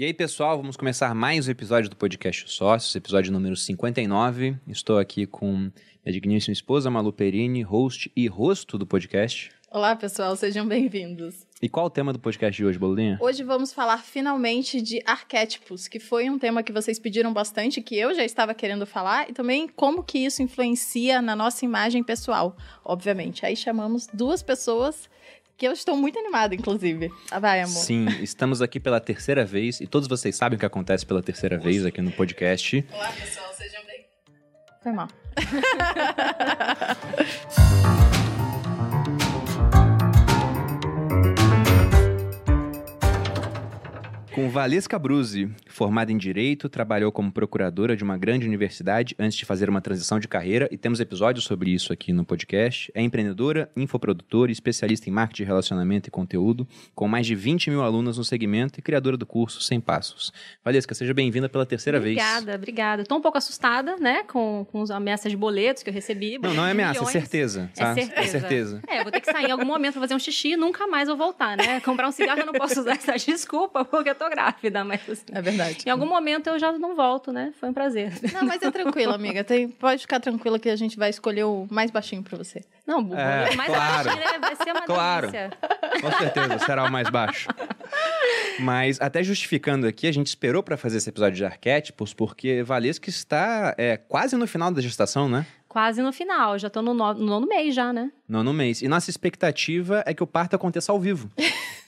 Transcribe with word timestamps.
E 0.00 0.04
aí, 0.06 0.14
pessoal, 0.14 0.56
vamos 0.56 0.78
começar 0.78 1.14
mais 1.14 1.46
um 1.46 1.50
episódio 1.50 1.90
do 1.90 1.94
podcast 1.94 2.50
Sócios, 2.50 2.96
episódio 2.96 3.30
número 3.30 3.54
59. 3.54 4.56
Estou 4.66 4.98
aqui 4.98 5.26
com 5.26 5.52
minha 5.52 5.72
digníssima 6.10 6.54
esposa, 6.54 6.90
Malu 6.90 7.12
Perini, 7.12 7.60
host 7.60 8.10
e 8.16 8.26
rosto 8.26 8.78
do 8.78 8.86
podcast. 8.86 9.50
Olá, 9.70 9.94
pessoal, 9.94 10.34
sejam 10.36 10.66
bem-vindos. 10.66 11.46
E 11.60 11.68
qual 11.68 11.84
o 11.84 11.90
tema 11.90 12.14
do 12.14 12.18
podcast 12.18 12.56
de 12.56 12.64
hoje, 12.64 12.78
Bolinha? 12.78 13.18
Hoje 13.20 13.44
vamos 13.44 13.74
falar 13.74 13.98
finalmente 13.98 14.80
de 14.80 15.02
arquétipos, 15.04 15.86
que 15.86 16.00
foi 16.00 16.30
um 16.30 16.38
tema 16.38 16.62
que 16.62 16.72
vocês 16.72 16.98
pediram 16.98 17.30
bastante, 17.34 17.82
que 17.82 17.94
eu 17.94 18.14
já 18.14 18.24
estava 18.24 18.54
querendo 18.54 18.86
falar, 18.86 19.28
e 19.28 19.34
também 19.34 19.68
como 19.68 20.02
que 20.02 20.18
isso 20.18 20.42
influencia 20.42 21.20
na 21.20 21.36
nossa 21.36 21.62
imagem 21.62 22.02
pessoal, 22.02 22.56
obviamente. 22.82 23.44
Aí 23.44 23.54
chamamos 23.54 24.06
duas 24.06 24.42
pessoas 24.42 25.10
que 25.60 25.68
eu 25.68 25.72
estou 25.72 25.94
muito 25.94 26.18
animada, 26.18 26.54
inclusive. 26.54 27.12
Ah, 27.30 27.38
vai, 27.38 27.60
amor. 27.60 27.82
Sim, 27.82 28.06
estamos 28.22 28.62
aqui 28.62 28.80
pela 28.80 28.98
terceira 28.98 29.44
vez 29.44 29.78
e 29.78 29.86
todos 29.86 30.08
vocês 30.08 30.34
sabem 30.34 30.56
o 30.56 30.58
que 30.58 30.64
acontece 30.64 31.04
pela 31.04 31.22
terceira 31.22 31.58
vez 31.58 31.84
aqui 31.84 32.00
no 32.00 32.10
podcast. 32.10 32.82
Olá, 32.90 33.12
pessoal, 33.12 33.52
sejam 33.52 33.84
bem. 33.84 34.06
Foi 34.82 34.92
mal. 34.92 35.08
Com 44.40 44.48
Valesca 44.48 44.98
Bruzzi, 44.98 45.50
formada 45.66 46.10
em 46.10 46.16
Direito, 46.16 46.66
trabalhou 46.66 47.12
como 47.12 47.30
procuradora 47.30 47.94
de 47.94 48.02
uma 48.02 48.16
grande 48.16 48.46
universidade 48.46 49.14
antes 49.18 49.36
de 49.36 49.44
fazer 49.44 49.68
uma 49.68 49.82
transição 49.82 50.18
de 50.18 50.26
carreira 50.26 50.66
e 50.72 50.78
temos 50.78 50.98
episódios 50.98 51.44
sobre 51.44 51.70
isso 51.70 51.92
aqui 51.92 52.10
no 52.10 52.24
podcast. 52.24 52.90
É 52.94 53.02
empreendedora, 53.02 53.70
infoprodutora, 53.76 54.50
especialista 54.50 55.10
em 55.10 55.12
marketing, 55.12 55.44
relacionamento 55.44 56.08
e 56.08 56.10
conteúdo, 56.10 56.66
com 56.94 57.06
mais 57.06 57.26
de 57.26 57.34
20 57.34 57.68
mil 57.68 57.82
alunos 57.82 58.16
no 58.16 58.24
segmento 58.24 58.80
e 58.80 58.82
criadora 58.82 59.14
do 59.14 59.26
curso 59.26 59.60
100 59.60 59.78
Passos. 59.82 60.32
Valesca, 60.64 60.94
seja 60.94 61.12
bem-vinda 61.12 61.46
pela 61.46 61.66
terceira 61.66 61.98
obrigada, 61.98 62.24
vez. 62.24 62.38
Obrigada, 62.38 62.56
obrigada. 62.56 63.02
Estou 63.02 63.18
um 63.18 63.20
pouco 63.20 63.36
assustada, 63.36 63.96
né, 63.98 64.22
com, 64.22 64.66
com 64.72 64.80
as 64.80 64.90
ameaças 64.90 65.30
de 65.30 65.36
boletos 65.36 65.82
que 65.82 65.90
eu 65.90 65.94
recebi. 65.94 66.38
Não, 66.38 66.54
não 66.54 66.66
é 66.66 66.70
ameaça, 66.70 67.00
milhões. 67.00 67.14
é 67.14 67.20
certeza. 67.20 67.70
Tá? 67.74 67.90
É 67.90 67.94
certeza. 67.94 68.20
É 68.22 68.26
certeza. 68.40 68.82
É, 68.88 69.02
vou 69.02 69.12
ter 69.12 69.20
que 69.20 69.30
sair 69.30 69.48
em 69.48 69.52
algum 69.52 69.66
momento 69.66 69.92
pra 69.92 70.00
fazer 70.00 70.14
um 70.14 70.18
xixi 70.18 70.52
e 70.52 70.56
nunca 70.56 70.86
mais 70.86 71.08
vou 71.08 71.16
voltar, 71.18 71.58
né? 71.58 71.78
Comprar 71.80 72.08
um 72.08 72.12
cigarro 72.12 72.40
eu 72.40 72.46
não 72.46 72.54
posso 72.54 72.80
usar 72.80 72.92
essa 72.92 73.16
desculpa 73.16 73.84
porque 73.84 74.08
eu 74.08 74.14
tô 74.14 74.29
grávida, 74.30 74.82
mas 74.84 75.00
assim, 75.08 75.24
É 75.32 75.42
verdade. 75.42 75.78
em 75.84 75.90
algum 75.90 76.06
momento 76.06 76.46
eu 76.48 76.58
já 76.58 76.72
não 76.72 76.96
volto, 76.96 77.30
né? 77.32 77.52
Foi 77.60 77.68
um 77.68 77.72
prazer. 77.74 78.12
Não, 78.32 78.44
mas 78.46 78.62
é 78.62 78.70
tranquilo, 78.70 79.12
amiga. 79.12 79.44
Tem- 79.44 79.68
pode 79.68 80.00
ficar 80.02 80.20
tranquila 80.20 80.58
que 80.58 80.70
a 80.70 80.76
gente 80.76 80.96
vai 80.96 81.10
escolher 81.10 81.44
o 81.44 81.66
mais 81.70 81.90
baixinho 81.90 82.22
pra 82.22 82.38
você. 82.38 82.62
Não, 82.86 83.02
bu- 83.04 83.14
É, 83.14 83.54
mais 83.56 83.68
claro. 83.68 84.04
baixinho, 84.04 84.24
né? 84.32 84.38
vai 84.40 84.56
ser 84.56 84.70
uma 84.72 84.82
Claro. 84.86 85.30
delícia. 85.30 85.50
Com 86.00 86.12
certeza, 86.18 86.58
será 86.60 86.84
o 86.84 86.90
mais 86.90 87.10
baixo. 87.10 87.48
Mas 88.60 89.00
até 89.00 89.22
justificando 89.22 89.86
aqui, 89.86 90.06
a 90.06 90.12
gente 90.12 90.26
esperou 90.28 90.62
para 90.62 90.76
fazer 90.76 90.98
esse 90.98 91.08
episódio 91.08 91.36
de 91.36 91.44
arquétipos, 91.44 92.12
porque 92.14 92.62
Valesca 92.62 93.08
está 93.08 93.74
é, 93.78 93.96
quase 93.96 94.36
no 94.36 94.46
final 94.46 94.70
da 94.70 94.80
gestação, 94.80 95.28
né? 95.28 95.46
Quase 95.70 96.02
no 96.02 96.12
final, 96.12 96.58
já 96.58 96.68
tô 96.68 96.82
no, 96.82 96.92
no, 96.92 97.14
no 97.14 97.24
nono 97.26 97.46
mês 97.46 97.72
já, 97.76 97.92
né? 97.92 98.10
Nono 98.28 98.52
mês. 98.52 98.82
E 98.82 98.88
nossa 98.88 99.08
expectativa 99.08 100.02
é 100.04 100.12
que 100.12 100.20
o 100.20 100.26
parto 100.26 100.56
aconteça 100.56 100.90
ao 100.90 100.98
vivo. 100.98 101.30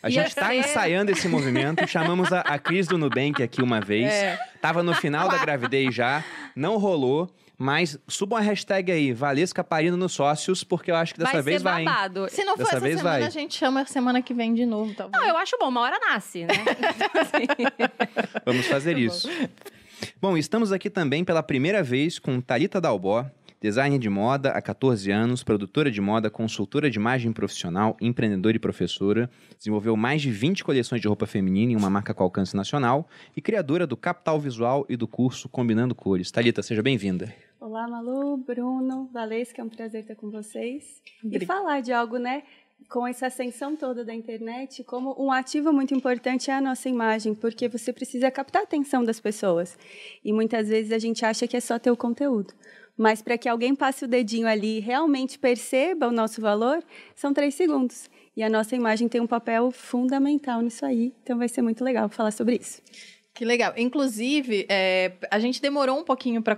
A 0.01 0.09
gente 0.09 0.29
está 0.29 0.47
ser. 0.47 0.55
ensaiando 0.55 1.11
esse 1.11 1.27
movimento. 1.27 1.85
Chamamos 1.89 2.33
a, 2.33 2.43
a 2.43 2.61
Cris 2.61 2.87
do 2.87 2.97
Nubank 2.97 3.43
aqui 3.43 3.61
uma 3.61 3.81
vez. 3.81 4.07
É. 4.07 4.39
Tava 4.61 4.85
no 4.85 4.95
final 4.95 5.29
da 5.29 5.37
gravidez 5.37 5.93
já, 5.93 6.25
não 6.55 6.77
rolou. 6.79 7.29
Mas 7.59 7.99
subam 8.07 8.39
a 8.39 8.41
hashtag 8.41 8.91
aí, 8.93 9.13
Valesca 9.13 9.65
parindo 9.65 9.97
nos 9.97 10.13
sócios, 10.13 10.63
porque 10.63 10.91
eu 10.91 10.97
acho 10.97 11.15
que 11.15 11.19
dessa 11.21 11.33
vai 11.33 11.43
vez 11.43 11.57
ser 11.59 11.65
vai. 11.65 11.81
hein? 11.81 11.85
babado. 11.85 12.27
Se 12.31 12.45
não 12.45 12.53
for 12.57 12.59
Dessa 12.65 12.71
essa 12.77 12.81
vez 12.81 12.97
semana, 12.99 13.19
vai. 13.19 13.27
a 13.27 13.31
gente 13.31 13.55
chama 13.57 13.85
semana 13.85 14.23
que 14.23 14.33
vem 14.33 14.55
de 14.55 14.65
novo, 14.65 14.95
talvez. 14.95 15.21
Não, 15.21 15.29
eu 15.29 15.37
acho 15.37 15.57
bom, 15.59 15.69
uma 15.69 15.81
hora 15.81 15.99
nasce, 15.99 16.45
né? 16.45 16.55
Vamos 18.47 18.67
fazer 18.67 18.97
isso. 18.97 19.29
Bom, 20.21 20.37
estamos 20.37 20.73
aqui 20.73 20.89
também 20.91 21.25
pela 21.25 21.43
primeira 21.43 21.83
vez 21.83 22.19
com 22.19 22.41
Talita 22.41 22.81
Dalbó, 22.81 23.25
designer 23.63 23.97
de 23.97 24.11
moda 24.11 24.51
há 24.51 24.61
14 24.61 25.09
anos, 25.13 25.45
produtora 25.45 25.89
de 25.89 26.01
moda, 26.01 26.29
consultora 26.29 26.91
de 26.91 26.99
imagem 26.99 27.33
profissional, 27.33 27.97
empreendedora 28.01 28.57
e 28.57 28.59
professora, 28.59 29.31
desenvolveu 29.57 29.97
mais 29.97 30.21
de 30.21 30.33
20 30.33 30.65
coleções 30.65 31.01
de 31.01 31.07
roupa 31.07 31.27
feminina 31.27 31.71
em 31.71 31.77
uma 31.77 31.89
marca 31.89 32.13
com 32.13 32.25
alcance 32.25 32.57
nacional 32.57 33.09
e 33.37 33.41
criadora 33.41 33.87
do 33.87 33.97
Capital 33.97 34.41
Visual 34.41 34.85
e 34.89 34.97
do 34.97 35.07
curso 35.07 35.49
Combinando 35.49 35.95
Cores. 35.95 36.33
Talita, 36.33 36.61
seja 36.61 36.83
bem-vinda. 36.83 37.33
Olá, 37.61 37.87
Malu, 37.87 38.37
Bruno, 38.37 39.09
Valesca, 39.13 39.63
é 39.63 39.65
um 39.65 39.69
prazer 39.69 40.01
estar 40.01 40.17
com 40.17 40.29
vocês. 40.29 41.01
Obrigada. 41.23 41.45
E 41.45 41.47
falar 41.47 41.81
de 41.81 41.93
algo, 41.93 42.19
né? 42.19 42.43
Com 42.89 43.07
essa 43.07 43.29
ascensão 43.29 43.77
toda 43.77 44.05
da 44.05 44.13
internet, 44.13 44.83
como 44.83 45.15
um 45.17 45.31
ativo 45.31 45.73
muito 45.73 45.95
importante 45.95 46.51
é 46.51 46.55
a 46.55 46.61
nossa 46.61 46.89
imagem, 46.89 47.33
porque 47.33 47.69
você 47.69 47.93
precisa 47.93 48.29
captar 48.29 48.63
a 48.63 48.65
atenção 48.65 49.05
das 49.05 49.21
pessoas. 49.21 49.79
E 50.25 50.33
muitas 50.33 50.69
vezes 50.69 50.91
a 50.91 50.99
gente 50.99 51.25
acha 51.25 51.47
que 51.47 51.57
é 51.57 51.61
só 51.61 51.79
ter 51.79 51.93
o 51.93 51.97
conteúdo. 51.97 52.53
Mas 52.97 53.23
para 53.23 53.39
que 53.39 53.49
alguém 53.49 53.75
passe 53.75 54.05
o 54.05 54.09
dedinho 54.09 54.47
ali 54.47 54.79
e 54.79 54.81
realmente 54.81 55.39
perceba 55.39 56.09
o 56.09 56.13
nosso 56.13 56.41
valor, 56.41 56.83
são 57.15 57.33
três 57.33 57.55
segundos. 57.55 58.09
E 58.37 58.43
a 58.43 58.49
nossa 58.49 58.77
imagem 58.77 59.09
tem 59.09 59.21
um 59.21 59.27
papel 59.27 59.71
fundamental 59.71 60.61
nisso 60.61 60.85
aí. 60.85 61.15
Então 61.23 61.39
vai 61.39 61.49
ser 61.49 61.63
muito 61.63 61.83
legal 61.85 62.09
falar 62.09 62.31
sobre 62.31 62.57
isso. 62.57 62.83
Que 63.35 63.47
legal. 63.47 63.73
Inclusive, 63.79 64.67
é, 64.69 65.13
a 65.31 65.39
gente 65.39 65.61
demorou 65.63 65.99
um 65.99 66.05
pouquinho 66.05 66.43
para 66.43 66.55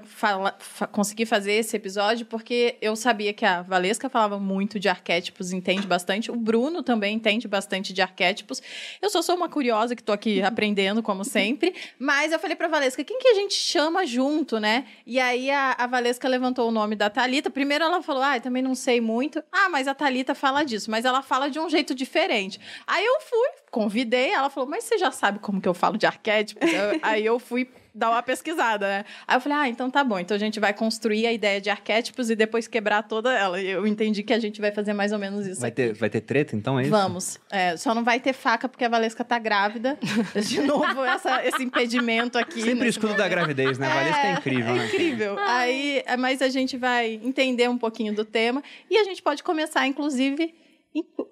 conseguir 0.91 1.25
fazer 1.25 1.53
esse 1.53 1.77
episódio, 1.77 2.27
porque 2.27 2.77
eu 2.81 2.97
sabia 2.97 3.33
que 3.33 3.45
a 3.45 3.63
Valesca 3.63 4.09
falava 4.09 4.41
muito 4.41 4.81
de 4.81 4.89
arquétipos, 4.89 5.53
entende 5.53 5.87
bastante. 5.87 6.33
O 6.33 6.37
Bruno 6.37 6.83
também 6.83 7.15
entende 7.15 7.47
bastante 7.47 7.93
de 7.93 8.03
arquétipos. 8.03 8.61
Eu 9.01 9.09
só 9.09 9.23
sou 9.23 9.37
uma 9.37 9.49
curiosa 9.49 9.95
que 9.95 10.03
tô 10.03 10.11
aqui 10.11 10.43
aprendendo, 10.43 11.01
como 11.01 11.25
sempre. 11.25 11.73
Mas 11.97 12.33
eu 12.33 12.41
falei 12.41 12.57
pra 12.57 12.67
Valesca, 12.67 13.05
quem 13.05 13.21
que 13.21 13.29
a 13.29 13.35
gente 13.35 13.55
chama 13.55 14.05
junto, 14.05 14.59
né? 14.59 14.85
E 15.07 15.21
aí 15.21 15.53
a, 15.53 15.77
a 15.79 15.87
Valesca 15.87 16.27
levantou 16.27 16.69
o 16.69 16.73
nome 16.73 16.97
da 16.97 17.09
Talita. 17.09 17.51
Primeiro 17.51 17.85
ela 17.85 18.03
falou, 18.03 18.25
ah, 18.25 18.39
eu 18.39 18.41
também 18.41 18.65
não 18.65 18.75
sei 18.75 19.01
muito. 19.01 19.41
Ah, 19.53 19.69
mas 19.69 19.87
a 19.87 19.95
Talita 19.95 20.35
fala 20.35 20.65
disso, 20.65 20.91
mas 20.91 21.05
ela 21.05 21.23
fala 21.23 21.49
de 21.49 21.61
um 21.61 21.71
jeito 21.71 21.95
diferente. 21.95 22.59
Aí 22.85 23.05
eu 23.05 23.21
fui, 23.21 23.49
convidei, 23.71 24.31
ela 24.31 24.51
falou, 24.51 24.69
mas 24.69 24.83
você 24.83 24.99
já 24.99 25.13
sabe 25.13 25.39
como 25.39 25.61
que 25.61 25.69
eu 25.69 25.75
falo 25.75 25.97
de 25.97 26.05
arquétipos? 26.07 26.64
Eu- 26.73 26.99
aí 27.03 27.25
eu 27.25 27.39
fui 27.39 27.69
dar 27.97 28.11
uma 28.11 28.23
pesquisada, 28.25 28.89
né? 28.89 29.05
Aí 29.25 29.37
eu 29.37 29.41
falei, 29.41 29.57
ah, 29.59 29.69
então 29.69 29.89
tá 29.89 30.03
bom. 30.03 30.19
Então 30.19 30.35
a 30.35 30.39
gente 30.41 30.59
vai 30.59 30.73
construir 30.75 31.29
a 31.29 31.33
ideia 31.33 31.61
de 31.61 31.71
arquétipos 31.71 32.29
e 32.29 32.35
depois 32.35 32.67
quebrar 32.67 33.05
toda 33.05 33.33
ela. 33.33 33.61
E 33.63 33.69
eu 33.71 33.87
entendi 33.87 34.25
que 34.25 34.33
a 34.33 34.39
gente 34.41 34.61
vai 34.61 34.73
fazer 34.73 34.93
mais 34.93 35.13
ou 35.13 35.19
menos 35.19 35.47
isso. 35.47 35.61
Vai 35.61 35.69
aqui. 35.69 35.77
ter, 35.77 35.93
vai 35.95 36.11
ter 36.11 36.21
treta, 36.21 36.57
então, 36.57 36.77
é 36.77 36.83
isso? 36.83 36.91
Vamos. 36.91 37.39
É, 37.53 37.77
só 37.77 37.95
não 37.95 38.03
vai 38.03 38.19
ter 38.19 38.33
faca 38.33 38.69
porque 38.69 38.85
a 38.85 38.89
Valesca 38.89 39.23
tá 39.23 39.39
grávida. 39.39 39.97
De 40.45 40.61
novo, 40.63 41.05
essa- 41.05 41.47
esse 41.47 41.63
impedimento 41.63 42.37
aqui. 42.37 42.63
Sempre 42.63 42.87
o 42.89 42.91
escudo 42.91 43.15
da 43.15 43.29
gravidez, 43.29 43.79
né? 43.79 43.87
A 43.87 43.95
Valesca 43.95 44.27
é 44.27 44.33
incrível, 44.33 44.75
é 44.75 44.79
né? 44.79 44.87
incrível. 44.87 45.39
Aí, 45.39 46.03
é, 46.05 46.17
mas 46.17 46.43
a 46.43 46.49
gente 46.49 46.77
vai 46.77 47.21
entender 47.23 47.69
um 47.71 47.79
pouquinho 47.79 48.13
do 48.13 48.25
tema 48.25 48.61
e 48.91 48.99
a 48.99 49.05
gente 49.05 49.23
pode 49.23 49.45
começar, 49.45 49.87
inclusive, 49.87 50.53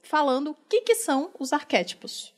falando 0.03 0.50
o 0.53 0.56
que, 0.69 0.82
que 0.82 0.94
são 0.94 1.31
os 1.41 1.53
arquétipos. 1.53 2.31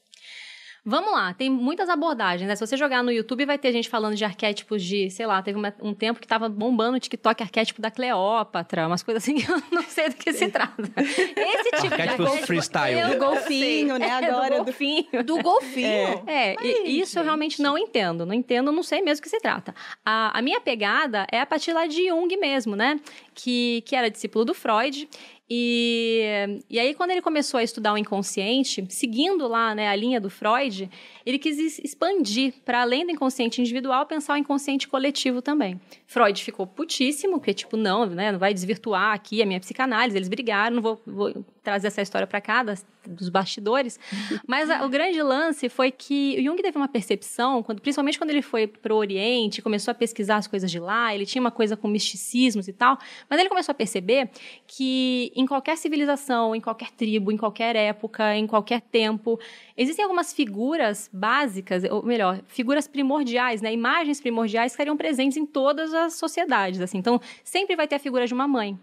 Vamos 0.87 1.13
lá, 1.13 1.33
tem 1.33 1.49
muitas 1.49 1.89
abordagens, 1.89 2.47
né? 2.47 2.55
Se 2.55 2.67
você 2.67 2.77
jogar 2.77 3.03
no 3.03 3.11
YouTube, 3.11 3.47
vai 3.47 3.57
ter 3.57 3.73
gente 3.73 3.89
falando 3.89 4.15
de 4.17 4.25
arquétipos 4.25 4.83
de, 4.83 5.09
sei 5.09 5.25
lá, 5.27 5.41
teve 5.41 5.59
uma- 5.59 5.75
um 5.81 5.95
tempo 5.95 6.21
que 6.21 6.27
tava 6.29 6.47
bombando 6.47 6.99
o 6.99 7.01
TikTok 7.01 7.43
arquétipo 7.43 7.81
da 7.81 7.91
Cleópatra, 7.91 8.87
umas 8.87 9.03
coisas 9.03 9.23
assim 9.23 9.37
que 9.37 9.51
eu 9.51 9.63
não 9.73 9.83
sei 9.83 10.11
do 10.11 10.17
que 10.17 10.31
se 10.35 10.49
trata. 10.49 10.83
Esse 10.99 11.71
tipo 11.71 11.87
de 11.89 11.95
Arquétipos 11.95 12.27
arquétipo, 12.27 12.47
freestyle. 12.47 12.99
eu 13.01 13.09
Do 13.13 13.19
golfinho, 13.19 13.99
né? 13.99 14.07
É, 14.25 14.27
Agora 14.27 14.51
do 14.51 14.59
do 14.59 14.65
golfinho. 14.65 15.25
Do 15.25 15.39
golfinho. 15.43 16.23
É, 16.27 16.55
e- 16.63 17.01
isso 17.01 17.19
eu 17.19 17.25
realmente 17.25 17.63
não 17.63 17.79
entendo. 17.79 18.27
Não 18.27 18.35
entendo, 18.35 18.71
não 18.71 18.83
sei 18.83 19.01
mesmo 19.01 19.21
o 19.21 19.23
que 19.23 19.31
se 19.31 19.41
trata. 19.41 19.75
A, 20.05 20.39
a 20.39 20.43
minha 20.43 20.61
pegada 20.61 21.27
é 21.33 21.41
a 21.41 21.47
partir 21.47 21.73
lá 21.73 21.87
de 21.87 22.09
Jung 22.09 22.37
mesmo, 22.37 22.77
né? 22.77 23.01
Que, 23.35 23.83
que 23.87 23.97
era 23.97 24.11
discípulo 24.11 24.45
do 24.45 24.53
Freud. 24.55 25.09
E, 25.49 26.63
e 26.71 26.79
aí, 26.79 26.95
quando 26.95 27.11
ele 27.11 27.21
começou 27.21 27.59
a 27.59 27.63
estudar 27.63 27.93
o 27.93 27.99
inconsciente, 27.99 28.85
seguindo 28.89 29.47
lá 29.47 29.75
né, 29.75 29.89
a 29.89 29.97
linha 29.97 30.21
do 30.21 30.31
Freud, 30.31 30.91
ele 31.25 31.39
quis 31.39 31.79
expandir 31.79 32.55
para 32.65 32.83
além 32.83 33.05
do 33.07 33.13
inconsciente 33.13 33.61
individual, 33.61 34.07
pensar 34.07 34.35
o 34.35 34.37
inconsciente 34.37 34.87
coletivo 34.89 35.41
também. 35.41 35.81
Freud 36.07 36.43
ficou 36.43 36.67
putíssimo, 36.67 37.39
porque, 37.39 37.55
tipo, 37.55 37.77
não, 37.77 38.07
né, 38.07 38.33
não 38.33 38.39
vai 38.39 38.53
desvirtuar 38.53 39.13
aqui 39.15 39.43
a 39.43 39.47
minha 39.47 39.61
psicanálise. 39.61 40.17
Eles 40.17 40.29
brigaram, 40.29 40.77
não 40.77 40.83
vou, 40.83 41.01
vou 41.07 41.45
trazer 41.63 41.87
essa 41.87 42.03
história 42.03 42.27
para 42.27 42.41
cá, 42.41 42.63
das- 42.63 42.85
dos 43.07 43.29
bastidores. 43.29 43.99
Mas 44.47 44.69
a- 44.69 44.85
o 44.85 44.89
grande 44.89 45.21
lance 45.23 45.69
foi 45.69 45.91
que 45.91 46.37
o 46.39 46.43
Jung 46.45 46.61
teve 46.63 46.77
uma 46.77 46.89
percepção, 46.89 47.63
quando, 47.63 47.81
principalmente 47.81 48.19
quando 48.19 48.31
ele 48.31 48.43
foi 48.43 48.67
para 48.67 48.93
o 48.95 48.97
Oriente, 48.99 49.63
começou 49.63 49.93
a 49.93 49.95
pesquisar 49.95 50.37
as 50.37 50.47
coisas 50.47 50.71
de 50.71 50.79
lá, 50.79 51.15
ele 51.15 51.25
tinha 51.27 51.41
uma 51.41 51.51
coisa 51.51 51.77
com 51.77 51.89
misticismos 51.89 52.69
e 52.69 52.73
tal, 52.73 52.99
mas 53.29 53.39
ele 53.41 53.49
começou 53.49 53.73
a 53.73 53.75
perceber 53.75 54.31
que 54.67 55.33
em 55.35 55.47
qualquer 55.47 55.77
civilização, 55.77 56.55
em 56.55 56.61
qualquer 56.61 56.91
tribo, 56.91 57.31
em 57.33 57.37
qualquer 57.37 57.77
época, 57.77 58.37
em 58.37 58.47
qualquer 58.47 58.81
tempo, 58.83 59.39
existem 59.77 60.03
algumas 60.03 60.33
figuras 60.33 61.09
básicas, 61.15 61.85
ou 61.85 62.03
melhor, 62.03 62.41
figuras 62.49 62.89
primordiais, 62.89 63.63
né, 63.63 63.73
imagens 63.73 64.21
primordiais 64.21 64.73
que 64.73 64.75
estariam 64.75 64.97
presentes 64.97 65.37
em 65.37 65.47
todas 65.47 65.95
as 65.95 66.15
sociedades, 66.15 66.81
assim. 66.81 66.99
Então, 66.99 67.21
sempre 67.45 67.77
vai 67.77 67.87
ter 67.87 67.95
a 67.95 67.99
figura 68.01 68.27
de 68.27 68.35
uma 68.35 68.49
mãe. 68.49 68.77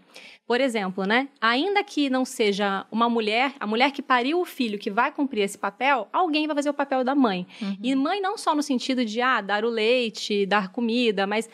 Por 0.46 0.60
exemplo, 0.60 1.04
né? 1.04 1.28
Ainda 1.40 1.84
que 1.84 2.08
não 2.08 2.24
seja 2.24 2.86
uma 2.90 3.08
mulher, 3.08 3.52
a 3.60 3.66
mulher 3.66 3.92
que 3.92 4.00
pariu 4.00 4.40
o 4.40 4.44
filho 4.44 4.78
que 4.78 4.90
vai 4.90 5.12
cumprir 5.12 5.42
esse 5.42 5.58
papel, 5.58 6.08
alguém 6.12 6.46
vai 6.46 6.56
fazer 6.56 6.70
o 6.70 6.74
papel 6.74 7.04
da 7.04 7.14
mãe. 7.14 7.46
Uhum. 7.60 7.76
E 7.82 7.94
mãe 7.94 8.20
não 8.20 8.38
só 8.38 8.54
no 8.54 8.62
sentido 8.62 9.04
de 9.04 9.20
ah, 9.20 9.40
dar 9.40 9.64
o 9.64 9.68
leite, 9.68 10.46
dar 10.46 10.72
comida, 10.72 11.26
mas 11.26 11.48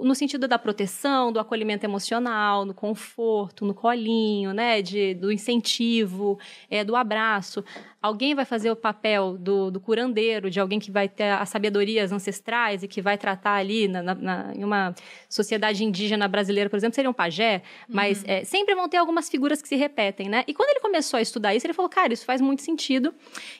no 0.00 0.14
sentido 0.14 0.46
da 0.46 0.58
proteção, 0.58 1.32
do 1.32 1.40
acolhimento 1.40 1.84
emocional, 1.84 2.64
no 2.64 2.72
conforto, 2.72 3.64
no 3.64 3.74
colinho, 3.74 4.52
né, 4.52 4.80
de, 4.80 5.14
do 5.14 5.32
incentivo, 5.32 6.38
é, 6.70 6.84
do 6.84 6.94
abraço. 6.94 7.64
Alguém 8.02 8.34
vai 8.34 8.44
fazer 8.44 8.70
o 8.70 8.74
papel 8.76 9.36
do, 9.38 9.70
do 9.70 9.78
curandeiro, 9.78 10.50
de 10.50 10.58
alguém 10.58 10.80
que 10.80 10.90
vai 10.90 11.08
ter 11.08 11.30
as 11.30 11.48
sabedorias 11.48 12.10
ancestrais 12.10 12.82
e 12.82 12.88
que 12.88 13.00
vai 13.00 13.16
tratar 13.16 13.52
ali 13.54 13.86
na, 13.86 14.02
na- 14.02 14.14
na- 14.14 14.52
em 14.54 14.64
uma 14.64 14.92
sociedade 15.28 15.84
indígena 15.84 16.26
brasileira, 16.26 16.68
por 16.68 16.76
exemplo, 16.76 16.94
seria 16.94 17.08
um 17.10 17.14
pajé, 17.14 17.62
mas 17.88 18.24
é, 18.26 18.42
sempre 18.44 18.74
vão 18.74 18.88
ter 18.88 18.96
algumas 18.96 19.28
figuras 19.30 19.62
que 19.62 19.68
se 19.68 19.76
repetem, 19.76 20.28
né? 20.28 20.42
E 20.48 20.52
quando 20.54 20.70
ele 20.70 20.80
começou 20.80 21.16
a 21.18 21.20
estudar 21.22 21.54
isso, 21.54 21.64
ele 21.66 21.72
falou, 21.74 21.88
cara, 21.88 22.12
isso 22.12 22.24
faz 22.24 22.40
muito 22.40 22.62
sentido. 22.62 23.14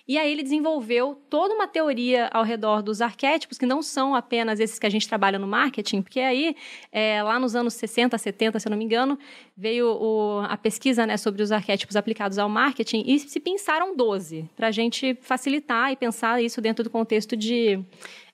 E 0.08 0.18
aí 0.18 0.32
ele 0.32 0.42
desenvolveu 0.42 1.20
toda 1.30 1.54
uma 1.54 1.68
teoria 1.68 2.28
ao 2.32 2.42
redor 2.42 2.82
dos 2.82 3.00
arquétipos, 3.00 3.56
que 3.58 3.66
não 3.66 3.80
são 3.82 4.14
apenas 4.14 4.58
esses 4.58 4.78
que 4.78 4.86
a 4.86 4.90
gente 4.90 5.06
trabalha 5.08 5.38
no 5.38 5.46
marketing, 5.46 6.02
porque 6.02 6.18
aí, 6.20 6.56
é, 6.90 7.22
lá 7.22 7.38
nos 7.38 7.54
anos 7.54 7.74
60, 7.74 8.18
70, 8.18 8.58
se 8.58 8.66
eu 8.66 8.70
não 8.70 8.76
me 8.76 8.84
engano, 8.84 9.18
veio 9.56 9.86
o- 9.86 10.40
a 10.48 10.56
pesquisa 10.56 11.06
né, 11.06 11.16
sobre 11.16 11.42
os 11.42 11.52
arquétipos 11.52 11.94
aplicados 11.94 12.38
ao 12.38 12.48
marketing 12.48 13.04
e 13.06 13.18
se 13.18 13.38
pensaram 13.38 13.96
12, 13.96 14.31
para 14.56 14.68
a 14.68 14.70
gente 14.70 15.14
facilitar 15.20 15.92
e 15.92 15.96
pensar 15.96 16.42
isso 16.42 16.60
dentro 16.60 16.82
do 16.82 16.90
contexto 16.90 17.36
de, 17.36 17.80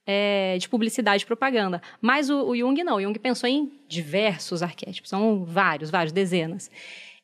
é, 0.06 0.56
de 0.58 0.68
publicidade 0.68 1.22
e 1.22 1.26
propaganda. 1.26 1.82
Mas 2.00 2.30
o, 2.30 2.48
o 2.48 2.56
Jung 2.56 2.82
não, 2.84 2.96
o 2.96 3.00
Jung 3.00 3.18
pensou 3.18 3.48
em 3.48 3.70
diversos 3.88 4.62
arquétipos, 4.62 5.10
são 5.10 5.44
vários, 5.44 5.90
vários, 5.90 6.12
dezenas. 6.12 6.70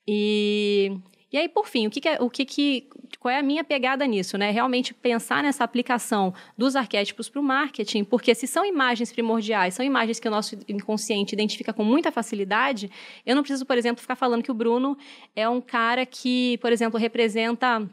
E, 0.07 0.93
e 1.33 1.37
aí, 1.39 1.49
por 1.49 1.67
fim, 1.67 1.87
o 1.87 1.91
que, 1.91 2.01
que 2.01 2.09
é- 2.09 2.21
o 2.21 2.29
que, 2.29 2.45
que 2.45 2.89
qual 3.19 3.33
é 3.33 3.39
a 3.39 3.43
minha 3.43 3.65
pegada 3.65 4.07
nisso, 4.07 4.37
né? 4.37 4.51
Realmente 4.51 4.93
pensar 4.93 5.43
nessa 5.43 5.65
aplicação 5.65 6.35
dos 6.59 6.77
arquétipos 6.77 7.29
para 7.29 7.41
o 7.41 7.43
marketing, 7.43 8.05
porque 8.05 8.35
se 8.35 8.47
são 8.47 8.65
imagens 8.67 9.11
primordiais, 9.11 9.73
são 9.73 9.85
imagens 9.85 10.21
que 10.21 10.29
o 10.29 10.31
nosso 10.31 10.59
inconsciente 10.69 11.35
identifica 11.35 11.73
com 11.73 11.83
muita 11.83 12.13
facilidade, 12.13 12.91
eu 13.25 13.35
não 13.35 13.43
preciso, 13.43 13.65
por 13.65 13.79
exemplo, 13.79 14.03
ficar 14.03 14.15
falando 14.15 14.43
que 14.43 14.51
o 14.51 14.55
Bruno 14.55 14.95
é 15.35 15.49
um 15.49 15.59
cara 15.61 16.05
que, 16.05 16.59
por 16.59 16.71
exemplo, 16.71 17.01
representa, 17.01 17.89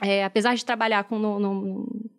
é, 0.00 0.24
apesar 0.24 0.54
de 0.54 0.64
trabalhar 0.64 1.04
com, 1.04 1.18
no- 1.18 1.38
no- 1.38 2.10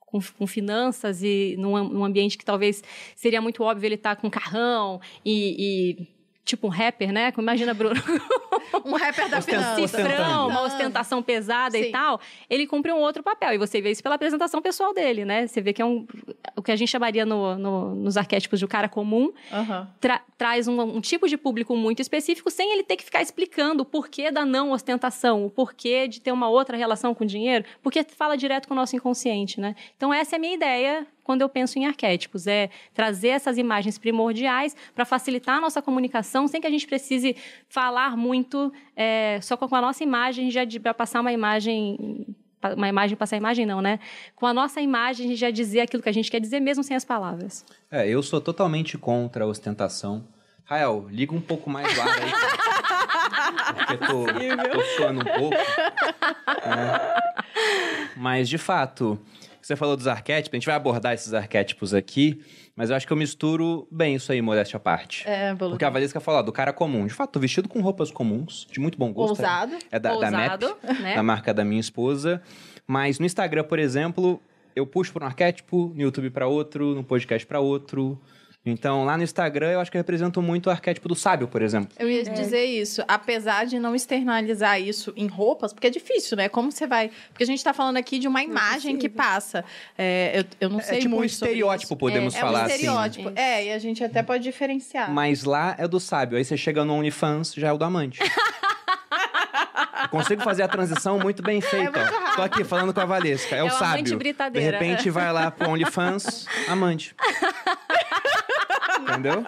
com, 0.00 0.18
com 0.38 0.46
finanças 0.46 1.22
e 1.22 1.54
num, 1.58 1.82
num 1.88 2.04
ambiente 2.04 2.36
que 2.36 2.44
talvez 2.44 2.82
seria 3.14 3.40
muito 3.40 3.62
óbvio 3.62 3.86
ele 3.86 3.94
estar 3.94 4.16
com 4.16 4.28
carrão 4.30 5.00
e, 5.24 5.96
e 6.00 6.08
tipo 6.44 6.66
um 6.66 6.70
rapper, 6.70 7.12
né? 7.12 7.32
Imagina, 7.38 7.72
Bruno, 7.74 7.94
Um 8.84 8.96
rapper 8.96 9.28
da 9.28 9.40
finança. 9.40 9.86
cifrão, 9.88 10.48
uma 10.48 10.62
ostentação 10.62 11.22
pesada 11.22 11.76
Sim. 11.76 11.84
e 11.84 11.90
tal, 11.92 12.20
ele 12.48 12.66
cumpre 12.66 12.90
um 12.92 12.98
outro 12.98 13.22
papel. 13.22 13.52
E 13.54 13.58
você 13.58 13.80
vê 13.80 13.90
isso 13.90 14.02
pela 14.02 14.14
apresentação 14.14 14.62
pessoal 14.62 14.94
dele, 14.94 15.24
né? 15.24 15.46
Você 15.46 15.60
vê 15.60 15.72
que 15.72 15.82
é 15.82 15.84
um, 15.84 16.06
o 16.56 16.62
que 16.62 16.70
a 16.72 16.76
gente 16.76 16.88
chamaria 16.88 17.24
no- 17.26 17.56
no- 17.58 17.94
nos 17.94 18.16
arquétipos 18.16 18.58
de 18.58 18.64
um 18.64 18.68
cara 18.68 18.88
comum, 18.88 19.32
Aham. 19.52 19.88
tra- 20.00 20.22
traz 20.38 20.66
um, 20.68 20.80
um 20.80 21.00
tipo 21.00 21.28
de 21.28 21.36
público 21.36 21.76
muito 21.76 22.00
específico 22.00 22.50
sem 22.50 22.72
ele 22.72 22.82
ter 22.82 22.96
que 22.96 23.04
ficar 23.04 23.20
explicando 23.22 23.82
o 23.82 23.86
porquê 23.86 24.30
da 24.30 24.44
não 24.44 24.70
ostentação, 24.72 25.44
o 25.44 25.50
porquê 25.50 26.06
de 26.08 26.20
ter 26.20 26.32
uma 26.32 26.48
outra 26.48 26.76
relação 26.76 27.14
com 27.14 27.24
o 27.24 27.26
dinheiro, 27.26 27.64
porque 27.82 28.02
fala 28.04 28.36
direto 28.36 28.66
com 28.68 28.74
o 28.74 28.76
nosso 28.76 28.96
inconsciente, 28.96 29.60
né? 29.60 29.74
Então 29.96 30.12
essa 30.14 30.36
é 30.36 30.38
a 30.38 30.40
minha 30.40 30.54
ideia 30.54 31.06
quando 31.24 31.42
eu 31.42 31.48
penso 31.48 31.78
em 31.78 31.86
arquétipos, 31.86 32.46
é 32.46 32.70
trazer 32.94 33.28
essas 33.28 33.58
imagens 33.58 33.98
primordiais 33.98 34.76
para 34.94 35.04
facilitar 35.04 35.58
a 35.58 35.60
nossa 35.60 35.80
comunicação 35.80 36.46
sem 36.48 36.60
que 36.60 36.66
a 36.66 36.70
gente 36.70 36.86
precise 36.86 37.36
falar 37.68 38.16
muito 38.16 38.72
é, 38.96 39.38
só 39.42 39.56
com 39.56 39.74
a 39.74 39.80
nossa 39.80 40.02
imagem 40.02 40.50
já 40.50 40.64
de 40.64 40.80
pra 40.80 40.94
passar 40.94 41.20
uma 41.20 41.32
imagem 41.32 42.26
uma 42.76 42.88
imagem 42.88 43.16
passar 43.16 43.36
imagem 43.36 43.64
não, 43.64 43.80
né? 43.80 43.98
Com 44.36 44.46
a 44.46 44.52
nossa 44.52 44.80
imagem 44.80 45.26
a 45.26 45.28
gente 45.30 45.38
já 45.38 45.50
dizer 45.50 45.80
aquilo 45.80 46.02
que 46.02 46.08
a 46.08 46.12
gente 46.12 46.30
quer 46.30 46.40
dizer 46.40 46.60
mesmo 46.60 46.84
sem 46.84 46.94
as 46.96 47.04
palavras. 47.04 47.64
É, 47.90 48.06
eu 48.06 48.22
sou 48.22 48.40
totalmente 48.40 48.98
contra 48.98 49.44
a 49.44 49.46
ostentação. 49.46 50.26
Rael, 50.64 51.06
liga 51.10 51.34
um 51.34 51.40
pouco 51.40 51.70
mais 51.70 51.98
ar 51.98 52.08
aí. 52.08 52.30
Porque 53.74 53.96
tô, 53.96 54.26
tô 54.70 54.82
suando 54.96 55.20
um 55.20 55.24
pouco. 55.24 55.56
né? 55.56 57.20
Mas, 58.16 58.48
de 58.48 58.58
fato, 58.58 59.18
você 59.66 59.76
falou 59.76 59.96
dos 59.96 60.06
arquétipos, 60.06 60.54
a 60.54 60.56
gente 60.56 60.66
vai 60.66 60.74
abordar 60.74 61.12
esses 61.12 61.34
arquétipos 61.34 61.92
aqui, 61.92 62.40
mas 62.74 62.90
eu 62.90 62.96
acho 62.96 63.06
que 63.06 63.12
eu 63.12 63.16
misturo 63.16 63.86
bem 63.90 64.14
isso 64.14 64.32
aí, 64.32 64.40
modéstia 64.40 64.76
à 64.76 64.80
parte. 64.80 65.28
É, 65.28 65.54
Bolo. 65.54 65.72
Porque 65.72 65.84
a 65.84 65.90
Valesca 65.90 66.20
falou, 66.20 66.42
do 66.42 66.52
cara 66.52 66.72
comum. 66.72 67.06
De 67.06 67.12
fato, 67.12 67.38
vestido 67.38 67.68
com 67.68 67.80
roupas 67.80 68.10
comuns, 68.10 68.66
de 68.70 68.80
muito 68.80 68.96
bom 68.98 69.12
gosto. 69.12 69.30
Ousado. 69.30 69.76
É 69.90 69.98
da, 69.98 70.16
da 70.16 70.30
MAP, 70.30 70.62
Ousado, 70.62 70.76
né? 71.02 71.14
da 71.14 71.22
marca 71.22 71.52
da 71.52 71.64
minha 71.64 71.80
esposa. 71.80 72.42
Mas 72.86 73.18
no 73.18 73.26
Instagram, 73.26 73.64
por 73.64 73.78
exemplo, 73.78 74.40
eu 74.74 74.86
puxo 74.86 75.12
para 75.12 75.24
um 75.24 75.28
arquétipo, 75.28 75.92
no 75.94 76.02
YouTube 76.02 76.30
para 76.30 76.46
outro, 76.46 76.94
no 76.94 77.04
podcast 77.04 77.46
para 77.46 77.60
outro. 77.60 78.20
Então, 78.64 79.04
lá 79.06 79.16
no 79.16 79.22
Instagram, 79.22 79.70
eu 79.70 79.80
acho 79.80 79.90
que 79.90 79.96
eu 79.96 80.00
represento 80.00 80.42
muito 80.42 80.66
o 80.66 80.70
arquétipo 80.70 81.08
do 81.08 81.14
sábio, 81.14 81.48
por 81.48 81.62
exemplo. 81.62 81.88
Eu 81.98 82.10
ia 82.10 82.22
dizer 82.24 82.64
isso. 82.64 83.02
Apesar 83.08 83.64
de 83.64 83.78
não 83.78 83.94
externalizar 83.94 84.78
isso 84.78 85.14
em 85.16 85.26
roupas, 85.26 85.72
porque 85.72 85.86
é 85.86 85.90
difícil, 85.90 86.36
né? 86.36 86.46
Como 86.46 86.70
você 86.70 86.86
vai. 86.86 87.10
Porque 87.30 87.42
a 87.42 87.46
gente 87.46 87.64
tá 87.64 87.72
falando 87.72 87.96
aqui 87.96 88.18
de 88.18 88.28
uma 88.28 88.42
imagem 88.42 88.98
que 88.98 89.08
passa. 89.08 89.64
É, 89.96 90.40
eu, 90.40 90.44
eu 90.60 90.68
não 90.68 90.80
sei 90.80 90.98
é 90.98 91.00
tipo 91.00 91.16
um 91.16 91.24
estereótipo, 91.24 91.96
podemos 91.96 92.34
é, 92.34 92.38
falar 92.40 92.58
É 92.58 92.62
um 92.62 92.66
assim. 92.66 92.74
estereótipo. 92.74 93.32
É, 93.34 93.64
e 93.64 93.72
a 93.72 93.78
gente 93.78 94.04
até 94.04 94.22
pode 94.22 94.44
diferenciar. 94.44 95.10
Mas 95.10 95.44
lá 95.44 95.74
é 95.78 95.88
do 95.88 95.98
sábio. 95.98 96.36
Aí 96.36 96.44
você 96.44 96.56
chega 96.56 96.84
no 96.84 96.92
OnlyFans, 96.92 97.54
já 97.54 97.68
é 97.68 97.72
o 97.72 97.78
do 97.78 97.84
amante. 97.84 98.20
Eu 100.02 100.08
Consigo 100.08 100.42
fazer 100.42 100.62
a 100.62 100.68
transição 100.68 101.18
muito 101.18 101.42
bem 101.42 101.60
feita. 101.60 101.92
ó. 102.32 102.36
Tô 102.36 102.42
aqui 102.42 102.64
falando 102.64 102.92
com 102.92 103.00
a 103.00 103.04
Valesca. 103.04 103.54
É, 103.54 103.58
É 103.60 103.64
o 103.64 103.70
sábio. 103.70 104.18
De 104.50 104.60
repente 104.60 105.10
vai 105.10 105.32
lá 105.32 105.50
pro 105.50 105.70
OnlyFans, 105.70 106.46
amante. 106.68 107.14
Entendeu? 109.02 109.44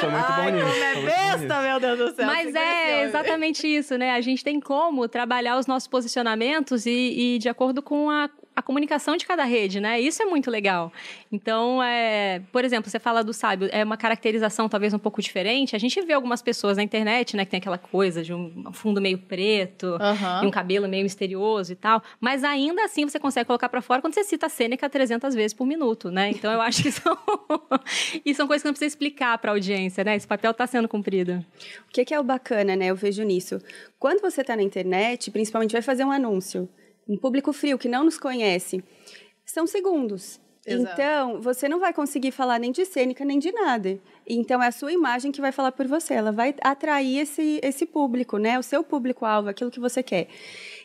Sou 0.00 0.10
muito 0.10 0.26
bom 0.26 0.32
Ai, 0.42 0.52
nisso. 0.52 0.66
é 0.66 0.94
bom 0.94 1.00
nisso. 1.00 1.06
besta, 1.06 1.60
meu 1.62 1.80
Deus 1.80 1.98
do 1.98 2.14
céu. 2.14 2.26
Mas 2.26 2.54
é 2.54 3.04
exatamente 3.04 3.66
isso, 3.66 3.96
né? 3.96 4.12
A 4.12 4.20
gente 4.20 4.44
tem 4.44 4.60
como 4.60 5.08
trabalhar 5.08 5.58
os 5.58 5.66
nossos 5.66 5.88
posicionamentos 5.88 6.86
e, 6.86 7.34
e 7.36 7.38
de 7.38 7.48
acordo 7.48 7.82
com 7.82 8.10
a, 8.10 8.28
a 8.54 8.60
comunicação 8.60 9.16
de 9.16 9.24
cada 9.24 9.44
rede, 9.44 9.80
né? 9.80 10.00
Isso 10.00 10.22
é 10.22 10.26
muito 10.26 10.50
legal. 10.50 10.92
Então, 11.30 11.82
é, 11.82 12.42
por 12.52 12.64
exemplo, 12.64 12.90
você 12.90 12.98
fala 12.98 13.24
do 13.24 13.32
sábio, 13.32 13.68
é 13.72 13.82
uma 13.82 13.96
caracterização 13.96 14.68
talvez 14.68 14.92
um 14.92 14.98
pouco 14.98 15.22
diferente. 15.22 15.74
A 15.74 15.78
gente 15.78 16.00
vê 16.02 16.12
algumas 16.12 16.42
pessoas 16.42 16.76
na 16.76 16.82
internet, 16.82 17.36
né, 17.36 17.44
que 17.44 17.50
tem 17.50 17.58
aquela 17.58 17.78
coisa 17.78 18.22
de 18.22 18.34
um 18.34 18.72
fundo 18.72 19.00
meio 19.00 19.18
preto 19.18 19.96
Aham. 20.00 20.44
e 20.44 20.46
um 20.46 20.50
cabelo 20.50 20.86
meio 20.86 21.02
misterioso 21.02 21.72
e 21.72 21.76
tal. 21.76 22.02
Mas 22.20 22.44
ainda 22.44 22.84
assim 22.84 23.08
você 23.08 23.18
consegue 23.18 23.46
colocar 23.46 23.68
pra 23.68 23.80
fora 23.80 24.02
quando 24.02 24.14
você 24.14 24.24
cita 24.24 24.46
a 24.46 24.48
Sêneca 24.48 24.88
300 24.88 25.34
vezes 25.34 25.54
por 25.54 25.66
minuto, 25.66 26.10
né? 26.10 26.30
Então 26.30 26.52
eu 26.52 26.60
acho 26.60 26.82
que 26.82 26.92
são, 26.92 27.16
e 28.24 28.34
são 28.34 28.46
coisas 28.46 28.62
que 28.62 28.68
não 28.68 28.74
precisa 28.74 28.88
explicar 28.88 29.38
pra 29.38 29.52
audiência, 29.52 30.04
né? 30.04 30.14
Esse 30.14 30.26
papel 30.26 30.52
tá 30.52 30.66
sendo 30.66 30.88
cumprido. 30.88 31.44
O 31.88 31.92
que, 31.92 32.04
que 32.04 32.12
é 32.12 32.20
o 32.20 32.22
bacana, 32.22 32.76
né? 32.76 32.86
Eu 32.86 32.96
vejo 32.96 33.22
nisso. 33.22 33.58
Quando 33.98 34.20
você 34.20 34.42
está 34.42 34.54
na 34.54 34.62
internet, 34.62 35.30
principalmente 35.30 35.72
vai 35.72 35.82
fazer 35.82 36.04
um 36.04 36.10
anúncio, 36.10 36.68
um 37.08 37.16
público 37.16 37.52
frio 37.52 37.78
que 37.78 37.88
não 37.88 38.04
nos 38.04 38.18
conhece, 38.18 38.82
são 39.44 39.66
segundos. 39.66 40.40
Exato. 40.64 40.92
Então, 40.92 41.40
você 41.40 41.68
não 41.68 41.80
vai 41.80 41.92
conseguir 41.92 42.30
falar 42.30 42.58
nem 42.58 42.70
de 42.70 42.84
cênica, 42.84 43.24
nem 43.24 43.38
de 43.38 43.50
nada. 43.50 43.98
Então, 44.26 44.62
é 44.62 44.68
a 44.68 44.72
sua 44.72 44.92
imagem 44.92 45.32
que 45.32 45.40
vai 45.40 45.50
falar 45.50 45.72
por 45.72 45.88
você. 45.88 46.14
Ela 46.14 46.30
vai 46.30 46.54
atrair 46.62 47.18
esse, 47.18 47.58
esse 47.62 47.84
público, 47.84 48.38
né? 48.38 48.58
O 48.58 48.62
seu 48.62 48.84
público-alvo, 48.84 49.48
aquilo 49.48 49.72
que 49.72 49.80
você 49.80 50.02
quer. 50.02 50.28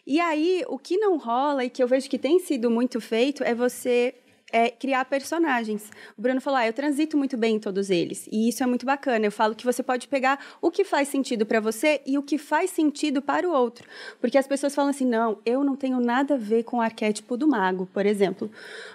E 0.06 0.20
aí, 0.20 0.64
o 0.68 0.80
que 0.80 0.98
não 0.98 1.18
rola 1.18 1.64
e 1.64 1.70
que 1.70 1.84
eu 1.84 1.88
vejo 1.88 2.10
que 2.10 2.18
tem 2.18 2.40
sido 2.40 2.72
muito 2.72 3.00
feito 3.00 3.44
é 3.44 3.54
você 3.54 4.16
é 4.52 4.70
criar 4.70 5.06
personagens. 5.06 5.92
O 6.18 6.22
Bruno 6.22 6.40
falou: 6.40 6.60
ah, 6.60 6.68
eu 6.68 6.74
transito 6.74 7.18
muito 7.18 7.38
bem 7.38 7.56
em 7.56 7.60
todos 7.60 7.90
eles. 7.90 8.28
E 8.32 8.50
isso 8.50 8.64
é 8.64 8.66
muito 8.66 8.86
bacana. 8.86 9.26
Eu 9.26 9.32
falo 9.32 9.56
que 9.56 9.66
você 9.66 9.84
pode 9.84 10.08
pegar 10.08 10.40
o 10.62 10.72
que 10.72 10.84
faz 10.84 11.08
sentido 11.08 11.46
para 11.46 11.60
você 11.60 12.02
e 12.06 12.18
o 12.18 12.24
que 12.24 12.38
faz 12.38 12.72
sentido 12.72 13.22
para 13.22 13.48
o 13.48 13.52
outro. 13.52 13.88
Porque 14.20 14.38
as 14.38 14.48
pessoas 14.48 14.74
falam 14.74 14.92
assim: 14.92 15.06
não, 15.06 15.40
eu 15.46 15.64
não 15.64 15.76
tenho 15.76 16.00
nada 16.00 16.36
a 16.36 16.38
ver 16.38 16.64
com 16.64 16.78
o 16.78 16.82
arquétipo 16.82 17.36
do 17.38 17.48
mago, 17.48 17.88
por 17.94 18.06
exemplo. 18.06 18.50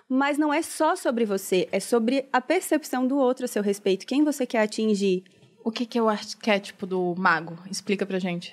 Mas 0.08 0.38
não 0.38 0.52
é 0.52 0.62
só 0.62 0.96
sobre 0.96 1.24
você, 1.24 1.68
é 1.70 1.80
sobre 1.80 2.26
a 2.32 2.40
percepção 2.40 3.06
do 3.06 3.16
outro 3.16 3.44
a 3.44 3.48
seu 3.48 3.62
respeito. 3.62 4.06
Quem 4.06 4.24
você 4.24 4.46
quer 4.46 4.62
atingir. 4.62 5.24
O 5.64 5.70
que, 5.70 5.86
que 5.86 5.96
é 5.96 6.02
o 6.02 6.08
arquétipo 6.08 6.84
do 6.84 7.14
mago? 7.16 7.56
Explica 7.70 8.04
pra 8.04 8.18
gente. 8.18 8.52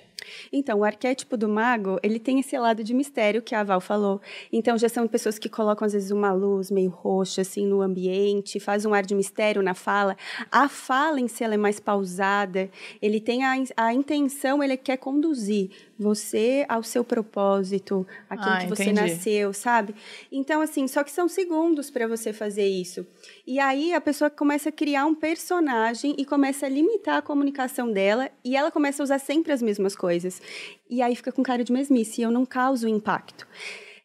Então, 0.51 0.79
o 0.79 0.83
arquétipo 0.83 1.37
do 1.37 1.47
mago, 1.47 1.99
ele 2.03 2.19
tem 2.19 2.39
esse 2.39 2.57
lado 2.57 2.83
de 2.83 2.93
mistério 2.93 3.41
que 3.41 3.55
a 3.55 3.63
Val 3.63 3.81
falou. 3.81 4.21
Então, 4.51 4.77
já 4.77 4.89
são 4.89 5.07
pessoas 5.07 5.37
que 5.39 5.49
colocam, 5.49 5.85
às 5.85 5.93
vezes, 5.93 6.11
uma 6.11 6.31
luz 6.31 6.69
meio 6.71 6.89
roxa, 6.89 7.41
assim, 7.41 7.65
no 7.65 7.81
ambiente, 7.81 8.59
faz 8.59 8.85
um 8.85 8.93
ar 8.93 9.05
de 9.05 9.15
mistério 9.15 9.61
na 9.61 9.73
fala. 9.73 10.17
A 10.51 10.67
fala 10.67 11.19
em 11.19 11.27
si, 11.27 11.43
ela 11.43 11.53
é 11.53 11.57
mais 11.57 11.79
pausada. 11.79 12.69
Ele 13.01 13.19
tem 13.19 13.43
a, 13.43 13.53
a 13.77 13.93
intenção, 13.93 14.63
ele 14.63 14.77
quer 14.77 14.97
conduzir 14.97 15.69
você 15.97 16.65
ao 16.69 16.81
seu 16.81 17.03
propósito, 17.03 18.07
aquilo 18.29 18.55
Ah, 18.55 18.59
que 18.59 18.67
você 18.67 18.83
entendi. 18.83 19.01
nasceu, 19.01 19.51
sabe? 19.53 19.93
Então, 20.31 20.61
assim, 20.61 20.87
só 20.87 21.03
que 21.03 21.11
são 21.11 21.27
segundos 21.27 21.91
para 21.91 22.07
você 22.07 22.31
fazer 22.31 22.65
isso. 22.65 23.05
E 23.45 23.59
aí, 23.59 23.93
a 23.93 23.99
pessoa 23.99 24.29
começa 24.29 24.69
a 24.69 24.71
criar 24.71 25.05
um 25.05 25.13
personagem 25.13 26.15
e 26.17 26.25
começa 26.25 26.65
a 26.65 26.69
limitar 26.69 27.17
a 27.17 27.21
comunicação 27.21 27.91
dela 27.91 28.29
e 28.45 28.55
ela 28.55 28.71
começa 28.71 29.03
a 29.03 29.05
usar 29.05 29.19
sempre 29.19 29.51
as 29.51 29.61
mesmas 29.61 29.93
coisas. 29.95 30.08
Coisas. 30.09 30.41
E 30.89 31.03
aí 31.03 31.15
fica 31.15 31.31
com 31.31 31.43
cara 31.43 31.63
de 31.63 31.71
mesmice, 31.71 32.19
e 32.19 32.23
eu 32.23 32.31
não 32.31 32.45
causo 32.45 32.87
impacto. 32.87 33.47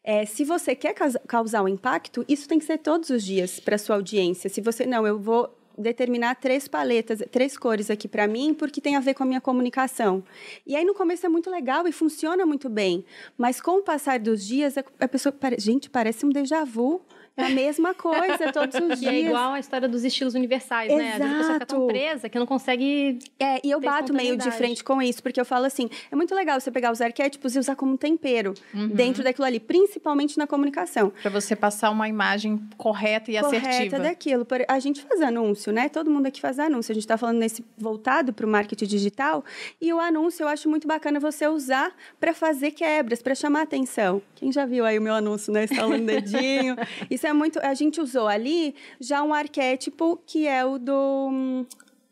É, 0.03 0.23
se 0.23 0.43
você 0.43 0.75
quer 0.75 0.93
causar 1.27 1.63
um 1.63 1.67
impacto, 1.67 2.23
isso 2.27 2.47
tem 2.47 2.59
que 2.59 2.65
ser 2.65 2.77
todos 2.77 3.09
os 3.09 3.23
dias 3.23 3.59
para 3.59 3.75
sua 3.79 3.95
audiência. 3.95 4.47
Se 4.51 4.61
você 4.61 4.85
não, 4.85 5.07
eu 5.07 5.17
vou 5.17 5.49
determinar 5.75 6.35
três 6.35 6.67
paletas, 6.67 7.23
três 7.31 7.57
cores 7.57 7.89
aqui 7.89 8.07
para 8.07 8.27
mim, 8.27 8.53
porque 8.53 8.79
tem 8.79 8.95
a 8.95 8.99
ver 8.99 9.15
com 9.15 9.23
a 9.23 9.25
minha 9.25 9.41
comunicação. 9.41 10.23
E 10.65 10.75
aí 10.75 10.85
no 10.85 10.93
começo 10.93 11.25
é 11.25 11.29
muito 11.29 11.49
legal 11.49 11.87
e 11.87 11.91
funciona 11.91 12.45
muito 12.45 12.69
bem, 12.69 13.03
mas 13.35 13.59
com 13.59 13.79
o 13.79 13.83
passar 13.83 14.19
dos 14.19 14.45
dias 14.45 14.75
a 14.77 15.07
pessoa, 15.07 15.33
gente, 15.57 15.89
parece 15.89 16.23
um 16.23 16.29
déjà 16.29 16.63
vu. 16.63 17.01
É 17.37 17.45
a 17.45 17.49
mesma 17.49 17.93
coisa 17.93 18.51
todos 18.51 18.75
os 18.75 18.99
dias. 18.99 19.05
E 19.05 19.07
é 19.07 19.21
igual 19.27 19.53
a 19.53 19.59
história 19.59 19.87
dos 19.87 20.03
estilos 20.03 20.33
universais, 20.33 20.91
Exato. 20.91 21.03
né? 21.03 21.11
Às 21.11 21.19
vezes 21.19 21.31
a 21.33 21.37
pessoa 21.37 21.53
fica 21.53 21.65
tão 21.65 21.87
presa 21.87 22.29
que 22.29 22.39
não 22.39 22.45
consegue. 22.45 23.19
É, 23.39 23.59
e 23.63 23.69
eu 23.69 23.79
bato 23.79 24.13
meio 24.13 24.35
de 24.37 24.49
frente 24.51 24.83
com 24.83 25.01
isso, 25.01 25.21
porque 25.21 25.39
eu 25.39 25.45
falo 25.45 25.65
assim: 25.65 25.89
é 26.11 26.15
muito 26.15 26.33
legal 26.33 26.59
você 26.59 26.71
pegar 26.71 26.91
os 26.91 27.01
arquétipos 27.01 27.55
e 27.55 27.59
usar 27.59 27.75
como 27.75 27.97
tempero 27.97 28.53
uhum. 28.73 28.87
dentro 28.87 29.23
daquilo 29.23 29.45
ali, 29.45 29.59
principalmente 29.59 30.37
na 30.37 30.47
comunicação. 30.47 31.11
Para 31.21 31.29
você 31.29 31.55
passar 31.55 31.91
uma 31.91 32.07
imagem 32.07 32.59
correta 32.77 33.29
e 33.31 33.39
correta 33.39 33.67
assertiva. 33.67 33.97
Correta 33.97 34.09
daquilo. 34.09 34.47
A 34.67 34.79
gente 34.79 35.01
faz 35.01 35.21
anúncio, 35.21 35.71
né? 35.71 35.89
Todo 35.89 36.09
mundo 36.09 36.25
aqui 36.27 36.41
faz 36.41 36.57
anúncio. 36.57 36.91
A 36.91 36.95
gente 36.95 37.03
está 37.03 37.17
falando 37.17 37.37
nesse 37.37 37.63
voltado 37.77 38.33
para 38.33 38.45
o 38.45 38.49
marketing 38.49 38.85
digital. 38.85 39.43
E 39.79 39.93
o 39.93 39.99
anúncio 39.99 40.43
eu 40.43 40.47
acho 40.47 40.69
muito 40.69 40.87
bacana 40.87 41.19
você 41.19 41.47
usar 41.47 41.93
para 42.19 42.33
fazer 42.33 42.71
quebras, 42.71 43.21
para 43.21 43.35
chamar 43.35 43.63
atenção. 43.63 44.21
Quem 44.35 44.51
já 44.51 44.65
viu 44.65 44.85
aí 44.85 44.97
o 44.97 45.01
meu 45.01 45.13
anúncio, 45.13 45.51
né? 45.53 45.65
Estalando 45.65 46.05
dedinho. 46.05 46.75
Isso 47.09 47.24
é 47.27 47.33
muito. 47.33 47.59
A 47.59 47.73
gente 47.73 47.99
usou 47.99 48.27
ali 48.27 48.75
já 48.99 49.23
um 49.23 49.33
arquétipo 49.33 50.17
que 50.25 50.47
é 50.47 50.65
o 50.65 50.77
do. 50.77 51.65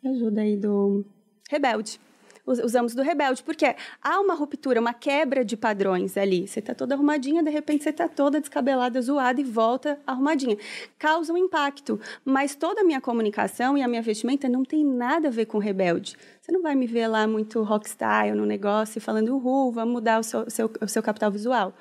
Ajuda 0.04 0.42
aí, 0.42 0.58
do 0.58 1.06
rebelde 1.50 2.00
usamos 2.46 2.94
do 2.94 3.02
rebelde, 3.02 3.42
porque 3.44 3.76
há 4.02 4.20
uma 4.20 4.34
ruptura, 4.34 4.80
uma 4.80 4.94
quebra 4.94 5.46
de 5.46 5.56
padrões 5.56 6.18
ali. 6.18 6.48
Você 6.48 6.60
está 6.60 6.76
toda 6.76 6.96
arrumadinha, 6.96 7.42
de 7.42 7.50
repente 7.50 7.84
você 7.84 7.90
está 7.90 8.08
toda 8.08 8.40
descabelada, 8.40 9.02
zoada 9.02 9.40
e 9.40 9.44
volta 9.44 10.00
arrumadinha. 10.06 10.58
Causa 11.00 11.32
um 11.32 11.38
impacto, 11.38 12.00
mas 12.26 12.56
toda 12.56 12.82
a 12.82 12.84
minha 12.84 13.00
comunicação 13.00 13.78
e 13.78 13.82
a 13.82 13.88
minha 13.88 14.02
vestimenta 14.02 14.50
não 14.50 14.64
tem 14.64 14.86
nada 14.86 15.30
a 15.30 15.32
ver 15.32 15.46
com 15.46 15.58
rebelde. 15.58 16.18
Você 16.44 16.52
não 16.52 16.62
vai 16.62 16.76
me 16.76 16.86
ver 16.86 17.08
lá 17.08 17.26
muito 17.26 17.64
rockstyle 17.64 18.36
no 18.36 18.46
negócio 18.46 19.00
falando, 19.00 19.34
uhul, 19.34 19.72
vamos 19.72 19.94
mudar 19.94 20.20
o 20.20 20.24
seu, 20.24 20.50
seu, 20.50 20.70
o 20.82 20.88
seu 20.90 21.02
capital 21.02 21.32
visual. 21.32 21.74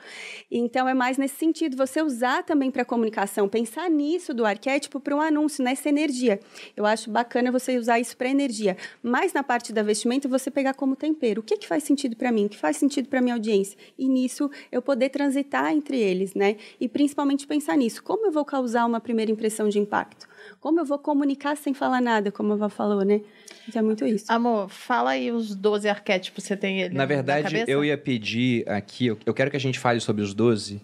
Então, 0.49 0.89
é 0.89 0.95
mais 0.95 1.19
nesse 1.19 1.35
sentido, 1.35 1.77
você 1.77 2.01
usar 2.01 2.45
também 2.45 2.71
para 2.71 2.85
comunicação, 2.85 3.49
pensar 3.49 3.91
nisso 3.91 4.33
do 4.33 4.47
arquétipo 4.47 5.01
para 5.01 5.17
um 5.17 5.21
anúncio, 5.21 5.65
nessa 5.65 5.89
energia. 5.89 6.39
Eu 6.77 6.87
acho 6.87 7.11
bacana 7.11 7.51
você 7.51 7.77
usar 7.77 7.99
isso 7.99 8.17
para 8.17 8.29
energia. 8.29 8.77
Mas 9.03 9.33
na 9.33 9.43
parte 9.43 9.73
da 9.73 9.83
vestimenta, 9.83 10.29
você 10.29 10.49
pegar 10.49 10.75
como 10.75 10.95
tempero. 10.95 11.41
O 11.41 11.45
que, 11.45 11.57
que 11.57 11.67
faz 11.67 11.83
sentido 11.83 12.15
para 12.15 12.31
mim? 12.31 12.47
O 12.47 12.49
que 12.49 12.57
faz 12.57 12.77
sentido 12.77 13.09
para 13.09 13.21
minha 13.21 13.35
audiência? 13.35 13.77
E 13.99 14.07
nisso, 14.07 14.49
eu 14.71 14.81
poder 14.81 15.09
transitar 15.09 15.73
entre 15.73 15.99
eles, 15.99 16.35
né? 16.35 16.57
E 16.79 16.89
principalmente 16.89 17.49
pensar 17.49 17.77
nisso. 17.77 18.01
Como 18.01 18.27
eu 18.27 18.31
vou 18.31 18.45
causar 18.45 18.87
uma 18.87 19.01
primeira 19.01 19.33
impressão 19.33 19.69
de 19.69 19.81
impacto? 19.81 20.31
Como 20.61 20.81
eu 20.81 20.85
vou 20.85 20.99
comunicar 20.99 21.57
sem 21.57 21.75
falar 21.75 22.01
nada, 22.01 22.31
como 22.31 22.53
a 22.53 22.57
Vó 22.57 22.69
falou, 22.69 23.05
né? 23.05 23.21
Então 23.69 23.81
é 23.81 23.83
muito 23.85 24.07
isso. 24.07 24.27
Amor, 24.29 24.69
fala 24.69 25.11
aí 25.11 25.31
os 25.31 25.55
12 25.55 25.89
arquétipos 25.89 26.43
que 26.43 26.49
você 26.49 26.57
tem 26.57 26.89
Na 26.91 27.07
verdade, 27.07 27.59
na 27.59 27.65
eu 27.67 27.85
ia 27.85 27.97
pedir 27.97 28.69
aqui, 28.69 29.07
eu 29.07 29.35
quero 29.35 29.51
que 29.51 29.57
a 29.57 29.61
gente 29.61 29.79
fale 29.79 30.01
sobre 30.01 30.23
os 30.23 30.35
12, 30.35 30.81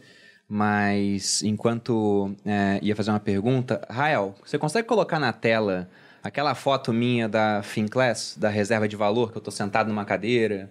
mas 0.48 1.42
enquanto 1.42 2.34
é, 2.44 2.78
ia 2.82 2.96
fazer 2.96 3.10
uma 3.10 3.20
pergunta, 3.20 3.86
Rael, 3.90 4.34
você 4.44 4.58
consegue 4.58 4.86
colocar 4.86 5.18
na 5.18 5.32
tela 5.32 5.88
aquela 6.22 6.54
foto 6.54 6.92
minha 6.92 7.28
da 7.28 7.62
Finclass, 7.62 8.36
da 8.38 8.48
reserva 8.48 8.88
de 8.88 8.96
valor, 8.96 9.30
que 9.30 9.38
eu 9.38 9.40
estou 9.40 9.52
sentado 9.52 9.88
numa 9.88 10.04
cadeira? 10.04 10.70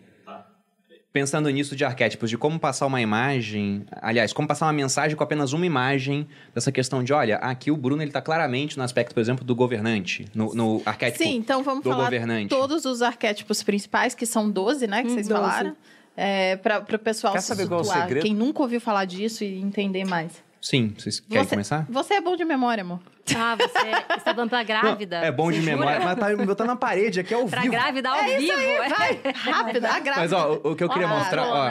Pensando 1.11 1.49
nisso 1.49 1.75
de 1.75 1.83
arquétipos, 1.83 2.29
de 2.29 2.37
como 2.37 2.59
passar 2.59 2.85
uma 2.85 3.01
imagem, 3.01 3.85
aliás, 4.01 4.33
como 4.33 4.47
passar 4.47 4.65
uma 4.65 4.73
mensagem 4.73 5.15
com 5.15 5.23
apenas 5.23 5.53
uma 5.53 5.65
imagem 5.65 6.27
dessa 6.53 6.71
questão 6.71 7.03
de, 7.03 7.13
olha, 7.13 7.37
aqui 7.37 7.71
o 7.71 7.77
Bruno 7.77 8.01
ele 8.01 8.09
está 8.09 8.21
claramente 8.21 8.77
no 8.77 8.83
aspecto, 8.83 9.13
por 9.13 9.21
exemplo, 9.21 9.43
do 9.43 9.55
governante, 9.55 10.25
no, 10.33 10.53
no 10.53 10.81
arquétipo 10.85 11.23
Sim, 11.23 11.35
então 11.35 11.63
vamos 11.63 11.83
do 11.83 11.89
falar 11.89 12.05
governante. 12.05 12.49
todos 12.49 12.85
os 12.85 13.01
arquétipos 13.01 13.63
principais, 13.63 14.13
que 14.13 14.25
são 14.25 14.49
12, 14.49 14.87
né, 14.87 15.01
que 15.01 15.07
hum, 15.07 15.13
vocês 15.13 15.27
12. 15.27 15.41
falaram, 15.41 15.77
é, 16.15 16.55
para 16.57 16.83
o 16.95 16.99
pessoal 16.99 17.33
Quer 17.33 17.41
se 17.41 17.47
saber 17.47 17.63
situar, 17.63 17.83
qual 17.83 17.95
é 17.95 17.99
o 17.99 18.01
segredo? 18.03 18.23
quem 18.23 18.35
nunca 18.35 18.61
ouviu 18.61 18.81
falar 18.81 19.05
disso 19.05 19.43
e 19.43 19.59
entender 19.59 20.05
mais. 20.05 20.43
Sim, 20.61 20.93
vocês 20.97 21.19
querem 21.19 21.43
você, 21.43 21.49
começar? 21.51 21.85
Você 21.89 22.13
é 22.15 22.21
bom 22.21 22.35
de 22.35 22.43
memória, 22.43 22.81
amor. 22.81 22.99
Ah, 23.35 23.55
você 23.55 24.15
está 24.15 24.33
falando 24.33 24.49
pra 24.49 24.63
grávida. 24.63 25.19
Não, 25.19 25.27
é 25.27 25.31
bom 25.31 25.51
de 25.51 25.59
Você 25.59 25.65
memória, 25.69 25.99
jura? 26.01 26.15
mas 26.15 26.19
tá 26.37 26.45
botando 26.45 26.67
na 26.67 26.75
parede 26.75 27.19
aqui 27.19 27.33
ao 27.33 27.45
Pra 27.45 27.61
vivo. 27.61 27.71
grávida 27.73 28.09
ao 28.09 28.15
É 28.17 28.37
vivo. 28.37 28.41
isso 28.43 28.53
aí, 28.53 28.77
vai, 28.89 29.33
rápido, 29.33 29.85
a 29.85 29.99
grávida. 29.99 30.13
Mas 30.15 30.33
ó, 30.33 30.53
o, 30.63 30.71
o 30.71 30.75
que 30.75 30.83
eu 30.83 30.89
queria 30.89 31.07
a 31.07 31.09
mostrar, 31.17 31.45
ó, 31.47 31.69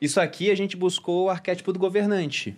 isso 0.00 0.20
aqui 0.20 0.50
a 0.50 0.54
gente 0.56 0.76
buscou 0.76 1.26
o 1.26 1.30
arquétipo 1.30 1.72
do 1.72 1.78
governante. 1.78 2.56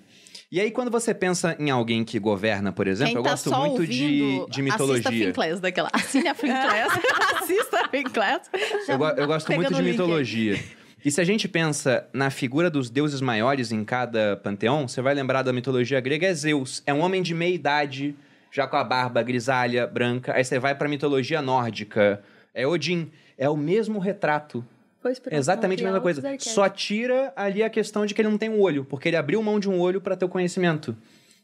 E 0.53 0.61
aí, 0.61 0.71
quando 0.71 0.91
você 0.91 1.13
pensa 1.13 1.57
em 1.59 1.71
alguém 1.71 2.05
que 2.05 2.17
governa, 2.19 2.71
por 2.71 2.87
exemplo, 2.87 3.13
Quem 3.13 3.17
eu 3.17 3.23
tá 3.25 3.31
gosto 3.31 3.49
só 3.51 3.61
muito 3.61 3.81
ouvindo, 3.81 4.47
de, 4.47 4.53
de 4.53 4.63
mitologia. 4.63 5.01
Assista 5.09 5.09
a 5.09 5.27
Finclass 5.27 5.61
daquela. 5.61 5.91
Assine 5.93 6.29
a 6.29 6.35
Finclass. 6.35 6.93
assista 7.43 7.81
a 7.81 7.89
Finclass. 7.89 8.51
Eu, 8.87 8.99
go- 8.99 9.09
eu 9.09 9.27
gosto 9.27 9.49
muito 9.53 9.69
Pegando 9.69 9.83
de 9.83 9.91
mitologia. 9.91 10.63
E 11.05 11.11
se 11.11 11.21
a 11.21 11.25
gente 11.25 11.47
pensa 11.47 12.09
na 12.15 12.31
figura 12.31 12.71
dos 12.71 12.89
deuses 12.89 13.21
maiores 13.21 13.71
em 13.71 13.85
cada 13.85 14.39
panteão, 14.39 14.89
você 14.89 15.03
vai 15.03 15.13
lembrar 15.13 15.43
da 15.43 15.53
mitologia 15.53 16.01
grega, 16.01 16.27
é 16.27 16.33
Zeus. 16.33 16.83
É 16.87 16.95
um 16.95 17.01
homem 17.01 17.23
de 17.23 17.35
meia 17.35 17.55
idade, 17.55 18.17
já 18.51 18.67
com 18.67 18.77
a 18.77 18.83
barba 18.83 19.23
grisalha, 19.23 19.87
branca. 19.87 20.33
Aí 20.35 20.43
você 20.43 20.59
vai 20.59 20.75
pra 20.75 20.89
mitologia 20.89 21.43
nórdica, 21.43 22.23
é 22.55 22.67
Odin. 22.67 23.11
É 23.37 23.51
o 23.51 23.57
mesmo 23.57 23.99
retrato. 23.99 24.65
Pois 25.03 25.19
pronto, 25.19 25.35
Exatamente 25.35 25.83
a 25.83 25.85
mesma 25.85 26.01
coisa. 26.01 26.23
Só 26.39 26.71
tira 26.71 27.35
ali 27.37 27.63
a 27.63 27.69
questão 27.69 28.07
de 28.07 28.15
que 28.15 28.23
ele 28.23 28.31
não 28.31 28.39
tem 28.39 28.49
um 28.49 28.63
olho, 28.63 28.87
porque 28.87 29.09
ele 29.09 29.17
abriu 29.17 29.43
mão 29.43 29.61
de 29.61 29.69
um 29.69 29.79
olho 29.79 30.01
para 30.01 30.17
ter 30.17 30.25
o 30.25 30.29
conhecimento. 30.29 30.97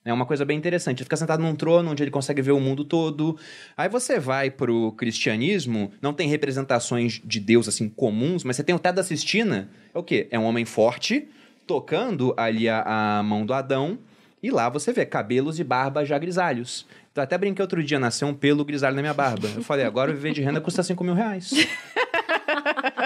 É 0.04 0.12
uma 0.12 0.24
coisa 0.24 0.44
bem 0.46 0.56
interessante. 0.56 0.98
Ele 0.98 1.04
fica 1.04 1.16
sentado 1.16 1.42
num 1.42 1.54
trono 1.54 1.90
onde 1.90 2.02
ele 2.02 2.10
consegue 2.10 2.40
ver 2.40 2.52
o 2.52 2.60
mundo 2.60 2.84
todo. 2.84 3.36
Aí 3.76 3.88
você 3.88 4.18
vai 4.18 4.50
pro 4.50 4.92
cristianismo, 4.92 5.92
não 6.00 6.14
tem 6.14 6.26
representações 6.28 7.20
de 7.22 7.38
Deus 7.38 7.68
assim 7.68 7.88
comuns, 7.88 8.42
mas 8.42 8.56
você 8.56 8.64
tem 8.64 8.74
o 8.74 8.78
Ted 8.78 8.96
da 8.96 9.02
Sistina. 9.04 9.68
É 9.94 9.98
o 9.98 10.02
quê? 10.02 10.26
É 10.30 10.38
um 10.38 10.44
homem 10.44 10.64
forte, 10.64 11.28
tocando 11.66 12.32
ali 12.36 12.66
a, 12.68 13.18
a 13.18 13.22
mão 13.22 13.44
do 13.44 13.52
Adão, 13.52 13.98
e 14.42 14.50
lá 14.50 14.70
você 14.70 14.90
vê 14.90 15.04
cabelos 15.04 15.60
e 15.60 15.64
barba 15.64 16.02
já 16.04 16.16
grisalhos. 16.18 16.86
Então 17.12 17.22
até 17.22 17.36
brinquei 17.36 17.62
outro 17.62 17.82
dia, 17.84 17.98
nasceu 17.98 18.26
um 18.28 18.32
pelo 18.34 18.64
grisalho 18.64 18.96
na 18.96 19.02
minha 19.02 19.12
barba. 19.12 19.48
Eu 19.54 19.62
falei, 19.62 19.84
agora 19.84 20.12
viver 20.12 20.32
de 20.32 20.40
renda 20.40 20.62
custa 20.62 20.82
5 20.82 21.04
mil 21.04 21.12
reais. 21.14 21.50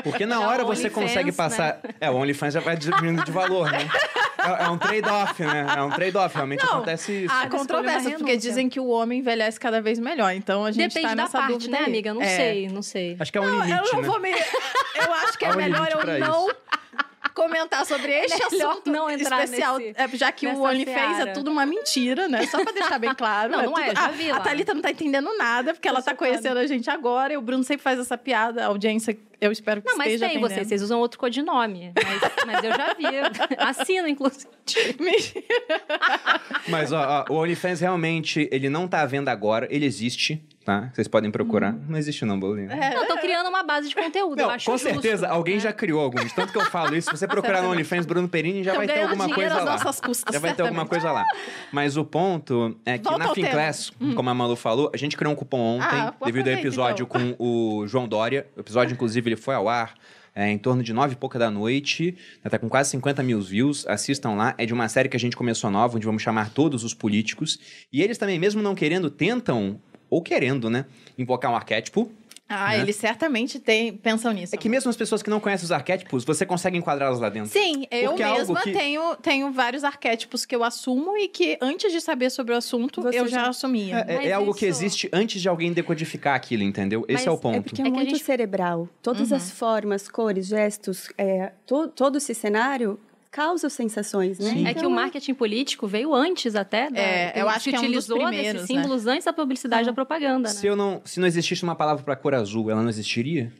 Porque 0.04 0.26
na 0.26 0.36
É 0.36 0.38
hora 0.38 0.64
você 0.64 0.82
OnlyFans, 0.86 0.92
consegue 1.08 1.30
né? 1.30 1.36
passar. 1.36 1.80
É, 2.00 2.10
o 2.10 2.14
OnlyFans 2.14 2.54
já 2.54 2.60
vai 2.60 2.76
diminuindo 2.76 3.24
de 3.24 3.32
valor, 3.32 3.70
né? 3.70 3.88
É, 4.44 4.64
é 4.64 4.68
um 4.68 4.78
trade-off, 4.78 5.42
né? 5.42 5.66
É 5.76 5.82
um 5.82 5.90
trade-off, 5.90 6.34
realmente 6.34 6.64
Não, 6.64 6.74
acontece 6.74 7.12
isso. 7.24 7.32
Há 7.32 7.44
Escolha 7.44 7.48
uma 7.52 7.58
controvérsias, 7.58 8.12
porque 8.14 8.30
renúncia. 8.32 8.48
dizem 8.50 8.68
que 8.68 8.78
o 8.80 8.88
homem 8.88 9.20
envelhece 9.20 9.58
cada 9.58 9.80
vez 9.80 9.98
melhor. 9.98 10.32
Então 10.34 10.64
a 10.64 10.70
gente 10.72 10.88
Depende 10.94 11.08
tá 11.08 11.14
da 11.14 11.22
nessa 11.22 11.38
parte, 11.38 11.52
dúvida 11.52 11.70
né, 11.72 11.78
aí. 11.78 11.84
amiga? 11.86 12.14
Não 12.14 12.22
É. 12.22 12.36
sei, 12.36 12.68
não 12.68 12.82
sei. 12.82 13.16
Acho 13.18 13.32
que 13.32 13.38
é 13.38 13.40
um 13.40 13.44
Não, 13.46 13.64
limite, 13.64 13.78
eu 13.86 13.92
não 13.94 14.02
né? 14.02 14.08
vou 14.08 14.20
me. 14.20 14.30
Eu 14.30 15.12
acho 15.12 15.38
que 15.38 15.44
é 15.44 15.50
um 15.52 15.56
melhor 15.56 15.88
eu 15.90 16.18
não 16.20 16.48
comentar 17.34 17.84
sobre 17.84 18.12
este 18.24 18.38
Melhor 18.52 18.70
assunto 18.72 18.90
não 18.92 19.10
entrar 19.10 19.44
especial, 19.44 19.78
nesse- 19.78 20.00
é, 20.00 20.08
já 20.16 20.30
que 20.32 20.46
o 20.46 20.62
OnlyFans 20.62 21.18
é 21.18 21.26
tudo 21.32 21.50
uma 21.50 21.66
mentira, 21.66 22.28
né? 22.28 22.46
Só 22.46 22.62
pra 22.62 22.72
deixar 22.72 22.98
bem 22.98 23.14
claro. 23.14 23.50
Não, 23.52 23.62
não 23.64 23.78
é, 23.78 23.88
tudo- 23.88 23.96
já 23.96 24.06
a, 24.06 24.10
vi 24.10 24.30
a 24.30 24.34
lá. 24.34 24.40
Thalita 24.40 24.72
não 24.74 24.80
tá 24.82 24.90
entendendo 24.90 25.36
nada, 25.36 25.74
porque 25.74 25.88
ela 25.88 26.00
tá 26.00 26.14
conhecendo 26.14 26.58
a 26.58 26.66
gente 26.66 26.88
agora, 26.88 27.32
e 27.32 27.36
o 27.36 27.40
Bruno 27.42 27.64
sempre 27.64 27.82
faz 27.82 27.98
essa 27.98 28.16
piada, 28.16 28.62
a 28.64 28.66
audiência, 28.68 29.16
eu 29.40 29.50
espero 29.52 29.82
que 29.82 29.88
Não, 29.88 29.96
mas 29.98 30.06
esteja 30.06 30.26
tem 30.28 30.36
atendendo. 30.36 30.54
vocês, 30.54 30.68
vocês 30.68 30.82
usam 30.82 31.00
outro 31.00 31.18
codinome. 31.18 31.92
Mas, 31.94 32.46
mas 32.46 32.64
eu 32.64 32.70
já 32.70 32.94
vi. 32.94 33.04
Assino, 33.58 34.08
inclusive. 34.08 34.48
Mas 36.68 36.92
ó, 36.92 37.24
ó, 37.28 37.32
o 37.32 37.36
OnlyFans 37.36 37.80
realmente, 37.80 38.48
ele 38.50 38.68
não 38.68 38.88
tá 38.88 39.02
à 39.02 39.06
venda 39.06 39.30
agora, 39.30 39.66
ele 39.70 39.84
existe, 39.84 40.42
tá? 40.64 40.90
Vocês 40.92 41.06
podem 41.06 41.30
procurar. 41.30 41.72
Não 41.72 41.98
existe 41.98 42.24
não, 42.24 42.38
Bolinha. 42.40 42.72
É, 42.72 42.94
Não, 42.94 43.06
tô 43.06 43.16
criando 43.18 43.48
uma 43.48 43.62
base 43.62 43.88
de 43.88 43.94
conteúdo. 43.94 44.38
eu 44.40 44.46
Não, 44.46 44.54
acho 44.54 44.66
com 44.66 44.72
justo, 44.72 44.88
certeza, 44.88 45.28
alguém 45.28 45.54
né? 45.56 45.60
já 45.60 45.72
criou 45.72 46.00
alguns. 46.00 46.32
Tanto 46.32 46.52
que 46.52 46.58
eu 46.58 46.64
falo 46.66 46.96
isso, 46.96 47.10
se 47.10 47.16
você 47.18 47.26
procurar 47.28 47.62
no 47.62 47.70
OnlyFans 47.70 48.06
Bruno 48.06 48.28
Perini, 48.28 48.64
já 48.64 48.72
Então 48.72 48.84
vai 48.86 48.94
ter 48.94 49.02
alguma 49.02 49.28
coisa 49.32 49.62
lá. 49.62 49.78
custas, 49.78 50.32
Já 50.32 50.38
vai 50.40 50.54
ter 50.54 50.62
alguma 50.62 50.86
coisa 50.86 51.12
lá. 51.12 51.24
Mas 51.70 51.96
o 51.96 52.04
ponto 52.04 52.76
é 52.84 52.98
que 52.98 53.04
Volta 53.04 53.26
na. 53.26 53.34
Finclass, 53.34 53.92
como 54.16 54.30
a 54.30 54.34
Malu 54.34 54.56
falou, 54.56 54.90
a 54.92 54.96
gente 54.96 55.16
criou 55.16 55.32
um 55.32 55.36
cupom 55.36 55.58
ontem, 55.78 55.98
Ah, 55.98 56.14
devido 56.24 56.48
ao 56.48 56.54
episódio 56.54 57.04
então. 57.08 57.34
com 57.36 57.44
o 57.82 57.86
João 57.86 58.08
Dória. 58.08 58.46
O 58.56 58.60
episódio, 58.60 58.94
inclusive, 58.94 59.28
ele 59.28 59.36
foi 59.36 59.54
ao 59.54 59.68
ar 59.68 59.94
é, 60.34 60.50
em 60.50 60.58
torno 60.58 60.82
de 60.82 60.92
nove 60.92 61.12
e 61.12 61.16
pouca 61.16 61.38
da 61.38 61.50
noite. 61.50 62.16
Já 62.42 62.50
tá 62.50 62.58
com 62.58 62.68
quase 62.68 62.90
50 62.90 63.22
mil 63.22 63.40
views. 63.40 63.86
Assistam 63.86 64.30
lá. 64.34 64.54
É 64.58 64.66
de 64.66 64.72
uma 64.72 64.88
série 64.88 65.08
que 65.08 65.16
a 65.16 65.20
gente 65.20 65.36
começou 65.36 65.70
nova, 65.70 65.96
onde 65.96 66.06
vamos 66.06 66.22
chamar 66.22 66.50
todos 66.50 66.82
os 66.84 66.94
políticos. 66.94 67.58
E 67.92 68.02
eles 68.02 68.18
também, 68.18 68.38
mesmo 68.38 68.60
não 68.62 68.74
querendo, 68.74 69.10
tentam, 69.10 69.80
ou 70.14 70.22
querendo, 70.22 70.70
né, 70.70 70.84
invocar 71.18 71.50
um 71.50 71.56
arquétipo. 71.56 72.10
Ah, 72.46 72.68
né? 72.68 72.80
eles 72.80 72.96
certamente 72.96 73.58
têm, 73.58 73.94
pensam 73.96 74.30
nisso. 74.30 74.54
É 74.54 74.58
que 74.58 74.68
mesmo 74.68 74.90
as 74.90 74.96
pessoas 74.96 75.22
que 75.22 75.30
não 75.30 75.40
conhecem 75.40 75.64
os 75.64 75.72
arquétipos, 75.72 76.24
você 76.26 76.44
consegue 76.44 76.76
enquadrá-las 76.76 77.18
lá 77.18 77.30
dentro. 77.30 77.48
Sim, 77.50 77.86
eu 77.90 78.10
Porque 78.10 78.22
é 78.22 78.32
mesma 78.32 78.60
que- 78.60 78.70
tenho, 78.72 79.16
tenho 79.16 79.50
vários 79.50 79.82
arquétipos 79.82 80.44
que 80.44 80.54
eu 80.54 80.62
assumo 80.62 81.16
e 81.16 81.26
que 81.26 81.56
antes 81.60 81.90
de 81.90 82.02
saber 82.02 82.28
sobre 82.30 82.52
o 82.52 82.56
assunto, 82.58 83.00
Você 83.00 83.18
eu 83.18 83.26
já 83.26 83.44
já- 83.44 83.48
assumia. 83.48 84.04
É, 84.06 84.14
é- 84.16 84.26
é 84.28 84.32
algo 84.34 84.52
que 84.52 84.66
isso- 84.66 84.84
existe 84.84 85.08
antes 85.10 85.40
de 85.40 85.48
alguém 85.48 85.72
decodificar 85.72 86.34
aquilo, 86.34 86.62
entendeu? 86.62 87.00
Esse 87.08 87.14
Mas 87.24 87.26
é 87.26 87.30
o 87.30 87.34
é 87.34 87.38
ponto. 87.38 87.56
É 87.56 87.60
porque 87.62 87.80
é, 87.80 87.86
É 87.86 87.86
que 87.86 87.90
a 87.90 87.94
muito 87.94 88.10
gente- 88.10 88.22
cerebral. 88.24 88.88
Todas 89.02 89.30
Uhum. 89.30 89.36
as 89.38 89.50
formas, 89.50 90.06
cores, 90.08 90.46
gestos, 90.46 91.08
é, 91.16 91.50
to- 91.66 91.88
todo 91.88 92.18
esse 92.18 92.34
cenário 92.34 93.00
causa 93.34 93.68
sensações, 93.68 94.38
né? 94.38 94.50
Sim. 94.50 94.66
É 94.66 94.72
que 94.72 94.86
o 94.86 94.90
marketing 94.90 95.34
político 95.34 95.88
veio 95.88 96.14
antes 96.14 96.54
até 96.54 96.88
da, 96.88 97.00
É, 97.00 97.32
eu 97.34 97.48
acho 97.48 97.68
que 97.68 97.74
é 97.74 97.78
um 97.80 97.82
utilizou 97.82 98.18
primeiros, 98.18 98.52
desses 98.62 98.68
né? 98.70 98.74
símbolos 98.82 99.06
antes 99.08 99.24
da 99.24 99.32
publicidade 99.32 99.86
da 99.86 99.92
propaganda, 99.92 100.48
né? 100.48 100.54
Se, 100.54 100.64
eu 100.68 100.76
não, 100.76 101.02
se 101.04 101.18
não 101.18 101.26
existisse 101.26 101.64
uma 101.64 101.74
palavra 101.74 102.04
pra 102.04 102.14
cor 102.14 102.32
azul, 102.34 102.70
ela 102.70 102.80
não 102.80 102.88
existiria? 102.88 103.52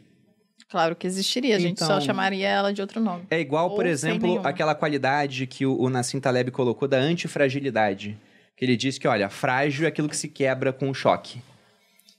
Claro 0.68 0.94
que 0.94 1.06
existiria, 1.08 1.56
a 1.56 1.58
gente 1.58 1.72
Então- 1.82 1.88
só 1.88 2.00
chamaria 2.00 2.46
ela 2.48 2.72
de 2.72 2.80
outro 2.80 3.00
nome. 3.00 3.24
É 3.30 3.40
igual, 3.40 3.68
Ou 3.70 3.74
por 3.74 3.84
exemplo, 3.84 4.40
aquela 4.46 4.74
qualidade 4.76 5.46
que 5.46 5.66
o, 5.66 5.76
o 5.76 5.90
Nassim 5.90 6.20
Taleb 6.20 6.50
colocou 6.52 6.86
da 6.86 6.98
antifragilidade. 6.98 8.16
Que 8.56 8.64
ele 8.64 8.76
diz 8.76 8.96
que, 8.98 9.08
olha, 9.08 9.28
frágil 9.28 9.84
é 9.84 9.88
aquilo 9.88 10.08
que 10.08 10.16
se 10.16 10.28
quebra 10.28 10.72
com 10.72 10.88
o 10.88 10.94
choque. 10.94 11.42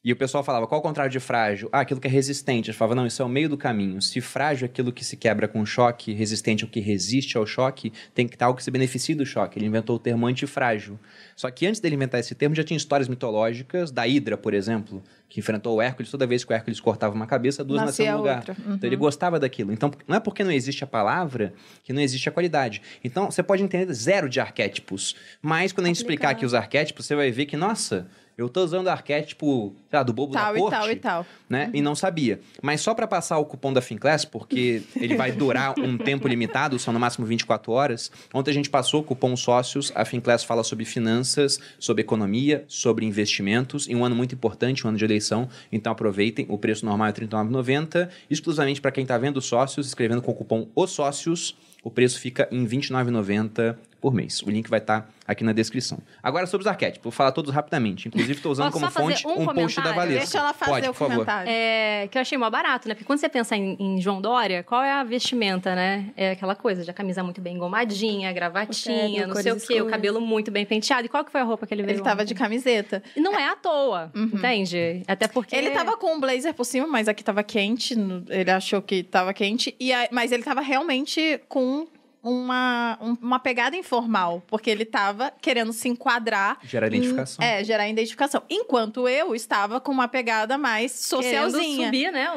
E 0.06 0.14
o 0.14 0.16
pessoal 0.16 0.44
falava, 0.44 0.68
qual 0.68 0.80
o 0.80 0.84
contrário 0.84 1.12
de 1.12 1.20
frágil? 1.20 1.68
Ah, 1.72 1.80
aquilo 1.80 2.00
que 2.00 2.08
é 2.08 2.12
resistente. 2.12 2.70
Ele 2.70 2.78
falava, 2.78 2.94
não, 2.94 3.08
isso 3.08 3.24
é 3.24 3.26
o 3.26 3.28
meio 3.28 3.50
do 3.50 3.58
caminho. 3.58 4.00
Se 4.00 4.22
frágil 4.22 4.68
é 4.68 4.70
aquilo 4.70 4.92
que 4.92 5.04
se 5.04 5.18
quebra 5.18 5.48
com 5.48 5.66
choque, 5.66 6.14
resistente 6.14 6.64
é 6.64 6.68
o 6.68 6.70
que 6.70 6.80
resiste 6.80 7.36
ao 7.40 7.46
choque, 7.48 7.92
tem 8.14 8.28
que 8.28 8.36
estar 8.36 8.46
algo 8.46 8.56
que 8.56 8.64
se 8.64 8.70
beneficie 8.70 9.16
do 9.16 9.26
choque. 9.26 9.58
Ele 9.58 9.66
inventou 9.66 9.96
o 9.96 10.00
termo 10.00 10.28
antifrágil. 10.28 11.00
Só 11.36 11.50
que 11.50 11.66
antes 11.66 11.82
dele 11.82 11.96
inventar 11.96 12.20
esse 12.20 12.36
termo, 12.36 12.54
já 12.54 12.64
tinha 12.64 12.78
histórias 12.78 13.08
mitológicas 13.08 13.90
da 13.90 14.08
Hidra, 14.08 14.38
por 14.38 14.54
exemplo, 14.54 15.04
que 15.28 15.40
enfrentou 15.40 15.78
o 15.78 15.82
Hércules. 15.82 16.12
Toda 16.12 16.28
vez 16.28 16.44
que 16.44 16.54
o 16.54 16.56
Hércules 16.56 16.80
cortava 16.80 17.16
uma 17.16 17.26
cabeça, 17.26 17.64
duas 17.64 17.82
Nascia 17.82 18.06
nasciam 18.06 18.18
no 18.18 18.18
lugar. 18.20 18.38
outra. 18.38 18.56
Então 18.60 18.88
ele 18.88 18.96
gostava 18.96 19.40
daquilo. 19.40 19.74
Então 19.74 19.90
não 20.08 20.18
é 20.18 20.20
porque 20.20 20.44
não 20.44 20.52
existe 20.52 20.84
a 20.84 20.88
palavra 20.88 21.52
que 21.84 21.92
não 21.92 22.02
existe 22.04 22.30
a 22.30 22.32
qualidade. 22.32 22.80
Então 23.04 23.32
você 23.32 23.42
pode 23.42 23.64
entender 23.64 23.92
zero 23.92 24.30
de 24.30 24.40
arquétipos. 24.40 25.16
Mas 25.42 25.72
quando 25.72 25.86
a 25.86 25.88
gente 25.88 25.98
explicar 25.98 26.30
aqui 26.30 26.46
os 26.46 26.54
arquétipos, 26.54 27.08
você 27.08 27.16
vai 27.16 27.32
ver 27.32 27.48
que, 27.48 27.58
nossa, 27.58 28.08
eu 28.38 28.50
tô 28.50 28.64
usando 28.64 28.88
o 28.88 28.90
arquétipo, 28.90 29.74
sei 29.90 29.98
lá, 29.98 30.04
do 30.04 30.12
bobo 30.12 30.34
Tal 30.34 30.52
da 30.52 30.58
e 30.58 30.62
corte. 30.62 30.76
tal 30.78 30.92
e 30.92 30.96
tal. 30.98 31.26
Né? 31.50 31.70
E 31.74 31.82
não 31.82 31.96
sabia. 31.96 32.42
Mas 32.62 32.82
só 32.82 32.94
para 32.94 33.08
passar 33.08 33.38
o 33.38 33.46
cupom 33.46 33.72
da 33.72 33.82
Finclass, 33.82 34.26
porque 34.26 34.84
ele 35.00 35.16
vai 35.16 35.32
durar 35.32 35.74
um 35.80 35.98
tempo 35.98 36.28
limitado, 36.28 36.78
são 36.78 36.94
no 36.94 37.00
máximo 37.00 37.26
24 37.26 37.72
horas. 37.72 38.12
Ontem 38.34 38.52
a 38.52 38.54
gente 38.54 38.70
passou 38.70 39.02
o 39.02 39.04
cupom 39.04 39.36
sócios, 39.38 39.92
a 39.96 40.04
Finclass 40.04 40.44
fala 40.44 40.64
sobre 40.64 40.84
finanças, 40.84 41.60
sobre 41.80 42.02
economia, 42.02 42.66
sobre 42.68 43.06
investimentos, 43.06 43.88
em 43.88 43.96
um 43.96 44.04
ano 44.04 44.16
muito 44.16 44.36
importante, 44.36 44.86
um 44.86 44.90
ano 44.90 44.98
de 44.98 45.06
eleição. 45.06 45.48
Então 45.72 45.94
aproveitem, 45.94 46.46
o 46.50 46.58
preço 46.58 46.86
normal 46.86 47.08
é 47.08 47.12
R$ 47.12 47.28
39,90, 47.28 48.10
exclusivamente 48.30 48.82
para 48.82 48.92
quem 48.92 49.04
está 49.04 49.18
vendo 49.18 49.40
sócios, 49.42 49.88
escrevendo 49.88 50.22
com 50.22 50.32
o 50.32 50.36
cupom 50.36 50.68
os 50.76 50.92
sócios, 50.92 51.56
o 51.84 51.92
preço 51.92 52.20
fica 52.20 52.50
em 52.52 52.64
R$ 52.64 52.78
29,90 52.78 53.76
por 54.06 54.14
mês. 54.14 54.44
O 54.44 54.52
link 54.52 54.70
vai 54.70 54.78
estar 54.80 55.10
aqui 55.28 55.44
na 55.44 55.52
descrição. 55.52 55.98
Agora 56.22 56.46
sobre 56.46 56.62
os 56.62 56.68
arquétipos, 56.68 57.06
vou 57.06 57.12
falar 57.12 57.32
todos 57.32 57.52
rapidamente. 57.52 58.08
Inclusive 58.08 58.34
estou 58.34 58.52
usando 58.52 58.72
Posso 58.72 58.86
como 58.86 58.92
fonte 58.92 59.26
um 59.28 59.42
um 59.42 59.46
post 59.48 59.82
da? 59.82 59.94
Valesca. 59.94 60.20
Deixa 60.20 60.38
ela 60.38 60.54
fazer 60.54 60.72
Pode, 60.72 60.86
o 60.90 60.92
por 60.92 60.98
favor. 61.00 61.12
comentário. 61.14 61.50
É, 61.52 62.08
que 62.12 62.16
eu 62.16 62.22
achei 62.22 62.38
mó 62.38 62.48
barato, 62.48 62.88
né? 62.88 62.94
Porque 62.94 63.04
quando 63.04 63.18
você 63.18 63.28
pensa 63.28 63.56
em, 63.56 63.76
em 63.80 64.00
João 64.00 64.22
Dória, 64.22 64.62
qual 64.62 64.84
é 64.84 64.92
a 64.92 65.04
vestimenta, 65.04 65.74
né? 65.74 66.12
É 66.16 66.32
aquela 66.34 66.54
coisa 66.56 66.84
de 66.84 66.92
a 66.92 66.94
camisa 66.94 67.24
muito 67.24 67.42
bem 67.42 67.56
engomadinha, 67.56 68.32
gravatinha, 68.32 69.26
não 69.26 69.36
sei 69.36 69.52
o 69.52 69.56
quê, 69.56 69.62
o 69.74 69.76
escuras. 69.78 69.90
cabelo 69.92 70.22
muito 70.22 70.52
bem 70.52 70.68
penteado. 70.68 71.08
E 71.08 71.10
qual 71.10 71.26
que 71.26 71.32
foi 71.32 71.42
a 71.42 71.44
roupa 71.44 71.66
que 71.66 71.74
ele 71.74 71.82
veio 71.82 71.96
Ele 71.96 72.04
tava 72.04 72.22
ontem? 72.22 72.28
de 72.28 72.36
camiseta. 72.36 73.02
E 73.16 73.20
não 73.20 73.34
é 73.34 73.48
à 73.50 73.56
toa, 73.56 74.12
entende? 74.16 75.02
Até 75.08 75.28
porque... 75.28 75.56
Ele 75.56 75.72
tava 75.72 75.98
com 75.98 76.14
um 76.16 76.20
blazer 76.20 76.54
por 76.54 76.64
cima, 76.66 76.86
mas 76.86 77.08
aqui 77.08 77.24
tava 77.24 77.42
quente. 77.44 77.96
Ele 78.30 78.52
achou 78.52 78.82
que 78.84 79.02
tava 79.02 79.34
quente. 79.34 79.76
E 79.80 79.92
aí- 79.92 80.10
mas 80.12 80.32
ele 80.32 80.44
tava 80.44 80.62
realmente 80.62 81.42
com 81.50 81.88
uma, 82.30 82.98
um- 83.02 83.18
uma 83.22 83.40
pegada 83.40 83.76
informal. 83.76 84.42
Porque 84.48 84.70
ele 84.70 84.84
tava 84.86 85.32
querendo 85.42 85.72
se 85.72 85.88
enquadrar. 85.88 86.58
Gerar 86.64 86.88
em- 86.88 86.96
identificação. 86.98 87.46
é, 87.46 87.64
gerar 87.64 87.88
identificação. 87.88 88.42
Enquanto 88.50 89.08
eu 89.08 89.36
estava 89.36 89.80
com 89.80 89.92
uma 89.92 90.08
pegada 90.08 90.58
mais 90.58 90.92
Querendo 91.10 91.24
socialzinha. 91.24 91.86
subir, 91.86 92.12
né? 92.12 92.28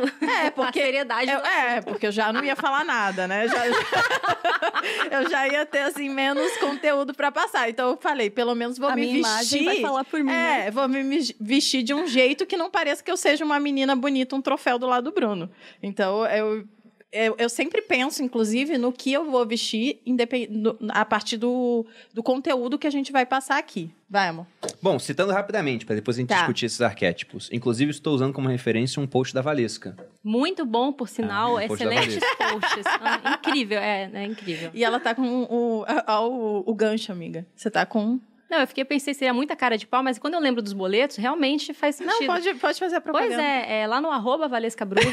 É, 0.45 0.51
porque 0.53 0.79
a 0.79 0.83
seriedade 0.85 1.31
Eu- 1.31 1.39
é, 1.41 1.81
porque 1.81 2.07
eu 2.07 2.13
já 2.13 2.33
não 2.33 2.45
ia 2.45 2.55
falar 2.55 2.85
nada, 2.85 3.27
né? 3.27 3.49
Já- 3.49 3.65
eu 5.11 5.31
já 5.31 5.49
ia 5.49 5.65
ter, 5.67 5.81
assim, 5.81 6.09
menos 6.09 6.57
conteúdo 6.59 7.15
pra 7.15 7.31
passar. 7.33 7.69
Então 7.69 7.91
eu 7.91 7.97
falei, 7.97 8.31
pelo 8.31 8.55
menos 8.55 8.79
vou 8.79 8.89
a 8.89 8.95
me 8.95 9.03
minha 9.03 9.15
vestir. 9.17 9.63
imagem 9.63 9.65
vai 9.65 9.81
falar 9.81 10.05
por 10.05 10.21
mim. 10.21 10.27
né? 10.31 10.67
É, 10.67 10.71
vou 10.71 10.89
me 10.89 10.99
me 11.03 11.19
vestir 11.41 11.83
de 11.83 11.95
um 11.95 12.07
jeito 12.07 12.45
que 12.45 12.57
não 12.57 12.71
pareça 12.71 13.03
que 13.03 13.11
eu 13.11 13.17
seja 13.17 13.45
uma 13.45 13.59
menina 13.59 13.95
bonita, 13.97 14.37
um 14.37 14.43
troféu 14.43 14.79
do 14.79 14.87
lado 14.87 15.05
do 15.05 15.13
Bruno. 15.13 15.51
Então 15.83 16.27
eu. 16.27 16.65
Eu, 17.11 17.35
eu 17.39 17.49
sempre 17.49 17.81
penso, 17.81 18.23
inclusive, 18.23 18.77
no 18.77 18.93
que 18.93 19.11
eu 19.13 19.31
vou 19.31 19.47
vestir 19.47 20.01
independ... 20.05 20.49
no- 20.51 20.77
a 20.91 21.07
partir 21.07 21.39
do, 21.39 21.87
do 22.13 22.23
conteúdo 22.23 22.79
que 22.79 22.87
a 22.87 22.91
gente 22.91 23.11
vai 23.11 23.25
passar 23.25 23.57
aqui. 23.59 23.91
Vai, 24.11 24.29
amor. 24.29 24.47
Bom, 24.83 24.99
citando 24.99 25.33
rapidamente, 25.33 25.87
para 25.87 25.95
depois 25.95 26.19
a 26.19 26.21
gente 26.21 26.29
Tá. 26.29 26.37
discutir 26.37 26.67
esses 26.67 26.83
arquétipos. 26.83 27.49
Inclusive, 27.51 27.91
estou 27.91 28.15
usando 28.15 28.35
como 28.35 28.47
referência 28.49 29.01
um 29.01 29.07
post 29.07 29.33
da 29.35 29.41
Valesca. 29.41 29.97
Muito 30.23 30.67
bom, 30.67 30.93
por 30.93 31.09
sinal. 31.09 31.57
Ah, 31.57 31.65
um 31.65 31.67
post 31.69 31.83
excelentes 31.85 32.21
posts. 32.37 32.85
Ah, 33.01 33.39
incrível, 33.39 33.79
é, 33.79 34.11
é 34.13 34.25
incrível. 34.25 34.71
E 34.75 34.85
ela 34.85 35.01
tá 35.01 35.15
com 35.15 35.45
o, 35.45 35.85
ó, 36.07 36.29
o, 36.29 36.63
o 36.71 36.75
gancho, 36.75 37.11
amiga. 37.11 37.47
Você 37.57 37.71
tá 37.71 37.87
com. 37.87 38.21
Não, 38.51 38.61
eu 38.61 38.67
fiquei, 38.67 38.85
pensei, 38.85 39.13
seria 39.13 39.35
muita 39.35 39.55
cara 39.55 39.77
de 39.77 39.87
pau, 39.87 40.03
mas 40.03 40.19
quando 40.19 40.35
eu 40.35 40.41
lembro 40.41 40.63
dos 40.63 40.73
boletos, 40.73 41.17
realmente 41.17 41.75
faz 41.75 41.97
sentido. 41.97 42.19
Não, 42.21 42.27
pode, 42.27 42.55
pode 42.55 42.79
fazer 42.79 42.97
a 42.97 43.01
propaganda. 43.01 43.35
Pois 43.35 43.47
é, 43.47 43.81
é 43.83 43.87
lá 43.87 44.01
no 44.01 44.11
arroba 44.11 44.49
Valesca 44.49 44.85
Bruse. 44.87 45.07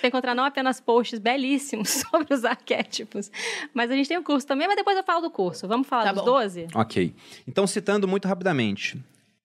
Você 0.00 0.06
encontrar 0.08 0.34
não 0.34 0.44
apenas 0.44 0.80
posts 0.80 1.18
belíssimos 1.18 1.88
sobre 2.10 2.32
os 2.32 2.44
arquétipos, 2.44 3.30
mas 3.72 3.90
a 3.90 3.94
gente 3.94 4.08
tem 4.08 4.16
o 4.16 4.22
curso 4.22 4.46
também, 4.46 4.66
mas 4.66 4.76
depois 4.76 4.96
eu 4.96 5.04
falo 5.04 5.20
do 5.20 5.30
curso. 5.30 5.68
Vamos 5.68 5.86
falar 5.86 6.04
Tá 6.04 6.12
dos 6.12 6.24
bom. 6.24 6.30
12? 6.32 6.68
Ok. 6.74 7.14
Então, 7.46 7.66
citando 7.66 8.08
muito 8.08 8.26
rapidamente. 8.26 8.98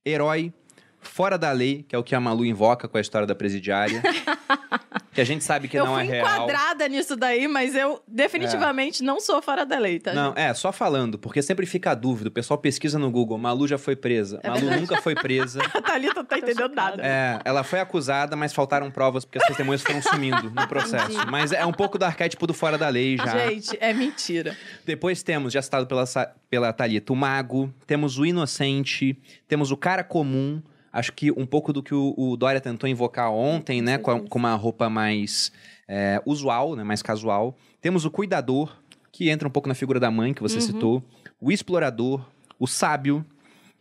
Herói, 0.06 0.54
fora 1.02 1.38
da 1.38 1.52
lei, 1.52 1.86
que 1.88 1.96
é 1.96 2.00
o 2.00 2.04
que 2.04 2.16
a 2.16 2.20
Malu 2.20 2.46
invoca 2.46 2.88
com 2.88 2.98
a 2.98 3.02
história 3.02 3.28
da 3.28 3.36
presidiária. 3.36 4.02
que 5.14 5.22
a 5.22 5.26
gente 5.26 5.44
sabe 5.44 5.68
que 5.68 5.78
eu 5.78 5.86
não 5.86 5.96
fui 5.96 6.04
é 6.04 6.06
real. 6.06 6.28
enquadrada 6.28 6.88
nisso 6.88 7.16
daí, 7.16 7.48
mas 7.48 7.76
eu 7.76 8.02
definitivamente 8.08 9.04
não 9.04 9.20
sou 9.20 9.42
fora 9.42 9.66
da 9.66 9.78
lei, 9.78 10.00
tá? 10.00 10.14
Não, 10.14 10.34
é, 10.36 10.54
só 10.54 10.72
falando, 10.72 11.18
porque 11.18 11.42
sempre 11.42 11.66
fica 11.66 11.92
a 11.92 11.96
dúvida. 11.96 12.30
O 12.30 12.32
pessoal 12.32 12.58
pesquisa 12.58 12.98
no 12.98 13.12
Google, 13.12 13.38
Malu 13.38 13.68
já 13.68 13.78
foi 13.78 13.96
presa. 13.96 14.40
É 14.44 14.50
Malu 14.50 14.72
nunca 14.80 15.02
foi 15.02 15.16
presa. 15.16 15.60
A 15.74 15.82
Thalita 15.82 16.16
não 16.16 16.26
tá 16.26 16.38
entendendo 16.38 16.74
nada. 16.74 17.02
É, 17.06 17.40
ela 17.44 17.64
foi 17.64 17.80
acusada, 17.80 18.36
mas 18.36 18.54
faltaram 18.54 18.90
provas 18.92 19.26
porque 19.26 19.38
as 19.38 19.48
testemunhas 19.48 19.82
foram 19.82 20.02
sumindo 20.02 20.50
no 20.50 20.68
processo. 20.68 21.26
Mas 21.30 21.52
é 21.52 21.66
um 21.66 21.74
pouco 21.74 21.98
do 21.98 22.04
arquétipo 22.04 22.46
do 22.46 22.54
fora 22.54 22.78
da 22.78 22.90
lei 22.90 23.18
já. 23.18 23.50
Gente, 23.50 23.78
é 23.80 23.94
mentira. 23.94 24.56
Depois 24.86 25.24
temos, 25.24 25.54
já 25.54 25.62
citado 25.62 25.88
pela, 25.88 26.06
pela 26.50 26.74
Thalita, 26.74 27.12
o 27.14 27.16
mago, 27.16 27.74
temos 27.86 28.18
o 28.18 28.26
inocente, 28.26 29.18
temos 29.48 29.72
o 29.72 29.78
cara 29.78 30.04
comum. 30.04 30.62
Acho 30.92 31.14
que 31.14 31.32
um 31.32 31.46
pouco 31.46 31.72
do 31.72 31.84
que 31.84 31.94
o, 31.94 32.14
o 32.18 32.36
Dória 32.36 32.60
tentou 32.60 32.90
invocar 32.90 33.32
ontem, 33.32 33.82
né? 33.82 33.98
Com, 33.98 34.12
a- 34.12 34.20
com 34.22 34.40
uma 34.40 34.56
roupa 34.56 34.90
mais 34.90 35.52
é, 35.88 36.22
usual, 36.26 36.76
né? 36.76 36.84
Mais 36.84 37.02
casual. 37.02 37.56
Temos 37.82 38.06
o 38.06 38.12
cuidador, 38.12 38.76
que 39.12 39.30
entra 39.30 39.48
um 39.48 39.52
pouco 39.52 39.68
na 39.68 39.76
figura 39.76 40.00
da 40.00 40.10
mãe 40.12 40.34
que 40.34 40.42
você 40.42 40.60
citou. 40.62 41.04
O 41.40 41.52
explorador, 41.52 42.26
o 42.60 42.68
sábio, 42.68 43.26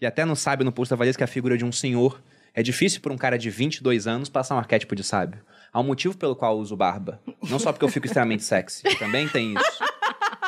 e 0.00 0.06
até 0.06 0.24
no 0.24 0.36
sábio 0.36 0.64
no 0.64 0.70
posto 0.72 0.90
da 0.90 0.96
Valesca, 0.96 1.18
que 1.18 1.24
é 1.24 1.24
a 1.24 1.28
figura 1.28 1.56
de 1.58 1.64
um 1.64 1.72
senhor. 1.72 2.20
É 2.54 2.62
difícil 2.62 3.00
para 3.00 3.12
um 3.12 3.16
cara 3.16 3.38
de 3.38 3.50
22 3.50 4.06
anos 4.06 4.28
passar 4.28 4.54
um 4.54 4.58
arquétipo 4.58 4.94
de 4.96 5.02
sábio. 5.04 5.40
Há 5.72 5.80
um 5.80 5.84
motivo 5.84 6.16
pelo 6.16 6.34
qual 6.34 6.54
eu 6.54 6.60
uso 6.60 6.76
barba. 6.76 7.20
Não 7.48 7.58
só 7.58 7.72
porque 7.72 7.84
eu 7.84 7.88
fico 7.90 8.06
extremamente 8.06 8.42
sexy. 8.42 8.82
Também 8.98 9.28
tem 9.28 9.54
isso. 9.54 9.84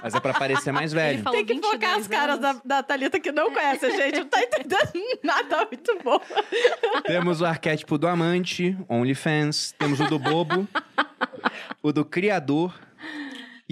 Mas 0.02 0.14
é 0.14 0.20
para 0.20 0.34
parecer 0.34 0.72
mais 0.72 0.92
velho. 0.92 1.22
Tem 1.30 1.44
que 1.44 1.54
focar 1.60 1.94
22 1.94 2.00
as 2.00 2.08
caras 2.08 2.38
da, 2.38 2.56
da 2.64 2.82
Thalita 2.82 3.20
que 3.20 3.30
não 3.30 3.52
conhece 3.52 3.86
a 3.86 3.90
gente. 3.90 4.20
Não 4.20 4.26
tá 4.26 4.40
entendendo 4.42 5.18
nada 5.22 5.66
muito 5.66 5.98
bom. 6.02 6.20
Temos 7.04 7.40
o 7.40 7.44
arquétipo 7.44 7.98
do 7.98 8.06
amante, 8.06 8.76
OnlyFans. 8.88 9.74
Temos 9.78 10.00
o 10.00 10.06
do 10.06 10.18
bobo, 10.18 10.66
o 11.82 11.92
do 11.92 12.04
criador 12.04 12.74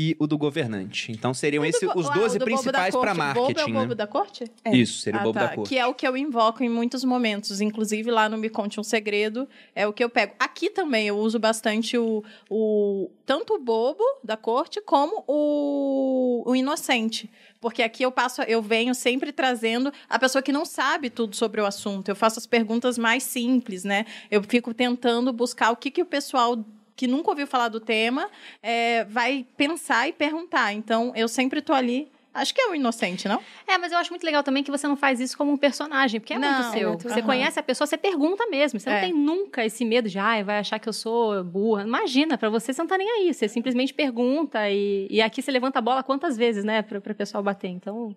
e 0.01 0.15
o 0.21 0.29
do 0.29 0.39
governante. 0.39 1.11
Então 1.11 1.35
seriam 1.35 1.65
esses 1.65 1.83
os 1.93 2.09
Ah, 2.09 2.15
12 2.15 2.37
o 2.37 2.39
do 2.39 2.39
bobo 2.39 2.39
da 2.39 2.45
principais 2.45 2.95
para 2.95 3.15
marketing, 3.15 3.49
Bobo 3.49 3.61
é 3.61 3.65
o 3.65 3.73
bobo 3.73 3.89
né? 3.89 3.95
da 3.97 4.07
corte? 4.07 4.45
É. 4.65 4.77
Isso, 4.77 5.01
seria 5.01 5.19
o 5.19 5.23
Ah, 5.23 5.25
bobo 5.25 5.39
tá. 5.41 5.47
da 5.47 5.55
corte. 5.57 5.69
Que 5.69 5.77
é 5.77 5.85
o 5.85 5.93
que 5.93 6.07
eu 6.07 6.17
invoco 6.17 6.63
em 6.63 6.69
muitos 6.69 7.03
momentos. 7.03 7.61
Inclusive, 7.61 8.09
lá 8.09 8.29
no 8.29 8.39
Me 8.39 8.49
Conte 8.49 8.79
um 8.79 8.85
Segredo, 8.85 9.49
é 9.75 9.89
o 9.89 9.93
que 9.93 10.05
eu 10.05 10.09
pego. 10.09 10.35
Aqui 10.39 10.71
também 10.71 11.09
eu 11.09 11.19
uso 11.19 11.41
bastante 11.41 11.99
o, 11.99 12.23
o 12.49 13.11
tanto 13.27 13.55
o 13.55 13.59
bobo 13.59 14.05
da 14.23 14.37
corte 14.37 14.81
como 14.81 15.25
o, 15.27 16.45
o 16.47 16.55
inocente. 16.55 17.29
Porque 17.61 17.83
aqui 17.83 18.05
eu 18.05 18.13
passo, 18.13 18.41
eu 18.43 18.63
venho 18.63 18.95
sempre 18.95 19.33
trazendo 19.33 19.93
a 20.09 20.17
pessoa 20.17 20.41
que 20.41 20.53
não 20.53 20.65
sabe 20.65 21.11
tudo 21.11 21.35
sobre 21.35 21.61
o 21.61 21.67
assunto. 21.67 22.09
Eu 22.09 22.15
faço 22.15 22.39
as 22.39 22.47
perguntas 22.47 22.97
mais 22.97 23.25
simples, 23.25 23.83
né? 23.83 24.07
Eu 24.31 24.45
fico 24.45 24.73
tentando 24.73 25.33
buscar 25.33 25.73
o 25.73 25.77
que, 25.77 25.91
que 25.91 26.01
o 26.03 26.07
pessoal 26.07 26.65
que 26.99 27.07
nunca 27.07 27.31
ouviu 27.31 27.47
falar 27.47 27.69
do 27.69 27.79
tema 27.79 28.29
é, 28.61 29.05
vai 29.05 29.47
pensar 29.57 30.09
e 30.09 30.13
perguntar. 30.13 30.73
Então, 30.73 31.13
eu 31.15 31.29
sempre 31.29 31.63
tô 31.63 31.73
ali 31.73 32.11
Acho 32.35 32.55
que 32.55 32.61
é 32.61 32.69
o 32.69 32.75
inocente, 32.75 33.27
não? 33.27 33.43
É, 33.67 33.77
mas 33.79 33.91
eu 33.91 33.99
acho 33.99 34.11
muito 34.11 34.23
legal 34.23 34.45
também 34.45 34.63
que 34.63 34.71
você 34.71 34.87
não 34.87 34.97
faz 34.97 35.19
isso 35.19 35.37
como 35.37 35.51
um 35.51 35.57
personagem, 35.57 36.21
porque 36.21 36.35
é 36.35 36.39
Não, 36.39 36.53
muito 36.53 36.73
seu. 36.73 36.97
Você 36.99 37.19
Aham. 37.19 37.23
conhece 37.23 37.59
a 37.59 37.63
pessoa, 37.63 37.85
você 37.87 37.97
pergunta 37.97 38.47
mesmo. 38.47 38.79
Você 38.79 38.89
É. 38.89 38.93
não 38.93 39.01
tem 39.01 39.13
nunca 39.13 39.65
esse 39.65 39.85
medo 39.85 40.09
de, 40.09 40.19
ai, 40.21 40.45
vai 40.45 40.59
achar 40.59 40.79
que 40.79 40.89
eu 40.89 40.93
sou 40.93 41.43
burra. 41.43 41.83
Imagina, 41.83 42.39
pra 42.39 42.49
você, 42.49 42.73
você 42.73 42.81
não 42.81 42.87
tá 42.87 42.97
nem 42.97 43.11
aí. 43.11 43.35
Você 43.35 43.49
simplesmente 43.49 43.93
pergunta 43.93 44.71
e, 44.71 45.09
e 45.11 45.21
aqui 45.21 45.43
você 45.43 45.51
levanta 45.51 45.81
a 45.81 45.83
bola 45.83 46.03
quantas 46.05 46.37
vezes, 46.37 46.63
né, 46.65 46.83
pra, 46.83 47.01
pra 47.01 47.13
pessoal 47.13 47.43
bater. 47.43 47.69
Então, 47.71 48.15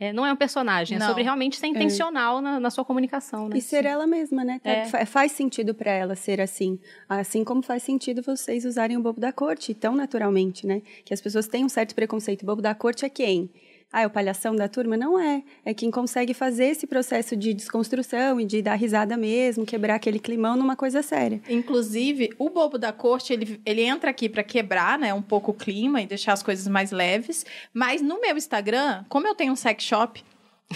é, 0.00 0.12
não 0.12 0.24
é 0.24 0.32
um 0.32 0.36
personagem, 0.36 0.96
é 0.96 0.98
Não. 1.00 1.06
sobre 1.08 1.22
realmente 1.22 1.56
ser 1.56 1.66
intencional 1.66 2.40
na, 2.40 2.60
na 2.60 2.70
sua 2.70 2.84
comunicação, 2.84 3.48
né? 3.48 3.58
E 3.58 3.60
ser 3.60 3.84
ela 3.84 4.06
mesma, 4.06 4.44
né? 4.44 4.60
É. 4.64 4.84
fa- 4.84 5.04
Faz 5.06 5.32
sentido 5.32 5.74
pra 5.74 5.90
ela 5.90 6.14
ser 6.14 6.40
assim. 6.40 6.78
Assim 7.08 7.42
como 7.44 7.62
faz 7.62 7.82
sentido 7.82 8.22
vocês 8.22 8.64
usarem 8.64 8.96
o 8.96 9.00
bobo 9.00 9.20
da 9.20 9.32
corte 9.32 9.74
tão 9.74 9.94
naturalmente, 9.96 10.66
né? 10.66 10.82
Que 11.04 11.12
as 11.12 11.20
pessoas 11.20 11.48
têm 11.48 11.64
um 11.64 11.68
certo 11.68 11.94
preconceito. 11.94 12.42
O 12.42 12.46
bobo 12.46 12.62
da 12.62 12.74
corte 12.74 13.04
é 13.04 13.08
quem? 13.08 13.50
Ah, 13.90 14.02
é 14.02 14.06
o 14.06 14.10
palhação 14.10 14.54
da 14.54 14.68
turma? 14.68 14.96
Não 14.98 15.18
é. 15.18 15.42
É 15.64 15.72
quem 15.72 15.90
consegue 15.90 16.34
fazer 16.34 16.66
esse 16.66 16.86
processo 16.86 17.34
de 17.34 17.54
desconstrução 17.54 18.38
e 18.38 18.44
de 18.44 18.60
dar 18.60 18.74
risada 18.74 19.16
mesmo, 19.16 19.64
quebrar 19.64 19.94
aquele 19.94 20.18
climão 20.18 20.56
numa 20.56 20.76
coisa 20.76 21.02
séria. 21.02 21.40
Inclusive, 21.48 22.30
o 22.38 22.50
bobo 22.50 22.76
da 22.76 22.92
corte, 22.92 23.32
ele, 23.32 23.58
ele 23.64 23.82
entra 23.82 24.10
aqui 24.10 24.28
pra 24.28 24.42
quebrar, 24.42 24.98
né, 24.98 25.14
um 25.14 25.22
pouco 25.22 25.52
o 25.52 25.54
clima 25.54 26.02
e 26.02 26.06
deixar 26.06 26.34
as 26.34 26.42
coisas 26.42 26.68
mais 26.68 26.90
leves. 26.90 27.46
Mas 27.72 28.02
no 28.02 28.20
meu 28.20 28.36
Instagram, 28.36 29.04
como 29.08 29.26
eu 29.26 29.34
tenho 29.34 29.52
um 29.52 29.56
sex 29.56 29.82
shop 29.82 30.22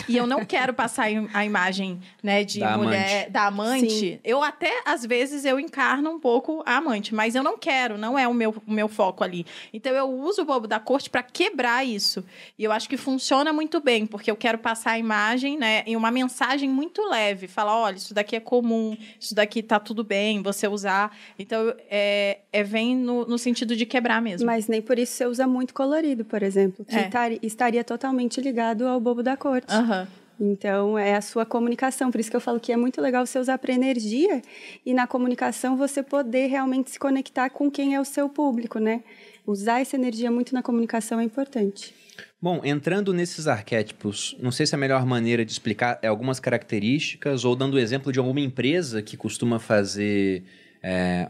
e 0.08 0.16
eu 0.16 0.26
não 0.26 0.44
quero 0.44 0.72
passar 0.72 1.06
a 1.34 1.44
imagem, 1.44 2.00
né, 2.22 2.44
de 2.44 2.60
Da 2.60 2.78
mulher, 2.78 3.16
amante. 3.18 3.30
da 3.30 3.46
amante, 3.46 3.90
Sim. 3.90 4.18
eu 4.24 4.42
até 4.42 4.70
às 4.86 5.04
vezes 5.04 5.44
eu 5.44 5.60
encarno 5.60 6.10
um 6.10 6.18
pouco 6.18 6.62
a 6.64 6.76
amante, 6.78 7.14
mas 7.14 7.34
eu 7.34 7.42
não 7.42 7.58
quero, 7.58 7.98
não 7.98 8.18
é 8.18 8.26
o 8.26 8.32
meu, 8.32 8.54
o 8.66 8.72
meu 8.72 8.88
foco 8.88 9.22
ali. 9.22 9.44
Então 9.72 9.92
eu 9.92 10.08
uso 10.10 10.42
o 10.42 10.44
bobo 10.46 10.66
da 10.66 10.80
corte 10.80 11.10
pra 11.10 11.22
quebrar 11.22 11.84
isso. 11.86 12.24
E 12.58 12.64
eu 12.64 12.72
acho 12.72 12.88
que 12.88 12.96
funciona 12.96 13.52
muito 13.52 13.80
bem, 13.80 14.06
porque 14.06 14.30
eu 14.30 14.36
quero 14.36 14.56
passar 14.58 14.92
a 14.92 14.98
imagem, 14.98 15.58
né, 15.58 15.82
em 15.86 15.94
uma 15.94 16.10
mensagem 16.10 16.70
muito 16.70 17.02
leve, 17.08 17.46
falar, 17.46 17.76
olha, 17.76 17.96
isso 17.96 18.14
daqui 18.14 18.34
é 18.34 18.40
comum, 18.40 18.96
isso 19.20 19.34
daqui 19.34 19.62
tá 19.62 19.78
tudo 19.78 20.02
bem, 20.02 20.42
você 20.42 20.66
usar. 20.66 21.14
Então 21.38 21.74
é, 21.90 22.38
é 22.52 22.62
vem 22.62 22.96
no, 22.96 23.26
no 23.26 23.36
sentido 23.38 23.76
de 23.76 23.84
quebrar 23.84 24.22
mesmo. 24.22 24.46
Mas 24.46 24.68
nem 24.68 24.80
por 24.80 24.98
isso 24.98 25.12
você 25.12 25.26
usa 25.26 25.46
muito 25.46 25.74
colorido, 25.74 26.24
por 26.24 26.42
exemplo. 26.42 26.84
Que 26.84 26.96
É. 26.96 27.02
tar- 27.08 27.32
estaria 27.42 27.84
totalmente 27.84 28.40
ligado 28.40 28.86
ao 28.86 28.98
bobo 28.98 29.22
da 29.22 29.36
corte. 29.36 29.72
Aham. 29.82 30.06
Então, 30.40 30.98
é 30.98 31.14
a 31.14 31.20
sua 31.20 31.44
comunicação. 31.44 32.10
Por 32.10 32.20
isso 32.20 32.30
que 32.30 32.36
eu 32.36 32.40
falo 32.40 32.58
que 32.58 32.72
é 32.72 32.76
muito 32.76 33.00
legal 33.00 33.24
você 33.24 33.38
usar 33.38 33.58
para 33.58 33.72
energia 33.72 34.42
e 34.84 34.94
na 34.94 35.06
comunicação 35.06 35.76
você 35.76 36.02
poder 36.02 36.46
realmente 36.46 36.90
se 36.90 36.98
conectar 36.98 37.50
com 37.50 37.70
quem 37.70 37.94
é 37.94 38.00
o 38.00 38.04
seu 38.04 38.28
público, 38.28 38.78
né? 38.78 39.02
Usar 39.46 39.80
essa 39.80 39.96
energia 39.96 40.30
muito 40.30 40.54
na 40.54 40.62
comunicação 40.62 41.20
é 41.20 41.24
importante. 41.24 41.94
Bom, 42.40 42.60
entrando 42.64 43.12
nesses 43.12 43.46
arquétipos, 43.46 44.36
não 44.40 44.50
sei 44.50 44.66
se 44.66 44.74
a 44.74 44.78
melhor 44.78 45.06
maneira 45.06 45.44
de 45.44 45.52
explicar 45.52 45.98
é 46.02 46.08
algumas 46.08 46.40
características 46.40 47.44
ou 47.44 47.54
dando 47.54 47.74
o 47.74 47.78
exemplo 47.78 48.12
de 48.12 48.18
alguma 48.18 48.40
empresa 48.40 49.00
que 49.00 49.16
costuma 49.16 49.60
fazer 49.60 50.44
é, 50.82 51.28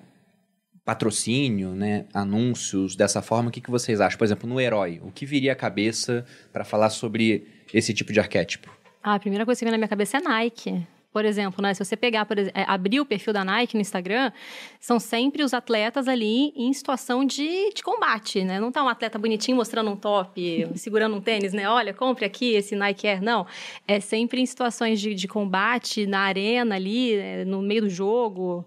patrocínio, 0.85 1.75
né, 1.75 2.07
anúncios 2.15 2.97
dessa 2.97 3.21
forma. 3.21 3.51
O 3.51 3.53
que, 3.53 3.61
que 3.61 3.71
vocês 3.71 4.01
acham? 4.01 4.19
Por 4.19 4.25
exemplo, 4.25 4.49
no 4.49 4.61
herói, 4.61 5.01
o 5.03 5.11
que 5.11 5.27
viria 5.27 5.53
à 5.53 5.57
cabeça 5.57 6.25
para 6.53 6.65
falar 6.65 6.91
sobre 6.91 7.47
esse 7.73 7.93
tipo 7.95 8.13
de 8.13 8.21
arquétipo? 8.21 8.71
Ah, 9.03 9.15
a 9.15 9.19
primeira 9.19 9.45
coisa 9.45 9.59
que 9.59 9.65
vem 9.65 9.73
na 9.73 9.79
minha 9.79 9.89
cabeça 9.89 10.19
é 10.19 10.21
Nike. 10.21 10.87
Por 11.13 11.27
exemplo, 11.27 11.61
né? 11.61 11.75
Se 11.75 11.85
você 11.85 11.95
pegar, 11.95 12.25
por 12.25 12.39
exemplo, 12.39 12.59
é, 12.59 12.65
abrir 12.67 12.99
o 12.99 13.05
perfil 13.05 13.35
da 13.35 13.45
Nike 13.45 13.75
no 13.75 13.83
Instagram, 13.83 14.33
são 14.81 14.99
sempre 14.99 15.43
os 15.43 15.53
atletas 15.53 16.09
ali 16.09 16.55
em 16.57 16.73
situação 16.73 17.23
de, 17.23 17.71
de 17.75 17.83
combate, 17.83 18.43
né? 18.43 18.59
Não 18.59 18.73
tá 18.73 18.83
um 18.83 18.89
atleta 18.89 19.19
bonitinho 19.19 19.59
mostrando 19.59 19.91
um 19.91 19.97
top, 19.97 20.69
segurando 20.75 21.15
um 21.15 21.21
tênis, 21.21 21.53
né? 21.53 21.69
Olha, 21.69 21.93
compre 21.93 22.25
aqui 22.25 22.55
esse 22.55 22.75
Nike 22.75 23.07
Air. 23.07 23.23
Não. 23.23 23.47
É 23.87 24.01
sempre 24.01 24.41
em 24.41 24.47
situações 24.47 25.03
de, 25.03 25.15
de 25.15 25.29
combate, 25.29 26.07
na 26.07 26.21
arena 26.21 26.77
ali, 26.77 27.15
é, 27.15 27.45
no 27.45 27.61
meio 27.61 27.83
do 27.83 27.91
jogo, 27.91 28.65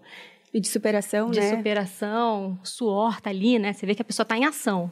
E 0.54 0.60
de 0.60 0.68
superação, 0.68 1.32
de 1.32 1.40
né? 1.40 1.56
superação, 1.56 2.56
suor 2.62 3.20
tá 3.20 3.28
ali, 3.30 3.58
né? 3.58 3.72
Você 3.72 3.84
vê 3.86 3.94
que 3.94 4.02
a 4.02 4.04
pessoa 4.04 4.24
tá 4.24 4.38
em 4.38 4.44
ação. 4.44 4.88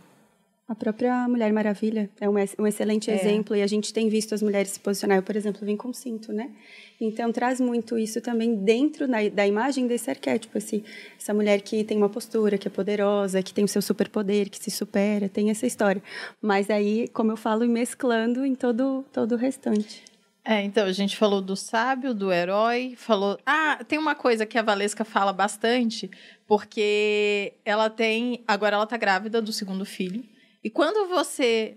A 0.66 0.74
própria 0.74 1.28
Mulher 1.28 1.52
Maravilha 1.52 2.10
é 2.18 2.26
um, 2.28 2.36
um 2.58 2.66
excelente 2.66 3.10
É. 3.10 3.14
exemplo 3.14 3.54
e 3.54 3.60
a 3.60 3.66
gente 3.66 3.92
tem 3.92 4.08
visto 4.08 4.34
as 4.34 4.42
mulheres 4.42 4.70
se 4.70 4.80
posicionar. 4.80 5.18
Eu, 5.18 5.22
por 5.22 5.36
exemplo, 5.36 5.64
vim 5.64 5.76
com 5.76 5.92
cinto, 5.92 6.32
né? 6.32 6.50
Então, 6.98 7.30
traz 7.30 7.60
muito 7.60 7.98
isso 7.98 8.18
também 8.22 8.54
dentro 8.54 9.06
da, 9.06 9.28
da 9.28 9.46
imagem 9.46 9.86
desse 9.86 10.08
arquétipo. 10.08 10.56
Esse, 10.56 10.82
essa 11.20 11.34
mulher 11.34 11.60
que 11.60 11.84
tem 11.84 11.98
uma 11.98 12.08
postura, 12.08 12.56
que 12.56 12.66
é 12.66 12.70
poderosa, 12.70 13.42
que 13.42 13.52
tem 13.52 13.64
o 13.64 13.68
seu 13.68 13.82
superpoder, 13.82 14.48
que 14.48 14.56
se 14.56 14.70
supera, 14.70 15.28
tem 15.28 15.50
essa 15.50 15.66
história. 15.66 16.02
Mas 16.40 16.70
aí, 16.70 17.08
como 17.08 17.30
eu 17.30 17.36
falo, 17.36 17.66
mesclando 17.68 18.42
em 18.46 18.54
todo, 18.54 19.04
todo 19.12 19.32
o 19.32 19.36
restante. 19.36 20.02
É, 20.42 20.62
então, 20.62 20.86
a 20.86 20.92
gente 20.92 21.16
falou 21.16 21.42
do 21.42 21.56
sábio, 21.56 22.14
do 22.14 22.32
herói, 22.32 22.94
falou... 22.96 23.38
Ah, 23.44 23.80
tem 23.86 23.98
uma 23.98 24.14
coisa 24.14 24.46
que 24.46 24.56
a 24.56 24.62
Valesca 24.62 25.04
fala 25.04 25.32
bastante, 25.32 26.10
porque 26.46 27.52
ela 27.66 27.90
tem... 27.90 28.42
Agora 28.46 28.76
ela 28.76 28.86
tá 28.86 28.96
grávida 28.96 29.42
do 29.42 29.52
segundo 29.52 29.84
filho. 29.84 30.24
E 30.64 30.70
quando 30.70 31.06
você 31.08 31.76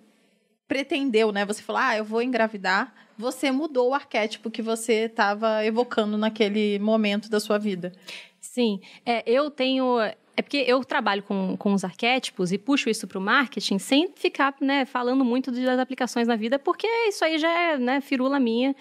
pretendeu, 0.67 1.31
né? 1.31 1.45
Você 1.45 1.61
falou, 1.61 1.81
ah, 1.81 1.97
eu 1.97 2.05
vou 2.05 2.21
engravidar. 2.21 2.93
Você 3.17 3.51
mudou 3.51 3.89
o 3.89 3.93
arquétipo 3.93 4.49
que 4.49 4.61
você 4.61 5.05
estava 5.05 5.65
evocando 5.65 6.17
naquele 6.17 6.79
momento 6.79 7.29
da 7.29 7.39
sua 7.39 7.57
vida. 7.57 7.91
Sim, 8.39 8.79
é, 9.05 9.23
eu 9.25 9.49
tenho. 9.49 9.99
É 10.35 10.41
porque 10.43 10.57
eu 10.67 10.83
trabalho 10.85 11.23
com, 11.23 11.57
com 11.57 11.73
os 11.73 11.83
arquétipos 11.83 12.51
e 12.51 12.59
puxo 12.59 12.89
isso 12.91 13.07
para 13.07 13.17
o 13.17 13.21
marketing 13.21 13.79
sem 13.79 14.11
ficar 14.15 14.55
né, 14.61 14.85
falando 14.85 15.25
muito 15.25 15.51
das 15.51 15.79
aplicações 15.79 16.27
na 16.27 16.35
vida, 16.35 16.59
porque 16.59 16.85
isso 17.07 17.25
aí 17.25 17.39
já 17.39 17.49
é 17.49 17.77
né, 17.79 18.01
firula 18.01 18.39
minha 18.39 18.75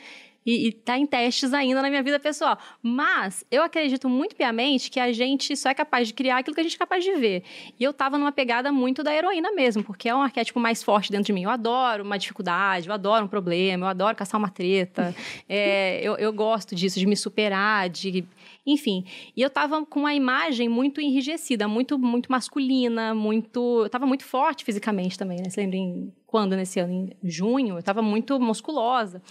e, 0.46 0.68
está 0.68 0.96
em 0.96 1.04
testes 1.04 1.52
ainda 1.52 1.82
na 1.82 1.90
minha 1.90 2.02
vida 2.02 2.20
pessoal. 2.20 2.56
Mas 2.80 3.44
eu 3.50 3.62
acredito 3.62 4.08
muito 4.08 4.36
piamente 4.36 4.90
que 4.90 5.00
a 5.00 5.12
gente 5.12 5.56
só 5.56 5.70
é 5.70 5.74
capaz 5.74 6.06
de 6.08 6.14
criar 6.14 6.38
aquilo 6.38 6.54
que 6.54 6.60
a 6.60 6.62
gente 6.62 6.76
é 6.76 6.78
capaz 6.78 7.02
de 7.02 7.12
ver. 7.16 7.42
E 7.78 7.82
eu 7.82 7.92
tava 7.92 8.16
numa 8.16 8.32
pegada 8.32 8.70
muito 8.70 9.02
da 9.02 9.12
heroína 9.12 9.50
mesmo, 9.52 9.82
porque 9.82 10.08
é 10.08 10.14
um 10.14 10.22
arquétipo 10.22 10.60
mais 10.60 10.82
forte 10.82 11.10
dentro 11.10 11.26
de 11.26 11.32
mim. 11.32 11.42
Eu 11.42 11.50
adoro 11.50 12.04
uma 12.04 12.18
dificuldade, 12.18 12.88
eu 12.88 12.94
adoro 12.94 13.24
um 13.24 13.28
problema, 13.28 13.86
eu 13.86 13.90
adoro 13.90 14.16
caçar 14.16 14.38
uma 14.38 14.48
treta. 14.48 15.14
É, 15.48 16.00
eu, 16.02 16.16
eu 16.16 16.32
gosto 16.32 16.74
disso, 16.74 16.98
de 16.98 17.06
me 17.06 17.16
superar, 17.16 17.88
de 17.88 18.24
enfim, 18.66 19.04
e 19.36 19.42
eu 19.42 19.48
tava 19.48 19.84
com 19.86 20.00
uma 20.00 20.12
imagem 20.12 20.68
muito 20.68 21.00
enrijecida, 21.00 21.68
muito 21.68 21.98
muito 21.98 22.30
masculina, 22.32 23.14
muito, 23.14 23.82
eu 23.84 23.88
tava 23.88 24.06
muito 24.06 24.24
forte 24.24 24.64
fisicamente 24.64 25.16
também, 25.16 25.38
né? 25.38 25.48
Você 25.48 25.60
lembra 25.60 25.76
em 25.76 26.12
quando 26.26 26.56
nesse 26.56 26.80
ano 26.80 26.92
em 26.92 27.30
junho, 27.30 27.78
eu 27.78 27.82
tava 27.82 28.02
muito 28.02 28.40
musculosa. 28.40 29.22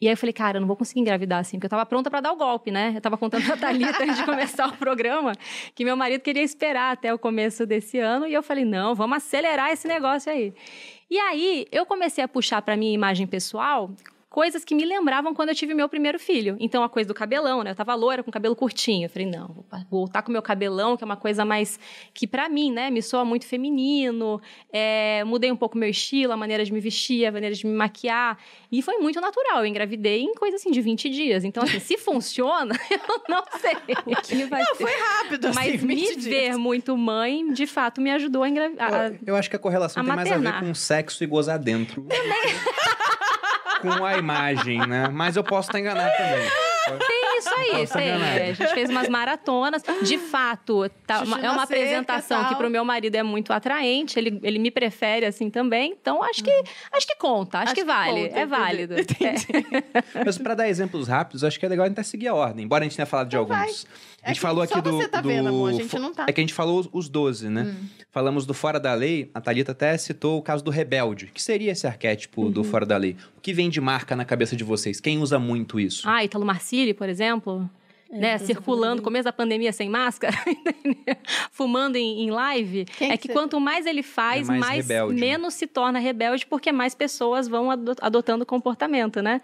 E 0.00 0.06
aí 0.06 0.14
eu 0.14 0.16
falei, 0.16 0.32
cara, 0.32 0.56
eu 0.56 0.60
não 0.60 0.68
vou 0.68 0.76
conseguir 0.76 1.00
engravidar 1.00 1.40
assim, 1.40 1.58
porque 1.58 1.66
eu 1.66 1.70
tava 1.70 1.84
pronta 1.84 2.10
para 2.10 2.22
dar 2.22 2.32
o 2.32 2.36
golpe, 2.36 2.70
né? 2.70 2.92
Eu 2.96 3.00
tava 3.00 3.18
contando 3.18 3.44
pra 3.44 3.56
Thalita 3.56 4.02
antes 4.02 4.16
de 4.16 4.24
começar 4.26 4.68
o 4.68 4.76
programa 4.76 5.32
que 5.74 5.84
meu 5.84 5.96
marido 5.96 6.22
queria 6.22 6.42
esperar 6.42 6.92
até 6.92 7.12
o 7.12 7.18
começo 7.18 7.66
desse 7.66 7.98
ano 7.98 8.26
e 8.26 8.32
eu 8.32 8.42
falei, 8.42 8.64
não, 8.64 8.94
vamos 8.94 9.18
acelerar 9.18 9.70
esse 9.70 9.86
negócio 9.86 10.32
aí. 10.32 10.54
E 11.10 11.18
aí 11.18 11.66
eu 11.70 11.84
comecei 11.84 12.24
a 12.24 12.28
puxar 12.28 12.62
para 12.62 12.76
minha 12.76 12.94
imagem 12.94 13.26
pessoal 13.26 13.90
coisas 14.30 14.64
que 14.64 14.76
me 14.76 14.84
lembravam 14.84 15.34
quando 15.34 15.48
eu 15.48 15.54
tive 15.56 15.74
meu 15.74 15.88
primeiro 15.88 16.16
filho. 16.18 16.56
Então, 16.60 16.84
a 16.84 16.88
coisa 16.88 17.08
do 17.08 17.12
cabelão, 17.14 17.64
né? 17.64 17.72
Eu 17.72 17.74
tava 17.74 17.92
loira 17.96 18.22
com 18.22 18.30
cabelo 18.30 18.54
curtinho. 18.54 19.06
Eu 19.06 19.10
falei, 19.10 19.26
não, 19.28 19.48
vou 19.48 19.64
voltar 19.90 20.22
com 20.22 20.30
meu 20.30 20.40
cabelão, 20.40 20.96
que 20.96 21.02
é 21.02 21.06
uma 21.06 21.16
coisa 21.16 21.44
mais... 21.44 21.78
Que 22.14 22.28
para 22.28 22.48
mim, 22.48 22.70
né? 22.72 22.90
Me 22.90 23.02
soa 23.02 23.24
muito 23.24 23.44
feminino. 23.44 24.40
É, 24.72 25.24
mudei 25.24 25.50
um 25.50 25.56
pouco 25.56 25.76
meu 25.76 25.88
estilo, 25.90 26.32
a 26.32 26.36
maneira 26.36 26.64
de 26.64 26.72
me 26.72 26.78
vestir, 26.78 27.26
a 27.26 27.32
maneira 27.32 27.56
de 27.56 27.66
me 27.66 27.72
maquiar. 27.72 28.38
E 28.70 28.80
foi 28.82 28.98
muito 28.98 29.20
natural. 29.20 29.58
Eu 29.58 29.66
engravidei 29.66 30.20
em 30.22 30.32
coisa 30.34 30.56
assim 30.56 30.70
de 30.70 30.80
20 30.80 31.10
dias. 31.10 31.42
Então, 31.44 31.64
assim, 31.64 31.80
se 31.80 31.98
funciona, 31.98 32.74
eu 32.88 33.22
não 33.28 33.42
sei. 33.60 33.74
O 34.06 34.22
que 34.22 34.44
vai 34.44 34.62
Não, 34.62 34.74
ser? 34.76 34.82
foi 34.84 34.92
rápido, 34.96 35.46
assim, 35.48 35.56
Mas 35.58 35.72
20 35.72 35.86
me 35.86 35.96
dias. 35.96 36.24
ver 36.24 36.56
muito 36.56 36.96
mãe, 36.96 37.52
de 37.52 37.66
fato, 37.66 38.00
me 38.00 38.12
ajudou 38.12 38.44
a 38.44 38.48
engravidar. 38.48 39.10
Eu, 39.12 39.18
eu 39.26 39.36
acho 39.36 39.50
que 39.50 39.56
a 39.56 39.58
correlação 39.58 40.00
a 40.02 40.06
tem 40.06 40.14
mais 40.14 40.30
a 40.30 40.34
ver 40.36 40.38
maternar. 40.40 40.64
com 40.68 40.72
sexo 40.72 41.24
e 41.24 41.26
gozar 41.26 41.58
dentro. 41.58 42.06
com 43.80 44.04
a 44.04 44.16
imagem, 44.18 44.78
né? 44.86 45.08
Mas 45.08 45.36
eu 45.36 45.44
posso 45.44 45.68
estar 45.68 45.78
enganado 45.80 46.10
também. 46.16 46.48
Tem 47.06 47.38
isso 47.38 47.54
aí, 47.54 47.86
tem. 47.86 48.12
A 48.12 48.52
gente 48.52 48.74
fez 48.74 48.90
umas 48.90 49.08
maratonas. 49.08 49.82
De 50.02 50.18
fato, 50.18 50.88
tá 51.06 51.20
uma- 51.22 51.38
é 51.40 51.50
uma 51.50 51.62
apresentação 51.62 52.40
tal. 52.40 52.48
que 52.48 52.54
pro 52.56 52.68
meu 52.70 52.84
marido 52.84 53.14
é 53.14 53.22
muito 53.22 53.52
atraente. 53.52 54.18
Ele, 54.18 54.40
ele 54.42 54.58
me 54.58 54.70
prefere 54.70 55.24
assim 55.26 55.50
também. 55.50 55.92
Então, 56.00 56.22
acho 56.22 56.42
que, 56.42 56.50
acho 56.92 57.06
que 57.06 57.16
conta. 57.16 57.58
Acho, 57.58 57.66
Acho 57.66 57.74
que 57.74 57.80
que 57.82 57.86
vale. 57.86 58.10
conta, 58.10 58.38
é 58.38 58.42
entendi. 58.42 58.46
válido. 58.46 59.00
Entendi. 59.00 59.56
É. 60.14 60.24
Mas 60.24 60.38
para 60.38 60.54
dar 60.54 60.68
exemplos 60.68 61.06
rápidos, 61.06 61.44
acho 61.44 61.58
que 61.60 61.66
é 61.66 61.68
legal 61.68 61.84
a 61.84 61.88
gente 61.88 61.98
até 61.98 62.02
seguir 62.02 62.28
a 62.28 62.34
ordem. 62.34 62.64
Embora 62.64 62.82
a 62.84 62.88
gente 62.88 62.96
tenha 62.96 63.06
falado 63.06 63.28
de 63.28 63.36
Então 63.36 63.46
vai. 63.46 63.68
A 64.22 64.26
É 64.26 64.28
gente 64.28 64.36
que 64.36 64.40
falou 64.42 64.66
só 64.66 64.74
aqui 64.74 64.82
do. 64.82 64.92
você 64.96 65.08
tá 65.08 65.20
do 65.20 65.28
vendo, 65.28 65.48
amor, 65.48 65.70
a 65.70 65.72
gente 65.72 65.88
fo- 65.88 65.98
não 65.98 66.12
tá. 66.12 66.22
Hum. 66.24 66.26
É 66.28 66.32
que 66.32 66.40
a 66.40 66.42
gente 66.42 66.52
falou 66.54 66.86
os 66.92 67.08
12, 67.08 67.48
né? 67.48 67.74
Falamos 68.10 68.44
do 68.44 68.52
Fora 68.52 68.78
da 68.78 68.92
Lei. 68.92 69.30
A 69.32 69.40
Thalita 69.40 69.72
até 69.72 69.96
citou 69.96 70.38
o 70.38 70.42
caso 70.42 70.62
do 70.62 70.70
rebelde. 70.70 71.26
que 71.32 71.42
seria 71.42 71.72
esse 71.72 71.86
arquétipo 71.86 72.42
Uhum. 72.42 72.50
do 72.50 72.62
Fora 72.64 72.84
da 72.84 72.96
Lei? 72.96 73.16
O 73.36 73.40
que 73.40 73.52
vem 73.52 73.70
de 73.70 73.80
marca 73.80 74.14
na 74.14 74.24
cabeça 74.24 74.54
de 74.54 74.62
vocês? 74.64 75.00
Quem 75.00 75.18
usa 75.18 75.38
muito 75.38 75.80
isso? 75.80 76.08
Ah, 76.08 76.22
Italo 76.24 76.44
Marcilli, 76.44 76.92
por 76.92 77.08
exemplo. 77.08 77.68
né, 78.12 78.36
circulando, 78.38 79.00
começo 79.02 79.22
da 79.24 79.32
pandemia 79.32 79.72
sem 79.72 79.88
máscara, 79.88 80.36
fumando 81.52 81.94
em, 81.96 82.22
em 82.24 82.30
live, 82.32 82.84
Quem 82.84 83.12
é 83.12 83.16
que 83.16 83.28
que 83.28 83.32
quanto 83.32 83.60
mais 83.60 83.86
ele 83.86 84.02
faz, 84.02 84.48
É 84.48 84.58
mais 84.58 84.88
mais, 84.88 85.12
menos 85.14 85.54
se 85.54 85.66
torna 85.66 85.98
rebelde, 86.00 86.44
porque 86.44 86.72
mais 86.72 86.92
pessoas 86.92 87.46
vão 87.46 87.70
ado- 87.70 87.94
adotando 88.00 88.44
comportamento, 88.44 89.22
né? 89.22 89.40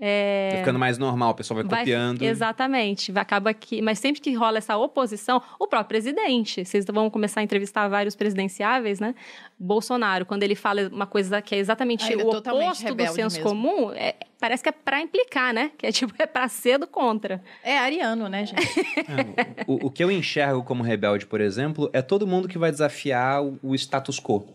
É, 0.00 0.50
Vai 0.52 0.58
ficando 0.60 0.78
mais 0.78 0.96
normal, 0.96 1.30
o 1.30 1.34
pessoal 1.34 1.56
vai, 1.56 1.64
vai- 1.68 1.78
copiando. 1.80 2.22
Exatamente. 2.22 3.10
Vai- 3.10 3.22
Acaba 3.22 3.52
que. 3.52 3.82
Mas 3.82 3.98
sempre 3.98 4.20
que 4.20 4.32
rola 4.32 4.58
essa 4.58 4.76
oposição, 4.76 5.42
o 5.58 5.66
próprio 5.66 5.88
presidente. 5.88 6.64
Vocês 6.64 6.84
vão 6.86 7.10
começar 7.10 7.40
a 7.40 7.42
entrevistar 7.42 7.88
vários 7.88 8.14
presidenciáveis, 8.14 9.00
né? 9.00 9.14
Bolsonaro, 9.58 10.24
quando 10.24 10.44
ele 10.44 10.54
fala 10.54 10.88
uma 10.92 11.06
coisa 11.06 11.42
que 11.42 11.54
é 11.54 11.58
exatamente 11.58 12.04
Ah, 12.04 12.12
é 12.12 12.16
o 12.16 12.28
oposto 12.28 12.94
do 12.94 13.06
senso 13.08 13.36
mesmo. 13.38 13.42
comum, 13.42 13.92
é- 13.92 14.14
parece 14.40 14.62
que 14.62 14.68
é 14.68 14.72
pra 14.72 15.00
implicar, 15.00 15.52
né? 15.52 15.72
Que 15.76 15.86
é 15.86 15.92
tipo, 15.92 16.14
é 16.18 16.26
pra 16.26 16.46
ser 16.48 16.78
do 16.78 16.86
contra. 16.86 17.42
É 17.64 17.76
ariano, 17.78 18.28
né, 18.28 18.46
gente? 18.46 18.58
É, 19.08 19.64
o, 19.66 19.86
o 19.86 19.90
que 19.90 20.02
eu 20.04 20.10
enxergo 20.12 20.62
como 20.62 20.82
rebelde, 20.82 21.26
por 21.26 21.40
exemplo, 21.40 21.90
é 21.92 22.00
todo 22.02 22.26
mundo 22.26 22.46
que 22.46 22.56
vai 22.58 22.70
desafiar 22.70 23.42
o, 23.42 23.58
o 23.62 23.74
status 23.74 24.20
quo. 24.20 24.46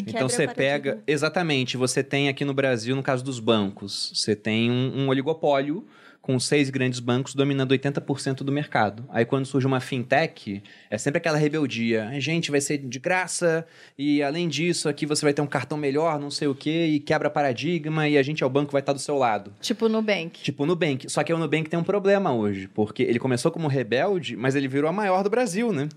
Que 0.00 0.10
Então 0.10 0.28
você 0.28 0.46
pega. 0.48 1.02
Exatamente, 1.06 1.76
você 1.76 2.02
tem 2.02 2.28
aqui 2.28 2.44
no 2.44 2.54
Brasil, 2.54 2.94
no 2.96 3.02
caso 3.02 3.24
dos 3.24 3.38
bancos, 3.38 4.12
você 4.14 4.34
tem 4.34 4.70
um, 4.70 5.02
um 5.02 5.08
oligopólio 5.08 5.86
com 6.22 6.38
seis 6.38 6.70
grandes 6.70 7.00
bancos 7.00 7.34
dominando 7.34 7.72
80% 7.72 8.38
do 8.38 8.52
mercado. 8.52 9.04
Aí 9.10 9.24
quando 9.24 9.44
surge 9.44 9.66
uma 9.66 9.80
fintech, 9.80 10.62
é 10.88 10.96
sempre 10.96 11.18
aquela 11.18 11.36
rebeldia. 11.36 12.08
A 12.08 12.20
gente 12.20 12.50
vai 12.50 12.60
ser 12.60 12.78
de 12.78 12.98
graça, 13.00 13.66
e 13.98 14.22
além 14.22 14.48
disso, 14.48 14.88
aqui 14.88 15.04
você 15.04 15.26
vai 15.26 15.34
ter 15.34 15.42
um 15.42 15.46
cartão 15.46 15.76
melhor, 15.76 16.20
não 16.20 16.30
sei 16.30 16.46
o 16.46 16.54
quê, 16.54 16.86
e 16.86 17.00
quebra 17.00 17.28
paradigma, 17.28 18.08
e 18.08 18.16
a 18.16 18.22
gente, 18.22 18.44
ao 18.44 18.48
banco, 18.48 18.70
vai 18.70 18.80
estar 18.80 18.92
do 18.92 19.00
seu 19.00 19.18
lado. 19.18 19.52
tipo 19.60 19.88
Nubank. 19.88 20.40
Tipo 20.40 20.62
o 20.62 20.66
Nubank. 20.66 21.10
Só 21.10 21.24
que 21.24 21.32
o 21.32 21.38
Nubank 21.38 21.68
tem 21.68 21.78
um 21.78 21.84
problema 21.84 22.32
hoje, 22.32 22.68
porque 22.68 23.02
ele 23.02 23.18
começou 23.18 23.50
como 23.50 23.66
rebelde, 23.66 24.36
mas 24.36 24.54
ele 24.54 24.68
virou 24.68 24.88
a 24.88 24.92
maior 24.92 25.24
do 25.24 25.30
Brasil, 25.30 25.72
né? 25.72 25.88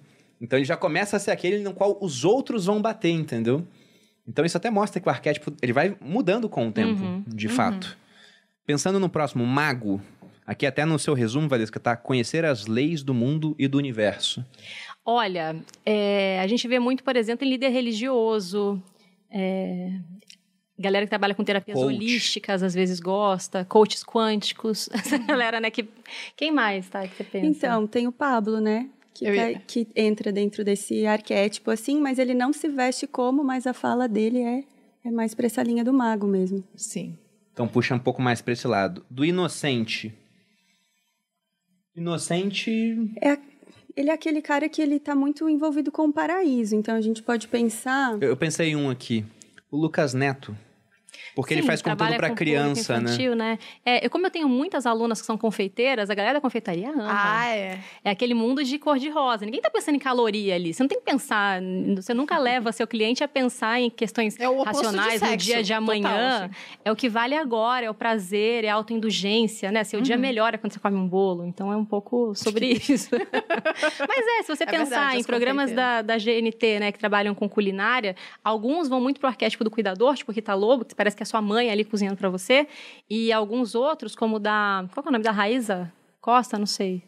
Então 0.42 0.58
ele 0.58 0.66
já 0.66 0.76
começa 0.76 1.18
a 1.18 1.20
ser 1.20 1.32
aquele 1.32 1.60
no 1.60 1.74
qual 1.74 1.98
os 2.02 2.26
outros 2.26 2.66
vão 2.66 2.82
bater, 2.82 3.12
entendeu? 3.12 3.66
Então 4.28 4.44
isso 4.46 4.58
até 4.58 4.70
mostra 4.70 5.00
que 5.00 5.08
o 5.08 5.12
arquétipo 5.12 5.54
ele 5.62 5.74
vai 5.74 5.96
mudando 6.02 6.50
com 6.50 6.68
o 6.68 6.72
tempo, 6.72 7.04
Uhum, 7.04 7.24
de 7.28 7.48
fato. 7.48 7.98
Pensando 8.66 9.00
no 9.00 9.10
próximo, 9.10 9.46
mago. 9.46 10.02
Aqui 10.48 10.66
até 10.66 10.86
no 10.86 10.98
seu 11.00 11.14
resumo, 11.14 11.48
Valesca, 11.48 11.80
tá? 11.80 11.96
Conhecer 11.96 12.46
as 12.46 12.68
leis 12.68 13.04
do 13.04 13.14
mundo 13.14 13.56
e 13.58 13.68
do 13.68 13.78
universo. 13.78 14.46
Olha, 15.04 15.56
é, 15.86 16.40
a 16.40 16.48
gente 16.48 16.68
vê 16.68 16.80
muito, 16.80 17.04
por 17.04 17.16
exemplo, 17.16 17.46
em 17.46 17.50
líder 17.50 17.70
religioso. 17.70 18.82
é, 19.32 20.00
galera 20.78 21.06
que 21.06 21.10
trabalha 21.10 21.34
com 21.34 21.44
terapias 21.44 21.78
Coach. 21.78 21.96
holísticas, 21.96 22.62
às 22.64 22.74
vezes 22.74 23.00
gosta. 23.00 23.66
Coaches 23.66 24.04
quânticos. 24.04 24.90
Essa 24.94 25.18
galera, 25.18 25.60
né? 25.60 25.70
Que, 25.72 25.88
quem 26.36 26.52
mais, 26.52 26.88
tá? 26.90 27.08
Que 27.08 27.16
você 27.16 27.24
pensa? 27.24 27.48
Então, 27.48 27.88
tem 27.88 28.08
o 28.08 28.12
Pablo, 28.12 28.60
né? 28.60 28.90
Que, 29.16 29.26
tá- 29.34 29.60
que 29.66 29.88
entra 29.96 30.30
dentro 30.32 30.62
desse 30.64 31.06
arquétipo, 31.06 31.72
assim, 31.72 32.02
mas 32.02 32.20
ele 32.20 32.34
não 32.34 32.52
se 32.52 32.68
veste 32.68 33.08
como, 33.08 33.44
mas 33.44 33.66
a 33.66 33.74
fala 33.74 34.10
dele 34.10 34.42
é, 34.42 34.64
é 35.06 35.10
mais 35.10 35.34
pra 35.34 35.46
essa 35.46 35.64
linha 35.64 35.84
do 35.86 35.94
mago 35.94 36.28
mesmo. 36.28 36.62
Sim. 36.76 37.18
Então 37.54 37.66
puxa 37.66 37.96
um 37.96 38.00
pouco 38.00 38.22
mais 38.22 38.42
pra 38.42 38.52
esse 38.52 38.68
lado. 38.68 39.06
Do 39.10 39.24
inocente. 39.24 40.14
Inocente. 41.96 42.70
É, 43.22 43.38
ele 43.96 44.10
é 44.10 44.14
aquele 44.14 44.42
cara 44.42 44.68
que 44.68 44.82
ele 44.82 45.00
tá 45.00 45.16
muito 45.16 45.48
envolvido 45.50 45.92
com 45.92 46.08
o 46.10 46.14
paraíso, 46.14 46.76
então 46.76 46.94
a 46.96 47.02
gente 47.02 47.24
pode 47.24 47.48
pensar... 47.48 48.14
Eu 48.22 48.30
eu 48.30 48.38
pensei 48.38 48.72
em 48.72 48.76
um 48.76 48.90
aqui. 48.90 49.24
O 49.72 49.78
Lucas 49.78 50.14
Neto. 50.14 50.56
Porque 51.36 51.54
ele 51.54 51.62
Sim, 51.62 51.68
faz 51.68 51.82
conteúdo 51.82 52.20
com 52.30 52.36
criança, 52.36 52.94
né? 53.00 53.04
infantil, 53.04 53.36
né? 53.36 53.60
É, 53.86 54.06
eu- 54.06 54.10
como 54.10 54.26
eu 54.26 54.32
tenho 54.32 54.48
muitas 54.50 54.86
alunas 54.86 55.20
que 55.20 55.26
são 55.28 55.38
confeiteiras, 55.38 56.10
a 56.10 56.14
galera 56.16 56.36
da 56.36 56.42
confeitaria 56.42 56.90
ama. 56.90 57.06
Ah, 57.10 57.48
é. 57.56 57.80
É 58.04 58.10
aquele 58.12 58.34
mundo 58.34 58.64
de 58.64 58.78
cor 58.80 58.98
de 58.98 59.10
rosa. 59.10 59.46
Ninguém 59.46 59.62
tá 59.62 59.70
pensando 59.70 59.96
em 59.96 60.00
caloria 60.00 60.56
ali. 60.56 60.74
Você 60.74 60.82
não 60.84 60.88
tem 60.88 61.00
que 61.00 61.06
pensar. 61.06 61.62
Você 61.96 62.14
nunca 62.14 62.38
leva 62.40 62.72
seu 62.72 62.88
cliente 62.88 63.24
a 63.24 63.28
pensar 63.28 63.80
em 63.80 63.90
questões 63.90 64.40
É 64.40 64.46
racionais 64.64 65.22
no 65.22 65.38
dia 65.38 65.62
de 65.64 65.74
total, 65.74 65.78
amanhã. 65.84 66.46
assim. 66.46 66.54
É 66.84 66.92
o 66.92 66.96
que 66.96 67.10
vale 67.10 67.36
agora, 67.36 67.86
é 67.86 67.90
o 67.90 67.94
prazer, 67.94 68.64
é 68.64 68.70
a 68.70 68.76
autoindulgência, 68.76 69.72
né? 69.72 69.84
Seu 69.84 70.00
Uhum. 70.00 70.04
dia 70.04 70.18
melhora 70.18 70.58
quando 70.58 70.74
você 70.74 70.80
come 70.80 70.98
um 70.98 71.08
bolo. 71.08 71.46
Então 71.46 71.72
é 71.72 71.76
um 71.78 71.86
pouco 71.86 72.34
sobre 72.36 72.68
isso. 72.90 73.10
Mas 74.08 74.26
é, 74.40 74.44
se 74.44 74.56
você 74.56 74.64
É 74.64 74.68
pensar 74.68 74.86
verdade, 74.90 75.18
em 75.18 75.20
as 75.20 75.26
programas 75.26 75.72
da, 75.72 76.02
da 76.02 76.18
GNT, 76.18 76.80
né, 76.80 76.92
que 76.92 77.00
trabalham 77.00 77.34
com 77.36 77.48
culinária, 77.50 78.16
alguns 78.44 78.88
vão 78.88 79.00
muito 79.02 79.20
pro 79.20 79.28
arquétipo 79.30 79.64
do 79.64 79.72
cuidador, 79.72 80.16
tipo 80.16 80.32
Rita 80.32 80.54
Lobo, 80.54 80.86
que 80.86 80.96
parece 81.06 81.16
que 81.16 81.22
é 81.22 81.26
sua 81.26 81.42
mãe 81.42 81.70
ali 81.70 81.86
cozinhando 81.86 82.18
pra 82.18 82.30
você. 82.30 82.68
E 83.08 83.32
alguns 83.32 83.76
outros, 83.76 84.16
como 84.16 84.38
o 84.38 84.40
da. 84.40 84.86
Qual 84.92 85.06
é 85.06 85.10
o 85.10 85.12
nome 85.12 85.24
da 85.24 85.32
Raíza? 85.32 85.92
Costa, 86.20 86.58
não 86.58 86.66
sei. 86.66 87.04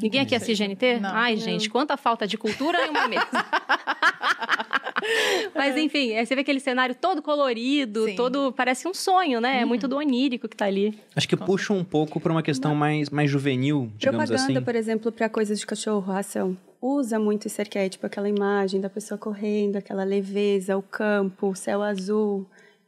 Ninguém 0.00 0.22
aqui 0.22 0.34
assiste 0.34 0.66
GNT? 0.66 1.00
Não. 1.00 1.10
Ai, 1.12 1.36
gente, 1.36 1.68
quanta 1.68 1.98
falta 1.98 2.26
de 2.26 2.38
cultura 2.38 2.86
em 2.86 2.88
uma 2.88 3.06
mesa. 3.06 3.26
Mas 5.54 5.76
enfim, 5.76 6.14
aí 6.14 6.24
você 6.24 6.34
vê 6.34 6.40
aquele 6.40 6.60
cenário 6.60 6.94
todo 6.94 7.20
colorido, 7.20 8.06
Sim. 8.06 8.16
todo. 8.16 8.52
Parece 8.52 8.88
um 8.88 8.94
sonho, 8.94 9.38
né? 9.38 9.60
É 9.60 9.64
muito 9.66 9.86
do 9.86 9.96
onírico 9.96 10.48
que 10.48 10.56
tá 10.56 10.64
ali. 10.64 10.98
Acho 11.14 11.28
que 11.28 11.36
puxa 11.36 11.74
um 11.74 11.84
pouco 11.84 12.18
pra 12.18 12.32
uma 12.32 12.42
questão 12.42 12.74
mais, 12.74 13.10
mais 13.10 13.30
juvenil, 13.30 13.92
digamos 13.98 14.24
Propaganda, 14.24 14.58
assim. 14.58 14.64
por 14.64 14.74
exemplo, 14.74 15.12
para 15.12 15.28
coisas 15.28 15.60
de 15.60 15.66
cachorro, 15.66 16.10
ração. 16.10 16.56
Usa 16.80 17.18
muito 17.18 17.46
esse 17.46 17.60
arquétipo, 17.60 18.06
aquela 18.06 18.28
imagem 18.28 18.80
da 18.80 18.88
pessoa 18.88 19.18
correndo, 19.18 19.76
aquela 19.76 20.04
leveza, 20.04 20.76
o 20.76 20.82
campo, 20.82 21.48
o 21.48 21.54
céu 21.54 21.82
azul. 21.82 22.46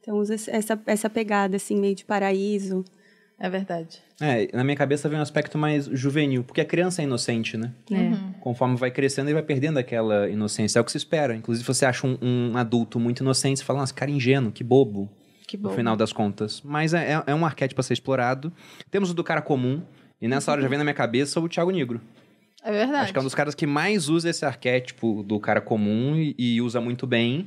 Então 0.08 0.20
usa 0.20 0.36
essa, 0.36 0.80
essa 0.86 1.10
pegada, 1.10 1.56
assim, 1.56 1.78
meio 1.78 1.94
de 1.94 2.02
paraíso. 2.02 2.82
É 3.38 3.50
verdade. 3.50 3.98
É, 4.18 4.48
na 4.56 4.64
minha 4.64 4.74
cabeça 4.74 5.06
vem 5.06 5.18
um 5.18 5.22
aspecto 5.22 5.58
mais 5.58 5.84
juvenil, 5.84 6.42
porque 6.42 6.62
a 6.62 6.64
criança 6.64 7.02
é 7.02 7.04
inocente, 7.04 7.58
né? 7.58 7.74
né? 7.90 8.08
Uhum. 8.08 8.32
Conforme 8.40 8.74
vai 8.74 8.90
crescendo, 8.90 9.28
ele 9.28 9.34
vai 9.34 9.42
perdendo 9.42 9.78
aquela 9.78 10.26
inocência. 10.30 10.78
É 10.78 10.80
o 10.80 10.84
que 10.84 10.90
se 10.92 10.96
espera. 10.96 11.36
Inclusive, 11.36 11.66
você 11.66 11.84
acha 11.84 12.06
um, 12.06 12.16
um 12.22 12.56
adulto 12.56 12.98
muito 12.98 13.20
inocente, 13.20 13.58
você 13.58 13.64
fala, 13.66 13.80
nossa, 13.80 13.92
cara 13.92 14.10
ingênuo, 14.10 14.50
que 14.50 14.64
bobo. 14.64 15.10
Que 15.46 15.58
no 15.58 15.68
bom. 15.68 15.74
final 15.74 15.94
das 15.94 16.10
contas. 16.10 16.62
Mas 16.64 16.94
é, 16.94 17.12
é- 17.12 17.24
é 17.26 17.34
um 17.34 17.44
arquétipo 17.44 17.78
a 17.82 17.84
ser 17.84 17.92
explorado. 17.92 18.50
Temos 18.90 19.10
o 19.10 19.14
do 19.14 19.22
cara 19.22 19.42
comum, 19.42 19.82
e 20.22 20.26
nessa 20.26 20.50
hora 20.50 20.62
já 20.62 20.68
vem 20.68 20.78
na 20.78 20.84
minha 20.84 20.94
cabeça 20.94 21.38
o 21.38 21.46
Thiago 21.50 21.70
Negro. 21.70 22.00
É 22.64 22.72
verdade. 22.72 23.02
Acho 23.02 23.12
que 23.12 23.18
é 23.18 23.20
um 23.20 23.24
dos 23.24 23.34
caras 23.34 23.54
que 23.54 23.66
mais 23.66 24.08
usa 24.08 24.30
esse 24.30 24.46
arquétipo 24.46 25.22
do 25.22 25.38
cara 25.38 25.60
comum 25.60 26.16
e, 26.16 26.34
e 26.38 26.62
usa 26.62 26.80
muito 26.80 27.06
bem. 27.06 27.46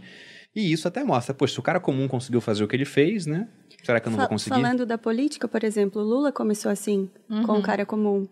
E 0.56 0.72
isso 0.72 0.88
até 0.88 1.04
mostra, 1.04 1.34
poxa, 1.34 1.54
se 1.54 1.60
o 1.60 1.64
cara 1.64 1.80
comum 1.80 2.08
conseguiu 2.08 2.42
fazer 2.42 2.64
o 2.64 2.68
que 2.68 2.76
ele 2.76 2.86
fez, 2.86 3.26
né? 3.26 3.48
Será 3.84 4.00
que 4.00 4.08
eu 4.08 4.12
não 4.12 4.18
Fa- 4.18 4.24
vou 4.24 4.30
conseguir? 4.30 4.56
Falando 4.56 4.86
da 4.86 4.98
política, 4.98 5.48
por 5.48 5.64
exemplo, 5.64 6.02
o 6.02 6.06
Lula 6.06 6.32
começou 6.32 6.70
assim, 6.72 7.10
com 7.46 7.58
o 7.58 7.62
cara 7.62 7.86
comum. 7.86 8.28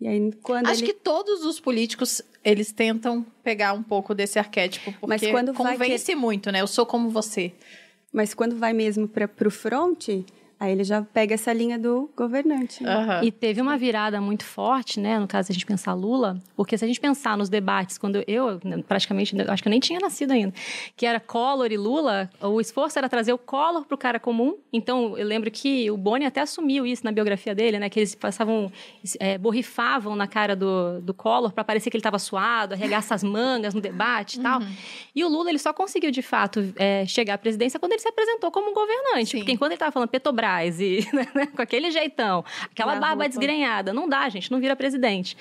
E 0.00 0.06
aí, 0.08 0.32
quando 0.42 0.66
Uhum. 0.66 0.72
Acho 0.72 0.80
ele... 0.84 0.92
que 0.92 0.98
todos 0.98 1.44
os 1.44 1.58
políticos, 1.60 2.22
eles 2.44 2.72
tentam 2.72 3.24
pegar 3.42 3.72
um 3.72 3.82
pouco 3.82 4.14
desse 4.14 4.38
arquétipo, 4.38 4.92
porque 4.92 5.06
Mas 5.06 5.22
quando 5.30 5.52
vai 5.52 5.72
convence 5.76 6.14
muito, 6.14 6.50
né? 6.52 6.60
Eu 6.60 6.66
sou 6.66 6.86
como 6.86 7.10
você. 7.10 7.52
Mas 8.12 8.32
quando 8.34 8.56
vai 8.56 8.72
mesmo 8.72 9.08
para 9.08 9.28
o 9.46 9.50
front, 9.50 10.08
aí 10.58 10.72
ele 10.72 10.84
já 10.84 11.02
pega 11.02 11.34
essa 11.34 11.52
linha 11.52 11.78
do 11.78 12.10
governante. 12.16 12.82
né? 12.82 12.94
Aham. 12.94 13.24
E 13.24 13.32
teve 13.32 13.60
uma 13.60 13.76
virada 13.76 14.20
muito 14.20 14.44
forte, 14.44 15.00
né? 15.00 15.18
No 15.18 15.26
caso, 15.26 15.46
se 15.46 15.52
a 15.52 15.54
gente 15.54 15.66
pensar 15.66 15.94
Lula, 15.94 16.38
porque 16.56 16.78
se 16.78 16.84
a 16.84 16.88
gente 16.88 17.00
pensar 17.00 17.36
nos 17.36 17.48
debates, 17.48 17.98
quando 17.98 18.22
eu, 18.26 18.60
né, 18.64 18.82
praticamente, 18.86 19.34
acho 19.48 19.62
que 19.62 19.68
eu 19.68 19.70
nem 19.70 19.80
tinha 19.80 19.98
nascido 19.98 20.30
ainda, 20.30 20.54
que 20.96 21.04
era 21.04 21.18
Collor 21.18 21.72
e 21.72 21.76
Lula, 21.76 22.30
o 22.40 22.60
esforço 22.60 22.98
era 22.98 23.08
trazer 23.08 23.32
o 23.32 23.38
Collor 23.38 23.84
pro 23.84 23.98
cara 23.98 24.20
comum. 24.20 24.56
Então, 24.72 25.18
eu 25.18 25.26
lembro 25.26 25.50
que 25.50 25.90
o 25.90 25.96
Boni 25.96 26.24
até 26.24 26.40
assumiu 26.40 26.86
isso 26.86 27.04
na 27.04 27.10
biografia 27.10 27.54
dele, 27.54 27.78
né? 27.78 27.88
Que 27.88 28.00
eles 28.00 28.14
passavam, 28.14 28.70
é, 29.18 29.36
borrifavam 29.36 30.14
na 30.14 30.26
cara 30.26 30.54
do, 30.54 31.00
do 31.00 31.12
Collor 31.12 31.52
para 31.52 31.64
parecer 31.64 31.90
que 31.90 31.96
ele 31.96 32.00
estava 32.00 32.18
suado, 32.18 32.74
arregaça 32.74 33.14
as 33.14 33.22
mangas 33.24 33.74
no 33.74 33.80
debate 33.80 34.38
e 34.38 34.42
tal. 34.42 34.60
E 35.14 35.24
o 35.24 35.28
Lula, 35.28 35.50
ele 35.50 35.58
só 35.58 35.72
conseguiu, 35.72 36.10
de 36.10 36.22
fato, 36.22 36.72
é, 36.76 37.04
chegar 37.06 37.34
à 37.34 37.38
presidência 37.38 37.80
quando 37.80 37.92
ele 37.92 38.00
se 38.00 38.08
apresentou 38.08 38.50
como 38.50 38.70
um 38.70 38.74
governante. 38.74 39.32
Sim. 39.32 39.38
Porque 39.38 39.52
enquanto 39.52 39.72
ele 39.72 39.76
estava 39.76 39.90
falando 39.90 40.08
Petrobras 40.08 40.43
e 40.80 41.06
né, 41.12 41.46
com 41.54 41.62
aquele 41.62 41.90
jeitão, 41.90 42.44
aquela 42.70 42.96
barba 42.96 43.28
desgrenhada, 43.28 43.92
não 43.92 44.08
dá, 44.08 44.28
gente, 44.28 44.50
não 44.50 44.60
vira 44.60 44.76
presidente. 44.76 45.36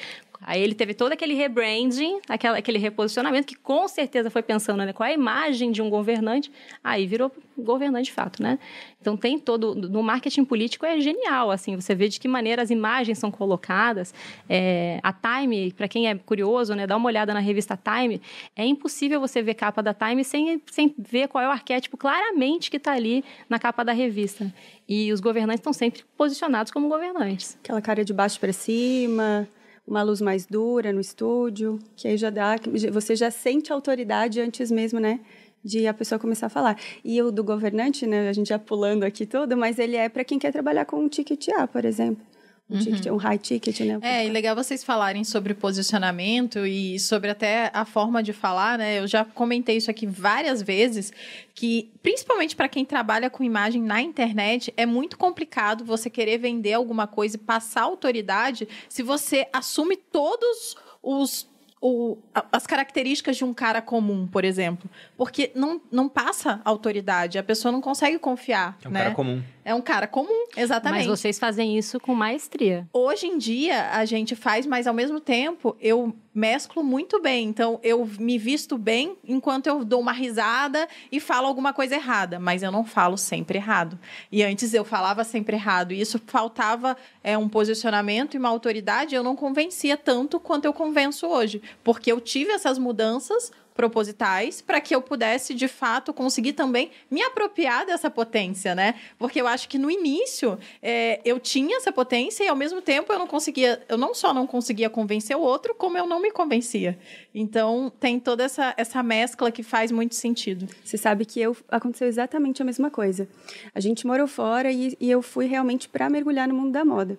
Aí 0.45 0.61
ele 0.61 0.73
teve 0.73 0.93
todo 0.93 1.11
aquele 1.11 1.33
rebranding, 1.33 2.19
aquela, 2.27 2.57
aquele 2.57 2.77
reposicionamento, 2.77 3.47
que 3.47 3.55
com 3.55 3.87
certeza 3.87 4.29
foi 4.29 4.43
pensando 4.43 4.83
né, 4.85 4.93
qual 4.93 5.07
é 5.07 5.11
a 5.11 5.15
imagem 5.15 5.71
de 5.71 5.81
um 5.81 5.89
governante, 5.89 6.51
aí 6.83 7.05
virou 7.05 7.31
governante 7.57 8.05
de 8.05 8.11
fato, 8.11 8.41
né? 8.41 8.57
Então 8.99 9.15
tem 9.15 9.37
todo. 9.37 9.75
No 9.75 10.01
marketing 10.01 10.43
político 10.43 10.85
é 10.85 10.99
genial, 10.99 11.51
assim, 11.51 11.75
você 11.75 11.93
vê 11.93 12.07
de 12.07 12.19
que 12.19 12.27
maneira 12.27 12.61
as 12.61 12.69
imagens 12.69 13.17
são 13.17 13.29
colocadas. 13.29 14.13
É, 14.49 14.99
a 15.03 15.13
Time, 15.13 15.71
para 15.73 15.87
quem 15.87 16.09
é 16.09 16.15
curioso, 16.15 16.73
né, 16.73 16.87
dá 16.87 16.97
uma 16.97 17.07
olhada 17.07 17.33
na 17.33 17.39
revista 17.39 17.77
Time, 17.77 18.21
é 18.55 18.65
impossível 18.65 19.19
você 19.19 19.41
ver 19.41 19.53
capa 19.53 19.81
da 19.81 19.93
Time 19.93 20.23
sem, 20.23 20.61
sem 20.71 20.93
ver 20.97 21.27
qual 21.27 21.43
é 21.43 21.47
o 21.47 21.51
arquétipo 21.51 21.95
claramente 21.97 22.69
que 22.71 22.77
está 22.77 22.93
ali 22.93 23.23
na 23.47 23.59
capa 23.59 23.83
da 23.83 23.93
revista. 23.93 24.53
E 24.87 25.11
os 25.13 25.19
governantes 25.19 25.59
estão 25.59 25.73
sempre 25.73 26.03
posicionados 26.17 26.71
como 26.71 26.89
governantes. 26.89 27.57
Aquela 27.63 27.81
cara 27.81 28.03
de 28.03 28.13
baixo 28.13 28.39
para 28.39 28.51
cima, 28.51 29.47
uma 29.87 30.01
luz 30.01 30.21
mais 30.21 30.45
dura 30.45 30.91
no 30.93 31.01
estúdio, 31.01 31.79
que 31.95 32.07
aí 32.07 32.17
já 32.17 32.29
dá, 32.29 32.55
você 32.91 33.15
já 33.15 33.29
sente 33.29 33.71
autoridade 33.71 34.39
antes 34.39 34.71
mesmo, 34.71 34.99
né, 34.99 35.19
de 35.63 35.87
a 35.87 35.93
pessoa 35.93 36.19
começar 36.19 36.47
a 36.47 36.49
falar. 36.49 36.77
E 37.03 37.21
o 37.21 37.31
do 37.31 37.43
governante, 37.43 38.05
né, 38.05 38.29
a 38.29 38.33
gente 38.33 38.49
já 38.49 38.59
pulando 38.59 39.03
aqui 39.03 39.25
tudo, 39.25 39.55
mas 39.55 39.79
ele 39.79 39.95
é 39.95 40.09
para 40.09 40.23
quem 40.23 40.39
quer 40.39 40.51
trabalhar 40.51 40.85
com 40.85 40.97
um 40.97 41.07
ticket 41.07 41.49
A, 41.49 41.67
por 41.67 41.85
exemplo. 41.85 42.32
Um, 42.73 42.79
ticket, 42.79 43.05
um 43.11 43.15
high 43.17 43.37
ticket, 43.37 43.79
né? 43.81 43.99
É, 44.01 44.25
e 44.25 44.29
legal 44.29 44.55
vocês 44.55 44.83
falarem 44.83 45.23
sobre 45.23 45.53
posicionamento 45.53 46.65
e 46.65 46.99
sobre 46.99 47.29
até 47.29 47.69
a 47.73 47.85
forma 47.85 48.23
de 48.23 48.33
falar, 48.33 48.77
né? 48.77 48.99
Eu 48.99 49.07
já 49.07 49.23
comentei 49.23 49.77
isso 49.77 49.91
aqui 49.91 50.07
várias 50.07 50.61
vezes, 50.61 51.13
que 51.53 51.91
principalmente 52.01 52.55
para 52.55 52.67
quem 52.67 52.83
trabalha 52.83 53.29
com 53.29 53.43
imagem 53.43 53.81
na 53.81 54.01
internet, 54.01 54.73
é 54.75 54.85
muito 54.85 55.17
complicado 55.17 55.85
você 55.85 56.09
querer 56.09 56.37
vender 56.37 56.73
alguma 56.73 57.07
coisa 57.07 57.35
e 57.35 57.39
passar 57.39 57.83
autoridade 57.83 58.67
se 58.89 59.03
você 59.03 59.47
assume 59.53 59.95
todos 59.95 60.75
os 61.01 61.47
o, 61.85 62.17
as 62.49 62.65
características 62.65 63.35
de 63.35 63.43
um 63.43 63.53
cara 63.53 63.81
comum, 63.81 64.25
por 64.25 64.45
exemplo. 64.45 64.89
Porque 65.17 65.51
não, 65.53 65.81
não 65.91 66.07
passa 66.07 66.61
autoridade, 66.63 67.37
a 67.37 67.43
pessoa 67.43 67.73
não 67.73 67.81
consegue 67.81 68.17
confiar. 68.17 68.77
É 68.81 68.87
um 68.87 68.91
né? 68.91 69.01
cara 69.01 69.13
comum. 69.13 69.43
É 69.65 69.73
um 69.73 69.81
cara 69.81 70.07
comum, 70.07 70.45
exatamente. 70.55 71.07
Mas 71.07 71.19
vocês 71.19 71.39
fazem 71.39 71.77
isso 71.77 71.99
com 71.99 72.13
maestria. 72.13 72.87
Hoje 72.91 73.27
em 73.27 73.37
dia, 73.37 73.91
a 73.91 74.05
gente 74.05 74.35
faz, 74.35 74.65
mas 74.65 74.87
ao 74.87 74.93
mesmo 74.93 75.19
tempo, 75.19 75.75
eu 75.79 76.13
mesclo 76.33 76.83
muito 76.83 77.21
bem. 77.21 77.47
Então, 77.47 77.79
eu 77.83 78.05
me 78.19 78.37
visto 78.37 78.77
bem 78.77 79.15
enquanto 79.23 79.67
eu 79.67 79.85
dou 79.85 80.01
uma 80.01 80.11
risada 80.11 80.87
e 81.11 81.19
falo 81.19 81.47
alguma 81.47 81.73
coisa 81.73 81.95
errada. 81.95 82.39
Mas 82.39 82.63
eu 82.63 82.71
não 82.71 82.83
falo 82.83 83.17
sempre 83.17 83.57
errado. 83.57 83.97
E 84.31 84.43
antes 84.43 84.73
eu 84.73 84.83
falava 84.83 85.23
sempre 85.23 85.55
errado. 85.55 85.93
E 85.93 86.01
isso 86.01 86.19
faltava 86.25 86.97
é, 87.23 87.37
um 87.37 87.47
posicionamento 87.47 88.33
e 88.33 88.37
uma 88.37 88.49
autoridade. 88.49 89.15
Eu 89.15 89.23
não 89.23 89.35
convencia 89.35 89.95
tanto 89.95 90.39
quanto 90.39 90.65
eu 90.65 90.73
convenço 90.73 91.27
hoje. 91.27 91.61
Porque 91.83 92.11
eu 92.11 92.19
tive 92.19 92.51
essas 92.51 92.77
mudanças 92.77 93.51
propositais 93.73 94.61
para 94.61 94.79
que 94.79 94.95
eu 94.95 95.01
pudesse 95.01 95.53
de 95.53 95.67
fato 95.67 96.13
conseguir 96.13 96.53
também 96.53 96.91
me 97.09 97.21
apropriar 97.21 97.85
dessa 97.85 98.09
potência, 98.09 98.75
né? 98.75 98.95
Porque 99.17 99.39
eu 99.41 99.47
acho 99.47 99.67
que 99.67 99.77
no 99.77 99.89
início 99.89 100.57
é, 100.81 101.19
eu 101.25 101.39
tinha 101.39 101.77
essa 101.77 101.91
potência 101.91 102.43
e 102.43 102.47
ao 102.47 102.55
mesmo 102.55 102.81
tempo 102.81 103.11
eu 103.11 103.19
não 103.19 103.27
conseguia, 103.27 103.81
eu 103.89 103.97
não 103.97 104.13
só 104.13 104.33
não 104.33 104.45
conseguia 104.45 104.89
convencer 104.89 105.35
o 105.35 105.41
outro, 105.41 105.73
como 105.75 105.97
eu 105.97 106.05
não 106.05 106.21
me 106.21 106.31
convencia. 106.31 106.97
Então 107.33 107.91
tem 107.99 108.19
toda 108.19 108.43
essa, 108.43 108.73
essa 108.77 109.01
mescla 109.01 109.51
que 109.51 109.63
faz 109.63 109.91
muito 109.91 110.15
sentido. 110.15 110.67
Você 110.83 110.97
sabe 110.97 111.25
que 111.25 111.39
eu 111.39 111.55
aconteceu 111.69 112.07
exatamente 112.07 112.61
a 112.61 112.65
mesma 112.65 112.89
coisa. 112.91 113.27
A 113.73 113.79
gente 113.79 114.05
morou 114.05 114.27
fora 114.27 114.71
e, 114.71 114.95
e 114.99 115.09
eu 115.09 115.21
fui 115.21 115.45
realmente 115.45 115.89
para 115.89 116.09
mergulhar 116.09 116.47
no 116.47 116.53
mundo 116.53 116.71
da 116.71 116.85
moda. 116.85 117.17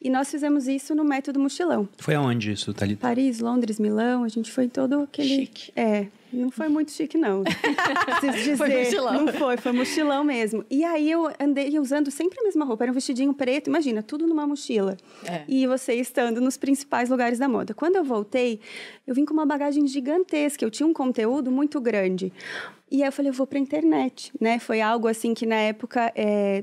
E 0.00 0.10
nós 0.10 0.30
fizemos 0.30 0.68
isso 0.68 0.94
no 0.94 1.04
método 1.04 1.40
mochilão. 1.40 1.88
Foi 1.98 2.14
aonde 2.14 2.52
isso, 2.52 2.72
Thalita? 2.74 3.00
Paris, 3.00 3.40
Londres, 3.40 3.78
Milão, 3.78 4.24
a 4.24 4.28
gente 4.28 4.52
foi 4.52 4.68
todo 4.68 5.00
aquele. 5.00 5.28
Chique. 5.28 5.72
É, 5.74 5.93
não 6.34 6.50
foi 6.50 6.68
muito 6.68 6.90
chique, 6.90 7.16
não. 7.16 7.42
Preciso 8.04 8.32
dizer. 8.32 8.56
Foi 8.56 8.68
mochilão. 8.68 9.12
Não 9.12 9.32
foi, 9.32 9.56
foi 9.56 9.72
mochilão 9.72 10.24
mesmo. 10.24 10.64
E 10.70 10.84
aí 10.84 11.10
eu 11.10 11.30
andei 11.40 11.78
usando 11.78 12.10
sempre 12.10 12.38
a 12.40 12.42
mesma 12.42 12.64
roupa. 12.64 12.84
Era 12.84 12.90
um 12.90 12.94
vestidinho 12.94 13.32
preto, 13.32 13.68
imagina, 13.68 14.02
tudo 14.02 14.26
numa 14.26 14.46
mochila. 14.46 14.96
É. 15.24 15.44
E 15.48 15.66
você 15.66 15.94
estando 15.94 16.40
nos 16.40 16.56
principais 16.56 17.08
lugares 17.08 17.38
da 17.38 17.48
moda. 17.48 17.74
Quando 17.74 17.96
eu 17.96 18.04
voltei, 18.04 18.60
eu 19.06 19.14
vim 19.14 19.24
com 19.24 19.32
uma 19.32 19.46
bagagem 19.46 19.86
gigantesca. 19.86 20.64
Eu 20.64 20.70
tinha 20.70 20.86
um 20.86 20.92
conteúdo 20.92 21.50
muito 21.50 21.80
grande. 21.80 22.32
E 22.94 23.02
aí 23.02 23.08
eu 23.08 23.12
falei, 23.12 23.30
eu 23.30 23.34
vou 23.34 23.44
para 23.44 23.58
internet, 23.58 24.32
né? 24.40 24.60
Foi 24.60 24.80
algo 24.80 25.08
assim 25.08 25.34
que 25.34 25.44
na 25.44 25.56
época, 25.56 26.12
é, 26.14 26.60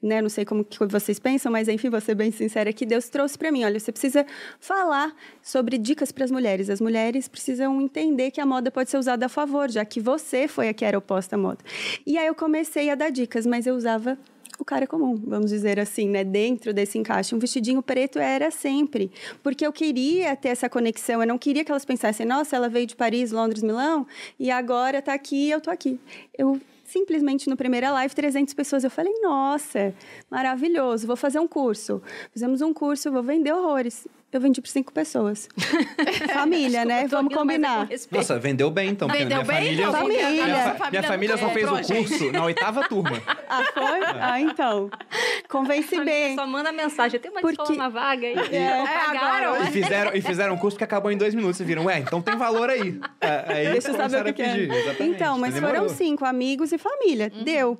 né? 0.00 0.22
Não 0.22 0.28
sei 0.28 0.44
como 0.44 0.64
que 0.64 0.78
vocês 0.86 1.18
pensam, 1.18 1.50
mas 1.50 1.66
enfim, 1.66 1.90
vou 1.90 2.00
ser 2.00 2.14
bem 2.14 2.30
sincera 2.30 2.72
que 2.72 2.86
Deus 2.86 3.08
trouxe 3.08 3.36
para 3.36 3.50
mim. 3.50 3.64
Olha, 3.64 3.80
você 3.80 3.90
precisa 3.90 4.24
falar 4.60 5.12
sobre 5.42 5.76
dicas 5.78 6.12
para 6.12 6.24
as 6.24 6.30
mulheres. 6.30 6.70
As 6.70 6.80
mulheres 6.80 7.26
precisam 7.26 7.80
entender 7.80 8.30
que 8.30 8.40
a 8.40 8.46
moda 8.46 8.70
pode 8.70 8.90
ser 8.90 8.96
usada 8.96 9.26
a 9.26 9.28
favor, 9.28 9.68
já 9.72 9.84
que 9.84 9.98
você 9.98 10.46
foi 10.46 10.68
a 10.68 10.72
que 10.72 10.84
era 10.84 10.96
oposta 10.96 11.34
à 11.34 11.38
moda. 11.38 11.58
E 12.06 12.16
aí 12.16 12.28
eu 12.28 12.34
comecei 12.36 12.88
a 12.88 12.94
dar 12.94 13.10
dicas, 13.10 13.44
mas 13.44 13.66
eu 13.66 13.74
usava 13.74 14.16
o 14.62 14.64
cara 14.64 14.86
comum, 14.86 15.14
vamos 15.26 15.50
dizer 15.50 15.78
assim, 15.78 16.08
né? 16.08 16.24
Dentro 16.24 16.72
desse 16.72 16.98
encaixe. 16.98 17.34
Um 17.34 17.38
vestidinho 17.38 17.82
preto 17.82 18.18
era 18.18 18.50
sempre. 18.50 19.10
Porque 19.42 19.66
eu 19.66 19.72
queria 19.72 20.34
ter 20.34 20.48
essa 20.48 20.68
conexão. 20.68 21.20
Eu 21.20 21.26
não 21.26 21.38
queria 21.38 21.64
que 21.64 21.70
elas 21.70 21.84
pensassem, 21.84 22.24
nossa, 22.24 22.56
ela 22.56 22.68
veio 22.68 22.86
de 22.86 22.96
Paris, 22.96 23.30
Londres, 23.30 23.62
Milão, 23.62 24.06
e 24.38 24.50
agora 24.50 25.02
tá 25.02 25.12
aqui 25.12 25.50
eu 25.50 25.60
tô 25.60 25.70
aqui. 25.70 26.00
Eu 26.36 26.60
simplesmente 26.84 27.48
no 27.48 27.56
primeira 27.56 27.90
live 27.90 28.14
300 28.14 28.52
pessoas 28.52 28.84
eu 28.84 28.90
falei 28.90 29.14
nossa 29.22 29.94
maravilhoso 30.30 31.06
vou 31.06 31.16
fazer 31.16 31.38
um 31.38 31.48
curso 31.48 32.02
fizemos 32.34 32.60
um 32.60 32.74
curso 32.74 33.10
vou 33.10 33.22
vender 33.22 33.50
horrores 33.50 34.06
eu 34.32 34.40
vendi 34.40 34.60
para 34.60 34.70
cinco 34.70 34.92
pessoas 34.92 35.48
família 36.32 36.84
né 36.84 37.06
vamos 37.06 37.32
é 37.32 37.34
com 37.34 37.40
combinar. 37.42 37.88
Nossa, 38.10 38.38
vendeu 38.38 38.70
bem 38.70 38.90
então. 38.90 39.08
Vendeu 39.08 39.26
minha 39.26 39.44
bem, 39.44 39.56
família, 39.56 39.82
então? 39.82 39.92
Família. 39.92 40.30
Minha, 40.30 40.44
Minha 40.44 40.74
fa- 40.74 40.90
minha 40.90 41.02
família 41.02 41.02
família 41.02 41.36
só 41.36 41.48
fez 41.50 41.68
o 41.70 41.94
curso 41.94 42.32
na 42.32 42.44
oitava 42.44 42.88
turma. 42.88 43.22
ah 43.48 43.64
foi 43.74 44.00
ah 44.20 44.40
então 44.40 44.90
convenci 45.48 46.00
bem 46.02 46.34
Só 46.34 46.46
manda 46.46 46.72
mensagem. 46.72 47.20
Tem 47.20 47.30
uma 47.30 47.40
Porque- 47.40 47.60
escola, 47.62 47.78
uma 47.78 47.88
vaga 47.90 48.26
aí. 48.26 48.34
É, 48.54 48.82
Pagaram. 48.84 49.48
agora, 49.54 49.68
E 49.68 49.72
fizeram, 49.72 50.10
e 50.14 50.20
fizeram 50.20 50.54
um 50.54 50.58
curso 50.58 50.78
que 50.78 50.84
acabou 50.84 51.10
em 51.12 51.16
dois 51.16 51.34
minutos. 51.34 51.56
Vocês 51.58 51.66
viram, 51.66 51.84
ué, 51.84 51.98
então 51.98 52.22
tem 52.22 52.36
valor 52.36 52.70
aí. 52.70 52.98
É, 53.20 53.44
Aí 53.52 53.72
Deixa 53.72 53.88
eu 53.90 53.96
saber 53.96 54.26
o 54.30 54.32
que, 54.34 54.42
a 54.42 54.48
pedir. 54.48 54.70
é. 54.70 54.96
Então, 55.04 55.38
mas 55.38 55.54
Demorou. 55.54 55.76
foram 55.82 55.88
cinco 55.90 56.24
amigos 56.24 56.72
e 56.72 56.78
família. 56.78 57.30
Deu. 57.44 57.78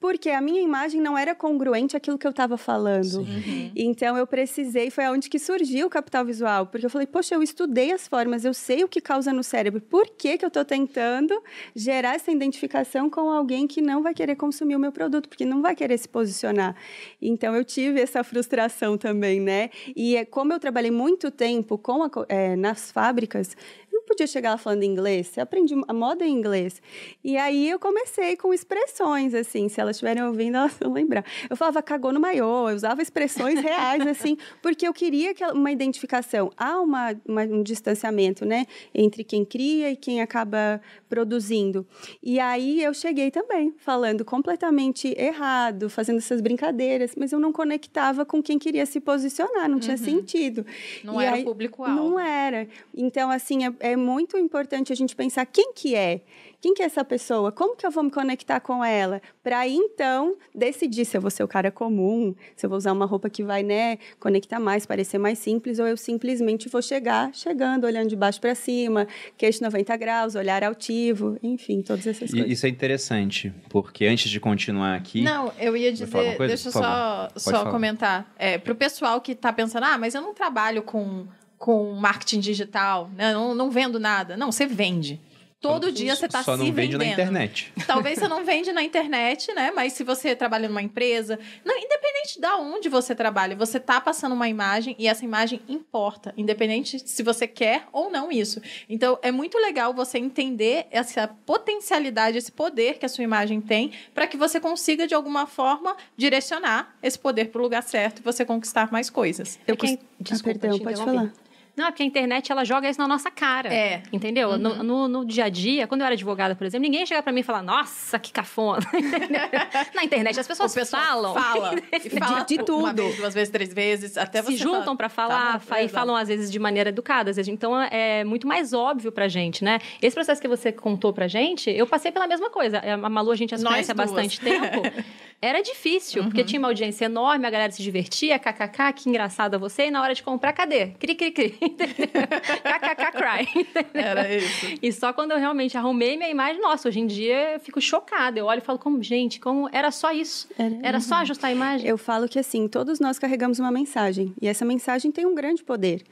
Porque 0.00 0.28
a 0.30 0.40
minha 0.40 0.60
imagem 0.60 1.00
não 1.00 1.16
era 1.16 1.34
congruente 1.34 1.96
àquilo 1.96 2.18
que 2.18 2.26
eu 2.26 2.30
estava 2.30 2.56
falando. 2.58 3.26
Então, 3.74 4.16
eu 4.18 4.26
precisei, 4.26 4.90
foi 4.90 5.04
aonde 5.04 5.28
que 5.30 5.38
surgiu 5.38 5.86
o 5.86 5.90
capital 5.94 6.24
visual. 6.24 6.66
Porque 6.66 6.84
eu 6.84 6.90
falei, 6.90 7.06
poxa, 7.06 7.34
eu 7.34 7.42
estudei 7.42 7.92
as 7.92 8.08
formas, 8.08 8.44
eu 8.44 8.52
sei 8.52 8.82
o 8.84 8.88
que 8.88 9.00
causa 9.00 9.32
no 9.32 9.42
cérebro. 9.42 9.80
Por 9.80 10.08
que, 10.08 10.36
que 10.36 10.44
eu 10.44 10.48
estou 10.48 10.64
tentando 10.64 11.40
gerar 11.74 12.14
essa 12.14 12.30
identificação 12.30 13.08
com 13.08 13.30
alguém 13.30 13.66
que 13.66 13.80
não 13.80 14.02
vai 14.02 14.12
querer 14.12 14.36
consumir 14.36 14.76
o 14.76 14.78
meu 14.78 14.92
produto, 14.92 15.28
porque 15.28 15.44
não 15.44 15.62
vai 15.62 15.74
querer 15.74 15.96
se 15.96 16.08
posicionar? 16.08 16.74
Então, 17.22 17.54
eu 17.54 17.64
tive 17.64 18.00
essa 18.00 18.22
frustração 18.24 18.98
também, 18.98 19.40
né? 19.40 19.70
E 19.94 20.16
é, 20.16 20.24
como 20.24 20.52
eu 20.52 20.58
trabalhei 20.58 20.90
muito 20.90 21.30
tempo 21.30 21.78
com 21.78 22.02
a 22.02 22.10
é, 22.28 22.56
nas 22.56 22.90
fábricas, 22.90 23.56
eu 23.92 24.00
não 24.00 24.06
podia 24.06 24.26
chegar 24.26 24.50
lá 24.50 24.58
falando 24.58 24.82
inglês. 24.82 25.36
Eu 25.36 25.44
aprendi 25.44 25.74
a 25.86 25.92
moda 25.92 26.24
em 26.24 26.32
inglês. 26.32 26.82
E 27.22 27.36
aí 27.36 27.70
eu 27.70 27.78
comecei 27.78 28.36
com 28.36 28.52
expressões, 28.52 29.34
assim. 29.34 29.68
Se 29.68 29.80
elas 29.80 29.96
estiverem 29.96 30.22
ouvindo, 30.22 30.56
elas 30.56 30.74
vão 30.80 30.92
lembrar. 30.92 31.24
Eu 31.48 31.56
falava 31.56 31.82
cagou 31.82 32.12
no 32.12 32.20
maiô, 32.20 32.68
eu 32.68 32.74
usava 32.74 33.00
expressões 33.02 33.60
reais, 33.60 34.06
assim, 34.06 34.36
porque 34.60 34.86
eu 34.86 34.92
queria 34.92 35.32
que 35.32 35.44
uma 35.44 35.70
identificação. 35.84 36.50
Há 36.56 36.80
uma, 36.80 37.14
uma- 37.26 37.42
um 37.44 37.62
distanciamento, 37.62 38.44
né? 38.44 38.66
Entre 38.94 39.22
quem 39.22 39.44
cria 39.44 39.90
e 39.90 39.96
quem 39.96 40.20
acaba 40.20 40.80
produzindo. 41.08 41.86
E 42.22 42.40
aí 42.40 42.82
eu 42.82 42.92
cheguei 42.92 43.30
também, 43.30 43.72
falando 43.78 44.24
completamente 44.24 45.14
errado, 45.16 45.88
fazendo 45.88 46.18
essas 46.18 46.40
brincadeiras, 46.40 47.12
mas 47.16 47.30
eu 47.32 47.38
não 47.38 47.52
conectava 47.52 48.24
com 48.24 48.42
quem 48.42 48.58
queria 48.58 48.84
se 48.86 49.00
posicionar, 49.00 49.68
não 49.68 49.78
tinha 49.78 49.96
sentido. 49.96 50.66
Não 51.04 51.20
E 51.20 51.24
era 51.24 51.42
público-alvo. 51.44 51.94
Não 51.94 52.18
era. 52.18 52.66
Então, 52.94 53.30
assim, 53.30 53.64
é, 53.64 53.72
é 53.92 53.96
muito 53.96 54.36
importante 54.36 54.92
a 54.92 54.96
gente 54.96 55.14
pensar 55.14 55.46
quem 55.46 55.72
que 55.72 55.94
é. 55.94 56.20
Quem 56.64 56.72
que 56.72 56.82
é 56.82 56.86
essa 56.86 57.04
pessoa? 57.04 57.52
Como 57.52 57.76
que 57.76 57.86
eu 57.86 57.90
vou 57.90 58.02
me 58.02 58.10
conectar 58.10 58.58
com 58.58 58.82
ela? 58.82 59.20
Para 59.42 59.68
então, 59.68 60.34
decidir 60.54 61.04
se 61.04 61.14
eu 61.14 61.20
vou 61.20 61.30
ser 61.30 61.44
o 61.44 61.46
cara 61.46 61.70
comum, 61.70 62.34
se 62.56 62.64
eu 62.64 62.70
vou 62.70 62.78
usar 62.78 62.90
uma 62.92 63.04
roupa 63.04 63.28
que 63.28 63.44
vai, 63.44 63.62
né, 63.62 63.98
conectar 64.18 64.58
mais, 64.58 64.86
parecer 64.86 65.18
mais 65.18 65.38
simples, 65.38 65.78
ou 65.78 65.86
eu 65.86 65.94
simplesmente 65.94 66.66
vou 66.70 66.80
chegar, 66.80 67.28
chegando, 67.34 67.84
olhando 67.84 68.08
de 68.08 68.16
baixo 68.16 68.40
para 68.40 68.54
cima, 68.54 69.06
queixo 69.36 69.62
90 69.62 69.94
graus, 69.98 70.34
olhar 70.36 70.64
altivo, 70.64 71.38
enfim, 71.42 71.82
todas 71.82 72.06
essas 72.06 72.30
coisas. 72.30 72.50
isso 72.50 72.64
é 72.64 72.70
interessante, 72.70 73.52
porque 73.68 74.06
antes 74.06 74.30
de 74.30 74.40
continuar 74.40 74.94
aqui. 74.94 75.20
Não, 75.20 75.52
eu 75.60 75.76
ia 75.76 75.92
dizer, 75.92 76.10
coisa? 76.10 76.46
deixa 76.46 76.68
eu 76.68 76.72
só, 76.72 77.28
só 77.36 77.50
falar. 77.50 77.70
comentar. 77.72 78.32
É, 78.38 78.56
pro 78.56 78.74
pessoal 78.74 79.20
que 79.20 79.34
tá 79.34 79.52
pensando, 79.52 79.84
ah, 79.84 79.98
mas 79.98 80.14
eu 80.14 80.22
não 80.22 80.32
trabalho 80.32 80.82
com, 80.82 81.26
com 81.58 81.92
marketing 81.92 82.40
digital, 82.40 83.10
né? 83.14 83.34
não, 83.34 83.54
não 83.54 83.70
vendo 83.70 84.00
nada. 84.00 84.34
Não, 84.34 84.50
você 84.50 84.64
vende. 84.64 85.20
Todo 85.68 85.90
dia 85.90 86.14
você 86.14 86.28
tá 86.28 86.42
Só 86.42 86.56
se 86.56 86.58
não 86.58 86.72
vende 86.72 86.92
vendendo. 86.92 86.98
na 86.98 87.06
internet. 87.06 87.72
Talvez 87.86 88.18
você 88.18 88.28
não 88.28 88.44
vende 88.44 88.72
na 88.72 88.82
internet, 88.82 89.52
né? 89.54 89.72
Mas 89.74 89.94
se 89.94 90.04
você 90.04 90.36
trabalha 90.36 90.68
numa 90.68 90.82
empresa, 90.82 91.38
não, 91.64 91.76
independente 91.76 92.40
de 92.40 92.46
onde 92.46 92.88
você 92.88 93.14
trabalha, 93.14 93.56
você 93.56 93.80
tá 93.80 94.00
passando 94.00 94.32
uma 94.32 94.48
imagem 94.48 94.94
e 94.98 95.08
essa 95.08 95.24
imagem 95.24 95.60
importa, 95.68 96.34
independente 96.36 96.98
se 96.98 97.22
você 97.22 97.46
quer 97.46 97.86
ou 97.92 98.10
não 98.10 98.30
isso. 98.30 98.60
Então 98.88 99.18
é 99.22 99.32
muito 99.32 99.58
legal 99.58 99.94
você 99.94 100.18
entender 100.18 100.86
essa 100.90 101.28
potencialidade, 101.28 102.38
esse 102.38 102.52
poder 102.52 102.98
que 102.98 103.06
a 103.06 103.08
sua 103.08 103.24
imagem 103.24 103.60
tem, 103.60 103.92
para 104.14 104.26
que 104.26 104.36
você 104.36 104.60
consiga 104.60 105.06
de 105.06 105.14
alguma 105.14 105.46
forma 105.46 105.96
direcionar 106.16 106.94
esse 107.02 107.18
poder 107.18 107.48
para 107.48 107.60
o 107.60 107.62
lugar 107.62 107.82
certo 107.82 108.18
e 108.18 108.22
você 108.22 108.44
conquistar 108.44 108.92
mais 108.92 109.08
coisas. 109.10 109.58
Eu 109.66 109.76
quem... 109.76 109.98
Ah, 110.00 110.04
Desculpa, 110.20 110.58
perdão, 110.58 110.78
te 110.78 110.84
pode 110.84 110.96
falar. 110.96 111.32
Não, 111.76 111.86
é 111.86 111.90
porque 111.90 112.02
a 112.02 112.06
internet 112.06 112.50
ela 112.52 112.64
joga 112.64 112.88
isso 112.88 113.00
na 113.00 113.08
nossa 113.08 113.30
cara. 113.30 113.72
É. 113.74 114.02
Entendeu? 114.12 114.56
No, 114.56 114.82
no, 114.82 115.08
no 115.08 115.24
dia 115.24 115.44
a 115.46 115.48
dia, 115.48 115.86
quando 115.86 116.02
eu 116.02 116.06
era 116.06 116.14
advogada, 116.14 116.54
por 116.54 116.64
exemplo, 116.64 116.82
ninguém 116.82 117.04
chega 117.04 117.22
pra 117.22 117.32
mim 117.32 117.40
e 117.40 117.42
fala, 117.42 117.62
nossa, 117.62 118.18
que 118.18 118.32
cafona. 118.32 118.86
na 119.94 120.04
internet 120.04 120.38
as 120.38 120.46
pessoas 120.46 120.74
falam. 120.88 121.34
fala 121.34 121.74
e 121.92 122.10
fala 122.10 122.44
de 122.44 122.54
uma 122.58 122.64
tudo. 122.64 122.94
vez, 122.94 123.16
duas 123.16 123.34
vezes, 123.34 123.50
três 123.50 123.72
vezes, 123.74 124.16
até 124.16 124.42
se 124.42 124.56
juntam 124.56 124.96
pra 124.96 125.08
tá 125.08 125.14
falar 125.14 125.60
fa- 125.60 125.82
e 125.82 125.88
falam 125.88 126.14
às 126.16 126.28
vezes 126.28 126.50
de 126.50 126.58
maneira 126.58 126.90
educada. 126.90 127.30
às 127.30 127.36
vezes. 127.36 127.52
Então 127.52 127.80
é 127.80 128.24
muito 128.24 128.46
mais 128.46 128.72
óbvio 128.72 129.10
pra 129.10 129.28
gente, 129.28 129.64
né? 129.64 129.78
Esse 130.00 130.14
processo 130.14 130.40
que 130.40 130.48
você 130.48 130.70
contou 130.72 131.12
pra 131.12 131.26
gente, 131.26 131.70
eu 131.70 131.86
passei 131.86 132.12
pela 132.12 132.26
mesma 132.26 132.50
coisa. 132.50 132.78
A 132.80 133.08
Malu 133.08 133.30
a 133.32 133.36
gente 133.36 133.50
já 133.50 133.58
se 133.58 133.64
conhece 133.64 133.90
há 133.90 133.94
bastante 133.94 134.40
tempo. 134.40 134.82
era 135.42 135.60
difícil, 135.62 136.24
porque 136.24 136.44
tinha 136.44 136.58
uma 136.58 136.68
audiência 136.68 137.04
enorme, 137.06 137.46
a 137.46 137.50
galera 137.50 137.72
se 137.72 137.82
divertia, 137.82 138.38
kkk, 138.38 138.92
que 138.94 139.08
engraçada 139.08 139.58
você, 139.58 139.86
e 139.86 139.90
na 139.90 140.00
hora 140.02 140.14
de 140.14 140.22
comprar, 140.22 140.52
cadê? 140.52 140.88
Cri, 140.98 141.14
cri, 141.14 141.30
cri. 141.32 141.58
kkk, 142.34 143.12
cry. 143.12 143.66
Era 143.94 144.34
isso. 144.34 144.66
E 144.82 144.92
só 144.92 145.12
quando 145.12 145.32
eu 145.32 145.38
realmente 145.38 145.76
arrumei 145.76 146.16
minha 146.16 146.28
imagem, 146.30 146.60
nossa, 146.60 146.88
hoje 146.88 147.00
em 147.00 147.06
dia 147.06 147.54
eu 147.54 147.60
fico 147.60 147.80
chocada. 147.80 148.38
Eu 148.38 148.46
olho 148.46 148.58
e 148.58 148.60
falo, 148.64 148.78
como, 148.78 149.02
gente, 149.02 149.40
como 149.40 149.68
era 149.72 149.90
só 149.90 150.12
isso? 150.12 150.48
Era- 150.58 150.74
Era 150.82 151.00
só 151.00 151.16
ajustar 151.16 151.50
a 151.50 151.52
imagem? 151.52 151.88
Eu 151.88 151.98
falo 151.98 152.28
que 152.28 152.38
assim, 152.38 152.68
todos 152.68 153.00
nós 153.00 153.18
carregamos 153.18 153.58
uma 153.58 153.70
mensagem 153.70 154.34
e 154.40 154.46
essa 154.48 154.64
mensagem 154.64 155.10
tem 155.10 155.26
um 155.26 155.34
grande 155.34 155.62
poder. 155.62 156.02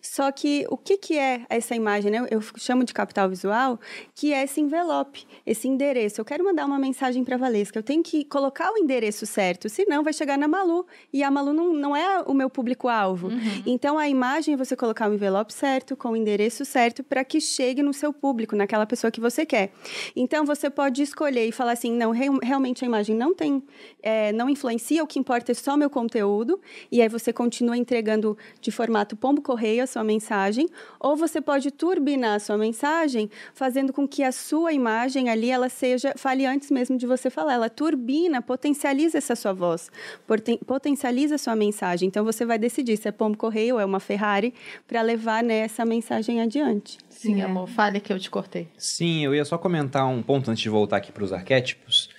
Só 0.00 0.30
que 0.32 0.66
o 0.70 0.76
que, 0.76 0.96
que 0.96 1.18
é 1.18 1.42
essa 1.48 1.74
imagem, 1.74 2.10
né? 2.10 2.26
Eu 2.30 2.40
chamo 2.56 2.84
de 2.84 2.92
capital 2.94 3.28
visual, 3.28 3.78
que 4.14 4.32
é 4.32 4.42
esse 4.44 4.60
envelope, 4.60 5.26
esse 5.46 5.68
endereço. 5.68 6.20
Eu 6.20 6.24
quero 6.24 6.44
mandar 6.44 6.66
uma 6.66 6.78
mensagem 6.78 7.24
para 7.24 7.34
a 7.36 7.38
Valesca, 7.38 7.78
eu 7.78 7.82
tenho 7.82 8.02
que 8.02 8.24
colocar 8.24 8.70
o 8.72 8.78
endereço 8.78 9.26
certo, 9.26 9.68
senão 9.68 10.02
vai 10.02 10.12
chegar 10.12 10.38
na 10.38 10.48
Malu 10.48 10.86
e 11.12 11.22
a 11.22 11.30
Malu 11.30 11.52
não, 11.52 11.72
não 11.72 11.96
é 11.96 12.20
o 12.26 12.34
meu 12.34 12.48
público-alvo. 12.50 13.30
Então 13.66 13.98
a 13.98 14.08
imagem 14.08 14.54
é 14.54 14.56
você 14.56 14.76
colocar 14.76 15.01
o 15.08 15.14
envelope 15.14 15.52
certo, 15.52 15.96
com 15.96 16.10
o 16.10 16.16
endereço 16.16 16.64
certo, 16.64 17.02
para 17.02 17.24
que 17.24 17.40
chegue 17.40 17.82
no 17.82 17.92
seu 17.92 18.12
público, 18.12 18.56
naquela 18.56 18.86
pessoa 18.86 19.10
que 19.10 19.20
você 19.20 19.44
quer. 19.46 19.72
Então 20.14 20.44
você 20.44 20.68
pode 20.70 21.02
escolher 21.02 21.46
e 21.46 21.52
falar 21.52 21.72
assim: 21.72 21.92
não, 21.92 22.10
real- 22.10 22.38
realmente 22.42 22.84
a 22.84 22.86
imagem 22.86 23.16
não 23.16 23.34
tem, 23.34 23.62
é, 24.02 24.32
não 24.32 24.48
influencia, 24.48 25.02
o 25.02 25.06
que 25.06 25.18
importa 25.18 25.52
é 25.52 25.54
só 25.54 25.76
meu 25.76 25.90
conteúdo, 25.90 26.60
e 26.90 27.00
aí 27.02 27.08
você 27.08 27.32
continua 27.32 27.76
entregando 27.76 28.36
de 28.60 28.70
formato 28.70 29.16
pombo-correio 29.16 29.82
a 29.82 29.86
sua 29.86 30.04
mensagem, 30.04 30.68
ou 30.98 31.16
você 31.16 31.40
pode 31.40 31.70
turbinar 31.70 32.36
a 32.36 32.38
sua 32.38 32.56
mensagem, 32.58 33.30
fazendo 33.54 33.92
com 33.92 34.06
que 34.06 34.22
a 34.22 34.32
sua 34.32 34.72
imagem 34.72 35.28
ali 35.28 35.50
ela 35.50 35.68
seja, 35.68 36.12
fale 36.16 36.46
antes 36.46 36.70
mesmo 36.70 36.96
de 36.96 37.06
você 37.06 37.30
falar, 37.30 37.54
ela 37.54 37.70
turbina, 37.70 38.40
potencializa 38.42 39.18
essa 39.18 39.34
sua 39.34 39.52
voz, 39.52 39.90
poten- 40.26 40.58
potencializa 40.58 41.34
a 41.34 41.38
sua 41.38 41.56
mensagem. 41.56 42.08
Então 42.08 42.24
você 42.24 42.44
vai 42.44 42.58
decidir 42.58 42.96
se 42.96 43.08
é 43.08 43.12
pombo-correio 43.12 43.74
ou 43.74 43.80
é 43.80 43.84
uma 43.84 44.00
Ferrari 44.00 44.54
para 44.92 45.00
levar 45.00 45.42
né, 45.42 45.60
essa 45.60 45.86
mensagem 45.86 46.42
adiante. 46.42 46.98
Sim, 47.08 47.40
É. 47.40 47.44
amor, 47.44 47.66
fale 47.66 47.98
que 47.98 48.12
eu 48.12 48.18
te 48.18 48.28
cortei. 48.28 48.68
Sim, 48.76 49.24
eu 49.24 49.34
ia 49.34 49.42
só 49.42 49.56
comentar 49.56 50.06
um 50.06 50.22
ponto 50.22 50.50
antes 50.50 50.62
de 50.62 50.68
voltar 50.68 50.98
aqui 50.98 51.10
para 51.10 51.24
os 51.24 51.32
arquétipos. 51.32 52.10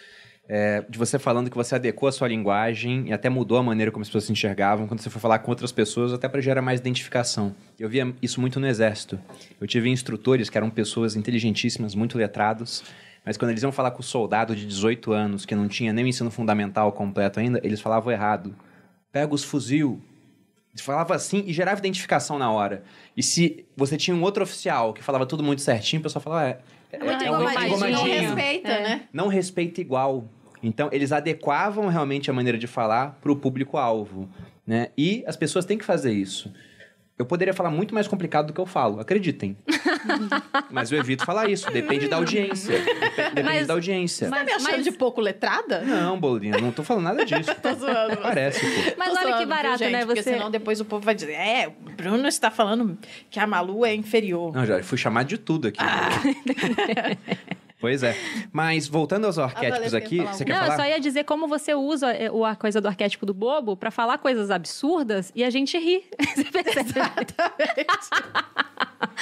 é, 0.49 0.84
de 0.89 0.97
você 0.99 1.17
falando 1.17 1.49
que 1.49 1.55
você 1.55 1.76
adequou 1.76 2.09
a 2.09 2.11
sua 2.11 2.28
linguagem 2.28 3.07
e 3.07 3.13
até 3.13 3.30
mudou 3.30 3.57
a 3.59 3.63
maneira 3.63 3.89
como 3.91 4.01
as 4.01 4.09
pessoas 4.09 4.26
se 4.26 4.32
enxergavam 4.34 4.88
quando 4.88 4.99
você 4.99 5.09
foi 5.09 5.21
falar 5.21 5.39
com 5.39 5.49
outras 5.49 5.71
pessoas, 5.71 6.11
até 6.11 6.28
para 6.28 6.41
gerar 6.41 6.61
mais 6.61 6.82
identificação. 6.82 7.55
Eu 7.80 7.88
via 7.88 8.13
isso 8.21 8.41
muito 8.41 8.59
no 8.59 8.67
exército. 8.67 9.17
Eu 9.61 9.65
tive 9.67 9.89
instrutores 9.89 10.49
que 10.49 10.57
eram 10.57 10.69
pessoas 10.69 11.15
inteligentíssimas, 11.15 11.95
muito 11.95 12.17
letrados, 12.17 12.84
mas 13.26 13.38
quando 13.38 13.51
eles 13.51 13.63
iam 13.63 13.71
falar 13.71 13.91
com 13.91 14.01
o 14.01 14.03
soldado 14.03 14.53
de 14.53 14.65
18 14.67 15.13
anos, 15.13 15.45
que 15.45 15.55
não 15.55 15.69
tinha 15.69 15.93
nem 15.93 16.03
o 16.03 16.07
ensino 16.07 16.30
fundamental 16.30 16.91
completo 16.91 17.39
ainda, 17.39 17.61
eles 17.63 17.80
falavam 17.80 18.11
errado. 18.11 18.53
Pega 19.13 19.34
os 19.34 19.45
fuzil, 19.45 20.01
eles 20.74 20.84
falavam 20.84 21.15
assim 21.15 21.43
e 21.45 21.53
gerava 21.53 21.80
identificação 21.80 22.39
na 22.39 22.51
hora. 22.51 22.84
E 23.15 23.21
se 23.21 23.65
você 23.78 23.95
tinha 23.95 24.15
um 24.15 24.24
outro 24.24 24.41
oficial 24.43 24.91
que 24.93 25.03
falava 25.03 25.26
tudo 25.26 25.43
muito 25.43 25.61
certinho, 25.61 25.99
o 25.99 26.03
pessoal 26.03 26.21
falava, 26.21 26.47
é, 26.47 26.59
é, 26.91 27.03
muito 27.03 27.24
é 27.24 27.32
um 27.32 27.36
engomadinho. 27.36 27.78
Não 27.91 28.03
respeita, 28.03 28.69
É. 28.69 28.84
né? 28.84 29.01
Não 29.13 29.28
respeita 29.28 29.82
igual. 29.82 30.28
Então, 30.63 30.89
eles 30.91 31.11
adequavam 31.11 31.88
realmente 31.89 32.30
a 32.30 32.34
maneira 32.34 32.57
de 32.57 32.65
falar 32.67 33.19
para 33.21 33.32
o 33.32 33.36
público-alvo. 33.36 34.28
Né? 34.65 34.89
E 34.97 35.24
as 35.28 35.36
pessoas 35.36 35.65
têm 35.65 35.78
que 35.78 35.86
fazer 35.86 36.13
isso. 36.13 36.51
Eu 37.24 37.26
poderia 37.26 37.53
falar 37.53 37.69
muito 37.71 37.93
mais 37.93 38.05
complicado 38.05 38.47
do 38.47 38.53
que 38.53 38.59
eu 38.59 38.65
falo, 38.65 38.99
acreditem. 38.99 39.55
Mas 40.69 40.91
eu 40.91 40.99
evito 40.99 41.26
falar 41.26 41.49
isso. 41.49 41.71
Depende 41.71 42.09
da 42.09 42.17
audiência. 42.17 42.78
Dep- 42.80 43.15
Depende 43.15 43.43
Mas- 43.43 43.67
da 43.67 43.74
audiência. 43.74 44.30
mas- 44.30 44.39
Tá 44.39 44.45
me 44.45 44.51
achando 44.51 44.84
de 44.84 44.91
pouco 44.91 45.21
letrada? 45.21 45.80
Não, 45.82 46.19
Bolinha, 46.19 46.57
não 46.59 46.71
tô 46.71 46.84
falando 46.84 47.05
nada 47.05 47.24
disso. 47.26 47.49
Tô 47.63 47.74
zoando. 47.74 48.17
Parece, 48.17 48.59
pô. 48.59 48.95
Mas 48.97 49.13
Tô 49.13 49.19
olha 49.19 49.38
que 49.38 49.45
barato, 49.45 49.78
viu, 49.78 49.88
gente? 49.88 49.91
né? 49.93 50.05
Porque 50.05 50.21
Você... 50.21 50.34
senão 50.34 50.51
depois 50.51 50.82
o 50.82 50.86
povo 50.86 51.05
vai 51.05 51.15
dizer, 51.15 51.32
é, 51.32 51.67
o 51.69 51.91
Bruno 51.91 52.28
está 52.28 52.51
falando 52.51 52.97
que 53.30 53.39
a 53.39 53.47
Malu 53.47 53.86
é 53.86 53.95
inferior. 53.95 54.53
Não, 54.53 54.65
já 54.65 54.84
fui 54.84 54.97
chamado 54.97 55.28
de 55.28 55.38
tudo 55.38 55.69
aqui. 55.69 55.80
Ah. 55.80 56.09
pois 57.84 58.01
é. 58.01 58.15
Mas 58.53 58.88
voltando 58.88 59.25
aos 59.25 59.38
arquétipos 59.38 59.91
Valesca 59.91 59.97
aqui, 59.97 60.17
você 60.21 60.45
quer 60.45 60.53
Não, 60.53 60.59
eu 60.59 60.65
falar? 60.71 60.77
só 60.77 60.86
ia 60.89 60.99
dizer 61.01 61.25
como 61.25 61.49
você 61.49 61.75
usa 61.75 62.11
é, 62.13 62.31
o- 62.31 62.45
a 62.45 62.55
coisa 62.55 62.79
do 62.79 62.88
arquétipo 62.88 63.25
do 63.25 63.34
bobo 63.34 63.75
pra 63.75 63.91
falar 63.91 64.17
coisas 64.19 64.49
absurdas 64.49 65.34
e 65.36 65.43
a 65.43 65.49
gente 65.49 65.77
ri. 65.77 66.05
Você 66.34 66.45
percebe? 66.45 66.93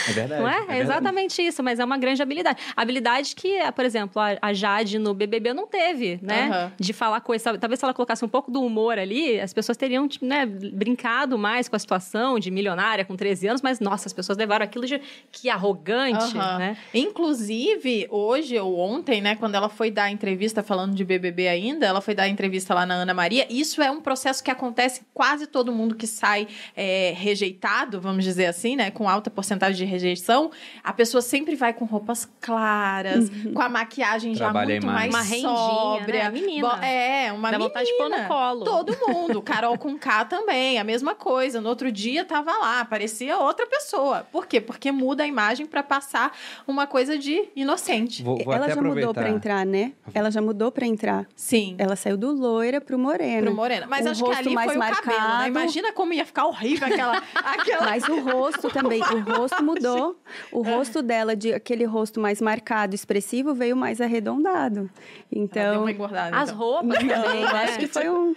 É 0.07 0.11
verdade. 0.13 0.41
Não 0.41 0.47
é? 0.49 0.55
É 0.55 0.59
verdade. 0.59 0.81
exatamente 0.81 1.41
isso, 1.41 1.61
mas 1.63 1.79
é 1.79 1.85
uma 1.85 1.97
grande 1.97 2.21
habilidade. 2.21 2.59
Habilidade 2.75 3.35
que, 3.35 3.55
eh, 3.55 3.71
por 3.71 3.83
exemplo, 3.83 4.21
a, 4.41 4.53
Jade 4.53 4.97
no 4.99 5.13
BBB 5.13 5.53
não 5.53 5.67
teve, 5.67 6.19
né? 6.21 6.47
Aham. 6.49 6.71
De 6.79 6.93
falar 6.93 7.21
coisa. 7.21 7.57
Talvez 7.57 7.79
se 7.79 7.85
ela 7.85 7.93
colocasse 7.93 8.23
um 8.23 8.27
pouco 8.29 8.51
do 8.51 8.61
humor 8.61 8.97
ali, 8.99 9.39
as 9.39 9.53
pessoas 9.53 9.77
teriam 9.77 10.07
tipo, 10.07 10.25
né, 10.25 10.45
brincado 10.45 11.37
mais 11.37 11.67
com 11.67 11.75
a 11.75 11.79
situação 11.79 12.39
de 12.39 12.49
milionária 12.51 13.03
com 13.03 13.15
13 13.15 13.47
anos, 13.47 13.61
mas 13.61 13.79
nossa, 13.79 14.07
as 14.07 14.13
pessoas 14.13 14.37
levaram 14.37 14.63
aquilo 14.63 14.85
de 14.85 15.01
que 15.31 15.49
arrogante, 15.49 16.37
Aham. 16.37 16.57
né? 16.59 16.77
Inclusive, 16.93 18.07
hoje 18.09 18.50
ou 18.59 18.79
ontem, 18.79 19.21
né, 19.21 19.35
quando 19.35 19.55
ela 19.55 19.69
foi 19.69 19.89
dar 19.91 20.03
a 20.05 20.11
entrevista 20.11 20.61
falando 20.63 20.93
de 20.95 21.03
BBB 21.03 21.47
ainda, 21.47 21.85
ela 21.85 22.01
foi 22.01 22.13
dar 22.15 22.23
a 22.23 22.27
entrevista 22.29 22.73
lá 22.73 22.85
na 22.85 22.95
Ana 22.95 23.13
Maria. 23.13 23.45
Isso 23.49 23.81
é 23.81 23.89
um 23.91 24.01
processo 24.01 24.43
que 24.43 24.51
acontece 24.51 25.01
em 25.01 25.05
quase 25.13 25.47
todo 25.47 25.71
mundo 25.71 25.95
que 25.95 26.07
sai 26.07 26.47
é, 26.75 27.13
rejeitado, 27.15 27.99
vamos 28.01 28.23
dizer 28.23 28.45
assim, 28.47 28.75
né, 28.75 28.91
com 28.91 29.07
alta 29.09 29.29
porcentagem 29.29 29.77
de 29.77 29.85
rejeição. 29.85 30.51
A 30.83 30.93
pessoa 30.93 31.21
sempre 31.21 31.55
vai 31.55 31.73
com 31.73 31.85
roupas 31.85 32.27
claras, 32.39 33.29
com 33.53 33.61
a 33.61 33.69
maquiagem 33.69 34.33
já 34.35 34.45
Trabalha 34.45 34.77
a 34.77 34.81
muito 34.81 34.87
mais 34.87 35.09
imagem. 35.09 35.45
Uma 35.45 35.51
rendinha, 35.51 35.67
sóbria. 35.69 36.23
né? 36.23 36.29
Menina. 36.31 36.67
Bo- 36.69 36.83
É, 36.83 37.31
uma 37.31 37.51
Dá 37.51 37.57
menina. 37.57 37.69
vontade 37.69 37.85
de 37.89 37.97
pôr 37.97 38.09
no 38.09 38.27
colo. 38.27 38.63
Todo 38.65 38.97
mundo. 39.07 39.41
Carol 39.43 39.77
com 39.77 39.97
K 39.97 40.25
também, 40.25 40.77
a 40.79 40.83
mesma 40.83 41.15
coisa. 41.15 41.61
No 41.61 41.69
outro 41.69 41.91
dia 41.91 42.25
tava 42.25 42.51
lá, 42.57 42.83
parecia 42.85 43.37
outra 43.37 43.65
pessoa. 43.67 44.25
Por 44.31 44.45
quê? 44.47 44.59
Porque 44.61 44.91
muda 44.91 45.23
a 45.23 45.27
imagem 45.27 45.65
para 45.65 45.83
passar 45.83 46.35
uma 46.67 46.85
coisa 46.87 47.17
de 47.17 47.49
inocente. 47.55 48.23
Vou, 48.23 48.40
vou 48.43 48.53
ela 48.53 48.65
até 48.65 48.73
já 48.75 48.79
aproveitar. 48.79 49.07
mudou 49.07 49.13
para 49.23 49.29
entrar, 49.29 49.65
né? 49.65 49.93
Ela 50.13 50.31
já 50.31 50.41
mudou 50.41 50.71
para 50.71 50.85
entrar. 50.85 51.27
Sim. 51.35 51.75
Ela 51.77 51.95
saiu 51.95 52.17
do 52.17 52.31
loira 52.31 52.79
pro 52.81 52.97
moreno. 52.99 53.47
Pro 53.47 53.55
Morena. 53.55 53.85
Mas 53.87 54.05
O 54.05 54.09
acho 54.09 54.21
que 54.23 54.27
rosto 54.29 54.39
ali 54.45 54.55
mais 54.55 54.71
foi 54.71 54.77
o 54.77 54.79
cabelo, 54.81 55.11
né? 55.19 55.27
marcado. 55.27 55.47
Imagina 55.49 55.93
como 55.93 56.13
ia 56.13 56.25
ficar 56.25 56.45
horrível 56.45 56.87
aquela. 56.87 57.17
aquela... 57.35 57.85
Mas 57.85 58.07
o 58.07 58.19
rosto 58.21 58.69
também, 58.69 59.01
o 59.01 59.19
rosto 59.37 59.63
mudou. 59.63 60.15
O 60.51 60.61
rosto 60.61 61.01
dela, 61.01 61.35
de 61.35 61.53
aquele 61.53 61.85
rosto 61.85 62.19
mais 62.19 62.41
marcado, 62.41 62.95
expressivo, 62.95 63.53
veio 63.53 63.75
mais 63.75 63.99
arredondado. 64.01 64.79
Ela 64.81 64.89
deu 65.31 65.43
Então, 65.43 65.81
uma 65.81 65.91
engordada. 65.91 66.35
As 66.35 66.49
então. 66.49 66.59
roupas 66.61 66.97
também, 66.97 67.41
né? 67.41 67.63
acho 67.63 67.79
que 67.79 67.87
foi 67.87 68.09
um. 68.09 68.35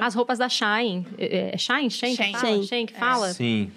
As 0.00 0.14
roupas 0.14 0.38
da 0.38 0.48
Shine. 0.48 1.06
É 1.18 1.54
é 1.54 1.58
Shine? 1.58 1.90
Shine 1.90 2.16
Shine. 2.16 2.32
fala? 2.32 2.46
Shine. 2.52 2.66
Shine 2.66 2.86
que 2.86 2.94
fala? 2.94 3.28
Sim. 3.32 3.72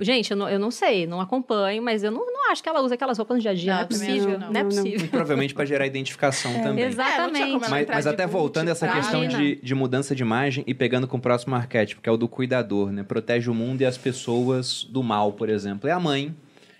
Gente, 0.00 0.30
eu 0.30 0.36
não, 0.36 0.48
eu 0.48 0.58
não 0.58 0.70
sei, 0.70 1.06
não 1.06 1.20
acompanho, 1.20 1.82
mas 1.82 2.02
eu 2.02 2.10
não, 2.10 2.24
não 2.26 2.50
acho 2.50 2.62
que 2.62 2.68
ela 2.68 2.80
usa 2.80 2.94
aquelas 2.94 3.18
roupas 3.18 3.36
no 3.36 3.40
dia 3.42 3.50
a 3.50 3.54
dia. 3.54 3.72
Não, 3.72 3.78
Não, 3.78 3.82
é 3.82 3.86
também 3.86 4.06
possível. 4.08 4.38
Não, 4.38 4.38
não. 4.38 4.46
é 4.48 4.52
Não, 4.52 4.60
não. 4.62 4.68
possível. 4.68 5.04
E 5.06 5.08
provavelmente 5.08 5.54
para 5.54 5.64
gerar 5.64 5.86
identificação 5.86 6.52
também. 6.62 6.84
Exatamente. 6.84 7.42
É, 7.42 7.44
tinha 7.46 7.52
como 7.60 7.64
ela 7.64 7.70
Mas, 7.70 7.86
mas 7.88 8.06
até 8.06 8.24
boot 8.26 8.32
voltando 8.32 8.68
a 8.68 8.72
essa 8.72 8.86
pra- 8.86 8.96
questão 8.96 9.26
de, 9.28 9.56
de 9.56 9.74
mudança 9.74 10.14
de 10.14 10.22
imagem 10.22 10.64
e 10.66 10.72
pegando 10.74 11.06
com 11.06 11.16
o 11.16 11.20
próximo 11.20 11.54
arquétipo, 11.54 12.00
que 12.02 12.08
é 12.08 12.12
o 12.12 12.16
do 12.16 12.26
cuidador, 12.28 12.90
né? 12.92 13.02
Protege 13.02 13.50
o 13.50 13.54
mundo 13.54 13.80
e 13.82 13.84
as 13.86 13.98
pessoas 13.98 14.84
do 14.84 15.02
mal, 15.02 15.32
por 15.32 15.48
exemplo. 15.48 15.88
É 15.88 15.92
a 15.92 16.00
mãe, 16.00 16.34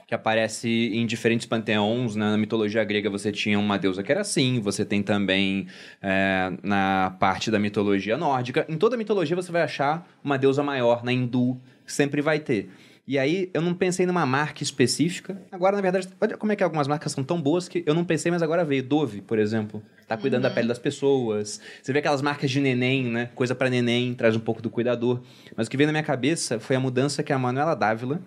que 0.06 0.14
aparece 0.14 0.68
em 0.68 1.06
diferentes 1.06 1.46
panteões. 1.46 2.16
né? 2.16 2.30
Na 2.32 2.36
mitologia 2.38 2.82
grega 2.82 3.08
você 3.08 3.30
tinha 3.30 3.58
uma 3.58 3.78
deusa 3.78 4.02
que 4.02 4.10
era 4.10 4.22
assim, 4.22 4.58
você 4.60 4.84
tem 4.84 5.02
também 5.02 5.68
é, 6.02 6.52
na 6.64 7.14
parte 7.20 7.48
da 7.50 7.58
mitologia 7.60 8.16
nórdica. 8.16 8.66
Em 8.68 8.76
toda 8.76 8.96
mitologia 8.96 9.36
você 9.36 9.52
vai 9.52 9.62
achar 9.62 10.08
uma 10.24 10.36
deusa 10.36 10.62
maior, 10.64 11.04
na 11.04 11.12
hindu, 11.12 11.56
sempre 11.86 12.20
vai 12.20 12.40
ter. 12.40 12.68
E 13.10 13.18
aí, 13.18 13.50
eu 13.52 13.60
não 13.60 13.74
pensei 13.74 14.06
numa 14.06 14.24
marca 14.24 14.62
específica. 14.62 15.42
Agora, 15.50 15.74
na 15.74 15.82
verdade, 15.82 16.08
olha 16.20 16.36
como 16.36 16.52
é 16.52 16.54
que 16.54 16.62
algumas 16.62 16.86
marcas 16.86 17.10
são 17.10 17.24
tão 17.24 17.42
boas 17.42 17.68
que 17.68 17.82
eu 17.84 17.92
não 17.92 18.04
pensei, 18.04 18.30
mas 18.30 18.40
agora 18.40 18.64
veio. 18.64 18.84
Dove, 18.84 19.20
por 19.20 19.36
exemplo. 19.36 19.82
Tá 20.06 20.16
cuidando 20.16 20.42
da 20.42 20.50
pele 20.50 20.68
das 20.68 20.78
pessoas. 20.78 21.60
Você 21.82 21.92
vê 21.92 21.98
aquelas 21.98 22.22
marcas 22.22 22.48
de 22.48 22.60
neném, 22.60 23.02
né? 23.06 23.28
Coisa 23.34 23.52
pra 23.52 23.68
neném, 23.68 24.14
traz 24.14 24.36
um 24.36 24.38
pouco 24.38 24.62
do 24.62 24.70
cuidador. 24.70 25.20
Mas 25.56 25.66
o 25.66 25.70
que 25.72 25.76
veio 25.76 25.88
na 25.88 25.92
minha 25.92 26.04
cabeça 26.04 26.60
foi 26.60 26.76
a 26.76 26.80
mudança 26.80 27.20
que 27.24 27.32
a 27.32 27.38
Manuela 27.38 27.74
Dávila 27.74 28.22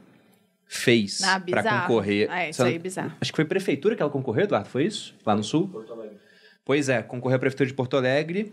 fez 0.67 1.23
Ah, 1.23 1.39
pra 1.39 1.61
bizarro. 1.61 1.81
concorrer. 1.87 2.29
É, 2.29 2.49
isso 2.49 2.61
aí, 2.61 2.77
bizarro. 2.77 3.13
Acho 3.21 3.31
que 3.31 3.37
foi 3.37 3.45
prefeitura 3.45 3.95
que 3.95 4.01
ela 4.01 4.11
concorreu, 4.11 4.43
Eduardo, 4.43 4.67
foi 4.67 4.83
isso? 4.83 5.15
Lá 5.25 5.33
no 5.33 5.45
sul? 5.45 5.69
Porto 5.69 5.93
Alegre. 5.93 6.17
Pois 6.65 6.89
é, 6.89 7.01
concorreu 7.01 7.37
à 7.37 7.39
prefeitura 7.39 7.67
de 7.67 7.73
Porto 7.73 7.95
Alegre. 7.95 8.51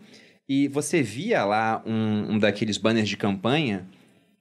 E 0.48 0.68
você 0.68 1.02
via 1.02 1.44
lá 1.44 1.82
um, 1.84 2.34
um 2.34 2.38
daqueles 2.38 2.78
banners 2.78 3.08
de 3.08 3.16
campanha. 3.16 3.84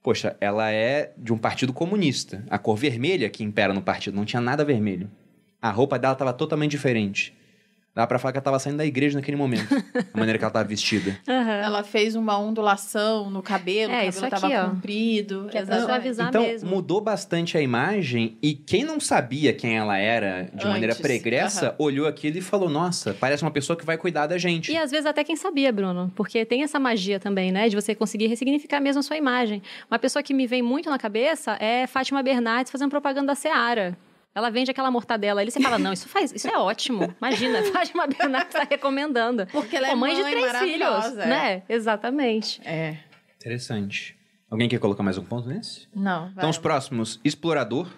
Poxa, 0.02 0.36
ela 0.40 0.70
é 0.70 1.12
de 1.16 1.32
um 1.32 1.38
partido 1.38 1.72
comunista. 1.72 2.42
A 2.48 2.58
cor 2.58 2.76
vermelha 2.76 3.28
que 3.28 3.44
impera 3.44 3.74
no 3.74 3.82
partido 3.82 4.14
não 4.14 4.24
tinha 4.24 4.40
nada 4.40 4.64
vermelho. 4.64 5.10
A 5.60 5.70
roupa 5.70 5.98
dela 5.98 6.14
estava 6.14 6.32
totalmente 6.32 6.70
diferente. 6.70 7.36
Dá 7.92 8.06
pra 8.06 8.18
falar 8.20 8.30
que 8.32 8.38
ela 8.38 8.44
tava 8.44 8.58
saindo 8.60 8.78
da 8.78 8.86
igreja 8.86 9.18
naquele 9.18 9.36
momento. 9.36 9.66
a 10.14 10.16
maneira 10.16 10.38
que 10.38 10.44
ela 10.44 10.52
tava 10.52 10.68
vestida. 10.68 11.18
Aham. 11.28 11.50
Ela 11.50 11.82
fez 11.82 12.14
uma 12.14 12.38
ondulação 12.38 13.28
no 13.30 13.42
cabelo, 13.42 13.92
É, 13.92 14.06
o 14.06 14.08
isso 14.08 14.20
cabelo 14.20 14.36
aqui, 14.46 14.54
tava 14.54 14.66
ó. 14.68 14.70
comprido. 14.70 15.48
Que 15.50 15.58
é 15.58 15.62
então, 16.28 16.42
mesmo. 16.42 16.70
mudou 16.70 17.00
bastante 17.00 17.58
a 17.58 17.60
imagem 17.60 18.38
e 18.40 18.54
quem 18.54 18.84
não 18.84 19.00
sabia 19.00 19.52
quem 19.52 19.76
ela 19.76 19.98
era 19.98 20.48
de 20.54 20.64
maneira 20.66 20.92
Antes, 20.92 21.02
pregressa, 21.02 21.66
aham. 21.68 21.74
olhou 21.78 22.06
aquilo 22.06 22.38
e 22.38 22.40
falou: 22.40 22.68
Nossa, 22.70 23.12
parece 23.18 23.42
uma 23.42 23.50
pessoa 23.50 23.76
que 23.76 23.84
vai 23.84 23.98
cuidar 23.98 24.26
da 24.28 24.38
gente. 24.38 24.70
E 24.70 24.76
às 24.76 24.90
vezes 24.92 25.06
até 25.06 25.24
quem 25.24 25.34
sabia, 25.34 25.72
Bruno, 25.72 26.12
porque 26.14 26.44
tem 26.44 26.62
essa 26.62 26.78
magia 26.78 27.18
também, 27.18 27.50
né, 27.50 27.68
de 27.68 27.74
você 27.74 27.94
conseguir 27.94 28.28
ressignificar 28.28 28.80
mesmo 28.80 29.00
a 29.00 29.02
sua 29.02 29.16
imagem. 29.16 29.62
Uma 29.90 29.98
pessoa 29.98 30.22
que 30.22 30.32
me 30.32 30.46
vem 30.46 30.62
muito 30.62 30.88
na 30.88 30.98
cabeça 30.98 31.56
é 31.60 31.86
Fátima 31.88 32.22
Bernardes 32.22 32.70
fazendo 32.70 32.90
propaganda 32.90 33.28
da 33.28 33.34
Seara. 33.34 33.98
Ela 34.40 34.50
vende 34.50 34.70
aquela 34.70 34.90
mortadela 34.90 35.40
ali, 35.40 35.50
você 35.50 35.60
fala, 35.60 35.78
não, 35.78 35.92
isso 35.92 36.08
faz, 36.08 36.32
isso 36.32 36.48
é 36.48 36.56
ótimo. 36.56 37.14
Imagina, 37.20 37.62
Fátima 37.70 38.06
Bernardes 38.06 38.54
está 38.54 38.64
recomendando. 38.68 39.46
Porque 39.46 39.76
ela 39.76 39.88
é 39.88 39.90
Pô, 39.90 39.96
mãe 39.96 40.14
de 40.14 40.22
mãe 40.22 40.32
três 40.32 40.56
filhos, 40.58 41.04
é. 41.18 41.26
né? 41.26 41.62
Exatamente. 41.68 42.60
É. 42.64 42.96
Interessante. 43.36 44.16
Alguém 44.50 44.68
quer 44.68 44.78
colocar 44.78 45.02
mais 45.02 45.16
um 45.18 45.24
ponto 45.24 45.48
nesse? 45.48 45.86
Não, 45.94 46.22
vai. 46.24 46.32
Então, 46.38 46.50
os 46.50 46.58
próximos: 46.58 47.20
explorador, 47.24 47.86
O 47.86 47.90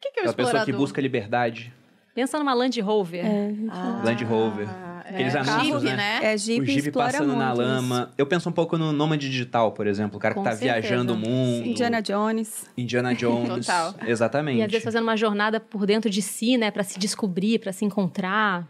que, 0.00 0.10
que 0.10 0.20
é 0.20 0.22
o 0.22 0.30
aquela 0.30 0.34
pessoa 0.34 0.52
que 0.52 0.58
explorador? 0.58 0.80
busca 0.80 1.00
liberdade. 1.00 1.72
Pensa 2.14 2.38
numa 2.38 2.52
Land 2.54 2.80
Rover. 2.80 3.24
Ah, 3.70 4.02
Land 4.04 4.24
Rover. 4.24 4.66
É. 5.08 5.14
Aqueles 5.14 5.34
é. 5.34 5.38
anúncios, 5.38 5.82
Jeep, 5.82 5.96
né? 5.96 6.20
É, 6.22 6.34
o 6.34 6.38
Jeep, 6.38 6.66
Jeep 6.66 6.86
explora 6.86 7.12
passando 7.12 7.36
na 7.36 7.46
muito 7.46 7.62
isso. 7.62 7.70
lama. 7.70 8.12
Eu 8.18 8.26
penso 8.26 8.48
um 8.48 8.52
pouco 8.52 8.76
no 8.76 8.92
Nômade 8.92 9.28
Digital, 9.30 9.72
por 9.72 9.86
exemplo. 9.86 10.16
O 10.16 10.20
cara 10.20 10.34
que 10.34 10.40
Com 10.40 10.44
tá 10.44 10.52
certeza. 10.56 10.80
viajando 10.80 11.14
o 11.14 11.16
mundo. 11.16 11.66
Indiana 11.66 12.00
Jones. 12.00 12.66
Indiana 12.76 13.14
Jones. 13.14 13.66
Total. 13.66 13.94
Exatamente. 14.06 14.58
E 14.58 14.62
às 14.62 14.70
vezes 14.70 14.84
fazendo 14.84 15.02
uma 15.02 15.16
jornada 15.16 15.58
por 15.58 15.86
dentro 15.86 16.10
de 16.10 16.22
si, 16.22 16.56
né, 16.56 16.70
Pra 16.70 16.84
se 16.84 16.98
descobrir, 16.98 17.58
pra 17.58 17.72
se 17.72 17.84
encontrar. 17.84 18.66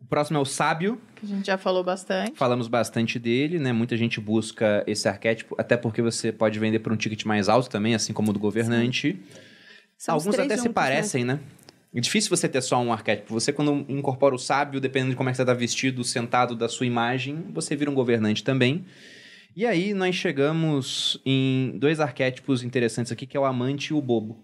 O 0.00 0.06
próximo 0.06 0.38
é 0.38 0.40
o 0.40 0.44
sábio. 0.44 1.00
Que 1.16 1.26
a 1.26 1.28
gente 1.28 1.46
já 1.46 1.58
falou 1.58 1.84
bastante. 1.84 2.32
Falamos 2.36 2.68
bastante 2.68 3.18
dele, 3.18 3.58
né? 3.58 3.72
Muita 3.72 3.96
gente 3.96 4.18
busca 4.20 4.82
esse 4.86 5.08
arquétipo, 5.08 5.54
até 5.58 5.76
porque 5.76 6.00
você 6.00 6.32
pode 6.32 6.58
vender 6.58 6.78
por 6.78 6.92
um 6.92 6.96
ticket 6.96 7.24
mais 7.24 7.48
alto 7.48 7.68
também, 7.68 7.94
assim 7.94 8.12
como 8.12 8.30
o 8.30 8.32
do 8.32 8.38
governante. 8.40 9.20
Alguns 10.08 10.38
até 10.38 10.56
se 10.56 10.62
juntos, 10.62 10.72
parecem, 10.72 11.24
né? 11.24 11.38
É 11.94 12.00
difícil 12.00 12.30
você 12.30 12.48
ter 12.48 12.62
só 12.62 12.80
um 12.80 12.92
arquétipo. 12.92 13.34
Você, 13.34 13.52
quando 13.52 13.84
incorpora 13.88 14.34
o 14.34 14.38
sábio, 14.38 14.80
dependendo 14.80 15.10
de 15.10 15.16
como 15.16 15.28
é 15.28 15.32
que 15.32 15.36
você 15.36 15.44
tá 15.44 15.54
vestido, 15.54 16.04
sentado 16.04 16.54
da 16.54 16.68
sua 16.68 16.86
imagem, 16.86 17.46
você 17.52 17.74
vira 17.74 17.90
um 17.90 17.94
governante 17.94 18.44
também. 18.44 18.84
E 19.56 19.66
aí, 19.66 19.92
nós 19.92 20.14
chegamos 20.14 21.20
em 21.26 21.72
dois 21.76 21.98
arquétipos 21.98 22.62
interessantes 22.62 23.10
aqui, 23.10 23.26
que 23.26 23.36
é 23.36 23.40
o 23.40 23.44
amante 23.44 23.88
e 23.88 23.94
o 23.94 24.00
bobo. 24.00 24.38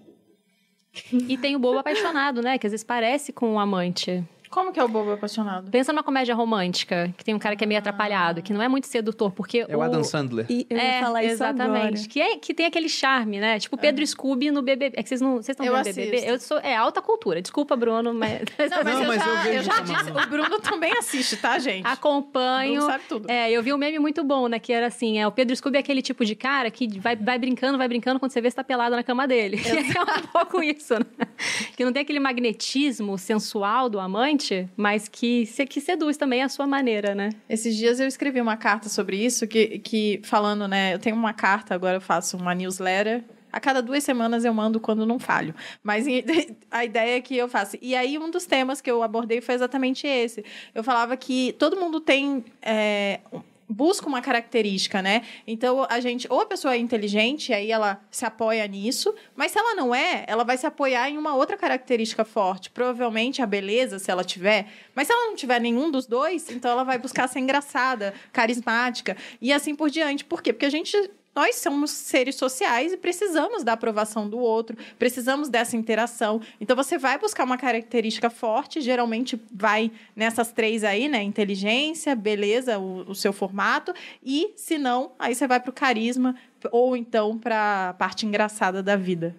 E 1.12 1.36
tem 1.36 1.54
o 1.54 1.58
bobo 1.58 1.78
apaixonado, 1.78 2.42
né, 2.42 2.58
que 2.58 2.66
às 2.66 2.72
vezes 2.72 2.84
parece 2.84 3.32
com 3.32 3.54
o 3.54 3.58
amante. 3.58 4.24
Como 4.56 4.72
que 4.72 4.80
é 4.80 4.84
o 4.84 4.88
bobo 4.88 5.12
apaixonado? 5.12 5.70
Pensa 5.70 5.92
numa 5.92 6.02
comédia 6.02 6.34
romântica, 6.34 7.12
que 7.18 7.22
tem 7.22 7.34
um 7.34 7.38
cara 7.38 7.54
que 7.54 7.62
é 7.62 7.66
meio 7.66 7.78
atrapalhado, 7.78 8.40
que 8.40 8.54
não 8.54 8.62
é 8.62 8.68
muito 8.68 8.86
sedutor, 8.86 9.30
porque 9.30 9.66
É 9.68 9.76
o 9.76 9.82
Adam 9.82 10.02
Sandler. 10.02 10.46
E 10.48 10.66
eu 10.70 10.78
ia 10.78 10.82
é, 10.82 11.00
falar 11.02 11.22
isso 11.24 11.34
exatamente. 11.34 11.86
agora. 11.86 12.08
Que, 12.08 12.20
é, 12.22 12.36
que 12.38 12.54
tem 12.54 12.64
aquele 12.64 12.88
charme, 12.88 13.38
né? 13.38 13.58
Tipo 13.58 13.76
Pedro 13.76 14.06
Scooby 14.06 14.50
no 14.50 14.62
BBB. 14.62 14.96
É 14.98 15.02
que 15.02 15.10
vocês 15.10 15.20
não 15.20 15.34
vocês 15.34 15.50
estão 15.50 15.66
vendo 15.66 15.84
BBB? 15.84 16.16
assisto. 16.16 16.30
Eu 16.30 16.40
sou 16.40 16.58
é 16.60 16.74
alta 16.74 17.02
cultura. 17.02 17.42
Desculpa, 17.42 17.76
Bruno, 17.76 18.14
mas 18.14 18.40
Não, 18.58 18.82
mas, 18.82 18.94
Não, 18.94 19.02
eu, 19.02 19.08
mas 19.08 19.22
já, 19.22 19.28
eu 19.28 19.42
vejo 19.42 19.56
eu 19.58 19.62
já 19.62 19.74
também. 19.74 19.96
disse. 19.96 20.10
O 20.10 20.26
Bruno 20.26 20.60
também 20.60 20.92
assiste, 20.96 21.36
tá, 21.36 21.58
gente? 21.58 21.86
acompanho. 21.86 22.76
Bruno 22.76 22.92
sabe 22.92 23.04
tudo. 23.06 23.30
É, 23.30 23.50
eu 23.50 23.62
vi 23.62 23.74
um 23.74 23.76
meme 23.76 23.98
muito 23.98 24.24
bom, 24.24 24.48
né? 24.48 24.58
Que 24.58 24.72
era 24.72 24.86
assim: 24.86 25.18
é, 25.18 25.26
o 25.26 25.32
Pedro 25.32 25.54
Scooby 25.54 25.76
é 25.76 25.80
aquele 25.80 26.00
tipo 26.00 26.24
de 26.24 26.34
cara 26.34 26.70
que 26.70 26.98
vai, 26.98 27.14
vai 27.14 27.38
brincando, 27.38 27.76
vai 27.76 27.88
brincando, 27.88 28.18
quando 28.18 28.32
você 28.32 28.40
vê, 28.40 28.48
você 28.48 28.56
tá 28.56 28.64
pelado 28.64 28.96
na 28.96 29.02
cama 29.02 29.28
dele. 29.28 29.60
é 29.68 30.00
um 30.18 30.26
pouco 30.28 30.62
isso, 30.62 30.94
né? 30.94 31.28
Que 31.76 31.84
não 31.84 31.92
tem 31.92 32.00
aquele 32.00 32.20
magnetismo 32.20 33.18
sensual 33.18 33.90
do 33.90 34.00
amante, 34.00 34.45
mas 34.76 35.08
que, 35.08 35.46
que 35.68 35.80
seduz 35.80 36.16
também 36.16 36.42
a 36.42 36.48
sua 36.48 36.66
maneira, 36.66 37.14
né? 37.14 37.30
Esses 37.48 37.76
dias 37.76 38.00
eu 38.00 38.06
escrevi 38.06 38.40
uma 38.40 38.56
carta 38.56 38.88
sobre 38.88 39.16
isso, 39.16 39.46
que, 39.46 39.78
que 39.78 40.20
falando, 40.24 40.66
né? 40.66 40.94
Eu 40.94 40.98
tenho 40.98 41.16
uma 41.16 41.32
carta, 41.32 41.74
agora 41.74 41.96
eu 41.96 42.00
faço 42.00 42.36
uma 42.36 42.54
newsletter. 42.54 43.24
A 43.52 43.60
cada 43.60 43.80
duas 43.80 44.04
semanas 44.04 44.44
eu 44.44 44.52
mando 44.52 44.78
quando 44.78 45.06
não 45.06 45.18
falho. 45.18 45.54
Mas 45.82 46.06
a 46.70 46.84
ideia 46.84 47.16
é 47.16 47.20
que 47.20 47.36
eu 47.36 47.48
faço. 47.48 47.78
E 47.80 47.94
aí, 47.94 48.18
um 48.18 48.30
dos 48.30 48.44
temas 48.44 48.80
que 48.80 48.90
eu 48.90 49.02
abordei 49.02 49.40
foi 49.40 49.54
exatamente 49.54 50.06
esse. 50.06 50.44
Eu 50.74 50.84
falava 50.84 51.16
que 51.16 51.54
todo 51.58 51.76
mundo 51.76 52.00
tem. 52.00 52.44
é, 52.60 53.20
busca 53.68 54.06
uma 54.06 54.20
característica, 54.20 55.02
né? 55.02 55.22
Então 55.46 55.86
a 55.88 56.00
gente, 56.00 56.26
ou 56.30 56.40
a 56.40 56.46
pessoa 56.46 56.74
é 56.74 56.78
inteligente, 56.78 57.52
aí 57.52 57.70
ela 57.70 58.00
se 58.10 58.24
apoia 58.24 58.66
nisso, 58.66 59.14
mas 59.34 59.52
se 59.52 59.58
ela 59.58 59.74
não 59.74 59.94
é, 59.94 60.24
ela 60.26 60.44
vai 60.44 60.56
se 60.56 60.66
apoiar 60.66 61.10
em 61.10 61.18
uma 61.18 61.34
outra 61.34 61.56
característica 61.56 62.24
forte, 62.24 62.70
provavelmente 62.70 63.42
a 63.42 63.46
beleza, 63.46 63.98
se 63.98 64.10
ela 64.10 64.24
tiver, 64.24 64.66
mas 64.94 65.06
se 65.06 65.12
ela 65.12 65.26
não 65.26 65.36
tiver 65.36 65.60
nenhum 65.60 65.90
dos 65.90 66.06
dois, 66.06 66.50
então 66.50 66.70
ela 66.70 66.84
vai 66.84 66.98
buscar 66.98 67.28
ser 67.28 67.40
engraçada, 67.40 68.14
carismática 68.32 69.16
e 69.40 69.52
assim 69.52 69.74
por 69.74 69.90
diante. 69.90 70.24
Por 70.24 70.42
quê? 70.42 70.52
Porque 70.52 70.66
a 70.66 70.70
gente 70.70 71.10
nós 71.36 71.56
somos 71.56 71.90
seres 71.90 72.36
sociais 72.36 72.94
e 72.94 72.96
precisamos 72.96 73.62
da 73.62 73.74
aprovação 73.74 74.26
do 74.26 74.38
outro, 74.38 74.74
precisamos 74.98 75.50
dessa 75.50 75.76
interação. 75.76 76.40
Então 76.58 76.74
você 76.74 76.96
vai 76.96 77.18
buscar 77.18 77.44
uma 77.44 77.58
característica 77.58 78.30
forte, 78.30 78.80
geralmente 78.80 79.38
vai 79.52 79.92
nessas 80.16 80.50
três 80.50 80.82
aí, 80.82 81.08
né? 81.08 81.22
Inteligência, 81.22 82.16
beleza, 82.16 82.78
o, 82.78 83.10
o 83.10 83.14
seu 83.14 83.34
formato, 83.34 83.92
e 84.24 84.54
se 84.56 84.78
não, 84.78 85.12
aí 85.18 85.34
você 85.34 85.46
vai 85.46 85.60
pro 85.60 85.72
carisma 85.72 86.34
ou 86.72 86.96
então 86.96 87.38
para 87.38 87.90
a 87.90 87.94
parte 87.94 88.24
engraçada 88.24 88.82
da 88.82 88.96
vida. 88.96 89.36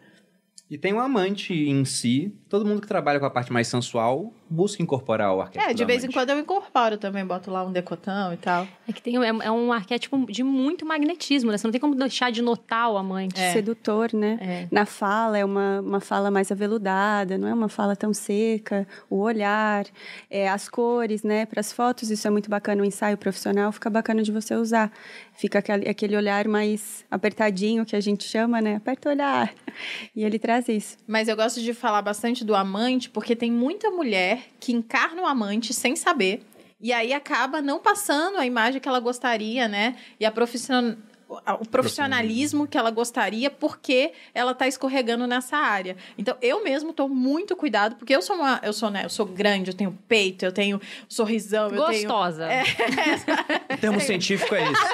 E 0.69 0.77
tem 0.77 0.93
o 0.93 0.99
amante 0.99 1.53
em 1.53 1.85
si. 1.85 2.33
Todo 2.49 2.65
mundo 2.65 2.81
que 2.81 2.87
trabalha 2.87 3.19
com 3.19 3.25
a 3.25 3.29
parte 3.29 3.53
mais 3.53 3.67
sensual 3.67 4.33
busca 4.49 4.81
incorporar 4.81 5.33
o 5.33 5.41
arquétipo 5.41 5.69
É, 5.69 5.73
de 5.73 5.83
vez 5.85 6.03
em 6.03 6.07
amante. 6.07 6.13
quando 6.13 6.29
eu 6.29 6.39
incorporo 6.39 6.97
também, 6.97 7.25
boto 7.25 7.51
lá 7.51 7.65
um 7.65 7.71
decotão 7.71 8.33
e 8.33 8.37
tal. 8.37 8.67
É 8.87 8.93
que 8.93 9.01
tem, 9.01 9.17
é, 9.17 9.27
é 9.27 9.51
um 9.51 9.71
arquétipo 9.73 10.25
de 10.29 10.43
muito 10.43 10.85
magnetismo, 10.85 11.51
né? 11.51 11.57
Você 11.57 11.67
não 11.67 11.71
tem 11.71 11.79
como 11.81 11.95
deixar 11.95 12.31
de 12.31 12.41
notar 12.41 12.91
o 12.91 12.97
amante. 12.97 13.39
É. 13.39 13.53
Sedutor, 13.53 14.13
né? 14.13 14.37
É. 14.41 14.67
Na 14.71 14.85
fala, 14.85 15.37
é 15.37 15.43
uma, 15.45 15.81
uma 15.81 15.99
fala 15.99 16.29
mais 16.31 16.51
aveludada, 16.51 17.37
não 17.37 17.47
é 17.47 17.53
uma 17.53 17.69
fala 17.69 17.95
tão 17.95 18.13
seca. 18.13 18.87
O 19.09 19.17
olhar, 19.19 19.85
é, 20.29 20.49
as 20.49 20.67
cores, 20.69 21.23
né? 21.23 21.45
Para 21.45 21.59
as 21.61 21.71
fotos, 21.71 22.09
isso 22.09 22.27
é 22.27 22.29
muito 22.29 22.49
bacana. 22.49 22.81
O 22.81 22.85
ensaio 22.85 23.17
profissional 23.17 23.71
fica 23.71 23.89
bacana 23.89 24.21
de 24.23 24.31
você 24.31 24.55
usar. 24.55 24.91
Fica 25.37 25.59
aquele, 25.59 26.17
olhar 26.17 26.47
mais 26.47 27.05
apertadinho, 27.11 27.85
que 27.85 27.95
a 27.95 27.99
gente 27.99 28.23
chama, 28.23 28.59
né? 28.59 28.75
Aperta 28.75 29.09
o 29.09 29.11
olhar. 29.11 29.53
E 30.15 30.23
ele 30.23 30.39
traz 30.39 30.67
isso. 30.67 30.97
Mas 31.07 31.27
eu 31.27 31.35
gosto 31.35 31.61
de 31.61 31.75
falar 31.75 32.01
bastante 32.01 32.43
do 32.43 32.55
amante, 32.55 33.07
porque 33.09 33.35
tem 33.35 33.51
muita 33.51 33.91
mulher 33.91 34.47
que 34.59 34.71
encarna 34.73 35.21
o 35.21 35.25
amante 35.27 35.75
sem 35.75 35.95
saber. 35.95 36.41
E 36.81 36.91
aí 36.91 37.13
acaba 37.13 37.61
não 37.61 37.79
passando 37.79 38.37
a 38.37 38.45
imagem 38.47 38.81
que 38.81 38.89
ela 38.89 38.99
gostaria, 38.99 39.67
né? 39.67 39.95
E 40.19 40.25
a 40.25 40.31
profissional 40.31 40.95
o 41.29 41.65
profissionalismo 41.65 42.65
que 42.67 42.77
ela 42.77 42.89
gostaria 42.89 43.49
porque 43.49 44.13
ela 44.33 44.53
tá 44.53 44.67
escorregando 44.67 45.27
nessa 45.27 45.57
área. 45.57 45.97
Então 46.17 46.37
eu 46.41 46.63
mesmo 46.63 46.93
tô 46.93 47.07
muito 47.07 47.55
cuidado 47.55 47.95
porque 47.95 48.15
eu 48.15 48.21
sou 48.21 48.35
uma 48.37 48.59
eu 48.63 48.71
sou, 48.73 48.89
né, 48.89 49.03
eu 49.03 49.09
sou 49.09 49.25
grande, 49.25 49.71
eu 49.71 49.75
tenho 49.75 49.97
peito, 50.07 50.45
eu 50.45 50.51
tenho 50.51 50.81
sorrisão, 51.07 51.65
eu 51.69 51.85
tenho 51.85 52.07
Gostosa. 52.07 52.47
O 53.73 53.77
termo 53.79 53.99
científico 53.99 54.55
é 54.55 54.63
isso. 54.63 54.81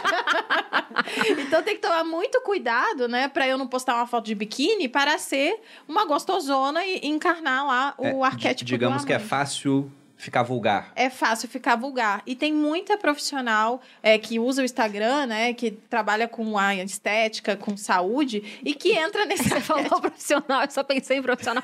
Então 1.40 1.62
tem 1.62 1.76
que 1.76 1.82
tomar 1.82 2.04
muito 2.04 2.42
cuidado, 2.42 3.08
né, 3.08 3.28
Pra 3.28 3.48
eu 3.48 3.58
não 3.58 3.68
postar 3.68 3.96
uma 3.96 4.08
foto 4.08 4.26
de 4.26 4.36
biquíni 4.36 4.88
para 4.88 5.18
ser 5.18 5.60
uma 5.88 6.06
gostosona 6.06 6.86
e 6.86 7.00
encarnar 7.08 7.66
lá 7.66 7.94
o 7.98 8.24
É, 8.24 8.28
arquétipo 8.28 8.68
Digamos 8.68 9.04
do 9.04 9.08
que 9.08 9.14
é 9.14 9.20
fácil 9.20 9.92
ficar 10.18 10.44
vulgar. 10.44 10.92
é 10.96 11.10
fácil 11.10 11.50
ficar 11.50 11.76
vulgar. 11.76 12.22
E 12.26 12.36
tem 12.36 12.54
muita 12.54 12.98
profissional 12.98 13.82
é, 14.02 14.18
que 14.18 14.40
usa 14.40 14.62
o 14.62 14.66
Instagram, 14.66 15.26
né? 15.26 15.54
Que 15.54 15.72
trabalha 15.72 16.28
com 16.28 16.58
a 16.58 16.76
estética, 16.76 17.56
com 17.56 17.76
saúde, 17.76 18.60
e 18.64 18.74
que 18.74 18.94
entra 18.94 19.26
nesse 19.26 19.44
Você 19.50 19.62
falou 19.62 20.02
profissional, 20.02 20.62
eu 20.64 20.72
só 20.72 20.84
pensei 20.84 21.18
em 21.18 21.22
profissional. 21.22 21.64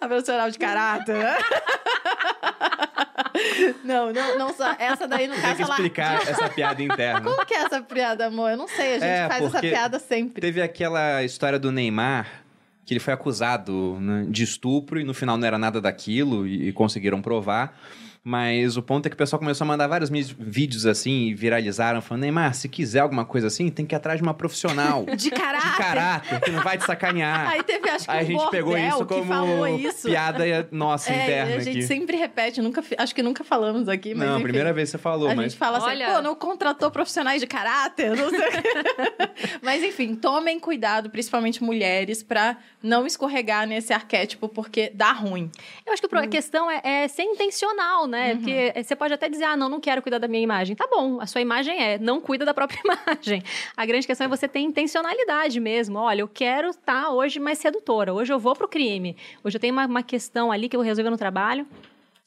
a 0.00 0.06
profissional 0.08 0.50
de 0.50 0.58
caráter. 0.58 1.16
né? 1.16 1.36
não, 3.84 4.12
não, 4.12 4.38
não 4.38 4.52
só. 4.54 4.74
Essa 4.78 5.06
daí, 5.08 5.26
no 5.26 5.34
Tem 5.34 5.42
caso, 5.42 5.56
que 5.56 5.62
ela. 5.62 5.72
explicar 5.74 6.28
essa 6.28 6.48
piada 6.48 6.82
interna. 6.82 7.20
Como 7.20 7.44
que 7.46 7.54
é 7.54 7.58
essa 7.58 7.80
piada, 7.82 8.26
amor? 8.26 8.50
Eu 8.50 8.56
não 8.56 8.68
sei, 8.68 8.96
a 8.96 8.98
gente 8.98 9.04
É, 9.04 9.28
faz 9.28 9.44
essa 9.44 9.60
piada 9.60 9.98
sempre. 9.98 10.40
Teve 10.40 10.62
aquela 10.62 11.22
história 11.22 11.58
do 11.58 11.70
Neymar, 11.72 12.41
que 12.84 12.92
ele 12.92 13.00
foi 13.00 13.14
acusado 13.14 13.98
né, 14.00 14.26
de 14.28 14.42
estupro 14.42 15.00
e 15.00 15.04
no 15.04 15.14
final 15.14 15.36
não 15.36 15.46
era 15.46 15.58
nada 15.58 15.80
daquilo 15.80 16.46
e, 16.46 16.68
e 16.68 16.72
conseguiram 16.72 17.22
provar. 17.22 17.78
Mas 18.24 18.76
o 18.76 18.82
ponto 18.82 19.06
é 19.06 19.08
que 19.08 19.14
o 19.14 19.18
pessoal 19.18 19.40
começou 19.40 19.64
a 19.64 19.68
mandar 19.68 19.88
vários 19.88 20.08
vídeos 20.38 20.86
assim 20.86 21.22
e 21.28 21.34
viralizaram, 21.34 22.00
falando: 22.00 22.22
Neymar, 22.22 22.54
se 22.54 22.68
quiser 22.68 23.00
alguma 23.00 23.24
coisa 23.24 23.48
assim, 23.48 23.68
tem 23.68 23.84
que 23.84 23.94
ir 23.94 23.96
atrás 23.96 24.18
de 24.18 24.22
uma 24.22 24.32
profissional. 24.32 25.04
De 25.16 25.30
caráter. 25.30 25.70
de 25.72 25.76
caráter, 25.76 26.40
que 26.40 26.50
não 26.52 26.62
vai 26.62 26.78
te 26.78 26.84
sacanear. 26.84 27.48
Aí 27.50 27.62
teve, 27.64 27.88
acho 27.90 28.04
que 28.04 28.10
Aí 28.10 28.18
a 28.20 28.22
um 28.22 28.26
gente 28.26 28.50
pegou 28.50 28.78
isso 28.78 29.04
como 29.06 29.66
isso. 29.78 30.08
piada 30.08 30.44
nossa 30.70 31.12
É, 31.12 31.22
interna 31.24 31.56
a 31.56 31.58
gente 31.60 31.78
aqui. 31.78 31.86
sempre 31.86 32.16
repete, 32.16 32.60
nunca, 32.62 32.82
acho 32.98 33.14
que 33.14 33.22
nunca 33.22 33.42
falamos 33.42 33.88
aqui, 33.88 34.14
mas 34.14 34.26
Não, 34.28 34.34
enfim. 34.36 34.44
primeira 34.44 34.72
vez 34.72 34.88
que 34.88 34.92
você 34.92 34.98
falou, 34.98 35.28
a 35.28 35.34
mas 35.34 35.52
gente 35.52 35.58
fala 35.58 35.78
assim, 35.78 35.86
Olha- 35.88 36.14
pô, 36.14 36.22
não 36.22 36.34
contratou 36.36 36.90
profissionais 36.90 37.40
de 37.40 37.46
caráter, 37.46 38.16
não 38.16 38.30
sei. 38.30 38.38
Mas 39.62 39.82
enfim, 39.82 40.14
tomem 40.14 40.58
cuidado, 40.58 41.10
principalmente 41.10 41.62
mulheres, 41.62 42.22
pra 42.22 42.56
não 42.82 43.06
escorregar 43.06 43.66
nesse 43.66 43.92
arquétipo, 43.92 44.48
porque 44.48 44.90
dá 44.94 45.12
ruim. 45.12 45.50
Eu 45.86 45.92
acho 45.92 46.02
que 46.02 46.14
a 46.16 46.26
questão 46.26 46.70
é, 46.70 46.80
é 46.84 47.08
ser 47.08 47.22
intencional, 47.22 48.06
né? 48.12 48.36
Porque 48.36 48.72
você 48.84 48.94
pode 48.94 49.14
até 49.14 49.28
dizer, 49.28 49.44
ah, 49.44 49.56
não, 49.56 49.68
não 49.68 49.80
quero 49.80 50.02
cuidar 50.02 50.18
da 50.18 50.28
minha 50.28 50.42
imagem. 50.42 50.76
Tá 50.76 50.86
bom, 50.86 51.20
a 51.20 51.26
sua 51.26 51.40
imagem 51.40 51.82
é, 51.82 51.98
não 51.98 52.20
cuida 52.20 52.44
da 52.44 52.52
própria 52.52 52.78
imagem. 52.84 53.42
A 53.76 53.86
grande 53.86 54.06
questão 54.06 54.26
é 54.26 54.28
você 54.28 54.46
ter 54.46 54.60
intencionalidade 54.60 55.58
mesmo. 55.58 55.98
Olha, 55.98 56.20
eu 56.20 56.28
quero 56.28 56.68
estar 56.68 57.10
hoje 57.10 57.40
mais 57.40 57.58
sedutora, 57.58 58.12
hoje 58.12 58.32
eu 58.32 58.38
vou 58.38 58.54
pro 58.54 58.68
crime, 58.68 59.16
hoje 59.42 59.56
eu 59.56 59.60
tenho 59.60 59.72
uma, 59.72 59.86
uma 59.86 60.02
questão 60.02 60.52
ali 60.52 60.68
que 60.68 60.76
eu 60.76 60.80
vou 60.80 60.86
resolver 60.86 61.10
no 61.10 61.16
trabalho. 61.16 61.66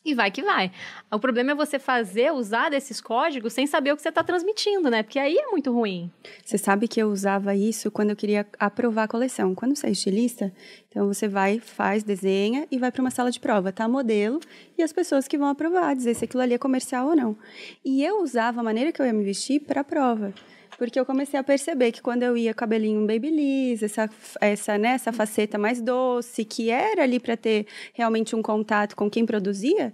E 0.06 0.14
vai 0.14 0.30
que 0.30 0.44
vai. 0.44 0.72
O 1.12 1.20
problema 1.20 1.54
é 1.54 1.56
você 1.56 1.80
fazer, 1.80 2.32
usar 2.32 2.70
desses 2.70 3.02
códigos 3.02 3.54
sem 3.54 3.66
saber 3.66 3.92
o 3.92 3.96
que 3.96 4.04
você 4.04 4.10
está 4.10 4.24
transmitindo, 4.24 4.88
né? 4.88 5.02
Porque 5.02 5.18
aí 5.18 5.36
é 5.36 5.48
muito 5.48 5.74
ruim. 5.74 6.12
Você 6.44 6.60
sabe 6.60 6.88
que 6.88 7.02
eu 7.02 7.10
usava 7.10 7.56
isso 7.56 7.90
quando 7.90 8.12
eu 8.12 8.16
queria 8.16 8.46
aprovar 8.60 9.06
a 9.06 9.08
coleção. 9.08 9.56
Quando 9.56 9.76
você 9.76 9.88
é 9.88 9.92
estilista, 9.92 10.54
então 10.88 11.08
você 11.08 11.28
vai, 11.28 11.60
faz, 11.60 12.04
desenha 12.04 12.68
e 12.70 12.78
vai 12.78 12.92
para 12.92 13.02
uma 13.02 13.10
sala 13.10 13.32
de 13.32 13.40
prova. 13.40 13.72
Tá 13.72 13.88
modelo 13.88 14.40
e 14.78 14.84
as 14.84 14.94
pessoas 14.94 15.28
que 15.28 15.40
vão 15.40 15.48
aprovar, 15.48 15.96
dizer 15.96 16.14
se 16.14 16.26
aquilo 16.26 16.44
ali 16.44 16.54
é 16.54 16.60
comercial 16.60 17.08
ou 17.08 17.16
não. 17.16 17.36
E 17.84 18.04
eu 18.04 18.22
usava 18.22 18.62
a 18.62 18.64
maneira 18.64 18.92
que 18.92 19.02
eu 19.02 19.08
ia 19.08 19.14
me 19.14 19.24
vestir 19.24 19.62
para 19.62 19.82
a 19.82 19.84
prova. 19.84 20.32
Porque 20.78 21.00
eu 21.00 21.06
comecei 21.06 21.40
a 21.40 21.44
perceber 21.44 21.92
que 21.92 22.02
quando 22.02 22.24
eu 22.24 22.36
ia 22.38 22.54
cabelinho 22.54 23.06
babyliss, 23.06 23.84
essa, 23.84 24.10
essa, 24.42 24.78
né, 24.78 24.90
essa 24.90 25.12
faceta 25.14 25.58
mais 25.58 25.82
doce, 25.82 26.44
que 26.46 26.70
era 26.70 27.04
ali 27.04 27.20
para 27.20 27.38
ter 27.38 27.66
realmente 27.94 28.36
um 28.36 28.42
contato 28.42 28.96
com 28.96 29.10
quem 29.10 29.26
produzia, 29.26 29.94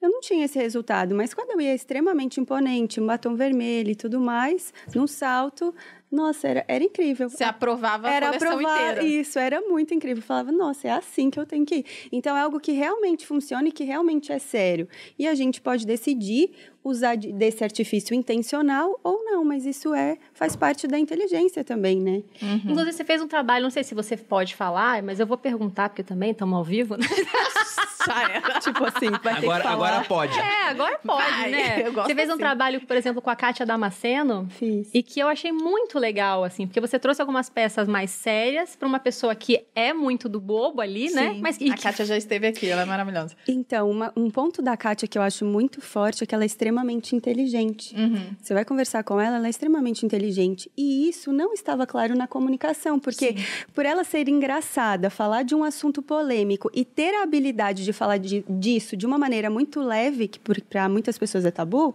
eu 0.00 0.10
não 0.10 0.20
tinha 0.20 0.44
esse 0.44 0.58
resultado. 0.58 1.14
Mas 1.14 1.32
quando 1.34 1.52
eu 1.52 1.60
ia 1.60 1.74
extremamente 1.74 2.40
imponente, 2.40 3.00
um 3.00 3.06
batom 3.06 3.34
vermelho 3.34 3.90
e 3.90 3.94
tudo 3.96 4.20
mais, 4.20 4.72
num 4.94 5.06
salto, 5.06 5.74
nossa, 6.10 6.46
era, 6.46 6.64
era 6.68 6.84
incrível. 6.84 7.28
Você 7.28 7.42
aprovava 7.42 8.08
a 8.08 8.12
Era 8.12 8.26
coleção 8.28 8.52
aprovar 8.52 8.92
inteira. 8.92 9.02
isso, 9.04 9.38
era 9.38 9.60
muito 9.62 9.92
incrível. 9.92 10.18
Eu 10.18 10.26
falava, 10.26 10.52
nossa, 10.52 10.86
é 10.86 10.90
assim 10.92 11.30
que 11.30 11.38
eu 11.40 11.44
tenho 11.44 11.66
que 11.66 11.76
ir. 11.76 11.84
Então 12.12 12.36
é 12.36 12.40
algo 12.40 12.60
que 12.60 12.72
realmente 12.72 13.26
funciona 13.26 13.68
e 13.68 13.72
que 13.72 13.82
realmente 13.84 14.30
é 14.30 14.38
sério. 14.38 14.88
E 15.18 15.26
a 15.26 15.34
gente 15.34 15.60
pode 15.60 15.84
decidir 15.84 16.52
usar 16.88 17.16
de- 17.16 17.32
desse 17.32 17.64
artifício 17.64 18.14
intencional 18.14 18.98
ou 19.02 19.24
não, 19.24 19.44
mas 19.44 19.66
isso 19.66 19.92
é 19.94 20.16
faz 20.32 20.54
parte 20.54 20.86
da 20.86 20.98
inteligência 20.98 21.64
também, 21.64 22.00
né? 22.00 22.22
Inclusive, 22.64 22.92
você 22.92 23.04
fez 23.04 23.20
um 23.20 23.26
trabalho, 23.28 23.64
não 23.64 23.70
sei 23.70 23.82
se 23.82 23.94
você 23.94 24.16
pode 24.16 24.54
falar, 24.54 25.02
mas 25.02 25.18
eu 25.18 25.26
vou 25.26 25.36
perguntar, 25.36 25.88
porque 25.88 26.02
também 26.02 26.30
estamos 26.30 26.56
ao 26.56 26.62
vivo, 26.64 26.96
né? 26.96 27.06
Já 28.06 28.22
era. 28.30 28.60
Tipo 28.60 28.84
assim, 28.84 29.10
vai 29.22 29.34
ter 29.34 29.40
que 29.40 29.46
agora, 29.46 29.62
falar. 29.62 29.74
agora 29.74 30.04
pode. 30.04 30.38
É, 30.38 30.68
agora 30.68 30.98
pode, 31.04 31.30
Vai, 31.30 31.50
né? 31.50 31.90
Você 31.90 32.14
fez 32.14 32.28
um 32.28 32.32
assim. 32.32 32.38
trabalho, 32.40 32.80
por 32.86 32.96
exemplo, 32.96 33.20
com 33.22 33.30
a 33.30 33.36
Kátia 33.36 33.64
Damasceno, 33.66 34.46
Fiz. 34.50 34.90
e 34.92 35.02
que 35.02 35.20
eu 35.20 35.28
achei 35.28 35.52
muito 35.52 35.98
legal, 35.98 36.44
assim, 36.44 36.66
porque 36.66 36.80
você 36.80 36.98
trouxe 36.98 37.20
algumas 37.20 37.48
peças 37.50 37.86
mais 37.88 38.10
sérias 38.10 38.76
para 38.76 38.86
uma 38.88 38.98
pessoa 38.98 39.34
que 39.34 39.64
é 39.74 39.92
muito 39.92 40.28
do 40.28 40.40
bobo 40.40 40.80
ali, 40.80 41.10
né? 41.10 41.30
Sim, 41.34 41.40
Mas 41.40 41.58
e 41.60 41.70
a 41.70 41.74
que 41.74 41.82
Kátia 41.82 42.04
já 42.04 42.16
esteve 42.16 42.46
aqui, 42.46 42.68
ela 42.68 42.82
é 42.82 42.84
maravilhosa. 42.84 43.36
Então, 43.48 43.90
uma- 43.90 44.12
um 44.16 44.30
ponto 44.30 44.60
da 44.62 44.76
Kátia 44.76 45.06
que 45.08 45.16
eu 45.18 45.22
acho 45.22 45.44
muito 45.44 45.80
forte 45.80 46.22
é 46.24 46.26
que 46.26 46.34
ela 46.34 46.44
é 46.44 46.46
extremamente 46.46 47.14
inteligente. 47.16 47.94
Uhum. 47.96 48.34
Você 48.40 48.54
vai 48.54 48.64
conversar 48.64 49.02
com 49.04 49.20
ela, 49.20 49.36
ela 49.36 49.46
é 49.46 49.50
extremamente 49.50 50.04
inteligente. 50.04 50.70
E 50.76 51.08
isso 51.08 51.32
não 51.32 51.52
estava 51.52 51.86
claro 51.86 52.14
na 52.16 52.26
comunicação, 52.26 52.98
porque 52.98 53.36
por 53.74 53.84
ela 53.86 54.04
ser 54.04 54.28
engraçada, 54.28 55.10
falar 55.10 55.42
de 55.42 55.54
um 55.54 55.62
assunto 55.64 56.02
polêmico 56.02 56.70
e 56.74 56.84
ter 56.84 57.14
a 57.14 57.22
habilidade 57.22 57.84
de 57.84 57.92
falar 57.96 58.18
de- 58.18 58.44
disso 58.48 58.96
de 58.96 59.06
uma 59.06 59.18
maneira 59.18 59.48
muito 59.50 59.80
leve, 59.80 60.28
que 60.28 60.38
para 60.38 60.88
muitas 60.88 61.16
pessoas 61.18 61.44
é 61.44 61.50
tabu, 61.50 61.94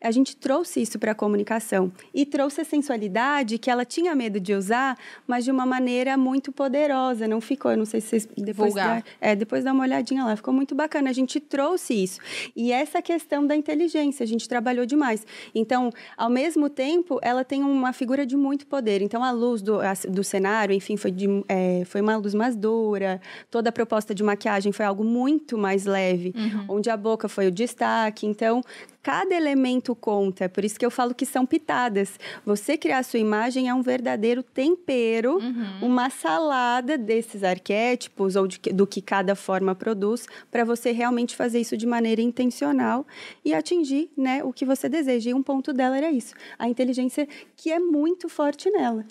a 0.00 0.10
gente 0.12 0.36
trouxe 0.36 0.80
isso 0.80 0.98
para 0.98 1.12
a 1.12 1.14
comunicação. 1.14 1.90
E 2.14 2.24
trouxe 2.24 2.60
a 2.60 2.64
sensualidade 2.64 3.58
que 3.58 3.70
ela 3.70 3.84
tinha 3.84 4.14
medo 4.14 4.38
de 4.38 4.54
usar, 4.54 4.96
mas 5.26 5.44
de 5.44 5.50
uma 5.50 5.66
maneira 5.66 6.16
muito 6.16 6.52
poderosa. 6.52 7.26
Não 7.26 7.40
ficou, 7.40 7.70
eu 7.72 7.76
não 7.76 7.84
sei 7.84 8.00
se 8.00 8.08
vocês 8.08 8.28
depois 8.36 8.74
dá- 8.74 9.02
é, 9.20 9.34
depois 9.34 9.64
dá 9.64 9.72
uma 9.72 9.82
olhadinha 9.82 10.24
lá, 10.24 10.36
ficou 10.36 10.54
muito 10.54 10.74
bacana. 10.74 11.10
A 11.10 11.12
gente 11.12 11.40
trouxe 11.40 11.94
isso. 11.94 12.20
E 12.54 12.70
essa 12.72 13.02
questão 13.02 13.46
da 13.46 13.56
inteligência, 13.56 14.22
a 14.24 14.26
gente 14.26 14.48
trabalhou 14.48 14.86
demais. 14.86 15.26
Então, 15.54 15.90
ao 16.16 16.30
mesmo 16.30 16.68
tempo, 16.70 17.18
ela 17.22 17.44
tem 17.44 17.62
uma 17.64 17.92
figura 17.92 18.24
de 18.24 18.36
muito 18.36 18.66
poder. 18.66 19.02
Então, 19.02 19.22
a 19.24 19.30
luz 19.30 19.62
do, 19.62 19.80
a- 19.80 19.94
do 20.08 20.22
cenário, 20.22 20.74
enfim, 20.74 20.96
foi, 20.96 21.10
de, 21.10 21.26
é, 21.48 21.82
foi 21.84 22.00
uma 22.00 22.16
luz 22.16 22.34
mais 22.34 22.54
dura. 22.54 23.20
Toda 23.50 23.68
a 23.70 23.72
proposta 23.72 24.14
de 24.14 24.22
maquiagem 24.22 24.70
foi 24.72 24.84
algo 24.86 25.02
muito 25.04 25.37
mais 25.56 25.84
leve, 25.84 26.34
onde 26.68 26.90
a 26.90 26.96
boca 26.96 27.28
foi 27.28 27.46
o 27.46 27.50
destaque. 27.50 28.26
Então, 28.26 28.62
cada 29.02 29.34
elemento 29.34 29.94
conta. 29.94 30.44
É 30.44 30.48
por 30.48 30.64
isso 30.64 30.78
que 30.78 30.84
eu 30.84 30.90
falo 30.90 31.14
que 31.14 31.24
são 31.24 31.46
pitadas. 31.46 32.18
Você 32.44 32.76
criar 32.76 32.98
a 32.98 33.02
sua 33.02 33.18
imagem 33.18 33.68
é 33.68 33.74
um 33.74 33.80
verdadeiro 33.80 34.42
tempero, 34.42 35.38
uma 35.80 36.10
salada 36.10 36.98
desses 36.98 37.42
arquétipos 37.42 38.36
ou 38.36 38.46
de 38.46 38.58
do 38.72 38.86
que 38.86 39.00
cada 39.00 39.34
forma 39.34 39.74
produz, 39.74 40.26
para 40.50 40.64
você 40.64 40.90
realmente 40.90 41.34
fazer 41.34 41.60
isso 41.60 41.76
de 41.76 41.86
maneira 41.86 42.20
intencional 42.20 43.06
e 43.44 43.54
atingir 43.54 44.10
né, 44.16 44.44
o 44.44 44.52
que 44.52 44.64
você 44.64 44.88
deseja. 44.88 45.30
E 45.30 45.34
um 45.34 45.42
ponto 45.42 45.72
dela 45.72 45.96
era 45.96 46.10
isso: 46.10 46.34
a 46.58 46.68
inteligência 46.68 47.26
que 47.56 47.70
é 47.70 47.78
muito 47.78 48.28
forte 48.28 48.70
nela. 48.70 49.06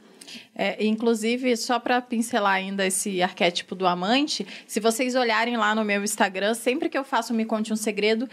É, 0.56 0.86
inclusive, 0.86 1.56
só 1.58 1.80
para 1.80 2.02
pincelar 2.02 2.54
ainda 2.54 2.86
esse 2.86 3.22
arquétipo 3.22 3.76
do 3.76 3.88
amante, 3.88 4.46
se 4.66 4.80
vocês 4.80 5.16
olharem 5.16 5.58
lá 5.58 5.74
no 5.74 5.84
meu 5.84 6.04
Instagram, 6.04 6.54
sempre 6.54 6.90
que 6.90 6.98
eu 6.98 7.04
faço 7.04 7.34
Me 7.34 7.46
Conte 7.46 7.74
um 7.74 7.76
Segredo, 7.76 8.30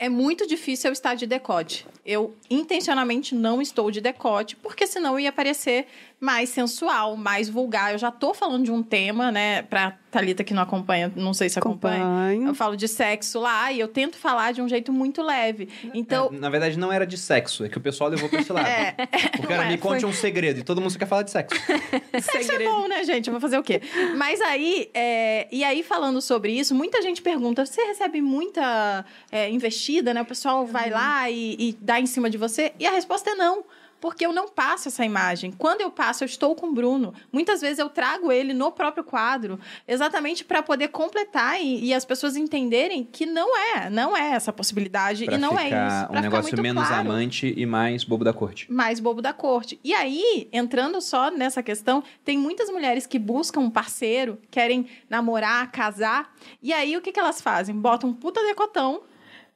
é 0.00 0.08
muito 0.08 0.46
difícil 0.46 0.88
eu 0.88 0.92
estar 0.94 1.14
de 1.14 1.26
decote. 1.26 1.86
Eu 2.06 2.34
intencionalmente 2.48 3.34
não 3.34 3.60
estou 3.60 3.90
de 3.90 4.00
decote, 4.00 4.56
porque 4.56 4.86
senão 4.86 5.20
ia 5.20 5.30
parecer 5.30 5.86
mais 6.20 6.50
sensual, 6.50 7.16
mais 7.16 7.48
vulgar. 7.48 7.92
Eu 7.92 7.98
já 7.98 8.10
tô 8.10 8.34
falando 8.34 8.64
de 8.64 8.70
um 8.70 8.82
tema, 8.82 9.32
né, 9.32 9.62
pra 9.62 9.92
Thalita 10.10 10.44
que 10.44 10.52
não 10.52 10.62
acompanha, 10.62 11.10
não 11.16 11.32
sei 11.32 11.48
se 11.48 11.58
acompanha. 11.58 12.02
Acompanho. 12.04 12.46
Eu 12.48 12.54
falo 12.54 12.76
de 12.76 12.86
sexo 12.86 13.40
lá 13.40 13.72
e 13.72 13.80
eu 13.80 13.88
tento 13.88 14.18
falar 14.18 14.52
de 14.52 14.60
um 14.60 14.68
jeito 14.68 14.92
muito 14.92 15.22
leve. 15.22 15.68
Então, 15.94 16.28
É, 16.32 16.36
na 16.38 16.50
verdade, 16.50 16.78
não 16.78 16.92
era 16.92 17.06
de 17.06 17.16
sexo, 17.16 17.64
é 17.64 17.68
que 17.70 17.78
o 17.78 17.80
pessoal 17.80 18.10
levou 18.10 18.28
pra 18.28 18.40
esse 18.40 18.52
lado. 18.52 18.66
É, 18.66 18.92
Porque 19.36 19.52
era 19.52 19.62
não 19.62 19.68
é, 19.70 19.72
me 19.72 19.78
conte 19.78 20.00
foi- 20.02 20.10
um 20.10 20.12
segredo 20.12 20.60
e 20.60 20.62
todo 20.62 20.80
mundo 20.80 20.90
só 20.90 20.98
quer 20.98 21.06
falar 21.06 21.22
de 21.22 21.30
sexo. 21.30 21.58
Sexo 22.20 22.52
é 22.52 22.64
bom, 22.64 22.86
né, 22.86 23.02
gente? 23.04 23.28
Eu 23.28 23.32
vou 23.32 23.40
fazer 23.40 23.56
o 23.58 23.62
quê? 23.62 23.80
Mas 24.16 24.40
aí, 24.42 24.90
é, 24.92 25.48
e 25.50 25.64
aí 25.64 25.82
falando 25.82 26.20
sobre 26.20 26.52
isso, 26.52 26.74
muita 26.74 27.00
gente 27.00 27.22
pergunta: 27.22 27.64
você 27.64 27.82
recebe 27.84 28.20
muita 28.20 29.06
é, 29.32 29.48
investida, 29.48 30.12
né? 30.12 30.20
O 30.20 30.24
pessoal 30.26 30.66
vai 30.66 30.90
lá 30.90 31.30
e, 31.30 31.56
e 31.58 31.78
dá 31.80 31.98
em 31.98 32.04
cima 32.06 32.28
de 32.28 32.36
você? 32.36 32.72
E 32.78 32.86
a 32.86 32.90
resposta 32.90 33.30
é 33.30 33.34
não. 33.34 33.64
Porque 34.00 34.24
eu 34.24 34.32
não 34.32 34.48
passo 34.48 34.88
essa 34.88 35.04
imagem. 35.04 35.52
Quando 35.52 35.80
eu 35.82 35.90
passo, 35.90 36.24
eu 36.24 36.26
estou 36.26 36.54
com 36.54 36.68
o 36.68 36.72
Bruno. 36.72 37.12
Muitas 37.32 37.60
vezes 37.60 37.78
eu 37.78 37.88
trago 37.88 38.32
ele 38.32 38.54
no 38.54 38.72
próprio 38.72 39.04
quadro, 39.04 39.60
exatamente 39.86 40.44
para 40.44 40.62
poder 40.62 40.88
completar 40.88 41.60
e, 41.60 41.84
e 41.86 41.94
as 41.94 42.04
pessoas 42.04 42.36
entenderem 42.36 43.04
que 43.04 43.26
não 43.26 43.56
é, 43.56 43.90
não 43.90 44.16
é 44.16 44.30
essa 44.30 44.52
possibilidade 44.52 45.24
Pra 45.26 45.34
e 45.34 45.38
não 45.38 45.58
é 45.58 45.66
isso. 45.66 45.74
um 45.74 45.74
Pra 45.74 46.06
ficar 46.06 46.20
negócio 46.22 46.62
menos 46.62 46.86
claro 46.86 47.00
amante 47.08 47.52
e 47.56 47.66
mais 47.66 48.04
bobo 48.04 48.24
da 48.24 48.32
corte. 48.32 48.70
mais 48.72 48.98
bobo 48.98 49.20
da 49.20 49.32
corte. 49.32 49.78
E 49.84 49.92
aí, 49.92 50.48
entrando 50.52 51.00
só 51.00 51.30
nessa 51.30 51.62
questão, 51.62 52.02
tem 52.24 52.38
muitas 52.38 52.70
mulheres 52.70 53.06
que 53.06 53.18
buscam 53.18 53.60
um 53.60 53.70
parceiro, 53.70 54.38
querem 54.50 54.86
namorar, 55.08 55.70
casar, 55.70 56.34
e 56.62 56.72
aí 56.72 56.96
o 56.96 57.02
que, 57.02 57.12
que 57.12 57.20
elas 57.20 57.40
fazem? 57.40 57.74
Botam 57.74 58.10
um 58.10 58.14
puta 58.14 58.42
decotão, 58.42 59.02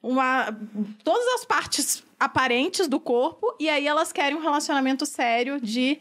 uma, 0.03 0.55
todas 1.03 1.27
as 1.35 1.45
partes 1.47 2.04
aparentes 2.19 2.89
do 2.89 3.01
corpo, 3.01 3.55
e 3.59 3.69
aí 3.69 3.87
elas 3.87 4.13
querem 4.13 4.37
um 4.37 4.41
relacionamento 4.41 5.05
sério 5.07 5.61
de 5.61 5.99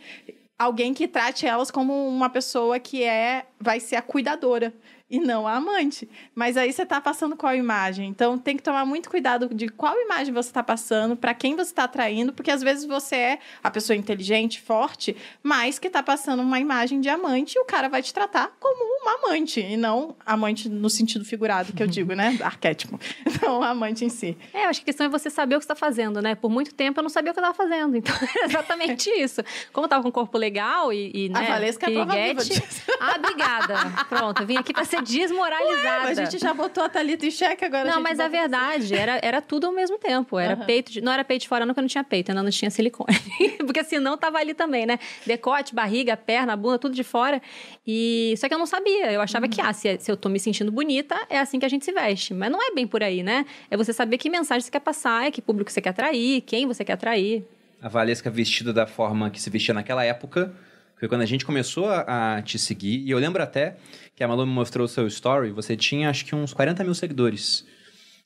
alguém 0.57 0.93
que 0.93 1.07
trate 1.07 1.45
elas 1.45 1.71
como 1.71 2.07
uma 2.07 2.29
pessoa 2.29 2.79
que 2.79 3.03
é 3.03 3.45
vai 3.59 3.79
ser 3.79 3.95
a 3.95 4.01
cuidadora 4.01 4.73
e 5.09 5.19
não 5.19 5.47
a 5.47 5.55
amante. 5.55 6.09
Mas 6.33 6.57
aí 6.57 6.71
você 6.73 6.85
tá 6.85 6.99
passando 6.99 7.35
qual 7.35 7.55
imagem? 7.55 8.07
Então 8.09 8.37
tem 8.37 8.57
que 8.57 8.63
tomar 8.63 8.85
muito 8.85 9.09
cuidado 9.09 9.53
de 9.53 9.67
qual 9.67 9.95
imagem 9.99 10.33
você 10.33 10.51
tá 10.51 10.63
passando, 10.63 11.15
para 11.15 11.33
quem 11.33 11.55
você 11.55 11.73
tá 11.73 11.83
atraindo, 11.83 12.33
porque 12.33 12.49
às 12.49 12.61
vezes 12.63 12.85
você 12.85 13.15
é 13.15 13.39
a 13.63 13.69
pessoa 13.69 13.95
inteligente, 13.95 14.59
forte, 14.61 15.15
mas 15.43 15.77
que 15.77 15.89
tá 15.89 16.01
passando 16.01 16.41
uma 16.41 16.59
imagem 16.59 16.99
de 16.99 17.09
amante 17.09 17.55
e 17.57 17.59
o 17.59 17.65
cara 17.65 17.87
vai 17.89 18.01
te 18.01 18.13
tratar 18.13 18.51
como 18.59 18.83
uma 19.01 19.15
amante 19.27 19.59
e 19.59 19.77
não 19.77 20.15
amante 20.25 20.67
no 20.69 20.89
sentido 20.89 21.23
figurado 21.25 21.73
que 21.73 21.83
eu 21.83 21.87
digo, 21.87 22.13
né? 22.13 22.37
Arquétipo. 22.41 22.99
Não 23.43 23.61
amante 23.61 24.05
em 24.05 24.09
si. 24.09 24.37
É, 24.53 24.65
eu 24.65 24.69
acho 24.69 24.79
que 24.79 24.83
a 24.85 24.87
questão 24.87 25.05
é 25.05 25.09
você 25.09 25.29
saber 25.29 25.55
o 25.55 25.59
que 25.59 25.65
você 25.65 25.73
está 25.73 25.75
fazendo, 25.75 26.21
né? 26.21 26.33
Por 26.33 26.49
muito 26.49 26.73
tempo 26.73 26.99
eu 26.99 27.03
não 27.03 27.09
sabia 27.09 27.31
o 27.31 27.33
que 27.33 27.39
eu 27.39 27.43
estava 27.43 27.53
fazendo. 27.57 27.97
Então, 27.97 28.15
é 28.41 28.45
exatamente 28.45 29.09
isso. 29.09 29.41
Como 29.73 29.85
eu 29.85 29.89
tava 29.89 30.01
com 30.01 30.07
um 30.09 30.11
corpo 30.11 30.37
legal 30.37 30.93
e, 30.93 31.11
e 31.13 31.29
A 31.33 31.39
né, 31.41 31.47
Valesca 31.47 31.85
é 31.85 31.89
a 31.89 31.91
prova 32.05 32.13
viva 32.13 32.41
piriguete- 32.41 32.61
disso. 32.67 32.81
Ah, 33.01 33.15
obrigada. 33.17 33.75
Pronto, 34.07 34.41
eu 34.43 34.47
vim 34.47 34.57
aqui 34.57 34.71
pra 34.73 34.85
ser 34.97 35.01
desmoralizada. 35.03 36.07
A 36.09 36.13
gente 36.13 36.37
já 36.39 36.53
botou 36.53 36.83
a 36.83 36.89
Thalita 36.89 37.25
em 37.25 37.31
xeque 37.31 37.65
agora. 37.65 37.83
a 37.83 37.85
Não, 37.85 37.93
gente 37.93 38.03
mas 38.03 38.19
é 38.19 38.23
bota- 38.23 38.29
verdade, 38.41 38.95
era, 38.95 39.19
era 39.21 39.41
tudo 39.41 39.67
ao 39.67 39.73
mesmo 39.73 39.97
tempo. 39.97 40.37
Era 40.39 40.53
Aham. 40.53 40.65
peito 40.65 40.91
de, 40.91 41.01
não 41.01 41.11
era 41.11 41.23
peito 41.23 41.41
de 41.43 41.47
fora, 41.47 41.65
não, 41.65 41.73
porque 41.73 41.81
não 41.81 41.87
tinha 41.87 42.03
peito, 42.03 42.29
ainda 42.31 42.43
não 42.43 42.49
tinha 42.51 42.69
silicone. 42.71 43.15
porque 43.65 43.83
senão 43.83 44.17
tava 44.17 44.37
ali 44.37 44.53
também, 44.53 44.85
né? 44.85 44.99
Decote, 45.25 45.73
barriga, 45.75 46.15
perna, 46.17 46.55
bunda, 46.55 46.77
tudo 46.79 46.95
de 46.95 47.03
fora. 47.03 47.41
E 47.85 48.33
só 48.37 48.47
que 48.47 48.53
eu 48.53 48.59
não 48.59 48.65
sabia. 48.65 49.11
Eu 49.11 49.21
achava 49.21 49.47
que, 49.47 49.59
ah, 49.61 49.73
se, 49.73 49.97
se 49.99 50.11
eu 50.11 50.17
tô 50.17 50.29
me 50.29 50.39
sentindo 50.39 50.71
bonita, 50.71 51.15
é 51.29 51.39
assim 51.39 51.59
que 51.59 51.65
a 51.65 51.69
gente 51.69 51.83
se 51.85 51.91
veste. 51.91 52.33
Mas 52.33 52.51
não 52.51 52.61
é 52.61 52.73
bem 52.73 52.87
por 52.87 53.03
aí, 53.03 53.23
né? 53.23 53.45
É 53.69 53.77
você 53.77 53.91
saber 53.93 54.17
que 54.17 54.29
mensagem 54.29 54.61
você 54.61 54.71
quer 54.71 54.79
passar, 54.79 55.27
é 55.27 55.31
que 55.31 55.41
público 55.41 55.71
você 55.71 55.81
quer 55.81 55.89
atrair, 55.89 56.41
quem 56.41 56.65
você 56.67 56.83
quer 56.85 56.93
atrair. 56.93 57.43
A 57.81 57.89
Valesca 57.89 58.29
vestida 58.29 58.71
da 58.71 58.87
forma 58.87 59.29
que 59.29 59.41
se 59.41 59.49
vestia 59.49 59.73
naquela 59.73 60.03
época. 60.05 60.53
Foi 60.97 61.09
quando 61.09 61.21
a 61.21 61.25
gente 61.25 61.45
começou 61.45 61.89
a, 61.89 62.37
a 62.37 62.41
te 62.41 62.57
seguir. 62.57 62.99
E 63.05 63.11
eu 63.11 63.17
lembro 63.19 63.43
até 63.43 63.75
que 64.15 64.23
a 64.23 64.27
Malu 64.27 64.45
me 64.45 64.53
mostrou 64.53 64.85
o 64.85 64.87
seu 64.87 65.07
story. 65.07 65.51
Você 65.51 65.75
tinha 65.75 66.09
acho 66.09 66.25
que 66.25 66.35
uns 66.35 66.53
40 66.53 66.83
mil 66.83 66.93
seguidores. 66.95 67.65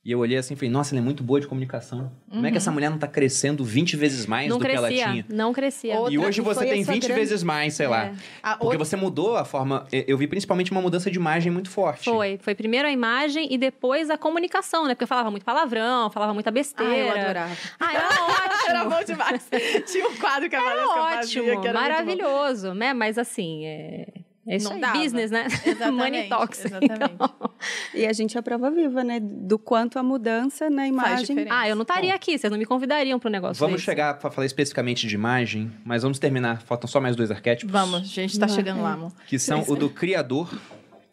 E 0.05 0.11
eu 0.11 0.19
olhei 0.19 0.37
assim 0.37 0.53
e 0.53 0.57
falei, 0.57 0.69
nossa, 0.69 0.93
ela 0.95 1.01
é 1.01 1.03
muito 1.03 1.21
boa 1.21 1.41
de 1.41 1.47
comunicação. 1.47 2.09
Como 2.29 2.45
é 2.45 2.49
que 2.51 2.55
essa 2.55 2.71
mulher 2.71 2.89
não 2.89 2.97
tá 2.97 3.09
crescendo 3.09 3.65
20 3.65 3.97
vezes 3.97 4.25
mais 4.25 4.47
não 4.47 4.57
do 4.57 4.63
que 4.65 4.71
ela 4.71 4.87
crescia, 4.87 5.11
tinha? 5.11 5.25
não 5.27 5.51
crescia. 5.51 5.95
Outra- 5.97 6.13
E 6.13 6.17
hoje 6.17 6.39
você 6.39 6.65
tem 6.65 6.81
essa 6.81 6.93
20 6.93 7.03
grande- 7.07 7.19
vezes 7.19 7.43
mais, 7.43 7.73
sei 7.73 7.87
lá. 7.87 8.05
É. 8.05 8.13
A 8.41 8.51
Porque 8.51 8.65
outra- 8.67 8.79
você 8.85 8.95
mudou 8.95 9.35
a 9.35 9.43
forma. 9.43 9.85
eu- 9.91 10.17
vi 10.17 10.25
principalmente 10.25 10.71
uma 10.71 10.81
mudança 10.81 11.11
de 11.11 11.17
imagem 11.17 11.51
muito 11.51 11.69
forte. 11.69 12.05
Foi, 12.05 12.39
foi 12.41 12.55
primeiro 12.55 12.87
a 12.87 12.91
imagem 12.91 13.53
e 13.53 13.57
depois 13.57 14.09
a 14.09 14.17
comunicação, 14.17 14.85
né? 14.85 14.93
Porque 14.95 15.03
eu 15.03 15.07
falava 15.09 15.29
muito 15.29 15.43
palavrão, 15.43 16.09
falava 16.09 16.33
muita 16.33 16.51
besteira. 16.51 16.93
Ah, 16.93 16.97
eu 16.97 17.11
adorava. 17.23 17.57
Ah, 17.77 17.93
era 17.93 18.07
ótimo. 18.23 18.69
Era 18.69 18.83
bom 18.85 19.03
demais. 19.03 19.49
Tinha 19.91 20.07
um 20.07 20.15
quadro 20.15 20.49
que 20.49 20.55
a 20.55 20.61
Valesca 20.61 20.83
Era 20.99 21.03
fazia, 21.17 21.41
ótimo, 21.41 21.61
que 21.61 21.67
era 21.67 21.73
muito 21.73 21.73
bom. 21.73 21.81
maravilhoso, 22.23 22.73
né? 22.73 22.93
Mas 22.93 23.17
assim, 23.17 23.65
é 23.65 24.07
isso 24.55 24.65
Não 24.69 24.75
aí, 24.75 24.81
dava. 24.81 24.99
business, 24.99 25.29
né? 25.31 25.45
Exatamente, 25.65 25.91
Money 25.97 26.29
talks. 26.29 26.63
exatamente. 26.65 27.13
Então- 27.13 27.51
E 27.93 28.05
a 28.05 28.13
gente 28.13 28.37
é 28.37 28.39
a 28.39 28.43
prova 28.43 28.71
viva, 28.71 29.03
né? 29.03 29.19
Do 29.21 29.59
quanto 29.59 29.99
a 29.99 30.03
mudança 30.03 30.69
na 30.69 30.87
imagem. 30.87 31.45
Ah, 31.49 31.67
eu 31.67 31.75
não 31.75 31.81
estaria 31.81 32.13
aqui, 32.15 32.37
vocês 32.37 32.49
não 32.49 32.57
me 32.57 32.65
convidariam 32.65 33.19
para 33.19 33.27
um 33.27 33.31
negócio 33.31 33.59
Vamos 33.59 33.75
desse. 33.77 33.85
chegar 33.85 34.13
para 34.19 34.31
falar 34.31 34.45
especificamente 34.45 35.05
de 35.07 35.15
imagem, 35.15 35.71
mas 35.83 36.03
vamos 36.03 36.17
terminar. 36.19 36.61
Faltam 36.61 36.87
só 36.87 37.01
mais 37.01 37.15
dois 37.15 37.29
arquétipos. 37.31 37.71
Vamos, 37.71 37.95
a 38.01 38.03
gente 38.05 38.39
tá 38.39 38.45
Vai. 38.45 38.55
chegando 38.55 38.81
lá, 38.81 38.93
amor. 38.93 39.11
Que 39.27 39.37
são 39.37 39.63
o 39.67 39.75
do 39.75 39.89
criador 39.91 40.49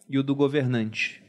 e 0.08 0.18
o 0.18 0.22
do 0.22 0.34
governante. 0.34 1.22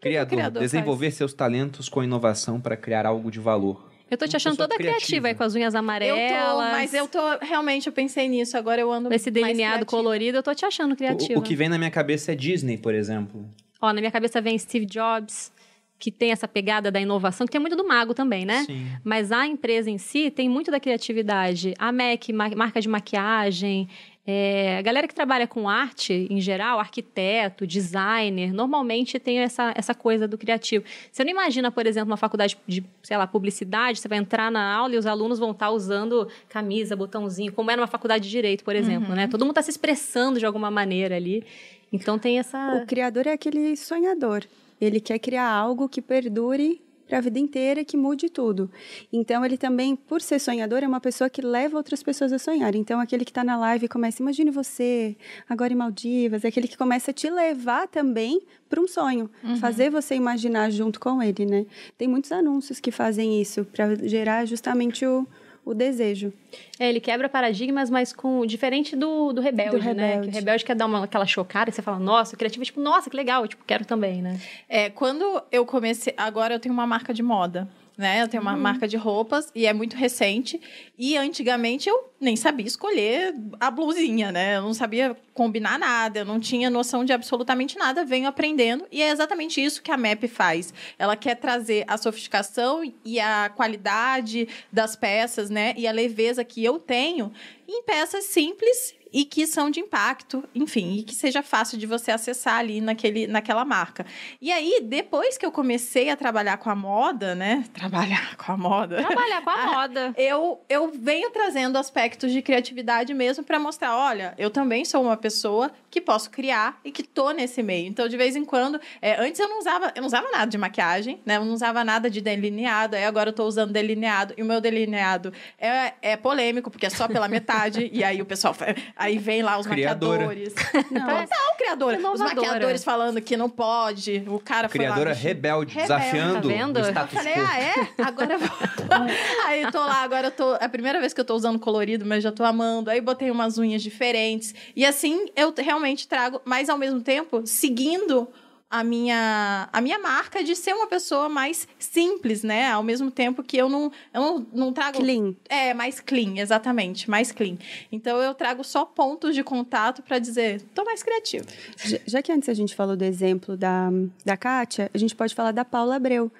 Criador, 0.00 0.36
criador 0.36 0.62
desenvolver 0.62 1.10
seus 1.12 1.32
talentos 1.32 1.88
com 1.88 2.02
inovação 2.02 2.60
para 2.60 2.76
criar 2.76 3.06
algo 3.06 3.30
de 3.30 3.38
valor. 3.38 3.91
Eu 4.12 4.18
tô 4.18 4.28
te 4.28 4.36
achando 4.36 4.56
toda 4.56 4.74
criativa. 4.76 4.98
criativa. 4.98 5.28
aí, 5.28 5.34
com 5.34 5.42
as 5.42 5.54
unhas 5.54 5.72
Eu 5.74 5.80
amarelas. 5.80 6.30
tô, 6.30 6.58
mas 6.72 6.92
eu 6.94 7.08
tô, 7.08 7.18
realmente, 7.40 7.86
eu 7.86 7.92
pensei 7.92 8.28
nisso, 8.28 8.56
agora 8.58 8.78
eu 8.80 8.92
ando 8.92 9.12
Esse 9.12 9.30
delineado 9.30 9.86
colorido, 9.86 10.36
eu 10.38 10.42
tô 10.42 10.54
te 10.54 10.64
achando 10.66 10.94
criativa. 10.94 11.38
O, 11.38 11.42
o 11.42 11.42
que 11.42 11.56
vem 11.56 11.68
na 11.68 11.78
minha 11.78 11.90
cabeça 11.90 12.32
é 12.32 12.34
Disney, 12.34 12.76
por 12.76 12.94
exemplo. 12.94 13.48
Ó, 13.80 13.86
na 13.92 14.00
minha 14.00 14.10
cabeça 14.12 14.40
vem 14.40 14.58
Steve 14.58 14.84
Jobs, 14.84 15.50
que 15.98 16.10
tem 16.10 16.30
essa 16.30 16.46
pegada 16.46 16.90
da 16.90 17.00
inovação, 17.00 17.46
que 17.46 17.52
tem 17.52 17.60
muito 17.60 17.74
do 17.76 17.86
mago 17.88 18.12
também, 18.12 18.44
né? 18.44 18.64
Sim. 18.66 18.86
Mas 19.02 19.32
a 19.32 19.46
empresa 19.46 19.88
em 19.90 19.98
si 19.98 20.30
tem 20.30 20.48
muito 20.48 20.70
da 20.70 20.78
criatividade. 20.78 21.72
A 21.78 21.90
MAC, 21.90 22.32
ma- 22.32 22.50
marca 22.54 22.80
de 22.80 22.88
maquiagem, 22.88 23.88
é, 24.24 24.78
a 24.78 24.82
galera 24.82 25.08
que 25.08 25.14
trabalha 25.14 25.48
com 25.48 25.68
arte 25.68 26.28
em 26.30 26.40
geral, 26.40 26.78
arquiteto, 26.78 27.66
designer, 27.66 28.52
normalmente 28.52 29.18
tem 29.18 29.40
essa, 29.40 29.72
essa 29.76 29.94
coisa 29.94 30.28
do 30.28 30.38
criativo. 30.38 30.84
Você 31.10 31.24
não 31.24 31.30
imagina, 31.32 31.72
por 31.72 31.86
exemplo, 31.86 32.10
uma 32.10 32.16
faculdade 32.16 32.56
de, 32.66 32.84
sei 33.02 33.16
lá, 33.16 33.26
publicidade, 33.26 33.98
você 33.98 34.06
vai 34.06 34.18
entrar 34.18 34.50
na 34.50 34.72
aula 34.72 34.94
e 34.94 34.98
os 34.98 35.06
alunos 35.06 35.40
vão 35.40 35.50
estar 35.50 35.70
usando 35.70 36.28
camisa, 36.48 36.94
botãozinho, 36.94 37.52
como 37.52 37.70
é 37.72 37.76
numa 37.76 37.88
faculdade 37.88 38.24
de 38.24 38.30
direito, 38.30 38.62
por 38.62 38.76
exemplo, 38.76 39.12
né? 39.12 39.26
Todo 39.26 39.40
mundo 39.40 39.50
está 39.50 39.62
se 39.62 39.70
expressando 39.70 40.38
de 40.38 40.46
alguma 40.46 40.70
maneira 40.70 41.16
ali. 41.16 41.44
Então 41.92 42.16
tem 42.16 42.38
essa. 42.38 42.80
O 42.82 42.86
criador 42.86 43.26
é 43.26 43.32
aquele 43.32 43.76
sonhador. 43.76 44.44
Ele 44.80 45.00
quer 45.00 45.18
criar 45.18 45.48
algo 45.48 45.88
que 45.88 46.00
perdure 46.00 46.80
para 47.12 47.18
a 47.18 47.20
vida 47.20 47.38
inteira, 47.38 47.84
que 47.84 47.94
mude 47.94 48.30
tudo. 48.30 48.70
Então, 49.12 49.44
ele 49.44 49.58
também, 49.58 49.94
por 49.94 50.22
ser 50.22 50.38
sonhador, 50.38 50.82
é 50.82 50.88
uma 50.88 50.98
pessoa 50.98 51.28
que 51.28 51.42
leva 51.42 51.76
outras 51.76 52.02
pessoas 52.02 52.32
a 52.32 52.38
sonhar. 52.38 52.74
Então, 52.74 52.98
aquele 52.98 53.22
que 53.22 53.30
está 53.30 53.44
na 53.44 53.54
live 53.54 53.84
e 53.84 53.88
começa, 53.88 54.22
imagine 54.22 54.50
você, 54.50 55.14
agora 55.46 55.74
em 55.74 55.76
Maldivas, 55.76 56.42
é 56.42 56.48
aquele 56.48 56.66
que 56.66 56.78
começa 56.78 57.10
a 57.10 57.14
te 57.14 57.28
levar 57.28 57.86
também 57.86 58.40
para 58.66 58.80
um 58.80 58.88
sonho, 58.88 59.28
fazer 59.60 59.90
você 59.90 60.14
imaginar 60.14 60.70
junto 60.70 60.98
com 60.98 61.22
ele, 61.22 61.44
né? 61.44 61.66
Tem 61.98 62.08
muitos 62.08 62.32
anúncios 62.32 62.80
que 62.80 62.90
fazem 62.90 63.42
isso 63.42 63.66
para 63.66 63.94
gerar 64.08 64.46
justamente 64.46 65.04
o, 65.04 65.28
o 65.64 65.74
desejo. 65.74 66.32
É, 66.78 66.88
ele 66.88 67.00
quebra 67.00 67.28
paradigmas, 67.28 67.88
mas 67.88 68.12
com 68.12 68.44
diferente 68.44 68.96
do, 68.96 69.32
do 69.32 69.40
rebelde, 69.40 69.76
Do 69.76 69.78
né? 69.78 69.84
rebelde. 69.84 70.28
Que 70.28 70.32
o 70.32 70.38
rebelde 70.38 70.64
quer 70.64 70.74
dar 70.74 70.86
uma, 70.86 71.04
aquela 71.04 71.26
chocada 71.26 71.70
e 71.70 71.72
você 71.72 71.82
fala, 71.82 71.98
nossa, 71.98 72.34
o 72.34 72.38
criativo 72.38 72.62
é 72.62 72.66
tipo, 72.66 72.80
nossa, 72.80 73.08
que 73.08 73.16
legal, 73.16 73.42
eu, 73.42 73.48
tipo, 73.48 73.64
quero 73.64 73.84
também, 73.84 74.20
né? 74.20 74.40
É, 74.68 74.90
quando 74.90 75.42
eu 75.50 75.64
comecei. 75.64 76.12
Agora 76.16 76.54
eu 76.54 76.60
tenho 76.60 76.72
uma 76.72 76.86
marca 76.86 77.14
de 77.14 77.22
moda. 77.22 77.68
Né? 77.96 78.22
Eu 78.22 78.28
tenho 78.28 78.42
uma 78.42 78.56
marca 78.56 78.88
de 78.88 78.96
roupas 78.96 79.50
e 79.54 79.66
é 79.66 79.72
muito 79.72 79.96
recente. 79.96 80.60
E 80.98 81.16
antigamente 81.16 81.88
eu 81.88 82.12
nem 82.20 82.36
sabia 82.36 82.66
escolher 82.66 83.34
a 83.60 83.70
blusinha, 83.70 84.32
né? 84.32 84.56
Eu 84.56 84.62
não 84.62 84.72
sabia 84.72 85.16
combinar 85.34 85.78
nada, 85.78 86.20
eu 86.20 86.24
não 86.24 86.40
tinha 86.40 86.70
noção 86.70 87.04
de 87.04 87.12
absolutamente 87.12 87.76
nada. 87.76 88.04
Venho 88.04 88.28
aprendendo 88.28 88.86
e 88.90 89.02
é 89.02 89.10
exatamente 89.10 89.62
isso 89.62 89.82
que 89.82 89.90
a 89.90 89.96
MAP 89.96 90.24
faz. 90.26 90.72
Ela 90.98 91.16
quer 91.16 91.34
trazer 91.34 91.84
a 91.86 91.98
sofisticação 91.98 92.82
e 93.04 93.20
a 93.20 93.50
qualidade 93.54 94.48
das 94.72 94.96
peças, 94.96 95.50
né? 95.50 95.74
E 95.76 95.86
a 95.86 95.92
leveza 95.92 96.42
que 96.44 96.64
eu 96.64 96.78
tenho 96.78 97.32
em 97.68 97.82
peças 97.82 98.24
simples 98.24 98.94
e 99.12 99.24
que 99.24 99.46
são 99.46 99.70
de 99.70 99.80
impacto, 99.80 100.44
enfim, 100.54 100.96
e 100.98 101.02
que 101.02 101.14
seja 101.14 101.42
fácil 101.42 101.78
de 101.78 101.86
você 101.86 102.10
acessar 102.10 102.58
ali 102.58 102.80
naquele, 102.80 103.26
naquela 103.26 103.64
marca. 103.64 104.06
E 104.40 104.50
aí, 104.50 104.80
depois 104.82 105.36
que 105.36 105.44
eu 105.44 105.52
comecei 105.52 106.08
a 106.10 106.16
trabalhar 106.16 106.56
com 106.56 106.70
a 106.70 106.74
moda, 106.74 107.34
né? 107.34 107.64
Trabalhar 107.74 108.36
com 108.36 108.52
a 108.52 108.56
moda. 108.56 108.96
Trabalhar 108.96 109.42
com 109.42 109.50
a 109.50 109.66
moda. 109.72 110.14
Eu, 110.16 110.60
eu 110.68 110.90
venho 110.90 111.30
trazendo 111.30 111.76
aspectos 111.76 112.32
de 112.32 112.40
criatividade 112.40 113.12
mesmo 113.12 113.44
para 113.44 113.58
mostrar, 113.58 113.96
olha, 113.96 114.34
eu 114.38 114.50
também 114.50 114.84
sou 114.84 115.02
uma 115.02 115.16
pessoa 115.16 115.70
que 115.90 116.00
posso 116.00 116.30
criar 116.30 116.80
e 116.84 116.90
que 116.90 117.02
tô 117.02 117.32
nesse 117.32 117.62
meio. 117.62 117.86
Então, 117.86 118.08
de 118.08 118.16
vez 118.16 118.34
em 118.34 118.44
quando, 118.44 118.80
é, 119.00 119.20
antes 119.20 119.38
eu 119.38 119.48
não 119.48 119.58
usava, 119.58 119.92
eu 119.94 120.00
não 120.00 120.06
usava 120.06 120.30
nada 120.30 120.46
de 120.46 120.56
maquiagem, 120.56 121.20
né? 121.26 121.36
Eu 121.36 121.44
não 121.44 121.52
usava 121.52 121.84
nada 121.84 122.08
de 122.08 122.20
delineado. 122.20 122.96
Aí 122.96 123.04
agora 123.04 123.28
eu 123.28 123.34
tô 123.34 123.44
usando 123.44 123.72
delineado 123.72 124.32
e 124.36 124.42
o 124.42 124.44
meu 124.44 124.60
delineado 124.60 125.32
é, 125.58 125.92
é 126.00 126.16
polêmico 126.16 126.70
porque 126.70 126.86
é 126.86 126.90
só 126.90 127.06
pela 127.06 127.28
metade 127.28 127.88
e 127.92 128.02
aí 128.02 128.22
o 128.22 128.26
pessoal 128.26 128.54
aí 129.02 129.18
vem 129.18 129.42
lá 129.42 129.58
os 129.58 129.66
Criadora. 129.66 130.26
maquiadores. 130.26 130.54
Não, 130.90 131.06
Total 131.06 131.56
criadora. 131.56 131.96
Os 131.96 132.00
Inovadora. 132.00 132.34
maquiadores 132.34 132.84
falando 132.84 133.20
que 133.20 133.36
não 133.36 133.48
pode. 133.48 134.24
O 134.26 134.38
cara 134.38 134.68
foi 134.68 134.78
lá 134.80 134.86
Criadora 134.86 135.12
rebelde, 135.12 135.74
Rebelde, 135.74 135.74
desafiando 135.74 136.48
tá 136.48 136.54
vendo? 136.54 136.76
o 136.76 136.80
Eu 136.80 136.84
eu 136.84 136.90
status 136.90 137.14
falei, 137.14 137.34
ah, 137.36 137.60
é? 137.60 138.02
Agora 138.02 138.32
eu 138.34 138.38
vou. 138.38 138.48
Aí 139.46 139.62
eu 139.62 139.70
tô 139.72 139.78
lá, 139.78 140.02
agora 140.02 140.26
eu 140.28 140.30
tô. 140.30 140.54
É 140.56 140.64
a 140.64 140.68
primeira 140.68 141.00
vez 141.00 141.12
que 141.12 141.20
eu 141.20 141.24
tô 141.24 141.34
usando 141.34 141.58
colorido, 141.58 142.04
mas 142.04 142.22
já 142.22 142.32
tô 142.32 142.44
amando. 142.44 142.90
Aí 142.90 143.00
botei 143.00 143.30
umas 143.30 143.58
unhas 143.58 143.82
diferentes. 143.82 144.54
E 144.74 144.84
assim 144.84 145.26
eu 145.36 145.52
realmente 145.56 146.06
trago, 146.08 146.40
mas 146.44 146.68
ao 146.68 146.78
mesmo 146.78 147.00
tempo, 147.00 147.42
seguindo 147.46 148.28
a 148.72 148.82
minha, 148.82 149.68
a 149.70 149.80
minha 149.82 149.98
marca 149.98 150.42
de 150.42 150.56
ser 150.56 150.72
uma 150.74 150.86
pessoa 150.86 151.28
mais 151.28 151.68
simples, 151.78 152.42
né? 152.42 152.70
Ao 152.70 152.82
mesmo 152.82 153.10
tempo 153.10 153.42
que 153.42 153.56
eu 153.58 153.68
não, 153.68 153.92
eu 154.14 154.20
não, 154.22 154.46
não 154.52 154.72
trago. 154.72 154.98
clean. 154.98 155.34
É, 155.46 155.74
mais 155.74 156.00
clean, 156.00 156.38
exatamente, 156.38 157.08
mais 157.10 157.30
clean. 157.30 157.58
Então 157.92 158.16
eu 158.22 158.32
trago 158.34 158.64
só 158.64 158.86
pontos 158.86 159.34
de 159.34 159.44
contato 159.44 160.02
pra 160.02 160.18
dizer, 160.18 160.62
tô 160.74 160.84
mais 160.84 161.02
criativa. 161.02 161.44
Já- 161.84 161.98
Já 162.06 162.22
que 162.22 162.32
antes 162.32 162.48
a 162.48 162.54
gente 162.54 162.74
falou 162.74 162.96
do 162.96 163.04
exemplo 163.04 163.56
da, 163.58 163.90
da 164.24 164.36
Kátia, 164.38 164.90
a 164.94 164.96
gente 164.98 165.14
pode 165.14 165.34
falar 165.34 165.52
da 165.52 165.64
Paula 165.66 165.96
Abreu. 165.96 166.32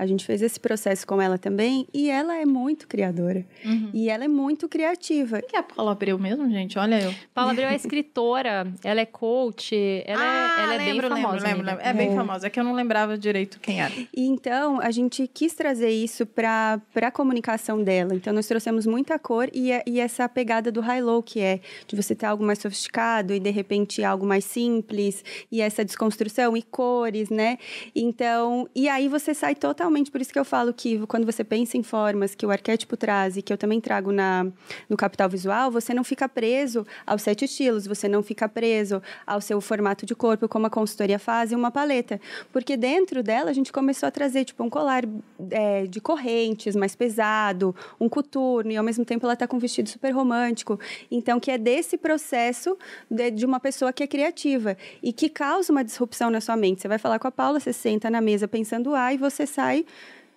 A 0.00 0.06
gente 0.06 0.24
fez 0.24 0.40
esse 0.40 0.58
processo 0.58 1.06
com 1.06 1.20
ela 1.20 1.36
também 1.36 1.86
e 1.92 2.08
ela 2.08 2.34
é 2.34 2.46
muito 2.46 2.88
criadora. 2.88 3.44
E 3.92 4.08
ela 4.08 4.24
é 4.24 4.28
muito 4.28 4.66
criativa. 4.66 5.40
O 5.40 5.42
que 5.42 5.54
é 5.54 5.58
a 5.58 5.62
Paula 5.62 5.92
Abreu 5.92 6.18
mesmo, 6.18 6.48
gente? 6.48 6.78
Olha 6.78 6.98
eu. 7.02 7.14
Paula 7.34 7.50
Abreu 7.52 7.68
é 7.68 7.74
escritora, 7.76 8.66
ela 8.82 8.98
é 9.00 9.04
coach, 9.04 9.74
ela 10.06 10.24
é, 10.24 10.62
ela 10.62 10.74
é 10.74 10.78
bem 10.78 10.88
Ah, 10.88 10.92
lembro, 10.94 11.08
famosa. 11.10 11.46
Lembro, 11.46 11.66
lembro. 11.66 11.82
É 11.84 11.92
bem 11.92 12.08
É. 12.08 12.14
famosa. 12.14 12.46
É 12.46 12.50
que 12.50 12.58
eu 12.58 12.64
não 12.64 12.72
lembrava 12.72 13.18
direito 13.18 13.60
quem 13.60 13.82
era. 13.82 13.92
E 14.16 14.24
então, 14.26 14.80
a 14.80 14.90
gente 14.90 15.28
quis 15.28 15.52
trazer 15.52 15.90
isso 15.90 16.24
para 16.24 16.80
a 16.94 17.10
comunicação 17.10 17.82
dela. 17.84 18.14
Então, 18.14 18.32
nós 18.32 18.46
trouxemos 18.46 18.86
muita 18.86 19.18
cor 19.18 19.50
e, 19.52 19.70
a- 19.70 19.82
e 19.86 20.00
essa 20.00 20.26
pegada 20.30 20.72
do 20.72 20.80
high-low, 20.80 21.22
que 21.22 21.40
é 21.40 21.60
de 21.86 21.94
você 21.94 22.14
ter 22.14 22.24
algo 22.24 22.42
mais 22.42 22.58
sofisticado 22.58 23.34
e, 23.34 23.38
de 23.38 23.50
repente, 23.50 24.02
algo 24.02 24.24
mais 24.24 24.46
simples. 24.46 25.22
E 25.52 25.60
essa 25.60 25.84
desconstrução 25.84 26.56
e 26.56 26.62
cores, 26.62 27.28
né? 27.28 27.58
Então, 27.94 28.66
e 28.74 28.88
aí 28.88 29.06
você 29.06 29.34
sai 29.34 29.54
totalmente 29.54 29.89
realmente 29.90 30.10
por 30.10 30.20
isso 30.20 30.32
que 30.32 30.38
eu 30.38 30.44
falo 30.44 30.72
que 30.72 31.04
quando 31.08 31.26
você 31.26 31.42
pensa 31.42 31.76
em 31.76 31.82
formas 31.82 32.36
que 32.36 32.46
o 32.46 32.50
arquétipo 32.50 32.96
traz 32.96 33.36
e 33.36 33.42
que 33.42 33.52
eu 33.52 33.58
também 33.58 33.80
trago 33.80 34.12
na, 34.12 34.46
no 34.88 34.96
capital 34.96 35.28
visual, 35.28 35.70
você 35.70 35.92
não 35.92 36.04
fica 36.04 36.28
preso 36.28 36.86
aos 37.04 37.22
sete 37.22 37.44
estilos, 37.44 37.86
você 37.86 38.08
não 38.08 38.22
fica 38.22 38.48
preso 38.48 39.02
ao 39.26 39.40
seu 39.40 39.60
formato 39.60 40.06
de 40.06 40.14
corpo, 40.14 40.48
como 40.48 40.66
a 40.66 40.70
consultoria 40.70 41.18
faz, 41.18 41.50
e 41.50 41.56
uma 41.56 41.72
paleta. 41.72 42.20
Porque 42.52 42.76
dentro 42.76 43.20
dela 43.20 43.50
a 43.50 43.52
gente 43.52 43.72
começou 43.72 44.06
a 44.06 44.10
trazer 44.12 44.44
tipo 44.44 44.62
um 44.62 44.70
colar 44.70 45.02
é, 45.50 45.86
de 45.86 46.00
correntes 46.00 46.76
mais 46.76 46.94
pesado, 46.94 47.74
um 48.00 48.08
coturno, 48.08 48.70
e 48.70 48.76
ao 48.76 48.84
mesmo 48.84 49.04
tempo 49.04 49.26
ela 49.26 49.34
está 49.34 49.48
com 49.48 49.56
um 49.56 49.60
vestido 49.60 49.88
super 49.88 50.10
romântico. 50.12 50.78
Então, 51.10 51.40
que 51.40 51.50
é 51.50 51.58
desse 51.58 51.98
processo 51.98 52.78
de, 53.10 53.30
de 53.32 53.44
uma 53.44 53.58
pessoa 53.58 53.92
que 53.92 54.04
é 54.04 54.06
criativa 54.06 54.76
e 55.02 55.12
que 55.12 55.28
causa 55.28 55.72
uma 55.72 55.82
disrupção 55.82 56.30
na 56.30 56.40
sua 56.40 56.56
mente. 56.56 56.80
Você 56.80 56.88
vai 56.88 56.98
falar 56.98 57.18
com 57.18 57.26
a 57.26 57.32
Paula, 57.32 57.58
você 57.58 57.72
senta 57.72 58.08
na 58.08 58.20
mesa 58.20 58.46
pensando 58.46 58.94
A 58.94 59.12
e 59.12 59.18
você 59.18 59.46
sai 59.46 59.79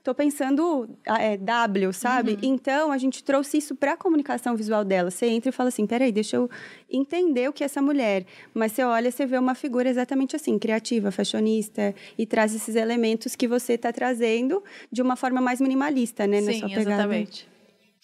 tô 0.04 0.14
pensando 0.14 0.90
é, 1.06 1.38
W, 1.38 1.94
sabe? 1.94 2.34
Uhum. 2.34 2.40
Então, 2.44 2.92
a 2.92 2.98
gente 2.98 3.24
trouxe 3.24 3.58
isso 3.58 3.74
para 3.74 3.94
a 3.94 3.98
comunicação 3.98 4.56
visual 4.56 4.84
dela. 4.84 5.10
Você 5.10 5.28
entra 5.28 5.50
e 5.50 5.52
fala 5.54 5.70
assim, 5.70 5.88
peraí, 5.88 6.12
deixa 6.12 6.36
eu 6.36 6.50
entender 6.92 7.50
o 7.50 7.54
que 7.54 7.64
é 7.64 7.66
essa 7.66 7.82
mulher. 7.82 8.26
Mas 8.54 8.74
você 8.74 8.84
olha, 8.84 9.10
você 9.10 9.26
vê 9.26 9.38
uma 9.38 9.56
figura 9.56 9.90
exatamente 9.90 10.36
assim, 10.36 10.60
criativa, 10.60 11.10
fashionista, 11.10 11.96
e 12.18 12.26
traz 12.26 12.54
esses 12.54 12.76
elementos 12.76 13.36
que 13.36 13.48
você 13.48 13.74
está 13.74 13.94
trazendo 13.94 14.62
de 14.92 15.02
uma 15.02 15.16
forma 15.16 15.40
mais 15.40 15.62
minimalista, 15.62 16.28
né? 16.28 16.42
Sim, 16.42 16.46
na 16.46 16.54
sua 16.54 16.70
pegada. 16.70 16.92
exatamente. 16.92 17.48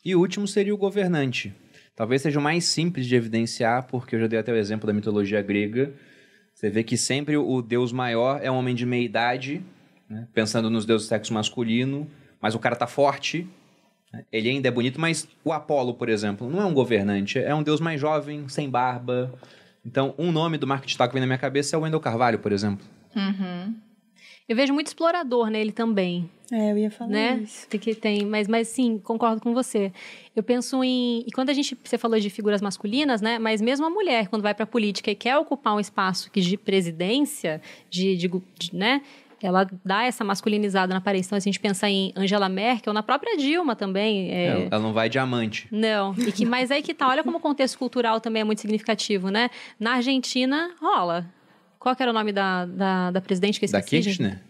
E 0.03 0.15
o 0.15 0.19
último 0.19 0.47
seria 0.47 0.73
o 0.73 0.77
governante. 0.77 1.53
Talvez 1.93 2.21
seja 2.21 2.39
o 2.39 2.41
mais 2.41 2.63
simples 2.63 3.05
de 3.05 3.15
evidenciar, 3.15 3.85
porque 3.87 4.15
eu 4.15 4.21
já 4.21 4.27
dei 4.27 4.39
até 4.39 4.53
o 4.53 4.55
exemplo 4.55 4.87
da 4.87 4.93
mitologia 4.93 5.41
grega. 5.41 5.93
Você 6.53 6.69
vê 6.69 6.81
que 6.81 6.95
sempre 6.95 7.35
o 7.35 7.61
deus 7.61 7.91
maior 7.91 8.39
é 8.41 8.49
um 8.49 8.55
homem 8.55 8.73
de 8.73 8.85
meia 8.85 9.03
idade, 9.03 9.61
né? 10.09 10.27
pensando 10.33 10.69
nos 10.69 10.85
deuses 10.85 11.07
do 11.07 11.09
sexo 11.09 11.33
masculino, 11.33 12.09
mas 12.41 12.55
o 12.55 12.59
cara 12.59 12.75
tá 12.75 12.87
forte, 12.87 13.47
né? 14.11 14.25
ele 14.31 14.49
ainda 14.49 14.67
é 14.67 14.71
bonito, 14.71 14.99
mas 14.99 15.27
o 15.43 15.51
Apolo, 15.51 15.93
por 15.93 16.09
exemplo, 16.09 16.49
não 16.49 16.61
é 16.61 16.65
um 16.65 16.73
governante, 16.73 17.37
é 17.37 17.53
um 17.53 17.63
deus 17.63 17.79
mais 17.79 17.99
jovem, 18.01 18.47
sem 18.49 18.69
barba. 18.69 19.33
Então, 19.85 20.13
um 20.17 20.31
nome 20.31 20.57
do 20.57 20.67
marketing 20.67 20.97
que 20.97 21.13
vem 21.13 21.21
na 21.21 21.27
minha 21.27 21.37
cabeça 21.37 21.75
é 21.75 21.79
o 21.79 21.83
Wendel 21.83 21.99
Carvalho, 21.99 22.39
por 22.39 22.51
exemplo. 22.51 22.85
Uhum. 23.15 23.75
Eu 24.47 24.55
vejo 24.55 24.73
muito 24.73 24.87
explorador 24.87 25.47
nele 25.51 25.71
também. 25.71 26.27
É, 26.51 26.71
eu 26.71 26.77
ia 26.79 26.89
falar 26.89 27.11
né? 27.11 27.39
isso. 27.43 27.67
Que 27.67 27.93
tem, 27.93 28.25
mas, 28.25 28.47
mas 28.47 28.67
sim, 28.67 28.97
concordo 28.97 29.39
com 29.39 29.53
você. 29.53 29.93
Eu 30.35 30.41
penso 30.41 30.83
em. 30.83 31.23
E 31.27 31.31
quando 31.31 31.51
a 31.51 31.53
gente. 31.53 31.77
Você 31.83 31.99
falou 31.99 32.19
de 32.19 32.31
figuras 32.31 32.59
masculinas, 32.59 33.21
né? 33.21 33.37
Mas 33.37 33.61
mesmo 33.61 33.85
a 33.85 33.89
mulher, 33.91 34.27
quando 34.27 34.41
vai 34.41 34.55
para 34.55 34.63
a 34.63 34.67
política 34.67 35.11
e 35.11 35.15
quer 35.15 35.37
ocupar 35.37 35.75
um 35.75 35.79
espaço 35.79 36.31
de 36.33 36.57
presidência, 36.57 37.61
de, 37.91 38.17
de, 38.17 38.27
de 38.57 38.75
né? 38.75 39.03
Ela 39.45 39.67
dá 39.83 40.03
essa 40.03 40.23
masculinizada 40.23 40.93
na 40.93 40.99
aparência. 40.99 41.29
Então, 41.29 41.39
se 41.39 41.49
a 41.49 41.51
gente 41.51 41.59
pensar 41.59 41.89
em 41.89 42.11
Angela 42.15 42.49
Merkel, 42.49 42.93
na 42.93 43.03
própria 43.03 43.37
Dilma 43.37 43.75
também. 43.75 44.31
É... 44.31 44.67
Ela 44.71 44.81
não 44.81 44.93
vai 44.93 45.09
diamante. 45.09 45.67
Não. 45.71 46.13
E 46.17 46.31
que, 46.31 46.45
mas 46.45 46.71
aí 46.71 46.81
que 46.81 46.93
tá, 46.93 47.07
olha 47.07 47.23
como 47.23 47.37
o 47.37 47.41
contexto 47.41 47.77
cultural 47.77 48.19
também 48.19 48.41
é 48.41 48.45
muito 48.45 48.61
significativo, 48.61 49.29
né? 49.29 49.49
Na 49.79 49.93
Argentina, 49.93 50.71
rola. 50.81 51.25
Qual 51.77 51.95
que 51.95 52.03
era 52.03 52.11
o 52.11 52.13
nome 52.13 52.31
da, 52.31 52.65
da, 52.65 53.11
da 53.11 53.21
presidente 53.21 53.59
que 53.59 53.65
eu 53.65 53.67
esqueci? 53.67 53.95
Da 53.95 54.03
Kirchner? 54.03 54.48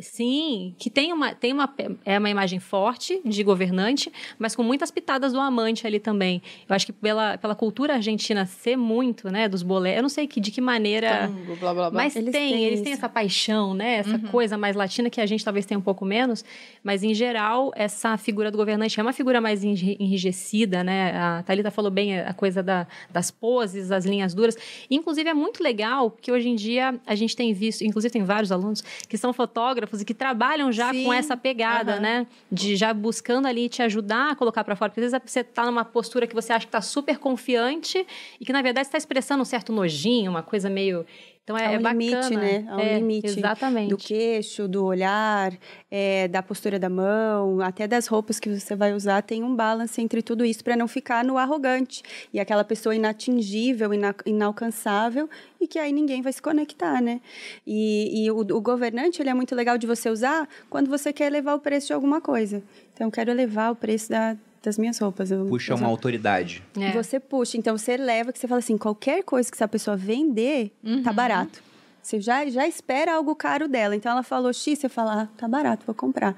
Sim, 0.00 0.74
que 0.76 0.90
tem 0.90 1.12
uma, 1.12 1.34
tem 1.34 1.52
uma, 1.52 1.72
é 2.04 2.18
uma 2.18 2.28
imagem 2.28 2.58
forte 2.58 3.20
de 3.24 3.44
governante, 3.44 4.10
mas 4.36 4.56
com 4.56 4.62
muitas 4.62 4.90
pitadas 4.90 5.32
do 5.32 5.38
amante 5.38 5.86
ali 5.86 6.00
também. 6.00 6.42
Eu 6.68 6.74
acho 6.74 6.84
que 6.84 6.92
pela, 6.92 7.38
pela 7.38 7.54
cultura 7.54 7.94
argentina 7.94 8.44
ser 8.44 8.76
muito, 8.76 9.30
né, 9.30 9.48
dos 9.48 9.62
bolés, 9.62 9.96
eu 9.96 10.02
não 10.02 10.08
sei 10.08 10.26
que, 10.26 10.40
de 10.40 10.50
que 10.50 10.60
maneira... 10.60 11.28
Tango, 11.28 11.56
blá, 11.56 11.72
blá, 11.74 11.90
blá. 11.90 12.02
Mas 12.02 12.16
eles 12.16 12.32
tem, 12.32 12.54
têm 12.54 12.64
eles 12.64 12.80
têm 12.80 12.92
essa 12.92 13.08
paixão, 13.08 13.72
né, 13.72 13.98
essa 13.98 14.16
uhum. 14.16 14.28
coisa 14.28 14.58
mais 14.58 14.74
latina 14.74 15.08
que 15.08 15.20
a 15.20 15.26
gente 15.26 15.44
talvez 15.44 15.64
tenha 15.64 15.78
um 15.78 15.82
pouco 15.82 16.04
menos, 16.04 16.44
mas 16.82 17.04
em 17.04 17.14
geral, 17.14 17.70
essa 17.76 18.16
figura 18.16 18.50
do 18.50 18.58
governante 18.58 18.98
é 18.98 19.02
uma 19.02 19.12
figura 19.12 19.40
mais 19.40 19.62
enrijecida, 19.62 20.82
né, 20.82 21.12
a 21.16 21.42
Thalita 21.44 21.70
falou 21.70 21.90
bem 21.90 22.18
a 22.18 22.34
coisa 22.34 22.64
da, 22.64 22.84
das 23.10 23.30
poses, 23.30 23.88
das 23.88 24.04
linhas 24.04 24.34
duras. 24.34 24.56
Inclusive, 24.90 25.28
é 25.28 25.34
muito 25.34 25.62
legal 25.62 26.10
que 26.10 26.32
hoje 26.32 26.48
em 26.48 26.56
dia 26.56 26.98
a 27.06 27.14
gente 27.14 27.36
tem 27.36 27.52
visto, 27.52 27.82
inclusive 27.82 28.10
tem 28.10 28.24
vários 28.24 28.50
alunos 28.50 28.82
que 29.08 29.16
são 29.16 29.32
fotógrafos 29.32 29.67
fotógrafos 29.68 30.00
e 30.00 30.04
que 30.04 30.14
trabalham 30.14 30.72
já 30.72 30.90
Sim. 30.90 31.04
com 31.04 31.12
essa 31.12 31.36
pegada, 31.36 31.96
uhum. 31.96 32.00
né? 32.00 32.26
De 32.50 32.76
já 32.76 32.92
buscando 32.92 33.46
ali 33.46 33.68
te 33.68 33.82
ajudar 33.82 34.32
a 34.32 34.36
colocar 34.36 34.64
para 34.64 34.74
fora. 34.74 34.90
Porque 34.90 35.00
às 35.00 35.12
vezes 35.12 35.22
você 35.24 35.40
está 35.40 35.64
numa 35.66 35.84
postura 35.84 36.26
que 36.26 36.34
você 36.34 36.52
acha 36.52 36.64
que 36.64 36.68
está 36.68 36.80
super 36.80 37.18
confiante 37.18 38.06
e 38.40 38.44
que 38.44 38.52
na 38.52 38.62
verdade 38.62 38.86
está 38.86 38.98
expressando 38.98 39.42
um 39.42 39.44
certo 39.44 39.72
nojinho, 39.72 40.30
uma 40.30 40.42
coisa 40.42 40.70
meio 40.70 41.04
então 41.48 41.56
é, 41.56 41.74
é 41.74 41.78
bacana. 41.78 42.04
limite, 42.04 42.36
né? 42.36 42.66
Há 42.68 42.76
um 42.76 42.80
é, 42.80 42.98
limite 42.98 43.26
exatamente. 43.26 43.88
do 43.88 43.96
queixo, 43.96 44.68
do 44.68 44.84
olhar, 44.84 45.56
é, 45.90 46.28
da 46.28 46.42
postura 46.42 46.78
da 46.78 46.90
mão, 46.90 47.62
até 47.62 47.88
das 47.88 48.06
roupas 48.06 48.38
que 48.38 48.50
você 48.50 48.76
vai 48.76 48.92
usar, 48.92 49.22
tem 49.22 49.42
um 49.42 49.56
balance 49.56 49.98
entre 49.98 50.20
tudo 50.20 50.44
isso 50.44 50.62
para 50.62 50.76
não 50.76 50.86
ficar 50.86 51.24
no 51.24 51.38
arrogante 51.38 52.02
e 52.34 52.38
aquela 52.38 52.64
pessoa 52.64 52.94
inatingível, 52.94 53.94
ina 53.94 54.14
inalcançável 54.26 55.28
e 55.58 55.66
que 55.66 55.78
aí 55.78 55.90
ninguém 55.90 56.20
vai 56.20 56.34
se 56.34 56.42
conectar, 56.42 57.00
né? 57.00 57.18
E, 57.66 58.24
e 58.24 58.30
o, 58.30 58.40
o, 58.40 58.60
governante 58.60 59.22
ele 59.22 59.30
é 59.30 59.34
muito 59.34 59.54
legal 59.54 59.78
de 59.78 59.86
você 59.86 60.10
usar 60.10 60.46
quando 60.68 60.90
você 60.90 61.14
quer 61.14 61.28
elevar 61.28 61.56
o 61.56 61.60
preço 61.60 61.86
de 61.86 61.92
alguma 61.94 62.20
coisa. 62.20 62.62
Então, 62.92 63.06
eu 63.06 63.10
quero 63.10 63.30
elevar 63.30 63.72
o 63.72 63.76
preço 63.76 64.10
da, 64.10 64.36
das 64.62 64.78
minhas 64.78 64.98
roupas. 64.98 65.30
Eu, 65.30 65.46
puxa 65.46 65.74
uma 65.74 65.86
autoridade. 65.86 66.62
É. 66.78 66.92
Você 66.92 67.20
puxa, 67.20 67.56
então 67.56 67.76
você 67.76 67.96
leva 67.96 68.32
que 68.32 68.38
você 68.38 68.48
fala 68.48 68.58
assim, 68.58 68.76
qualquer 68.76 69.22
coisa 69.22 69.50
que 69.50 69.56
essa 69.56 69.68
pessoa 69.68 69.96
vender, 69.96 70.70
tá 70.82 70.90
uhum. 70.90 71.02
tá 71.02 71.12
barato. 71.12 71.62
Você 72.02 72.20
já, 72.20 72.48
já 72.48 72.66
espera 72.66 73.14
algo 73.14 73.34
caro 73.34 73.68
dela. 73.68 73.94
Então 73.94 74.12
ela 74.12 74.22
falou 74.22 74.52
X, 74.52 74.78
você 74.78 74.88
fala, 74.88 75.22
ah, 75.22 75.28
tá 75.36 75.46
barato, 75.46 75.84
vou 75.84 75.94
comprar. 75.94 76.36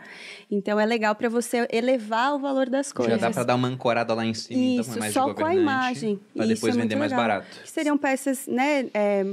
Então 0.51 0.81
é 0.81 0.87
legal 0.87 1.15
para 1.15 1.29
você 1.29 1.67
elevar 1.71 2.35
o 2.35 2.39
valor 2.39 2.69
das 2.69 2.93
coisas. 2.93 3.21
Já 3.21 3.29
dá 3.29 3.33
para 3.33 3.45
dar 3.45 3.55
uma 3.55 3.69
ancorada 3.69 4.13
lá 4.15 4.25
em 4.25 4.35
cima, 4.35 4.61
então, 4.61 4.81
Isso, 4.81 4.99
então, 4.99 5.13
só 5.13 5.35
com 5.35 5.45
a 5.45 5.55
imagem. 5.55 6.19
Para 6.35 6.47
depois 6.47 6.77
é 6.77 6.81
vender 6.81 6.97
mais 6.97 7.13
legal. 7.13 7.27
barato. 7.27 7.47
Que 7.63 7.71
seriam 7.71 7.97
peças, 7.97 8.47
né, 8.47 8.87
é, 8.93 9.25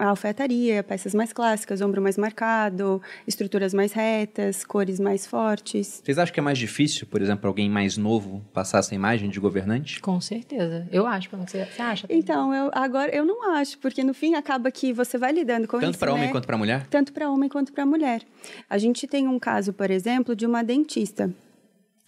alfaiataria, 0.00 0.82
peças 0.82 1.14
mais 1.14 1.32
clássicas, 1.32 1.80
ombro 1.80 2.02
mais 2.02 2.18
marcado, 2.18 3.00
estruturas 3.26 3.72
mais 3.72 3.92
retas, 3.92 4.64
cores 4.64 5.00
mais 5.00 5.26
fortes. 5.26 6.02
Vocês 6.04 6.18
acham 6.18 6.34
que 6.34 6.40
é 6.40 6.42
mais 6.42 6.58
difícil, 6.58 7.06
por 7.06 7.22
exemplo, 7.22 7.48
alguém 7.48 7.70
mais 7.70 7.96
novo 7.96 8.44
passar 8.52 8.78
essa 8.78 8.94
imagem 8.94 9.30
de 9.30 9.40
governante? 9.40 10.00
Com 10.00 10.20
certeza. 10.20 10.86
Eu 10.90 11.06
acho. 11.06 11.28
Você, 11.36 11.64
você 11.64 11.82
acha? 11.82 12.06
Então, 12.10 12.54
eu, 12.54 12.70
agora 12.74 13.14
eu 13.14 13.24
não 13.24 13.54
acho, 13.54 13.78
porque 13.78 14.04
no 14.04 14.12
fim 14.12 14.34
acaba 14.34 14.70
que 14.70 14.92
você 14.92 15.16
vai 15.16 15.32
lidando 15.32 15.66
com 15.66 15.75
tanto 15.80 15.98
para 15.98 16.12
homem 16.12 16.26
né? 16.26 16.32
quanto 16.32 16.46
para 16.46 16.58
mulher? 16.58 16.86
Tanto 16.88 17.12
para 17.12 17.30
homem 17.30 17.48
quanto 17.48 17.72
para 17.72 17.86
mulher. 17.86 18.22
A 18.68 18.78
gente 18.78 19.06
tem 19.06 19.28
um 19.28 19.38
caso, 19.38 19.72
por 19.72 19.90
exemplo, 19.90 20.34
de 20.34 20.46
uma 20.46 20.62
dentista. 20.62 21.32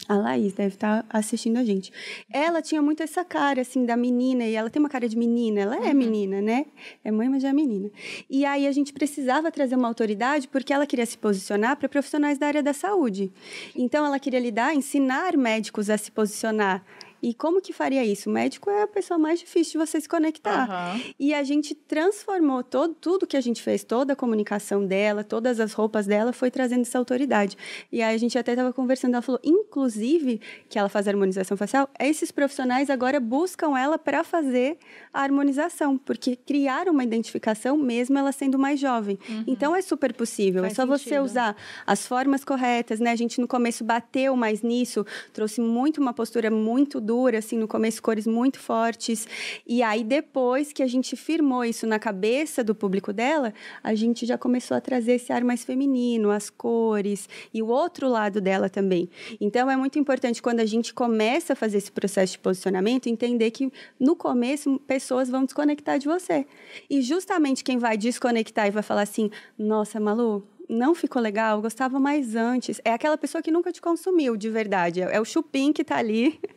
A 0.07 0.17
Laís 0.17 0.53
deve 0.53 0.75
estar 0.75 1.03
tá 1.03 1.19
assistindo 1.19 1.59
a 1.59 1.65
gente. 1.65 1.93
Ela 2.33 2.63
tinha 2.63 2.81
muito 2.81 3.03
essa 3.03 3.25
cara, 3.25 3.61
assim, 3.61 3.85
da 3.85 3.97
menina, 3.97 4.45
e 4.45 4.55
ela 4.55 4.71
tem 4.71 4.81
uma 4.81 4.89
cara 4.89 5.09
de 5.09 5.17
menina, 5.17 5.61
ela 5.61 5.77
é 5.77 5.89
uhum. 5.89 5.95
menina, 5.95 6.41
né? 6.41 6.67
É 7.05 7.11
mãe, 7.11 7.29
mas 7.29 7.43
já 7.43 7.49
é 7.49 7.53
menina. 7.53 7.91
E 8.31 8.45
aí 8.45 8.67
a 8.67 8.73
gente 8.73 8.93
precisava 8.93 9.51
trazer 9.51 9.75
uma 9.75 9.89
autoridade 9.89 10.49
porque 10.49 10.73
ela 10.73 10.87
queria 10.87 11.05
se 11.05 11.19
posicionar 11.19 11.77
para 11.77 11.89
profissionais 11.89 12.39
da 12.39 12.47
área 12.47 12.63
da 12.63 12.73
saúde. 12.73 13.31
Então 13.75 14.07
ela 14.07 14.19
queria 14.19 14.41
lidar, 14.41 14.75
ensinar 14.75 15.37
médicos 15.37 15.91
a 15.91 15.99
se 15.99 16.11
posicionar 16.11 16.83
e 17.23 17.35
como 17.35 17.61
que 17.61 17.73
faria 17.73 18.05
isso? 18.05 18.31
O 18.31 18.33
médico 18.33 18.71
é 18.71 18.83
a 18.83 18.87
pessoa 18.87 19.19
mais 19.19 19.41
difícil 19.41 19.73
de 19.81 19.87
você 19.87 20.01
se 20.01 20.09
conectar. 20.09 20.69
Uhum. 20.69 21.03
E 21.19 21.35
a 21.35 21.43
gente 21.43 21.75
transformou 21.75 22.63
todo, 22.63 22.95
tudo 22.95 23.27
que 23.27 23.37
a 23.37 23.41
gente 23.41 23.63
fez, 23.63 23.83
toda 23.83 24.13
a 24.13 24.17
comunicação 24.17 24.87
dela, 24.87 25.25
todas 25.25 25.61
as 25.61 25.73
roupas 25.73 26.07
dela, 26.07 26.33
foi 26.33 26.51
trazendo 26.51 26.83
essa 26.83 26.99
autoridade. 26.99 27.57
E 27.91 28.03
aí 28.03 28.15
a 28.15 28.19
gente 28.19 28.39
até 28.39 28.53
estava 28.53 28.73
conversando, 28.73 29.15
ela 29.15 29.23
falou, 29.23 29.41
inclusive, 29.43 30.41
que 30.69 30.79
ela 30.79 30.89
faz 30.89 31.09
harmonização 31.09 31.57
facial, 31.57 31.89
esses 31.99 32.31
profissionais 32.31 32.91
agora 32.91 33.19
buscam 33.19 33.77
ela 33.79 33.99
para 33.99 34.23
fazer 34.23 34.79
a 35.13 35.23
harmonização, 35.23 35.99
porque 35.99 36.37
criaram 36.37 36.93
uma 36.93 37.05
identificação 37.05 37.77
mesmo 37.77 38.19
ela 38.19 38.33
sendo 38.33 38.59
mais 38.59 38.79
jovem. 38.79 39.19
Uhum. 39.29 39.45
Então 39.47 39.75
é 39.75 39.83
super 39.83 40.13
possível, 40.13 40.63
Faz 40.63 40.73
é 40.73 40.77
só 40.77 40.83
sentido. 40.83 40.99
você 40.99 41.19
usar 41.19 41.57
as 41.87 42.07
formas 42.07 42.45
corretas, 42.45 43.01
né? 43.01 43.11
A 43.11 43.17
gente 43.17 43.41
no 43.41 43.49
começo 43.49 43.83
bateu 43.85 44.37
mais 44.37 44.63
nisso, 44.63 45.05
trouxe 45.33 45.61
muito 45.61 46.01
uma 46.01 46.13
postura 46.13 46.51
muito 46.51 47.01
dura, 47.09 47.39
assim, 47.39 47.57
no 47.57 47.67
começo 47.67 48.03
cores 48.03 48.27
muito 48.27 48.59
fortes. 48.59 49.27
E 49.67 49.83
aí 49.83 50.05
depois 50.05 50.75
que 50.75 50.83
a 50.83 50.87
gente 50.87 51.17
firmou 51.17 51.65
isso 51.65 51.87
na 51.87 51.99
cabeça 51.99 52.63
do 52.63 52.75
público 52.75 53.15
dela, 53.15 53.55
a 53.83 53.95
gente 53.95 54.27
já 54.27 54.37
começou 54.37 54.77
a 54.77 54.81
trazer 54.81 55.13
esse 55.13 55.33
ar 55.33 55.43
mais 55.43 55.65
feminino, 55.65 56.31
as 56.31 56.51
cores 56.51 57.27
e 57.53 57.63
o 57.63 57.69
outro 57.69 58.09
lado 58.11 58.43
dela 58.43 58.69
também. 58.69 59.09
Então 59.41 59.71
é 59.71 59.77
muito 59.77 59.99
importante 59.99 60.43
quando 60.43 60.61
a 60.61 60.67
gente 60.67 60.93
começa 60.93 61.55
a 61.55 61.57
fazer 61.57 61.79
esse 61.79 61.91
processo 61.91 62.33
de 62.33 62.39
posicionamento 62.41 63.07
entender 63.07 63.51
que 63.53 63.73
no 63.99 64.15
começo 64.15 64.79
pessoas 64.87 65.31
vão 65.31 65.45
desconectar 65.45 65.99
de 65.99 66.07
você. 66.07 66.47
E 66.91 67.01
justamente 67.01 67.65
quem 67.65 67.79
vai 67.79 67.97
desconectar 67.97 68.67
e 68.67 68.71
vai 68.71 68.83
falar 68.83 69.03
assim: 69.03 69.31
"Nossa, 69.59 69.99
Malu, 69.99 70.47
não 70.69 70.95
ficou 70.95 71.21
legal, 71.21 71.61
gostava 71.61 71.99
mais 71.99 72.35
antes. 72.35 72.81
É 72.85 72.93
aquela 72.93 73.17
pessoa 73.17 73.43
que 73.43 73.51
nunca 73.51 73.73
te 73.73 73.81
consumiu 73.81 74.37
de 74.37 74.51
verdade. 74.51 75.01
É, 75.03 75.17
é 75.17 75.21
o 75.21 75.25
chupim 75.25 75.73
que 75.73 75.85
tá 75.85 75.97
ali. 75.97 76.39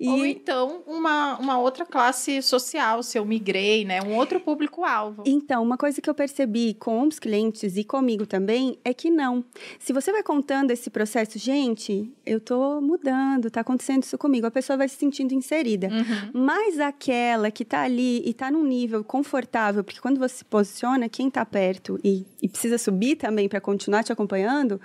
E... 0.00 0.08
Ou 0.08 0.26
então 0.26 0.82
uma, 0.86 1.38
uma 1.38 1.58
outra 1.58 1.86
classe 1.86 2.42
social, 2.42 3.02
se 3.02 3.16
eu 3.16 3.24
migrei, 3.24 3.84
né? 3.84 4.02
Um 4.02 4.16
outro 4.16 4.40
público-alvo. 4.40 5.22
Então, 5.24 5.62
uma 5.62 5.76
coisa 5.76 6.00
que 6.00 6.10
eu 6.10 6.14
percebi 6.14 6.74
com 6.74 7.06
os 7.06 7.20
clientes 7.20 7.76
e 7.76 7.84
comigo 7.84 8.26
também 8.26 8.76
é 8.84 8.92
que 8.92 9.08
não. 9.08 9.44
Se 9.78 9.92
você 9.92 10.10
vai 10.10 10.22
contando 10.22 10.72
esse 10.72 10.90
processo, 10.90 11.38
gente, 11.38 12.12
eu 12.26 12.40
tô 12.40 12.80
mudando, 12.80 13.50
tá 13.50 13.60
acontecendo 13.60 14.02
isso 14.02 14.18
comigo, 14.18 14.46
a 14.46 14.50
pessoa 14.50 14.76
vai 14.76 14.88
se 14.88 14.96
sentindo 14.96 15.32
inserida. 15.32 15.88
Uhum. 15.88 16.42
Mas 16.42 16.80
aquela 16.80 17.50
que 17.50 17.64
tá 17.64 17.82
ali 17.82 18.22
e 18.28 18.34
tá 18.34 18.50
num 18.50 18.64
nível 18.64 19.04
confortável, 19.04 19.84
porque 19.84 20.00
quando 20.00 20.18
você 20.18 20.36
se 20.36 20.44
posiciona, 20.44 21.08
quem 21.08 21.30
tá 21.30 21.46
perto 21.46 22.00
e, 22.02 22.26
e 22.42 22.48
precisa 22.48 22.78
subir 22.78 23.16
também 23.16 23.48
para 23.54 23.60
continuar 23.60 24.02
te 24.02 24.12
acompanhando, 24.12 24.80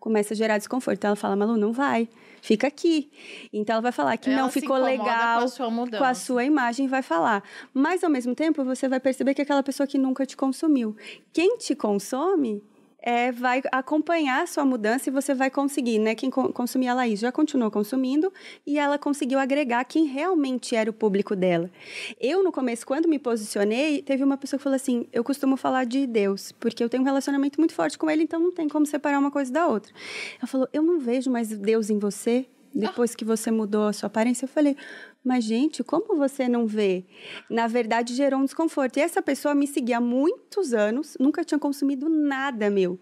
começa 0.00 0.32
a 0.32 0.36
gerar 0.36 0.56
desconforto. 0.56 0.96
Então 0.96 1.08
ela 1.08 1.16
fala, 1.16 1.36
Malu, 1.36 1.58
não 1.58 1.72
vai, 1.72 2.08
fica 2.40 2.66
aqui. 2.66 3.10
Então 3.52 3.74
ela 3.74 3.82
vai 3.82 3.92
falar 3.92 4.16
que 4.16 4.30
ela 4.30 4.40
não 4.40 4.50
ficou 4.50 4.78
legal 4.78 5.40
com 5.40 5.44
a, 5.44 5.48
sua 5.48 5.70
com 5.98 6.04
a 6.04 6.14
sua 6.14 6.44
imagem, 6.44 6.88
vai 6.88 7.02
falar. 7.02 7.42
Mas 7.74 8.02
ao 8.02 8.08
mesmo 8.08 8.34
tempo 8.34 8.64
você 8.64 8.88
vai 8.88 8.98
perceber 8.98 9.34
que 9.34 9.42
é 9.42 9.44
aquela 9.44 9.62
pessoa 9.62 9.86
que 9.86 9.98
nunca 9.98 10.24
te 10.24 10.36
consumiu. 10.36 10.96
Quem 11.34 11.58
te 11.58 11.74
consome 11.74 12.62
é, 13.06 13.30
vai 13.30 13.60
acompanhar 13.70 14.42
a 14.42 14.46
sua 14.46 14.64
mudança 14.64 15.10
e 15.10 15.12
você 15.12 15.34
vai 15.34 15.50
conseguir, 15.50 15.98
né? 15.98 16.14
Quem 16.14 16.30
consumia 16.30 16.92
a 16.92 16.94
Laís 16.94 17.20
já 17.20 17.30
continuou 17.30 17.70
consumindo 17.70 18.32
e 18.66 18.78
ela 18.78 18.98
conseguiu 18.98 19.38
agregar 19.38 19.84
quem 19.84 20.06
realmente 20.06 20.74
era 20.74 20.88
o 20.88 20.92
público 20.92 21.36
dela. 21.36 21.70
Eu, 22.18 22.42
no 22.42 22.50
começo, 22.50 22.86
quando 22.86 23.06
me 23.06 23.18
posicionei, 23.18 24.00
teve 24.00 24.24
uma 24.24 24.38
pessoa 24.38 24.58
que 24.58 24.64
falou 24.64 24.76
assim: 24.76 25.06
eu 25.12 25.22
costumo 25.22 25.54
falar 25.54 25.84
de 25.84 26.06
Deus, 26.06 26.50
porque 26.52 26.82
eu 26.82 26.88
tenho 26.88 27.02
um 27.02 27.06
relacionamento 27.06 27.60
muito 27.60 27.74
forte 27.74 27.98
com 27.98 28.10
ele, 28.10 28.22
então 28.22 28.40
não 28.40 28.50
tem 28.50 28.68
como 28.68 28.86
separar 28.86 29.18
uma 29.18 29.30
coisa 29.30 29.52
da 29.52 29.66
outra. 29.66 29.92
Ela 30.38 30.46
falou: 30.46 30.66
eu 30.72 30.82
não 30.82 30.98
vejo 30.98 31.30
mais 31.30 31.48
Deus 31.48 31.90
em 31.90 31.98
você 31.98 32.46
depois 32.74 33.14
que 33.14 33.24
você 33.24 33.50
mudou 33.50 33.86
a 33.86 33.92
sua 33.92 34.08
aparência. 34.08 34.44
Eu 34.44 34.48
falei, 34.48 34.76
mas, 35.24 35.44
gente, 35.44 35.84
como 35.84 36.16
você 36.16 36.48
não 36.48 36.66
vê? 36.66 37.06
Na 37.48 37.66
verdade, 37.66 38.14
gerou 38.14 38.40
um 38.40 38.44
desconforto. 38.44 38.96
E 38.96 39.00
essa 39.00 39.22
pessoa 39.22 39.54
me 39.54 39.66
seguia 39.66 39.98
há 39.98 40.00
muitos 40.00 40.74
anos, 40.74 41.16
nunca 41.20 41.44
tinha 41.44 41.58
consumido 41.58 42.08
nada 42.08 42.68
meu. 42.68 42.98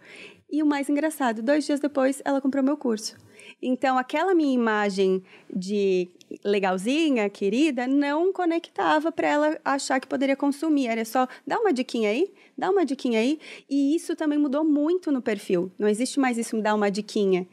E 0.50 0.62
o 0.62 0.66
mais 0.66 0.88
engraçado, 0.90 1.42
dois 1.42 1.64
dias 1.64 1.80
depois, 1.80 2.20
ela 2.24 2.40
comprou 2.40 2.62
meu 2.62 2.76
curso. 2.76 3.16
Então, 3.62 3.96
aquela 3.96 4.34
minha 4.34 4.52
imagem 4.52 5.22
de 5.54 6.08
legalzinha, 6.44 7.28
querida, 7.28 7.86
não 7.86 8.32
conectava 8.32 9.12
para 9.12 9.28
ela 9.28 9.60
achar 9.64 10.00
que 10.00 10.06
poderia 10.06 10.34
consumir. 10.34 10.88
Era 10.88 11.04
só, 11.04 11.28
dá 11.46 11.58
uma 11.60 11.72
diquinha 11.72 12.10
aí, 12.10 12.32
dá 12.56 12.70
uma 12.70 12.84
diquinha 12.84 13.20
aí. 13.20 13.38
E 13.68 13.94
isso 13.94 14.16
também 14.16 14.38
mudou 14.38 14.64
muito 14.64 15.12
no 15.12 15.22
perfil. 15.22 15.70
Não 15.78 15.86
existe 15.86 16.18
mais 16.18 16.38
isso, 16.38 16.56
me 16.56 16.62
dar 16.62 16.74
uma 16.74 16.90
diquinha. 16.90 17.46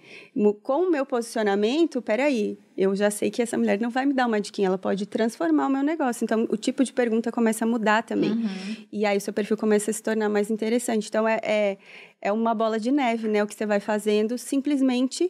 Com 0.63 0.87
o 0.87 0.91
meu 0.91 1.05
posicionamento, 1.05 2.01
peraí, 2.01 2.57
eu 2.77 2.95
já 2.95 3.11
sei 3.11 3.29
que 3.29 3.41
essa 3.41 3.57
mulher 3.57 3.79
não 3.79 3.89
vai 3.89 4.05
me 4.05 4.13
dar 4.13 4.25
uma 4.25 4.39
diquinha, 4.39 4.67
ela 4.67 4.77
pode 4.77 5.05
transformar 5.05 5.67
o 5.67 5.69
meu 5.69 5.83
negócio. 5.83 6.23
Então, 6.23 6.47
o 6.49 6.57
tipo 6.57 6.83
de 6.83 6.93
pergunta 6.93 7.31
começa 7.31 7.65
a 7.65 7.67
mudar 7.67 8.03
também. 8.03 8.31
Uhum. 8.31 8.75
E 8.91 9.05
aí, 9.05 9.17
o 9.17 9.21
seu 9.21 9.33
perfil 9.33 9.57
começa 9.57 9.91
a 9.91 9.93
se 9.93 10.01
tornar 10.01 10.29
mais 10.29 10.49
interessante. 10.49 11.07
Então, 11.07 11.27
é, 11.27 11.39
é, 11.43 11.77
é 12.21 12.31
uma 12.31 12.55
bola 12.55 12.79
de 12.79 12.91
neve, 12.91 13.27
né? 13.27 13.43
O 13.43 13.47
que 13.47 13.55
você 13.55 13.65
vai 13.65 13.79
fazendo 13.79 14.37
simplesmente 14.37 15.29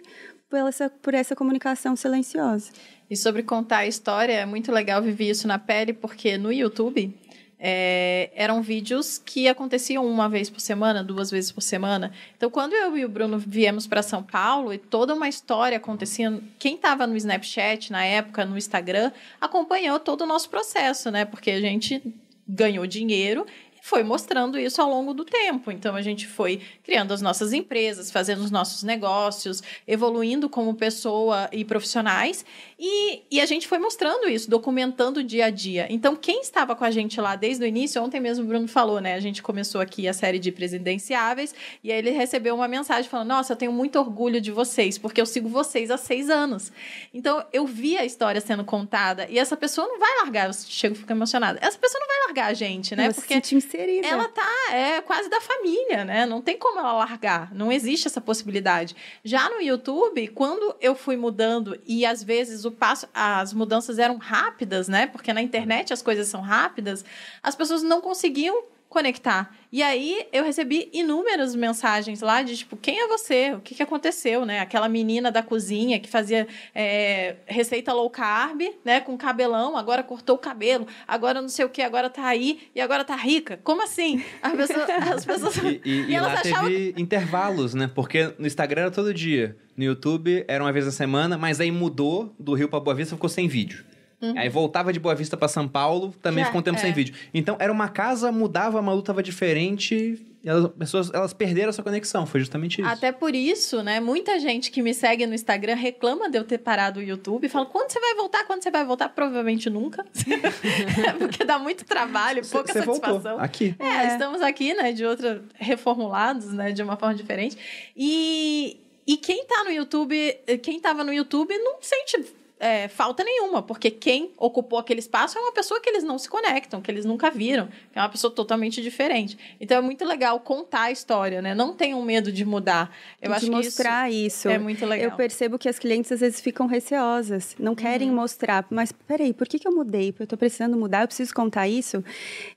por 0.49 0.57
essa, 0.57 0.89
por 0.89 1.13
essa 1.13 1.35
comunicação 1.35 1.95
silenciosa. 1.95 2.71
E 3.09 3.15
sobre 3.15 3.43
contar 3.43 3.79
a 3.79 3.87
história, 3.87 4.33
é 4.33 4.45
muito 4.45 4.71
legal 4.71 5.01
viver 5.01 5.29
isso 5.29 5.47
na 5.47 5.59
pele, 5.59 5.93
porque 5.93 6.37
no 6.37 6.51
YouTube 6.51 7.15
é, 7.59 8.31
eram 8.33 8.61
vídeos 8.61 9.17
que 9.17 9.47
aconteciam 9.47 10.05
uma 10.05 10.29
vez 10.29 10.49
por 10.49 10.61
semana, 10.61 11.03
duas 11.03 11.29
vezes 11.29 11.51
por 11.51 11.61
semana. 11.61 12.11
Então, 12.37 12.49
quando 12.49 12.73
eu 12.73 12.97
e 12.97 13.03
o 13.03 13.09
Bruno 13.09 13.37
viemos 13.37 13.85
para 13.85 14.01
São 14.01 14.23
Paulo 14.23 14.73
e 14.73 14.77
toda 14.77 15.13
uma 15.13 15.27
história 15.27 15.77
acontecia, 15.77 16.41
quem 16.57 16.75
estava 16.75 17.05
no 17.05 17.17
Snapchat 17.17 17.91
na 17.91 18.03
época, 18.05 18.45
no 18.45 18.57
Instagram, 18.57 19.11
acompanhou 19.41 19.99
todo 19.99 20.21
o 20.21 20.27
nosso 20.27 20.49
processo, 20.49 21.11
né? 21.11 21.25
Porque 21.25 21.51
a 21.51 21.59
gente 21.59 22.01
ganhou 22.47 22.87
dinheiro 22.87 23.45
foi 23.89 24.03
mostrando 24.03 24.59
isso 24.59 24.79
ao 24.79 24.89
longo 24.89 25.15
do 25.15 25.25
tempo. 25.25 25.71
Então 25.71 25.95
a 25.95 26.01
gente 26.01 26.27
foi 26.27 26.61
criando 26.83 27.11
as 27.11 27.21
nossas 27.21 27.51
empresas, 27.53 28.11
fazendo 28.11 28.43
os 28.43 28.51
nossos 28.51 28.83
negócios, 28.83 29.63
evoluindo 29.87 30.47
como 30.47 30.75
pessoa 30.75 31.49
e 31.51 31.65
profissionais. 31.65 32.45
E, 32.77 33.23
e 33.31 33.41
a 33.41 33.45
gente 33.45 33.67
foi 33.67 33.79
mostrando 33.79 34.29
isso, 34.29 34.49
documentando 34.49 35.19
o 35.19 35.23
dia 35.23 35.47
a 35.47 35.49
dia. 35.49 35.87
Então, 35.89 36.15
quem 36.15 36.39
estava 36.39 36.75
com 36.75 36.85
a 36.85 36.91
gente 36.91 37.19
lá 37.19 37.35
desde 37.35 37.63
o 37.63 37.67
início, 37.67 38.01
ontem 38.01 38.21
mesmo 38.21 38.45
o 38.45 38.47
Bruno 38.47 38.67
falou, 38.67 39.01
né? 39.01 39.15
A 39.15 39.19
gente 39.19 39.41
começou 39.41 39.81
aqui 39.81 40.07
a 40.07 40.13
série 40.13 40.39
de 40.39 40.51
presidenciáveis, 40.51 41.53
e 41.83 41.91
aí 41.91 41.97
ele 41.97 42.11
recebeu 42.11 42.55
uma 42.55 42.67
mensagem 42.67 43.09
falando: 43.09 43.27
Nossa, 43.27 43.51
eu 43.51 43.57
tenho 43.57 43.73
muito 43.73 43.99
orgulho 43.99 44.39
de 44.39 44.51
vocês, 44.51 44.97
porque 44.97 45.19
eu 45.19 45.25
sigo 45.25 45.49
vocês 45.49 45.91
há 45.91 45.97
seis 45.97 46.29
anos. 46.29 46.71
Então, 47.13 47.43
eu 47.51 47.65
vi 47.65 47.97
a 47.97 48.05
história 48.05 48.39
sendo 48.39 48.63
contada, 48.63 49.27
e 49.29 49.37
essa 49.37 49.57
pessoa 49.57 49.85
não 49.87 49.99
vai 49.99 50.19
largar, 50.19 50.47
eu 50.47 50.53
chego 50.53 50.95
e 50.95 50.99
fico 50.99 51.11
emocionada. 51.11 51.59
Essa 51.61 51.77
pessoa 51.77 51.99
não 51.99 52.07
vai 52.07 52.27
largar 52.27 52.45
a 52.45 52.53
gente, 52.53 52.95
né? 52.95 53.11
Você 53.11 53.19
porque 53.19 53.41
inserida. 53.79 54.07
ela 54.07 54.27
tá 54.27 54.73
é, 54.73 55.01
quase 55.01 55.29
da 55.29 55.39
família, 55.39 56.03
né? 56.03 56.25
Não 56.25 56.41
tem 56.41 56.57
como 56.57 56.79
ela 56.79 56.93
largar. 56.93 57.53
Não 57.53 57.71
existe 57.71 58.07
essa 58.07 58.19
possibilidade. 58.19 58.95
Já 59.23 59.49
no 59.49 59.61
YouTube, 59.61 60.27
quando 60.29 60.75
eu 60.81 60.95
fui 60.95 61.15
mudando, 61.15 61.79
e 61.85 62.05
às 62.05 62.23
vezes 62.23 62.65
o 62.65 62.71
passo, 62.71 63.07
as 63.13 63.53
mudanças 63.53 63.99
eram 63.99 64.17
rápidas, 64.17 64.87
né? 64.87 65.07
Porque 65.07 65.31
na 65.31 65.41
internet 65.41 65.93
as 65.93 66.01
coisas 66.01 66.27
são 66.27 66.41
rápidas, 66.41 67.05
as 67.41 67.55
pessoas 67.55 67.83
não 67.83 68.01
conseguiam 68.01 68.63
conectar. 68.89 69.55
E 69.71 69.83
aí 69.83 70.25
eu 70.33 70.43
recebi 70.43 70.89
inúmeras 70.91 71.55
mensagens 71.55 72.21
lá 72.21 72.41
de 72.41 72.57
tipo, 72.57 72.75
quem 72.75 72.99
é 72.99 73.07
você? 73.07 73.53
O 73.53 73.59
que, 73.59 73.75
que 73.75 73.83
aconteceu, 73.83 74.47
né? 74.47 74.59
Aquela 74.59 74.89
menina 74.89 75.31
da 75.31 75.43
cozinha 75.43 75.99
que 75.99 76.09
fazia 76.09 76.47
é, 76.73 77.35
receita 77.45 77.93
low 77.93 78.09
carb, 78.09 78.61
né? 78.83 78.99
Com 78.99 79.15
cabelão, 79.15 79.77
agora 79.77 80.01
cortou 80.01 80.35
o 80.35 80.39
cabelo, 80.39 80.87
agora 81.07 81.39
não 81.39 81.49
sei 81.49 81.65
o 81.65 81.69
que, 81.69 81.83
agora 81.83 82.09
tá 82.09 82.25
aí 82.25 82.61
e 82.73 82.81
agora 82.81 83.05
tá 83.05 83.15
rica. 83.15 83.59
Como 83.63 83.83
assim? 83.83 84.23
As 84.41 84.53
pessoas. 84.53 84.89
As 84.89 85.25
pessoas 85.25 85.57
e, 85.57 85.81
e, 85.85 85.89
e, 86.09 86.13
e 86.13 86.19
lá 86.19 86.33
achavam... 86.33 86.67
teve 86.67 86.95
intervalos, 86.97 87.75
né? 87.75 87.89
Porque 87.93 88.33
no 88.39 88.47
Instagram 88.47 88.81
era 88.83 88.91
todo 88.91 89.13
dia. 89.13 89.55
No 89.77 89.83
YouTube 89.83 90.43
era 90.47 90.63
uma 90.63 90.71
vez 90.71 90.85
na 90.85 90.91
semana, 90.91 91.37
mas 91.37 91.61
aí 91.61 91.71
mudou 91.71 92.33
do 92.39 92.55
Rio 92.55 92.67
para 92.67 92.79
Boa 92.79 92.95
Vista, 92.95 93.15
ficou 93.15 93.29
sem 93.29 93.47
vídeo. 93.47 93.85
Uhum. 94.21 94.33
Aí 94.37 94.49
voltava 94.49 94.91
de 94.91 94.99
Boa 94.99 95.15
Vista 95.15 95.37
para 95.37 95.47
São 95.47 95.67
Paulo, 95.67 96.13
também 96.21 96.43
Já, 96.43 96.47
ficou 96.47 96.59
um 96.59 96.63
tempo 96.63 96.77
é. 96.77 96.81
sem 96.81 96.91
vídeo. 96.91 97.15
Então 97.33 97.55
era 97.59 97.71
uma 97.71 97.87
casa, 97.87 98.31
mudava, 98.31 98.79
a 98.79 98.81
Malu 98.81 99.01
tava 99.01 99.23
diferente. 99.23 100.19
E 100.41 100.49
as 100.49 100.67
pessoas 100.69 101.11
elas 101.13 101.33
perderam 101.33 101.69
essa 101.69 101.83
conexão, 101.83 102.25
foi 102.25 102.39
justamente 102.39 102.81
isso. 102.81 102.89
Até 102.89 103.11
por 103.11 103.35
isso, 103.35 103.83
né? 103.83 103.99
Muita 103.99 104.39
gente 104.39 104.71
que 104.71 104.81
me 104.81 104.93
segue 104.93 105.25
no 105.25 105.33
Instagram 105.33 105.75
reclama 105.75 106.29
de 106.29 106.37
eu 106.37 106.43
ter 106.45 106.57
parado 106.57 106.99
o 106.99 107.03
YouTube 107.03 107.45
e 107.45 107.49
fala: 107.49 107.65
quando 107.65 107.91
você 107.91 107.99
vai 107.99 108.15
voltar? 108.15 108.45
Quando 108.45 108.63
você 108.63 108.71
vai 108.71 108.85
voltar? 108.85 109.09
Provavelmente 109.09 109.69
nunca. 109.69 110.05
Porque 111.19 111.43
dá 111.43 111.59
muito 111.59 111.83
trabalho, 111.85 112.41
pouca 112.47 112.71
cê 112.71 112.79
satisfação. 112.79 113.19
Voltou. 113.19 113.39
Aqui. 113.39 113.75
É, 113.79 113.85
é, 113.85 114.07
estamos 114.07 114.41
aqui, 114.41 114.73
né? 114.73 114.93
De 114.93 115.05
outra, 115.05 115.41
reformulados, 115.55 116.53
né? 116.53 116.71
De 116.71 116.81
uma 116.81 116.97
forma 116.97 117.15
diferente. 117.15 117.57
E. 117.95 118.81
E 119.07 119.17
quem 119.17 119.43
tá 119.43 119.63
no 119.63 119.71
YouTube, 119.71 120.15
quem 120.61 120.79
tava 120.79 121.03
no 121.03 121.11
YouTube 121.11 121.57
não 121.57 121.77
sente 121.81 122.23
é, 122.59 122.89
falta 122.89 123.23
nenhuma, 123.23 123.61
porque 123.61 123.89
quem 123.89 124.31
ocupou 124.37 124.77
aquele 124.77 124.99
espaço 124.99 125.37
é 125.37 125.41
uma 125.41 125.53
pessoa 125.53 125.79
que 125.79 125.89
eles 125.89 126.03
não 126.03 126.19
se 126.19 126.27
conectam, 126.27 126.81
que 126.81 126.91
eles 126.91 127.05
nunca 127.05 127.31
viram, 127.31 127.67
que 127.91 127.97
é 127.97 128.01
uma 128.01 128.09
pessoa 128.09 128.31
totalmente 128.31 128.81
diferente. 128.81 129.37
Então 129.61 129.77
é 129.77 129.81
muito 129.81 130.03
legal 130.03 130.37
contar 130.41 130.83
a 130.83 130.91
história, 130.91 131.41
né? 131.41 131.55
Não 131.55 131.73
tenham 131.73 132.01
medo 132.01 132.31
de 132.31 132.43
mudar. 132.43 132.93
Eu 133.21 133.29
de 133.29 133.37
acho 133.37 133.51
mostrar 133.51 134.11
isso, 134.11 134.27
isso, 134.27 134.49
é 134.49 134.59
muito 134.59 134.85
legal. 134.85 135.09
Eu 135.09 135.15
percebo 135.15 135.57
que 135.57 135.69
as 135.69 135.79
clientes 135.79 136.11
às 136.11 136.19
vezes 136.19 136.41
ficam 136.41 136.67
receosas, 136.67 137.55
não 137.57 137.73
querem 137.73 138.09
uhum. 138.09 138.15
mostrar. 138.15 138.65
Mas 138.69 138.91
peraí, 138.91 139.33
por 139.33 139.47
que, 139.47 139.57
que 139.57 139.67
eu 139.67 139.71
mudei? 139.71 140.13
Eu 140.19 140.27
tô 140.27 140.35
precisando 140.35 140.75
mudar, 140.75 141.03
eu 141.03 141.07
preciso 141.07 141.33
contar 141.33 141.67
isso. 141.67 142.03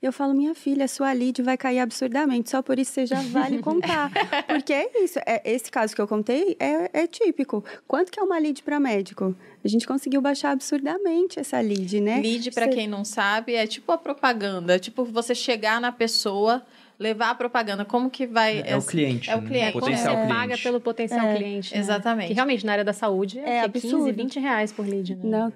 Eu 0.01 0.11
falo, 0.11 0.33
minha 0.33 0.53
filha, 0.53 0.85
sua 0.87 1.13
lead 1.13 1.41
vai 1.41 1.57
cair 1.57 1.79
absurdamente, 1.79 2.49
só 2.49 2.61
por 2.61 2.77
isso 2.77 2.91
você 2.91 3.05
já 3.05 3.21
vale 3.21 3.59
contar. 3.59 4.11
porque 4.47 4.73
é 4.73 4.89
isso, 5.01 5.17
é, 5.25 5.41
esse 5.45 5.71
caso 5.71 5.95
que 5.95 6.01
eu 6.01 6.07
contei 6.07 6.57
é, 6.59 6.89
é 7.03 7.07
típico. 7.07 7.63
Quanto 7.87 8.11
que 8.11 8.19
é 8.19 8.23
uma 8.23 8.37
lead 8.37 8.61
para 8.63 8.81
médico? 8.81 9.33
A 9.63 9.67
gente 9.67 9.87
conseguiu 9.87 10.21
baixar 10.21 10.51
absurdamente 10.51 11.39
essa 11.39 11.59
lead, 11.59 12.01
né? 12.01 12.19
Lead, 12.19 12.51
para 12.51 12.65
você... 12.65 12.71
quem 12.71 12.87
não 12.87 13.05
sabe, 13.05 13.55
é 13.55 13.65
tipo 13.65 13.91
a 13.91 13.97
propaganda. 13.97 14.75
É 14.75 14.79
tipo 14.79 15.05
você 15.05 15.33
chegar 15.33 15.79
na 15.79 15.91
pessoa 15.91 16.61
levar 16.99 17.31
a 17.31 17.35
propaganda, 17.35 17.83
como 17.83 18.09
que 18.09 18.25
vai... 18.27 18.61
É, 18.61 18.71
é 18.71 18.77
o 18.77 18.81
cliente. 18.81 19.29
É 19.29 19.35
o 19.35 19.41
cliente. 19.41 19.69
É, 19.69 19.71
potencial 19.71 20.17
é, 20.17 20.27
paga 20.27 20.57
pelo 20.57 20.79
potencial 20.79 21.27
é, 21.27 21.35
cliente. 21.35 21.73
Né? 21.73 21.79
Exatamente. 21.79 22.27
Que 22.27 22.33
realmente, 22.33 22.65
na 22.65 22.71
área 22.71 22.83
da 22.83 22.93
saúde, 22.93 23.39
é, 23.39 23.57
é 23.59 23.69
15, 23.69 24.11
20 24.11 24.39
reais 24.39 24.71
por 24.71 24.85
lead, 24.85 25.15
né? 25.15 25.21
Não, 25.23 25.53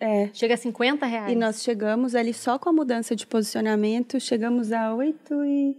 é. 0.00 0.28
Chega 0.32 0.54
a 0.54 0.56
50 0.56 1.06
reais. 1.06 1.32
E 1.32 1.36
nós 1.36 1.62
chegamos 1.62 2.14
ali 2.14 2.34
só 2.34 2.58
com 2.58 2.68
a 2.68 2.72
mudança 2.72 3.14
de 3.14 3.26
posicionamento, 3.26 4.18
chegamos 4.20 4.72
a 4.72 4.94
8 4.94 5.44
e... 5.44 5.76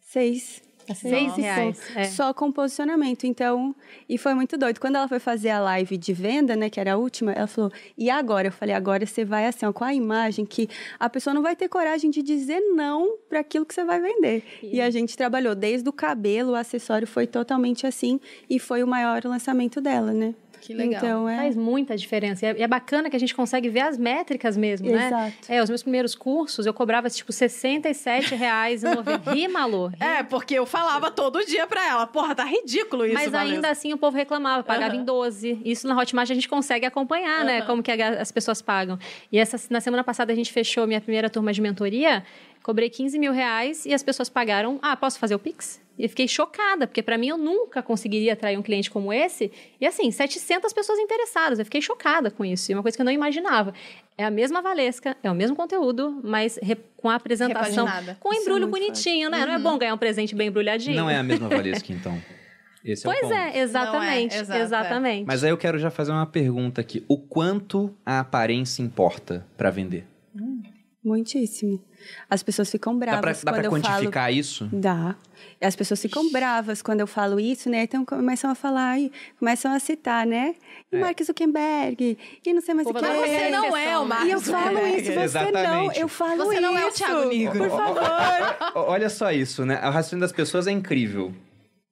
6 0.00 0.67
Seis 0.94 1.36
e 1.36 1.40
reais, 1.40 1.80
é. 1.96 2.04
Só 2.04 2.32
com 2.32 2.50
posicionamento. 2.50 3.24
Então, 3.24 3.74
e 4.08 4.16
foi 4.18 4.34
muito 4.34 4.56
doido. 4.56 4.80
Quando 4.80 4.96
ela 4.96 5.08
foi 5.08 5.18
fazer 5.18 5.50
a 5.50 5.60
live 5.60 5.96
de 5.96 6.12
venda, 6.12 6.56
né, 6.56 6.70
que 6.70 6.80
era 6.80 6.94
a 6.94 6.96
última, 6.96 7.32
ela 7.32 7.46
falou: 7.46 7.70
"E 7.96 8.10
agora?" 8.10 8.48
Eu 8.48 8.52
falei: 8.52 8.74
"Agora 8.74 9.04
você 9.06 9.24
vai 9.24 9.46
assim, 9.46 9.66
ó, 9.66 9.72
com 9.72 9.84
a 9.84 9.94
imagem 9.94 10.44
que 10.44 10.68
a 10.98 11.08
pessoa 11.08 11.34
não 11.34 11.42
vai 11.42 11.54
ter 11.56 11.68
coragem 11.68 12.10
de 12.10 12.22
dizer 12.22 12.60
não 12.74 13.16
para 13.28 13.40
aquilo 13.40 13.64
que 13.66 13.74
você 13.74 13.84
vai 13.84 14.00
vender". 14.00 14.44
E 14.62 14.80
a 14.80 14.90
gente 14.90 15.16
trabalhou 15.16 15.54
desde 15.54 15.88
o 15.88 15.92
cabelo, 15.92 16.52
o 16.52 16.54
acessório 16.54 17.06
foi 17.06 17.26
totalmente 17.26 17.86
assim 17.86 18.20
e 18.48 18.58
foi 18.58 18.82
o 18.82 18.86
maior 18.86 19.24
lançamento 19.24 19.80
dela, 19.80 20.12
né? 20.12 20.34
Que 20.60 20.74
legal. 20.74 20.98
Então 21.02 21.28
é 21.28 21.36
Faz 21.36 21.56
muita 21.56 21.96
diferença. 21.96 22.44
E 22.44 22.48
é- 22.48 22.58
E 22.58 22.62
é 22.62 22.66
bacana 22.66 23.08
que 23.10 23.16
a 23.16 23.20
gente 23.20 23.34
consegue 23.34 23.68
ver 23.68 23.80
as 23.80 23.96
métricas 23.98 24.56
mesmo, 24.56 24.90
né? 24.90 25.06
Exato. 25.06 25.32
É, 25.48 25.62
os 25.62 25.68
meus 25.68 25.82
primeiros 25.82 26.14
cursos 26.14 26.66
eu 26.66 26.74
cobrava 26.74 27.08
tipo 27.10 27.32
R$ 27.32 27.38
67,90. 27.38 29.18
Ri, 29.32 29.48
Malu. 29.48 29.88
ri. 29.88 29.96
É, 30.00 30.22
porque 30.22 30.54
eu 30.54 30.66
falava 30.66 31.10
todo 31.10 31.44
dia 31.44 31.66
pra 31.66 31.86
ela, 31.88 32.06
porra, 32.06 32.34
tá 32.34 32.44
ridículo 32.44 33.04
isso, 33.06 33.14
Mas 33.14 33.34
ainda 33.34 33.70
assim 33.70 33.92
o 33.92 33.98
povo 33.98 34.16
reclamava, 34.16 34.62
pagava 34.62 34.92
Aham. 34.92 35.02
em 35.02 35.04
12. 35.04 35.60
Isso 35.64 35.86
na 35.86 35.96
Hotmart 35.96 36.30
a 36.30 36.34
gente 36.34 36.48
consegue 36.48 36.86
acompanhar, 36.86 37.44
né? 37.44 37.58
Aham. 37.58 37.66
Como 37.66 37.82
que 37.82 37.90
a- 37.90 38.20
as 38.20 38.32
pessoas 38.32 38.60
pagam. 38.62 38.98
E 39.30 39.38
essa, 39.38 39.56
na 39.70 39.80
semana 39.80 40.02
passada 40.04 40.32
a 40.32 40.36
gente 40.36 40.52
fechou 40.52 40.86
minha 40.86 41.00
primeira 41.00 41.28
turma 41.30 41.52
de 41.52 41.60
mentoria, 41.60 42.24
cobrei 42.62 42.90
15 42.90 43.18
mil 43.18 43.32
reais 43.32 43.86
e 43.86 43.92
as 43.94 44.02
pessoas 44.02 44.28
pagaram. 44.28 44.78
Ah, 44.82 44.96
posso 44.96 45.18
fazer 45.18 45.34
o 45.34 45.38
Pix? 45.38 45.80
E 45.98 46.04
eu 46.04 46.08
fiquei 46.08 46.28
chocada, 46.28 46.86
porque 46.86 47.02
para 47.02 47.18
mim 47.18 47.28
eu 47.28 47.36
nunca 47.36 47.82
conseguiria 47.82 48.32
atrair 48.32 48.56
um 48.56 48.62
cliente 48.62 48.88
como 48.88 49.12
esse. 49.12 49.50
E 49.80 49.86
assim, 49.86 50.10
700 50.10 50.72
pessoas 50.72 50.98
interessadas. 50.98 51.58
Eu 51.58 51.64
fiquei 51.64 51.82
chocada 51.82 52.30
com 52.30 52.44
isso. 52.44 52.70
E 52.70 52.74
uma 52.74 52.82
coisa 52.82 52.96
que 52.96 53.02
eu 53.02 53.04
não 53.04 53.12
imaginava. 53.12 53.74
É 54.16 54.24
a 54.24 54.30
mesma 54.30 54.62
Valesca, 54.62 55.16
é 55.22 55.30
o 55.30 55.34
mesmo 55.34 55.56
conteúdo, 55.56 56.20
mas 56.22 56.58
com 56.96 57.10
a 57.10 57.16
apresentação. 57.16 57.84
Repaginada. 57.84 58.16
Com 58.20 58.28
um 58.28 58.32
é 58.32 58.36
embrulho 58.36 58.68
muito 58.68 58.80
bonitinho, 58.80 59.28
né? 59.28 59.44
Não 59.44 59.54
é 59.54 59.58
bom 59.58 59.76
ganhar 59.76 59.94
um 59.94 59.98
presente 59.98 60.34
bem 60.34 60.48
embrulhadinho? 60.48 60.96
Não 60.96 61.10
é 61.10 61.16
a 61.16 61.22
mesma 61.22 61.48
Valesca, 61.50 61.92
então. 61.92 62.20
Esse 62.84 63.06
é 63.06 63.10
o 63.10 63.12
Pois 63.12 63.22
ponto. 63.22 63.34
é, 63.34 63.58
exatamente. 63.58 64.34
Não 64.34 64.38
é, 64.38 64.40
exato, 64.40 64.58
é. 64.58 64.62
exatamente. 64.62 65.26
Mas 65.26 65.42
aí 65.42 65.50
eu 65.50 65.58
quero 65.58 65.78
já 65.78 65.90
fazer 65.90 66.12
uma 66.12 66.26
pergunta 66.26 66.80
aqui. 66.80 67.04
O 67.08 67.18
quanto 67.18 67.92
a 68.06 68.20
aparência 68.20 68.82
importa 68.82 69.44
pra 69.56 69.70
vender? 69.70 70.06
Muitíssimo. 71.08 71.82
As 72.30 72.42
pessoas 72.42 72.70
ficam 72.70 72.96
Dá 72.96 73.06
bravas 73.06 73.42
pra, 73.42 73.52
dá 73.52 73.56
quando 73.58 73.60
pra 73.70 73.78
eu 73.78 73.82
falo 73.82 73.94
quantificar 73.94 74.32
isso? 74.32 74.68
Dá. 74.72 75.16
E 75.60 75.66
as 75.66 75.74
pessoas 75.74 76.00
ficam 76.00 76.30
bravas 76.30 76.80
quando 76.80 77.00
eu 77.00 77.06
falo 77.06 77.40
isso, 77.40 77.68
né? 77.68 77.82
Então 77.82 78.04
começam 78.04 78.50
a 78.50 78.54
falar, 78.54 78.98
e 79.00 79.10
começam 79.38 79.72
a 79.72 79.78
citar, 79.80 80.24
né? 80.26 80.54
E 80.92 80.96
É. 80.96 81.00
Mark 81.00 81.20
Zuckerberg, 81.22 82.16
e 82.46 82.52
não 82.54 82.60
sei 82.62 82.74
mais 82.74 82.86
o 82.86 82.94
que. 82.94 83.00
mas 83.00 83.16
Você 83.30 83.50
não 83.50 83.76
é 83.76 83.98
o 83.98 84.04
Mark 84.06 84.24
E 84.26 84.30
eu 84.30 84.40
falo 84.40 84.64
Zuckerberg. 84.76 84.96
isso, 84.96 85.04
você 85.06 85.14
não. 85.16 85.22
Exatamente. 85.24 86.00
Eu 86.00 86.08
falo 86.08 86.36
Você 86.44 86.52
isso. 86.54 86.62
não 86.62 86.78
é 86.78 86.86
o 86.86 86.92
Thiago 86.92 87.28
Nigro. 87.28 87.58
Por 87.58 87.70
favor. 87.70 88.02
Olha 88.88 89.08
só 89.10 89.32
isso, 89.32 89.64
né? 89.66 89.76
O 89.80 89.90
raciocínio 89.90 90.20
das 90.20 90.32
pessoas 90.32 90.66
é 90.66 90.70
incrível. 90.70 91.32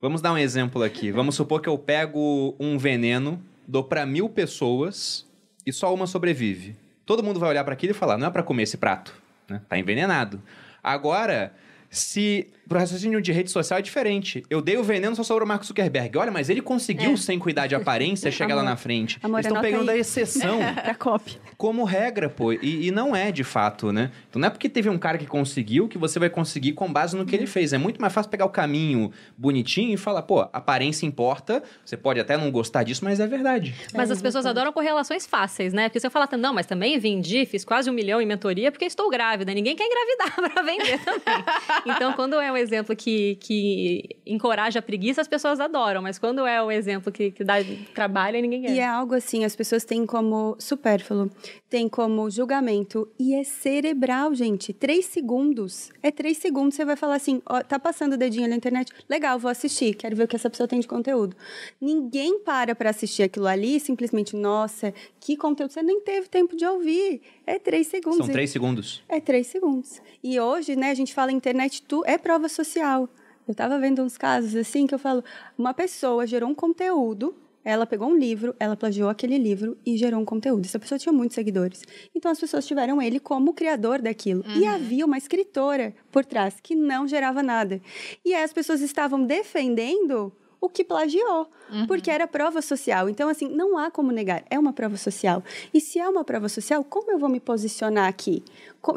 Vamos 0.01 0.21
dar 0.23 0.33
um 0.33 0.39
exemplo 0.39 0.83
aqui. 0.83 1.11
Vamos 1.11 1.35
supor 1.35 1.61
que 1.61 1.69
eu 1.69 1.77
pego 1.77 2.55
um 2.61 2.79
veneno, 2.79 3.43
dou 3.67 3.83
pra 3.83 4.07
mil 4.07 4.29
pessoas 4.29 5.27
e 5.67 5.73
só 5.73 5.93
uma 5.93 6.07
sobrevive. 6.07 6.77
Todo 7.07 7.23
mundo 7.23 7.39
vai 7.39 7.49
olhar 7.51 7.65
pra 7.65 7.73
aquilo 7.73 7.93
e 7.93 7.95
falar: 7.95 8.19
não 8.19 8.27
é 8.27 8.31
pra 8.31 8.43
comer 8.43 8.65
esse 8.65 8.77
prato, 8.77 9.15
né? 9.49 9.63
Tá 9.69 9.79
envenenado. 9.79 10.43
Agora, 10.83 11.55
se 11.97 12.49
pro 12.69 12.79
raciocínio 12.81 13.23
de 13.23 13.31
rede 13.31 13.49
social 13.51 13.79
é 13.79 13.83
diferente. 13.83 14.43
Eu 14.51 14.61
dei 14.61 14.77
o 14.77 14.83
veneno 14.83 15.15
só 15.15 15.23
sobre 15.23 15.45
o 15.45 15.47
Mark 15.47 15.63
Zuckerberg. 15.65 16.19
Olha, 16.19 16.33
mas 16.33 16.51
ele 16.51 16.61
conseguiu, 16.61 17.13
É. 17.13 17.17
sem 17.17 17.39
cuidar 17.39 17.69
de 17.69 17.77
aparência, 17.77 18.29
chegar 18.33 18.57
lá 18.57 18.61
Amor. 18.63 18.71
na 18.73 18.77
frente. 18.77 19.19
Amor, 19.23 19.37
Eles 19.39 19.47
estão 19.47 19.63
pegando 19.63 19.89
aí. 19.89 19.99
a 19.99 20.01
exceção 20.01 20.59
pra 20.75 20.95
copy. 20.99 21.39
como 21.57 21.85
regra, 21.85 22.29
pô. 22.29 22.53
E, 22.53 22.89
e 22.89 22.91
não 22.91 23.15
é 23.15 23.31
de 23.31 23.45
fato, 23.45 23.93
né? 23.93 24.11
Então 24.29 24.41
não 24.41 24.49
é 24.49 24.51
porque 24.51 24.69
teve 24.69 24.89
um 24.89 24.99
cara 24.99 25.17
que 25.17 25.27
conseguiu 25.27 25.87
que 25.87 25.97
você 25.97 26.19
vai 26.19 26.29
conseguir 26.29 26.73
com 26.73 26.93
base 26.93 27.17
no 27.17 27.25
que 27.25 27.37
ele 27.37 27.47
fez. 27.47 27.73
É 27.73 27.79
muito 27.79 28.01
mais 28.01 28.13
fácil 28.13 28.31
pegar 28.33 28.45
o 28.47 28.51
caminho 28.51 29.13
bonitinho 29.39 29.95
e 29.95 29.97
falar, 29.97 30.23
pô, 30.23 30.41
aparência 30.53 31.07
importa. 31.07 31.63
Você 31.85 31.97
pode 31.97 32.19
até 32.19 32.37
não 32.37 32.51
gostar 32.51 32.83
disso, 32.83 33.05
mas 33.05 33.21
é 33.21 33.29
verdade. 33.29 33.75
Mas 33.95 34.11
É, 34.11 34.13
as 34.13 34.21
pessoas 34.21 34.45
adoram 34.45 34.73
correlações 34.73 35.25
fáceis, 35.25 35.73
né? 35.73 35.89
Porque 35.89 36.01
se 36.01 36.07
eu 36.07 36.11
falar, 36.11 36.29
não, 36.37 36.53
mas 36.53 36.67
também 36.67 36.99
vendi, 36.99 37.47
fiz 37.47 37.65
quase 37.65 37.89
um 37.89 37.93
milhão 37.93 38.21
em 38.21 38.27
mentoria 38.27 38.73
porque 38.73 38.85
estou 38.85 39.09
grávida. 39.09 39.55
Ninguém 39.55 39.77
quer 39.77 39.85
engravidar 39.87 40.35
para 40.53 40.63
vender 40.65 40.99
também. 41.05 41.45
Então, 41.87 42.12
quando 42.14 42.41
é 42.41 42.51
um 42.51 42.57
exemplo 42.57 42.95
que, 42.97 43.37
que 43.37 44.16
encoraja 44.26 44.80
a 44.80 44.82
preguiça, 44.82 45.20
as 45.20 45.28
pessoas 45.28 45.61
adoram. 45.61 46.03
Mas 46.03 46.18
quando 46.18 46.47
é 46.47 46.62
o 46.62 46.70
exemplo 46.70 47.12
que, 47.12 47.30
que 47.30 47.45
dá 47.45 47.55
trabalho, 47.95 48.41
ninguém 48.41 48.62
quer. 48.62 48.70
E 48.70 48.78
é 48.80 48.87
algo 48.87 49.14
assim, 49.14 49.45
as 49.45 49.55
pessoas 49.55 49.84
têm 49.84 50.05
como 50.05 50.57
supérfluo, 50.59 51.30
tem 51.68 51.89
como 51.89 52.28
julgamento. 52.30 53.09
E 53.18 53.34
é 53.34 53.45
cerebral, 53.45 54.34
gente. 54.34 54.72
Três 54.72 55.07
segundos. 55.07 55.91
É 56.03 56.11
três 56.11 56.39
segundos, 56.39 56.74
você 56.74 56.84
vai 56.84 56.97
falar 56.97 57.16
assim: 57.16 57.41
ó, 57.47 57.62
tá 57.62 57.78
passando 57.78 58.14
o 58.14 58.16
dedinho 58.16 58.45
ali 58.45 58.51
na 58.51 58.57
internet? 58.57 58.93
Legal, 59.09 59.39
vou 59.39 59.51
assistir, 59.51 59.95
quero 59.95 60.16
ver 60.16 60.24
o 60.24 60.28
que 60.28 60.37
essa 60.37 60.51
pessoa 60.51 60.68
tem 60.68 60.80
de 60.80 60.89
conteúdo. 60.89 61.37
Ninguém 61.80 62.41
para 62.41 62.74
pra 62.74 62.91
assistir 62.91 63.22
aquilo 63.22 63.47
ali 63.47 63.78
simplesmente, 63.80 64.34
nossa, 64.37 64.93
que 65.27 65.37
conteúdo. 65.37 65.72
Você 65.72 65.83
nem 65.83 66.01
teve 66.01 66.29
tempo 66.29 66.55
de 66.55 66.64
ouvir. 66.64 67.20
É 67.45 67.59
três 67.59 67.89
segundos. 67.89 68.18
São 68.18 68.29
três 68.29 68.49
segundos. 68.49 69.03
É 69.09 69.20
três 69.20 69.49
segundos. 69.49 70.01
E 70.22 70.39
hoje, 70.39 70.77
né, 70.77 70.93
a 70.93 70.95
gente 70.95 71.12
fala 71.12 71.33
internet, 71.33 71.83
tu 71.83 72.05
é 72.07 72.16
prova 72.16 72.49
social. 72.49 73.09
Eu 73.49 73.53
tava 73.53 73.77
vendo 73.77 74.01
uns 74.05 74.16
casos 74.16 74.55
assim 74.55 74.87
que 74.87 74.95
eu 74.95 75.01
falo, 75.01 75.24
uma 75.59 75.74
pessoa 75.74 76.29
gerou 76.29 76.49
um 76.49 76.55
conteúdo, 76.55 77.35
ela 77.64 77.85
pegou 77.85 78.09
um 78.09 78.16
livro, 78.16 78.55
ela 78.61 78.77
plagiou 78.77 79.09
aquele 79.09 79.37
livro 79.37 79.77
e 79.85 79.97
gerou 79.97 80.20
um 80.20 80.24
conteúdo. 80.24 80.64
Essa 80.64 80.79
pessoa 80.79 80.97
tinha 80.97 81.12
muitos 81.12 81.35
seguidores. 81.35 81.83
Então 82.14 82.31
as 82.31 82.39
pessoas 82.39 82.64
tiveram 82.64 83.03
ele 83.03 83.18
como 83.18 83.53
criador 83.53 84.01
daquilo. 84.01 84.45
E 84.57 84.64
havia 84.64 85.05
uma 85.05 85.18
escritora 85.18 85.93
por 86.12 86.24
trás 86.24 86.61
que 86.62 86.77
não 86.77 87.09
gerava 87.09 87.43
nada. 87.43 87.83
E 88.24 88.33
aí 88.33 88.45
as 88.45 88.53
pessoas 88.53 88.81
estavam 88.81 89.24
defendendo 89.27 90.33
o 90.61 90.69
que 90.69 90.83
plagiou, 90.83 91.49
porque 91.87 92.11
era 92.11 92.27
prova 92.27 92.63
social. 92.63 93.09
Então, 93.09 93.29
assim, 93.29 93.49
não 93.49 93.77
há 93.77 93.91
como 93.91 94.11
negar, 94.11 94.45
é 94.51 94.59
uma 94.59 94.73
prova 94.73 94.97
social. 94.97 95.43
E 95.73 95.81
se 95.81 95.99
é 95.99 96.09
uma 96.09 96.25
prova 96.25 96.49
social, 96.49 96.83
como 96.85 97.11
eu 97.11 97.19
vou 97.19 97.29
me 97.29 97.41
posicionar 97.41 98.09
aqui? 98.09 98.43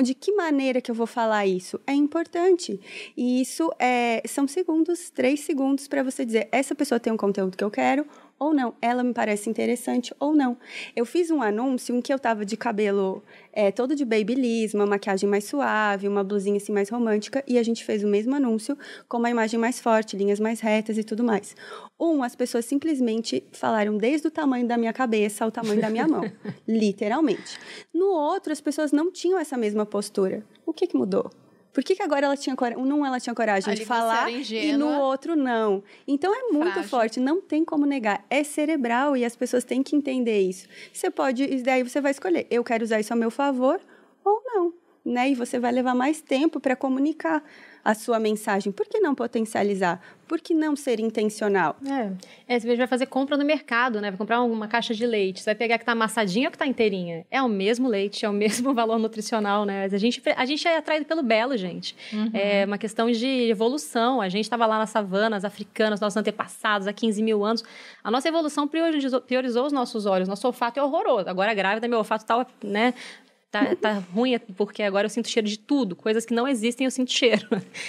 De 0.02 0.14
que 0.14 0.32
maneira 0.34 0.82
que 0.82 0.92
eu 0.92 0.96
vou 0.96 1.08
falar 1.08 1.46
isso? 1.46 1.80
É 1.86 1.94
importante. 1.94 2.80
E 3.18 3.42
isso 3.42 3.72
é, 3.80 4.22
são 4.28 4.48
segundos, 4.48 5.10
três 5.10 5.42
segundos 5.42 5.88
para 5.88 6.04
você 6.04 6.26
dizer: 6.26 6.48
essa 6.52 6.76
pessoa 6.76 7.00
tem 7.00 7.12
um 7.12 7.18
conteúdo 7.18 7.58
que 7.58 7.64
eu 7.64 7.72
quero 7.72 8.06
ou 8.40 8.54
não, 8.54 8.74
ela 8.82 9.04
me 9.04 9.14
parece 9.14 9.50
interessante 9.50 10.16
ou 10.20 10.34
não. 10.34 10.58
Eu 10.96 11.06
fiz 11.06 11.30
um 11.30 11.42
anúncio 11.42 11.94
em 11.94 12.02
que 12.02 12.14
eu 12.14 12.18
tava 12.18 12.46
de 12.46 12.56
cabelo 12.56 13.22
é, 13.52 13.72
todo 13.72 13.96
de 13.96 14.06
babyliss, 14.06 14.74
uma 14.74 14.86
maquiagem 14.86 15.30
mais 15.30 15.44
suave, 15.44 16.08
uma 16.08 16.24
blusinha 16.24 16.58
assim 16.58 16.72
mais 16.72 16.90
romântica, 16.90 17.44
e 17.46 17.58
a 17.58 17.64
gente 17.64 17.84
fez 17.84 18.04
o 18.04 18.08
mesmo 18.08 18.34
anúncio 18.34 18.78
com 19.08 19.18
uma 19.18 19.30
imagem 19.30 19.60
mais 19.60 19.80
forte, 19.80 20.16
linhas 20.16 20.40
mais 20.40 20.62
retas 20.62 20.98
e 20.98 21.04
tudo 21.04 21.24
mais. 21.24 21.56
Um, 22.00 22.24
as 22.24 22.36
pessoas 22.36 22.64
simplesmente 22.66 23.44
falaram 23.52 23.98
desde 23.98 24.28
o 24.28 24.32
tamanho 24.32 24.66
da 24.66 24.78
minha 24.78 24.94
cabeça 24.94 25.44
ao 25.44 25.52
tamanho 25.52 25.82
da 25.82 25.90
minha 25.90 26.08
mão, 26.08 26.24
literalmente. 26.66 27.60
No 27.94 28.08
outro, 28.08 28.54
as 28.54 28.62
pessoas 28.62 28.92
não 28.94 29.12
tinham 29.12 29.38
essa 29.38 29.58
mesma 29.58 29.86
postura. 29.86 30.46
O 30.66 30.72
que, 30.72 30.88
que 30.88 30.96
mudou? 30.96 31.30
Por 31.74 31.84
que, 31.84 31.96
que 31.96 32.04
agora 32.04 32.26
ela 32.26 32.36
tinha 32.36 32.56
coragem? 32.56 32.84
Num 32.84 33.06
ela 33.06 33.20
tinha 33.20 33.34
coragem 33.34 33.72
Ali 33.72 33.82
de 33.82 33.86
falar 33.86 34.30
e 34.32 34.74
no 34.74 35.00
outro 35.00 35.36
não. 35.36 35.84
Então 36.08 36.34
é 36.34 36.52
muito 36.52 36.74
Frágil. 36.74 36.90
forte, 36.90 37.20
não 37.20 37.42
tem 37.42 37.64
como 37.64 37.86
negar. 37.86 38.26
É 38.30 38.44
cerebral 38.44 39.16
e 39.16 39.24
as 39.24 39.36
pessoas 39.36 39.64
têm 39.64 39.84
que 39.84 39.96
entender 39.96 40.42
isso. 40.42 40.68
Você 40.92 41.10
pode, 41.12 41.62
daí 41.62 41.84
você 41.84 42.02
vai 42.02 42.12
escolher, 42.12 42.48
eu 42.50 42.64
quero 42.64 42.84
usar 42.84 43.00
isso 43.00 43.14
a 43.14 43.16
meu 43.16 43.30
favor 43.30 43.80
ou 44.24 44.42
não. 44.46 44.74
Né? 45.06 45.30
E 45.30 45.36
você 45.36 45.60
vai 45.60 45.72
levar 45.72 45.96
mais 45.96 46.22
tempo 46.22 46.60
para 46.60 46.76
comunicar 46.76 47.44
a 47.84 47.94
sua 47.94 48.20
mensagem. 48.20 48.72
Por 48.72 48.88
que 48.88 49.00
não 49.00 49.16
potencializar? 49.16 50.02
Por 50.28 50.40
que 50.40 50.54
não 50.54 50.76
ser 50.76 51.00
intencional? 51.00 51.76
É. 51.84 52.56
É, 52.56 52.60
você 52.60 52.76
vai 52.76 52.86
fazer 52.86 53.08
compra 53.08 53.36
no 53.36 53.44
mercado, 53.44 54.00
né? 54.00 54.12
Vai 54.12 54.18
comprar 54.18 54.42
uma 54.44 54.68
caixa 54.68 54.94
de 54.94 55.06
leite. 55.06 55.40
Você 55.40 55.46
vai 55.46 55.56
pegar 55.56 55.80
que 55.80 55.86
tá 55.86 55.94
amassadinha 55.94 56.48
ou 56.48 56.52
que 56.52 56.58
tá 56.58 56.68
inteirinha. 56.68 57.26
É 57.32 57.42
o 57.42 57.50
mesmo 57.50 57.88
leite, 57.88 58.26
é 58.26 58.30
o 58.30 58.34
mesmo 58.34 58.74
valor 58.74 59.00
nutricional, 59.00 59.66
né? 59.66 59.84
Mas 59.84 59.94
a 59.94 59.98
gente, 59.98 60.22
a 60.36 60.46
gente 60.46 60.68
é 60.68 60.78
atraído 60.78 61.06
pelo 61.06 61.24
belo, 61.24 61.58
gente. 61.58 61.96
É 62.34 62.64
uma 62.66 62.78
questão 62.78 63.10
de 63.10 63.50
evolução. 63.50 64.22
A 64.22 64.30
gente 64.30 64.44
estava 64.44 64.68
lá 64.68 64.78
nas 64.78 64.92
savanas 64.92 65.44
africanas, 65.44 66.00
nossos 66.00 66.18
antepassados, 66.18 66.88
há 66.88 66.94
15 66.94 67.24
mil 67.24 67.44
anos. 67.44 67.64
A 68.04 68.12
nossa 68.12 68.28
evolução 68.28 68.68
priorizou, 68.68 69.22
priorizou 69.22 69.66
os 69.66 69.74
nossos 69.74 70.06
olhos. 70.06 70.28
Nosso 70.28 70.46
olfato 70.46 70.80
é 70.80 70.84
horroroso. 70.84 71.28
Agora, 71.28 71.54
grávida, 71.56 71.88
meu 71.88 71.98
olfato 71.98 72.26
tá, 72.26 72.46
né? 72.64 72.94
Tá, 73.52 73.76
tá 73.76 73.94
ruim 74.14 74.38
porque 74.56 74.84
agora 74.84 75.06
eu 75.06 75.10
sinto 75.10 75.28
cheiro 75.28 75.48
de 75.48 75.58
tudo. 75.58 75.96
Coisas 75.96 76.24
que 76.24 76.34
não 76.36 76.48
existem, 76.48 76.86
eu 76.86 76.92
sinto 76.92 77.12
cheiro. 77.12 77.48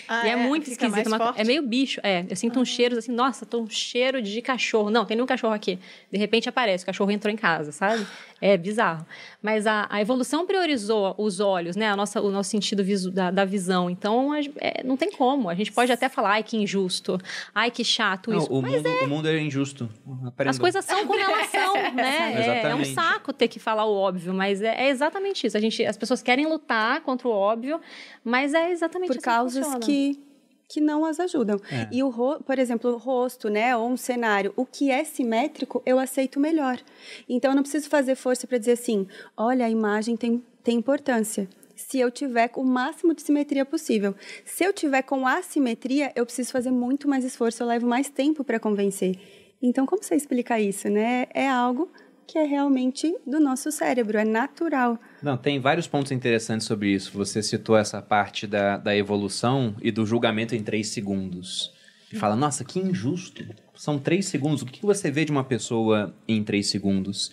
Ah, 0.09 0.27
e 0.27 0.31
é, 0.31 0.33
é? 0.33 0.37
muito 0.37 0.71
esquisito. 0.71 0.91
mais 0.91 1.07
uma- 1.07 1.35
é 1.37 1.45
meio 1.45 1.63
bicho. 1.63 2.01
É, 2.03 2.25
eu 2.31 2.35
sinto 2.35 2.59
uns 2.59 2.69
cheiros 2.69 2.97
assim, 2.97 3.13
nossa, 3.13 3.45
tô 3.45 3.61
um 3.61 3.69
cheiro 3.69 4.23
de 4.23 4.41
cachorro. 4.41 4.89
Não, 4.91 5.05
tem 5.05 5.17
nenhum 5.19 5.27
cachorro 5.27 5.53
aqui. 5.53 5.79
De 6.11 6.19
repente 6.19 6.49
aparece, 6.49 6.83
o 6.85 6.87
cachorro 6.87 7.11
entrou 7.11 7.31
em 7.33 7.37
casa, 7.37 7.73
sabe? 7.73 8.07
É 8.41 8.57
bizarro. 8.57 9.05
Mas 9.43 9.67
a, 9.67 9.87
a 9.91 10.01
evolução 10.01 10.47
priorizou 10.47 11.15
os 11.19 11.41
olhos, 11.41 11.77
né? 11.77 11.89
A 11.91 11.97
nossa, 11.97 12.23
o 12.23 12.31
nosso 12.31 12.49
sentido 12.49 12.83
visu- 12.83 13.11
da, 13.11 13.31
da 13.31 13.45
visão. 13.45 13.91
Então, 13.91 14.33
a- 14.33 14.41
é, 14.57 14.83
não 14.83 14.97
tem 14.97 15.11
como. 15.13 15.51
A 15.51 15.55
gente 15.55 15.71
pode 15.73 15.93
até 15.93 16.09
falar, 16.09 16.31
ai, 16.31 16.43
que 16.43 16.57
injusto. 16.57 17.19
Ai, 17.55 17.71
que 17.71 17.85
chato 17.85 18.31
Não, 18.31 18.39
isso. 18.39 18.51
o, 18.51 18.63
Mas 18.63 18.83
mundo, 18.83 18.89
o 19.05 19.09
mundo 19.09 19.29
é 19.29 19.39
injusto. 19.39 19.91
As 20.39 20.59
coisas 20.59 20.83
são 20.87 21.07
como 21.07 21.21
elas 21.21 21.49
são, 21.49 21.75
né? 21.93 22.33
É, 22.33 22.33
é 22.33 22.75
um 22.75 22.81
Exatamente. 22.81 22.95
saco 22.95 23.31
ter 23.35 23.49
que 23.49 23.59
falar 23.59 23.85
o 23.85 23.95
óbvio, 23.95 24.33
mas 24.33 24.63
é, 24.63 24.87
é 24.87 24.89
exatamente 24.89 25.47
isso. 25.47 25.50
A 25.55 25.61
gente, 25.61 25.85
as 25.85 25.97
pessoas 25.97 26.23
querem 26.23 26.47
lutar 26.47 27.03
contra 27.03 27.29
o 27.29 27.31
óbvio, 27.31 27.81
mas 28.25 28.55
é 28.55 28.71
exatamente 28.71 29.09
Por 29.09 29.17
assim 29.17 29.25
causas 29.25 29.65
funciona. 29.65 29.85
que 29.85 30.31
que 30.71 30.81
não 30.81 31.05
as 31.05 31.19
ajudam. 31.19 31.61
É. 31.69 31.89
E 31.91 32.01
o, 32.01 32.13
por 32.47 32.57
exemplo, 32.57 32.93
o 32.93 32.97
rosto, 32.97 33.51
né, 33.51 33.77
ou 33.77 33.91
um 33.91 33.97
cenário, 33.97 34.53
o 34.55 34.65
que 34.65 34.89
é 34.89 35.03
simétrico, 35.03 35.83
eu 35.85 35.99
aceito 35.99 36.39
melhor. 36.39 36.79
Então, 37.29 37.51
eu 37.51 37.57
não 37.57 37.63
preciso 37.63 37.89
fazer 37.89 38.15
força 38.15 38.47
para 38.47 38.57
dizer 38.57 38.73
assim, 38.73 39.05
olha, 39.37 39.67
a 39.67 39.69
imagem 39.69 40.17
tem, 40.17 40.41
tem 40.63 40.79
importância. 40.79 41.49
Se 41.75 41.99
eu 41.99 42.09
tiver 42.09 42.47
com 42.49 42.61
o 42.61 42.65
máximo 42.65 43.15
de 43.15 43.23
simetria 43.23 43.65
possível. 43.65 44.15
Se 44.45 44.63
eu 44.63 44.73
tiver 44.73 45.03
com 45.03 45.27
assimetria, 45.27 46.13
eu 46.15 46.25
preciso 46.25 46.53
fazer 46.53 46.71
muito 46.71 47.09
mais 47.09 47.25
esforço, 47.25 47.63
eu 47.63 47.67
levo 47.67 47.87
mais 47.87 48.09
tempo 48.09 48.45
para 48.45 48.61
convencer. 48.61 49.19
Então, 49.61 49.85
como 49.85 50.03
você 50.03 50.15
explica 50.15 50.61
isso, 50.61 50.89
né? 50.89 51.27
É 51.35 51.49
algo 51.49 51.91
que 52.31 52.39
é 52.39 52.45
realmente 52.45 53.13
do 53.27 53.41
nosso 53.41 53.73
cérebro, 53.73 54.17
é 54.17 54.25
natural. 54.25 54.97
Não, 55.21 55.37
tem 55.37 55.59
vários 55.59 55.89
pontos 55.89 56.13
interessantes 56.13 56.65
sobre 56.65 56.91
isso. 56.91 57.11
Você 57.15 57.43
citou 57.43 57.77
essa 57.77 58.01
parte 58.01 58.47
da, 58.47 58.77
da 58.77 58.97
evolução 58.97 59.75
e 59.83 59.91
do 59.91 60.07
julgamento 60.07 60.55
em 60.55 60.63
três 60.63 60.89
segundos. 60.89 61.73
E 62.13 62.17
fala, 62.17 62.37
nossa, 62.37 62.65
que 62.65 62.79
injusto. 62.79 63.45
São 63.75 63.99
três 63.99 64.27
segundos. 64.27 64.63
O 64.63 64.67
que 64.67 64.87
você 64.87 65.11
vê 65.11 65.25
de 65.25 65.33
uma 65.33 65.43
pessoa 65.43 66.15
em 66.29 66.45
três 66.45 66.71
segundos? 66.71 67.33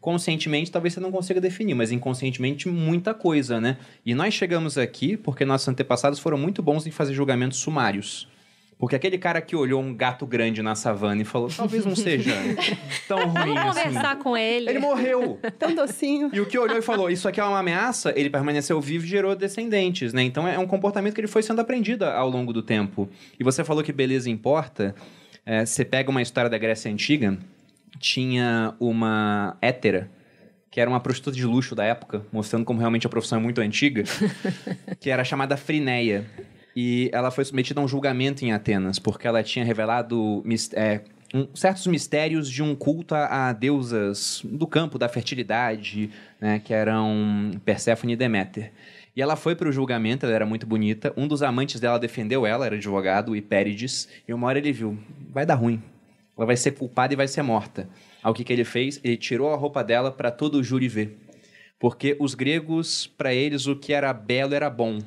Conscientemente, 0.00 0.70
talvez 0.70 0.94
você 0.94 1.00
não 1.00 1.12
consiga 1.12 1.38
definir, 1.38 1.74
mas 1.74 1.92
inconscientemente, 1.92 2.66
muita 2.66 3.12
coisa, 3.12 3.60
né? 3.60 3.76
E 4.06 4.14
nós 4.14 4.32
chegamos 4.32 4.78
aqui 4.78 5.18
porque 5.18 5.44
nossos 5.44 5.68
antepassados 5.68 6.18
foram 6.18 6.38
muito 6.38 6.62
bons 6.62 6.86
em 6.86 6.90
fazer 6.90 7.12
julgamentos 7.12 7.58
sumários. 7.58 8.26
Porque 8.80 8.96
aquele 8.96 9.18
cara 9.18 9.42
que 9.42 9.54
olhou 9.54 9.82
um 9.82 9.94
gato 9.94 10.26
grande 10.26 10.62
na 10.62 10.74
savana 10.74 11.20
e 11.20 11.24
falou, 11.26 11.50
talvez 11.54 11.84
não 11.84 11.94
seja 11.94 12.32
tão 13.06 13.18
ruim 13.28 13.52
Vamos 13.52 13.76
assim. 13.76 13.88
conversar 13.88 14.16
com 14.16 14.34
ele. 14.34 14.70
Ele 14.70 14.78
morreu. 14.78 15.38
Tão 15.58 15.74
docinho. 15.74 16.30
E 16.32 16.40
o 16.40 16.46
que 16.46 16.58
olhou 16.58 16.78
e 16.78 16.82
falou, 16.82 17.10
isso 17.10 17.28
aqui 17.28 17.38
é 17.38 17.44
uma 17.44 17.58
ameaça, 17.58 18.10
ele 18.16 18.30
permaneceu 18.30 18.80
vivo 18.80 19.04
e 19.04 19.08
gerou 19.08 19.36
descendentes, 19.36 20.14
né? 20.14 20.22
Então 20.22 20.48
é 20.48 20.58
um 20.58 20.66
comportamento 20.66 21.12
que 21.12 21.20
ele 21.20 21.28
foi 21.28 21.42
sendo 21.42 21.60
aprendido 21.60 22.06
ao 22.06 22.30
longo 22.30 22.54
do 22.54 22.62
tempo. 22.62 23.06
E 23.38 23.44
você 23.44 23.62
falou 23.62 23.84
que 23.84 23.92
beleza 23.92 24.30
importa. 24.30 24.94
É, 25.44 25.66
você 25.66 25.84
pega 25.84 26.10
uma 26.10 26.22
história 26.22 26.48
da 26.48 26.56
Grécia 26.56 26.90
Antiga, 26.90 27.36
tinha 27.98 28.74
uma 28.80 29.58
hétera, 29.60 30.10
que 30.70 30.80
era 30.80 30.88
uma 30.88 31.00
prostituta 31.00 31.36
de 31.36 31.44
luxo 31.44 31.74
da 31.74 31.84
época, 31.84 32.24
mostrando 32.32 32.64
como 32.64 32.78
realmente 32.78 33.06
a 33.06 33.10
profissão 33.10 33.38
é 33.38 33.42
muito 33.42 33.60
antiga, 33.60 34.04
que 34.98 35.10
era 35.10 35.22
chamada 35.22 35.54
Frineia. 35.58 36.24
E 36.74 37.10
ela 37.12 37.30
foi 37.30 37.44
submetida 37.44 37.80
a 37.80 37.84
um 37.84 37.88
julgamento 37.88 38.44
em 38.44 38.52
Atenas, 38.52 38.98
porque 38.98 39.26
ela 39.26 39.42
tinha 39.42 39.64
revelado 39.64 40.42
é, 40.74 41.00
um- 41.34 41.48
certos 41.54 41.86
mistérios 41.86 42.50
de 42.50 42.62
um 42.62 42.74
culto 42.74 43.14
a, 43.14 43.48
a 43.48 43.52
deusas 43.52 44.40
do 44.44 44.66
campo 44.66 44.98
da 44.98 45.08
fertilidade, 45.08 46.10
né, 46.40 46.60
que 46.60 46.72
eram 46.72 47.50
Perséfone 47.64 48.12
e 48.12 48.16
Deméter. 48.16 48.72
E 49.16 49.20
ela 49.20 49.34
foi 49.34 49.56
para 49.56 49.68
o 49.68 49.72
julgamento, 49.72 50.24
ela 50.24 50.34
era 50.34 50.46
muito 50.46 50.66
bonita. 50.66 51.12
Um 51.16 51.26
dos 51.26 51.42
amantes 51.42 51.80
dela 51.80 51.98
defendeu 51.98 52.46
ela, 52.46 52.66
era 52.66 52.76
advogado, 52.76 53.34
Hipérides. 53.34 54.08
E 54.26 54.32
uma 54.32 54.46
hora 54.46 54.58
ele 54.58 54.72
viu, 54.72 54.96
vai 55.30 55.44
dar 55.44 55.56
ruim. 55.56 55.82
Ela 56.36 56.46
vai 56.46 56.56
ser 56.56 56.70
culpada 56.72 57.12
e 57.12 57.16
vai 57.16 57.26
ser 57.26 57.42
morta. 57.42 57.88
O 58.24 58.32
que, 58.32 58.44
que 58.44 58.52
ele 58.52 58.64
fez? 58.64 59.00
Ele 59.02 59.16
tirou 59.16 59.52
a 59.52 59.56
roupa 59.56 59.82
dela 59.82 60.12
para 60.12 60.30
todo 60.30 60.54
o 60.56 60.62
júri 60.62 60.88
ver. 60.88 61.18
Porque 61.78 62.16
os 62.20 62.34
gregos, 62.34 63.06
para 63.06 63.34
eles, 63.34 63.66
o 63.66 63.74
que 63.74 63.92
era 63.92 64.12
belo 64.12 64.54
era 64.54 64.70
bom. 64.70 65.00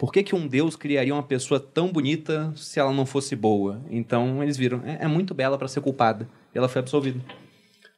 Por 0.00 0.10
que, 0.10 0.22
que 0.22 0.34
um 0.34 0.48
deus 0.48 0.76
criaria 0.76 1.12
uma 1.12 1.22
pessoa 1.22 1.60
tão 1.60 1.92
bonita 1.92 2.50
se 2.56 2.80
ela 2.80 2.90
não 2.90 3.04
fosse 3.04 3.36
boa? 3.36 3.82
Então 3.90 4.42
eles 4.42 4.56
viram, 4.56 4.80
é, 4.82 5.04
é 5.04 5.06
muito 5.06 5.34
bela 5.34 5.58
para 5.58 5.68
ser 5.68 5.82
culpada. 5.82 6.26
E 6.54 6.56
ela 6.56 6.70
foi 6.70 6.80
absolvida. 6.80 7.20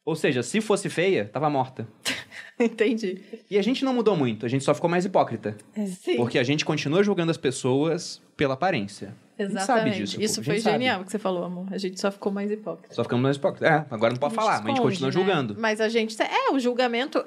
Ou 0.04 0.16
seja, 0.16 0.42
se 0.42 0.60
fosse 0.60 0.90
feia, 0.90 1.30
tava 1.32 1.48
morta. 1.48 1.86
Entendi. 2.58 3.22
E 3.48 3.56
a 3.56 3.62
gente 3.62 3.84
não 3.84 3.94
mudou 3.94 4.16
muito, 4.16 4.44
a 4.44 4.48
gente 4.48 4.64
só 4.64 4.74
ficou 4.74 4.90
mais 4.90 5.04
hipócrita. 5.04 5.56
Sim. 5.86 6.16
Porque 6.16 6.40
a 6.40 6.42
gente 6.42 6.64
continua 6.64 7.04
julgando 7.04 7.30
as 7.30 7.36
pessoas 7.36 8.20
pela 8.36 8.54
aparência. 8.54 9.14
Exatamente. 9.38 9.66
sabe 9.66 9.90
disso. 9.90 10.20
Isso 10.20 10.42
foi 10.42 10.58
sabe. 10.58 10.72
genial 10.72 11.04
que 11.04 11.12
você 11.12 11.20
falou, 11.20 11.44
amor. 11.44 11.68
A 11.70 11.78
gente 11.78 12.00
só 12.00 12.10
ficou 12.10 12.32
mais 12.32 12.50
hipócrita. 12.50 12.92
Só 12.92 13.04
ficamos 13.04 13.22
mais 13.22 13.36
hipócritas. 13.36 13.70
É, 13.70 13.86
agora 13.88 14.12
não 14.12 14.18
pode 14.18 14.34
falar, 14.34 14.54
mas 14.54 14.64
a 14.64 14.68
gente 14.68 14.76
esconde, 14.78 14.94
continua 14.94 15.08
né? 15.08 15.12
julgando. 15.12 15.56
Mas 15.56 15.80
a 15.80 15.88
gente. 15.88 16.20
É, 16.20 16.50
o 16.52 16.58
julgamento. 16.58 17.24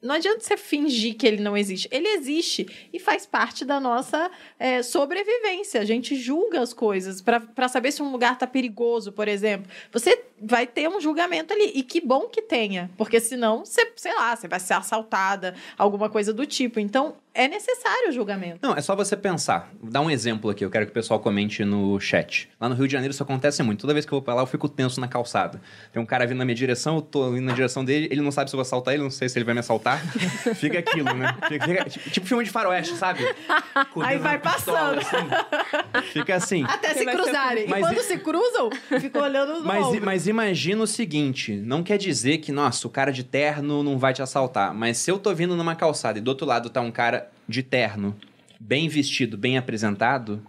Não 0.00 0.14
adianta 0.14 0.40
você 0.40 0.56
fingir 0.56 1.16
que 1.16 1.26
ele 1.26 1.42
não 1.42 1.56
existe. 1.56 1.88
Ele 1.90 2.06
existe 2.08 2.88
e 2.92 3.00
faz 3.00 3.26
parte 3.26 3.64
da 3.64 3.80
nossa 3.80 4.30
é, 4.58 4.80
sobrevivência. 4.80 5.80
A 5.80 5.84
gente 5.84 6.14
julga 6.14 6.60
as 6.60 6.72
coisas 6.72 7.20
para 7.20 7.68
saber 7.68 7.90
se 7.90 8.00
um 8.00 8.12
lugar 8.12 8.38
tá 8.38 8.46
perigoso, 8.46 9.10
por 9.10 9.26
exemplo. 9.26 9.68
Você 9.90 10.24
vai 10.40 10.68
ter 10.68 10.88
um 10.88 11.00
julgamento 11.00 11.52
ali. 11.52 11.72
E 11.74 11.82
que 11.82 12.00
bom 12.00 12.28
que 12.28 12.42
tenha. 12.42 12.88
Porque 12.96 13.18
senão, 13.18 13.64
você, 13.64 13.92
sei 13.96 14.14
lá, 14.14 14.36
você 14.36 14.46
vai 14.46 14.60
ser 14.60 14.74
assaltada, 14.74 15.56
alguma 15.76 16.08
coisa 16.08 16.32
do 16.32 16.46
tipo. 16.46 16.78
Então, 16.78 17.16
é 17.38 17.48
necessário 17.48 18.08
o 18.08 18.12
julgamento. 18.12 18.58
Não, 18.60 18.74
é 18.76 18.80
só 18.80 18.96
você 18.96 19.16
pensar. 19.16 19.70
Vou 19.80 19.90
dar 19.90 20.00
um 20.00 20.10
exemplo 20.10 20.50
aqui, 20.50 20.64
eu 20.64 20.70
quero 20.70 20.84
que 20.86 20.90
o 20.90 20.94
pessoal 20.94 21.20
comente 21.20 21.64
no 21.64 21.98
chat. 22.00 22.48
Lá 22.60 22.68
no 22.68 22.74
Rio 22.74 22.86
de 22.86 22.92
Janeiro 22.92 23.12
isso 23.12 23.22
acontece 23.22 23.62
muito. 23.62 23.80
Toda 23.82 23.92
vez 23.92 24.04
que 24.04 24.12
eu 24.12 24.16
vou 24.16 24.22
pra 24.22 24.34
lá, 24.34 24.42
eu 24.42 24.46
fico 24.46 24.68
tenso 24.68 25.00
na 25.00 25.06
calçada. 25.08 25.60
Tem 25.92 26.02
um 26.02 26.06
cara 26.06 26.26
vindo 26.26 26.38
na 26.38 26.44
minha 26.44 26.54
direção, 26.54 26.96
eu 26.96 27.02
tô 27.02 27.28
indo 27.36 27.42
na 27.46 27.52
direção 27.52 27.84
dele, 27.84 28.08
ele 28.10 28.20
não 28.20 28.30
sabe 28.32 28.50
se 28.50 28.56
eu 28.56 28.58
vou 28.58 28.62
assaltar 28.62 28.94
ele, 28.94 29.02
não 29.02 29.10
sei 29.10 29.28
se 29.28 29.38
ele 29.38 29.44
vai 29.44 29.54
me 29.54 29.60
assaltar. 29.60 30.00
fica 30.56 30.78
aquilo, 30.80 31.14
né? 31.14 31.34
Fica- 31.48 31.64
fica- 31.66 31.84
tipo, 31.84 32.10
tipo 32.10 32.26
filme 32.26 32.44
de 32.44 32.50
faroeste, 32.50 32.94
sabe? 32.96 33.20
Aí 34.02 34.18
vai 34.18 34.38
pistola, 34.38 34.96
passando. 34.96 35.32
assim. 35.32 36.08
Fica 36.12 36.34
assim. 36.34 36.64
Até 36.68 36.94
se 36.94 37.04
cruzarem. 37.06 37.66
Mas 37.68 37.78
e 37.78 37.82
quando 37.82 37.98
e- 37.98 38.02
se 38.04 38.18
cruzam, 38.18 38.70
fica 39.00 39.22
olhando 39.22 39.60
no 39.60 39.64
Mas, 39.64 39.86
ombro. 39.86 40.04
mas 40.04 40.26
imagina 40.26 40.82
o 40.82 40.86
seguinte: 40.86 41.52
não 41.54 41.82
quer 41.82 41.98
dizer 41.98 42.38
que, 42.38 42.50
nossa, 42.50 42.86
o 42.86 42.90
cara 42.90 43.12
de 43.12 43.22
terno 43.24 43.82
não 43.82 43.98
vai 43.98 44.12
te 44.12 44.22
assaltar. 44.22 44.74
Mas 44.74 44.98
se 44.98 45.10
eu 45.10 45.18
tô 45.18 45.34
vindo 45.34 45.54
numa 45.56 45.74
calçada 45.76 46.18
e 46.18 46.20
do 46.20 46.28
outro 46.28 46.46
lado 46.46 46.68
tá 46.70 46.80
um 46.80 46.90
cara 46.90 47.27
de 47.48 47.62
terno, 47.62 48.16
bem 48.60 48.88
vestido, 48.88 49.36
bem 49.36 49.56
apresentado, 49.58 50.42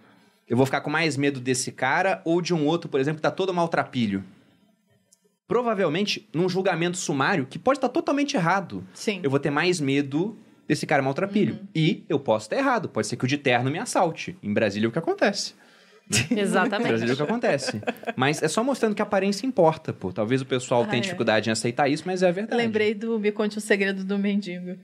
eu 0.47 0.57
vou 0.57 0.65
ficar 0.65 0.81
com 0.81 0.89
mais 0.89 1.15
medo 1.15 1.39
desse 1.39 1.71
cara 1.71 2.21
ou 2.25 2.41
de 2.41 2.53
um 2.53 2.65
outro, 2.65 2.89
por 2.89 2.99
exemplo, 2.99 3.17
que 3.17 3.21
tá 3.21 3.31
todo 3.31 3.53
maltrapilho. 3.53 4.23
Provavelmente, 5.47 6.27
num 6.33 6.47
julgamento 6.47 6.97
sumário, 6.97 7.45
que 7.45 7.57
pode 7.57 7.77
estar 7.77 7.89
totalmente 7.89 8.35
errado, 8.35 8.85
Sim. 8.93 9.19
eu 9.23 9.29
vou 9.31 9.39
ter 9.39 9.49
mais 9.49 9.79
medo 9.79 10.37
desse 10.67 10.85
cara 10.85 11.01
maltrapilho. 11.01 11.55
Uhum. 11.55 11.67
E 11.73 12.03
eu 12.07 12.19
posso 12.19 12.45
estar 12.45 12.57
errado. 12.57 12.87
Pode 12.87 13.07
ser 13.07 13.15
que 13.15 13.25
o 13.25 13.27
de 13.27 13.37
terno 13.37 13.71
me 13.71 13.79
assalte. 13.79 14.37
Em 14.43 14.53
Brasília 14.53 14.85
é 14.85 14.89
o 14.89 14.91
que 14.91 14.99
acontece. 14.99 15.55
Em 16.29 16.39
Exatamente. 16.39 16.87
Brasília 16.87 17.11
é 17.11 17.13
o 17.13 17.17
que 17.17 17.23
acontece. 17.23 17.81
Mas 18.15 18.41
é 18.43 18.47
só 18.47 18.63
mostrando 18.63 18.93
que 18.95 19.01
a 19.01 19.05
aparência 19.05 19.47
importa, 19.47 19.91
pô. 19.91 20.11
Talvez 20.11 20.41
o 20.41 20.45
pessoal 20.45 20.83
Ah, 20.83 20.87
tenha 20.87 20.99
é. 20.99 21.03
dificuldade 21.03 21.49
em 21.49 21.51
aceitar 21.51 21.87
isso, 21.89 22.03
mas 22.05 22.21
é 22.21 22.29
a 22.29 22.31
verdade. 22.31 22.61
Lembrei 22.61 22.93
do 22.93 23.19
Me 23.19 23.31
Conte 23.31 23.57
o 23.57 23.61
Segredo 23.61 24.03
do 24.03 24.17
Mendigo. 24.19 24.77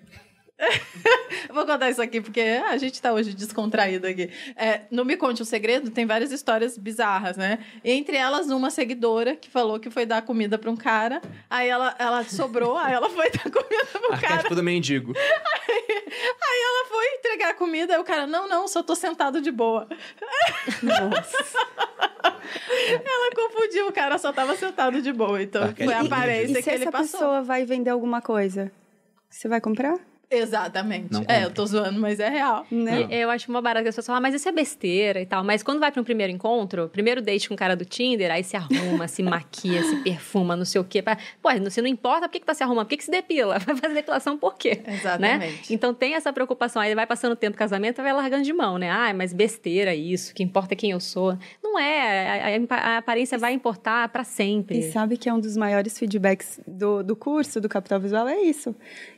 Vou 1.54 1.66
contar 1.66 1.90
isso 1.90 2.02
aqui 2.02 2.22
porque 2.22 2.42
a 2.42 2.78
gente 2.78 3.02
tá 3.02 3.14
hoje 3.14 3.34
descontraído 3.34 4.08
aqui. 4.08 4.30
É, 4.56 4.82
no 4.90 5.04
Me 5.04 5.18
Conte 5.18 5.42
o 5.42 5.46
Segredo 5.46 5.90
tem 5.92 6.06
várias 6.06 6.32
histórias 6.32 6.78
bizarras, 6.78 7.36
né? 7.38 7.60
Entre 7.84 8.16
elas, 8.16 8.48
uma 8.50 8.70
seguidora 8.70 9.36
que 9.36 9.50
falou 9.50 9.80
que 9.80 9.90
foi 9.90 10.06
dar 10.06 10.22
comida 10.22 10.58
pra 10.58 10.72
um 10.72 10.76
cara, 10.78 11.22
aí 11.50 11.68
ela, 11.68 11.96
ela 12.00 12.24
sobrou, 12.24 12.78
aí 12.78 12.94
ela 12.94 13.10
foi 13.10 13.30
dar 13.32 13.52
comida 13.52 13.86
pro 13.92 14.02
cara, 14.10 14.16
Arquétipo 14.16 14.56
do 14.56 14.64
mendigo. 14.64 15.14
aí 15.18 16.62
ela 16.64 16.88
foi 16.90 17.06
entregar 17.18 17.50
a 17.50 17.54
comida, 17.54 17.94
aí 17.94 18.00
o 18.00 18.04
cara, 18.04 18.26
não, 18.26 18.48
não, 18.48 18.68
só 18.68 18.82
tô 18.82 18.96
sentado 18.96 19.42
de 19.42 19.52
boa. 19.52 19.88
Ela 22.90 23.32
confundiu, 23.36 23.88
o 23.88 23.92
cara 23.92 24.18
só 24.18 24.32
tava 24.32 24.56
sentado 24.56 25.02
de 25.02 25.12
boa, 25.12 25.42
então 25.42 25.64
Arquétipo 25.64 25.86
foi 25.86 25.94
a 25.94 26.04
E 26.04 26.08
aparência 26.08 26.56
se 26.56 26.64
que 26.64 26.70
ele 26.70 26.84
essa 26.84 26.92
passou. 26.92 27.20
pessoa 27.20 27.42
vai 27.42 27.66
vender 27.66 27.90
alguma 27.90 28.22
coisa, 28.22 28.72
você 29.30 29.48
vai 29.48 29.60
comprar? 29.60 29.98
Exatamente. 30.30 31.12
Não 31.12 31.22
é, 31.22 31.24
compra. 31.24 31.42
eu 31.42 31.52
tô 31.52 31.66
zoando, 31.66 32.00
mas 32.00 32.20
é 32.20 32.30
real. 32.30 32.66
Né? 32.72 33.08
E 33.10 33.16
Eu 33.16 33.30
acho 33.30 33.50
uma 33.50 33.62
barata 33.62 33.84
que 33.84 33.90
as 33.90 33.96
pessoas 33.96 34.08
falam, 34.08 34.18
ah, 34.18 34.22
mas 34.22 34.34
isso 34.36 34.48
é 34.48 34.52
besteira 34.52 35.22
e 35.22 35.26
tal. 35.26 35.44
Mas 35.44 35.64
quando 35.64 35.80
vai 35.80 35.92
para 35.92 36.02
um 36.02 36.04
primeiro 36.04 36.32
encontro, 36.32 36.90
primeiro 36.90 37.22
date 37.22 37.48
com 37.48 37.54
o 37.56 37.58
cara 37.58 37.76
do 37.76 37.86
Tinder, 37.86 38.32
aí 38.32 38.44
se 38.44 38.56
arruma, 38.58 39.08
se 39.08 39.22
maquia, 39.24 39.84
se 39.84 39.96
perfuma, 40.04 40.56
não 40.56 40.66
sei 40.66 40.82
o 40.82 40.84
quê. 40.84 41.02
pra- 41.02 41.18
Pô, 41.42 41.50
se 41.70 41.82
não 41.82 41.88
importa, 41.88 42.28
por 42.28 42.34
que, 42.34 42.40
que 42.40 42.46
tá 42.46 42.54
se 42.54 42.64
arrumando? 42.64 42.86
Por 42.86 42.90
que, 42.92 42.98
que 42.98 43.04
se 43.06 43.12
depila? 43.12 43.60
Vai 43.66 43.76
fazer 43.76 43.94
depilação 43.94 44.38
por 44.38 44.56
quê? 44.56 44.82
Exatamente. 44.88 45.40
Né? 45.40 45.60
Então 45.70 45.94
tem 45.94 46.14
essa 46.16 46.32
preocupação. 46.34 46.82
Aí 46.82 46.94
vai 46.96 47.06
passando 47.08 47.34
o 47.34 47.36
tempo 47.36 47.56
do 47.56 47.60
casamento, 47.60 48.02
vai 48.02 48.14
largando 48.14 48.44
de 48.44 48.54
mão, 48.54 48.78
né? 48.78 48.90
Ah, 48.90 49.14
mas 49.14 49.34
besteira 49.34 49.94
isso, 49.96 50.34
que 50.34 50.44
importa 50.44 50.74
é 50.74 50.78
quem 50.78 50.92
eu 50.92 51.00
sou. 51.00 51.38
Não 51.64 51.80
é, 51.80 52.56
a, 52.70 52.76
a- 52.76 52.94
a 52.96 52.98
aparência 52.98 53.38
vai 53.38 53.54
importar 53.54 54.10
para 54.10 54.24
sempre. 54.24 54.80
E 54.80 54.92
sabe 54.92 55.18
que 55.18 55.28
é 55.30 55.34
um 55.34 55.40
dos 55.40 55.56
maiores 55.58 55.98
feedbacks 55.98 56.60
do, 56.68 57.04
do 57.04 57.16
curso 57.16 57.60
do 57.62 57.70
Capital 57.70 58.00
Visual? 58.00 58.28
É 58.28 58.42
isso. 58.42 58.76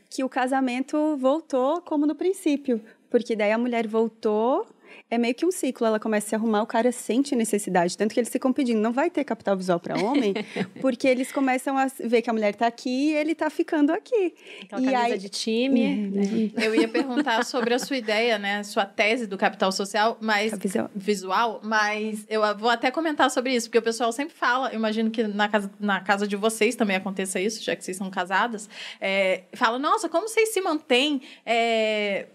Que 0.09 0.23
o 0.23 0.29
casamento 0.29 1.17
voltou 1.17 1.81
como 1.81 2.05
no 2.05 2.15
princípio. 2.15 2.81
Porque 3.09 3.35
daí 3.35 3.51
a 3.51 3.57
mulher 3.57 3.87
voltou, 3.87 4.67
é 5.09 5.17
meio 5.17 5.33
que 5.33 5.45
um 5.45 5.51
ciclo. 5.51 5.87
Ela 5.87 5.99
começa 5.99 6.27
a 6.27 6.29
se 6.29 6.35
arrumar, 6.35 6.61
o 6.61 6.67
cara 6.67 6.91
sente 6.91 7.35
necessidade. 7.35 7.97
Tanto 7.97 8.13
que 8.13 8.19
eles 8.19 8.29
ficam 8.29 8.51
pedindo, 8.51 8.79
não 8.79 8.91
vai 8.91 9.09
ter 9.09 9.23
capital 9.23 9.55
visual 9.55 9.79
para 9.79 9.97
homem, 10.01 10.33
porque 10.81 11.07
eles 11.07 11.31
começam 11.31 11.77
a 11.77 11.87
ver 12.03 12.21
que 12.21 12.29
a 12.29 12.33
mulher 12.33 12.53
está 12.53 12.67
aqui 12.67 13.11
e 13.11 13.15
ele 13.15 13.31
está 13.31 13.49
ficando 13.49 13.91
aqui. 13.91 14.33
Aquela 14.63 14.81
e 14.81 14.85
camisa 14.85 15.13
aí, 15.13 15.17
de 15.17 15.29
time. 15.29 15.95
né? 16.07 16.51
Eu 16.63 16.75
ia 16.75 16.87
perguntar 16.87 17.43
sobre 17.45 17.73
a 17.73 17.79
sua 17.79 17.97
ideia, 17.97 18.37
né? 18.37 18.63
Sua 18.63 18.85
tese 18.85 19.27
do 19.27 19.37
capital 19.37 19.71
social, 19.71 20.17
mas 20.19 20.51
Capital- 20.51 20.89
visual, 20.95 21.59
mas 21.63 22.25
eu 22.29 22.41
vou 22.57 22.69
até 22.69 22.91
comentar 22.91 23.29
sobre 23.31 23.53
isso, 23.55 23.67
porque 23.67 23.77
o 23.79 23.81
pessoal 23.81 24.11
sempre 24.11 24.33
fala, 24.35 24.69
eu 24.69 24.75
imagino 24.75 25.09
que 25.09 25.23
na 25.23 25.47
casa, 25.47 25.71
na 25.79 26.01
casa 26.01 26.27
de 26.27 26.35
vocês 26.35 26.75
também 26.75 26.95
aconteça 26.95 27.39
isso, 27.39 27.63
já 27.63 27.75
que 27.75 27.83
vocês 27.83 27.97
são 27.97 28.09
casadas, 28.09 28.69
é, 28.99 29.43
fala, 29.53 29.79
nossa, 29.79 30.09
como 30.09 30.27
vocês 30.27 30.49
se 30.49 30.61
mantêm, 30.61 31.21
é, 31.45 32.27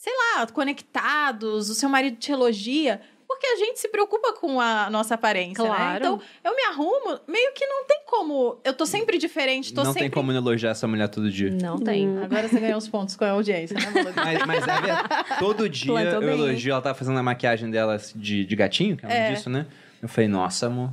sei 0.00 0.12
lá, 0.16 0.46
conectados, 0.46 1.68
o 1.68 1.74
seu 1.74 1.88
marido 1.88 2.16
te 2.16 2.32
elogia. 2.32 3.00
Porque 3.28 3.46
a 3.46 3.56
gente 3.56 3.78
se 3.78 3.88
preocupa 3.88 4.32
com 4.32 4.60
a 4.60 4.90
nossa 4.90 5.14
aparência, 5.14 5.62
né? 5.62 5.70
Claro. 5.70 5.96
Então, 5.98 6.20
eu 6.42 6.56
me 6.56 6.62
arrumo, 6.64 7.20
meio 7.28 7.52
que 7.54 7.64
não 7.64 7.84
tem 7.86 8.00
como. 8.04 8.58
Eu 8.64 8.72
tô 8.74 8.84
sempre 8.84 9.18
diferente, 9.18 9.72
tô 9.72 9.84
não 9.84 9.92
sempre. 9.92 10.00
tem 10.00 10.10
como 10.10 10.32
elogiar 10.32 10.70
essa 10.70 10.88
mulher 10.88 11.08
todo 11.08 11.30
dia. 11.30 11.48
Não 11.62 11.78
tem. 11.78 12.18
Agora 12.18 12.48
você 12.48 12.58
ganhou 12.58 12.76
os 12.76 12.88
pontos 12.88 13.14
com 13.14 13.24
a 13.24 13.30
audiência, 13.30 13.76
né? 13.78 13.86
Mas, 14.16 14.46
mas 14.46 14.66
é 14.68 14.80
verdade. 14.80 15.38
Todo 15.38 15.68
dia 15.70 15.92
Plantou 15.92 16.14
eu 16.14 16.20
bem, 16.22 16.30
elogio. 16.30 16.72
Ela 16.72 16.82
tava 16.82 16.98
fazendo 16.98 17.18
a 17.18 17.22
maquiagem 17.22 17.70
dela 17.70 17.96
de, 18.16 18.44
de 18.44 18.56
gatinho, 18.56 18.96
que 18.96 19.06
é, 19.06 19.28
É. 19.28 19.32
disso, 19.32 19.48
né? 19.48 19.64
Eu 20.02 20.08
falei, 20.08 20.26
nossa, 20.26 20.66
amor. 20.66 20.90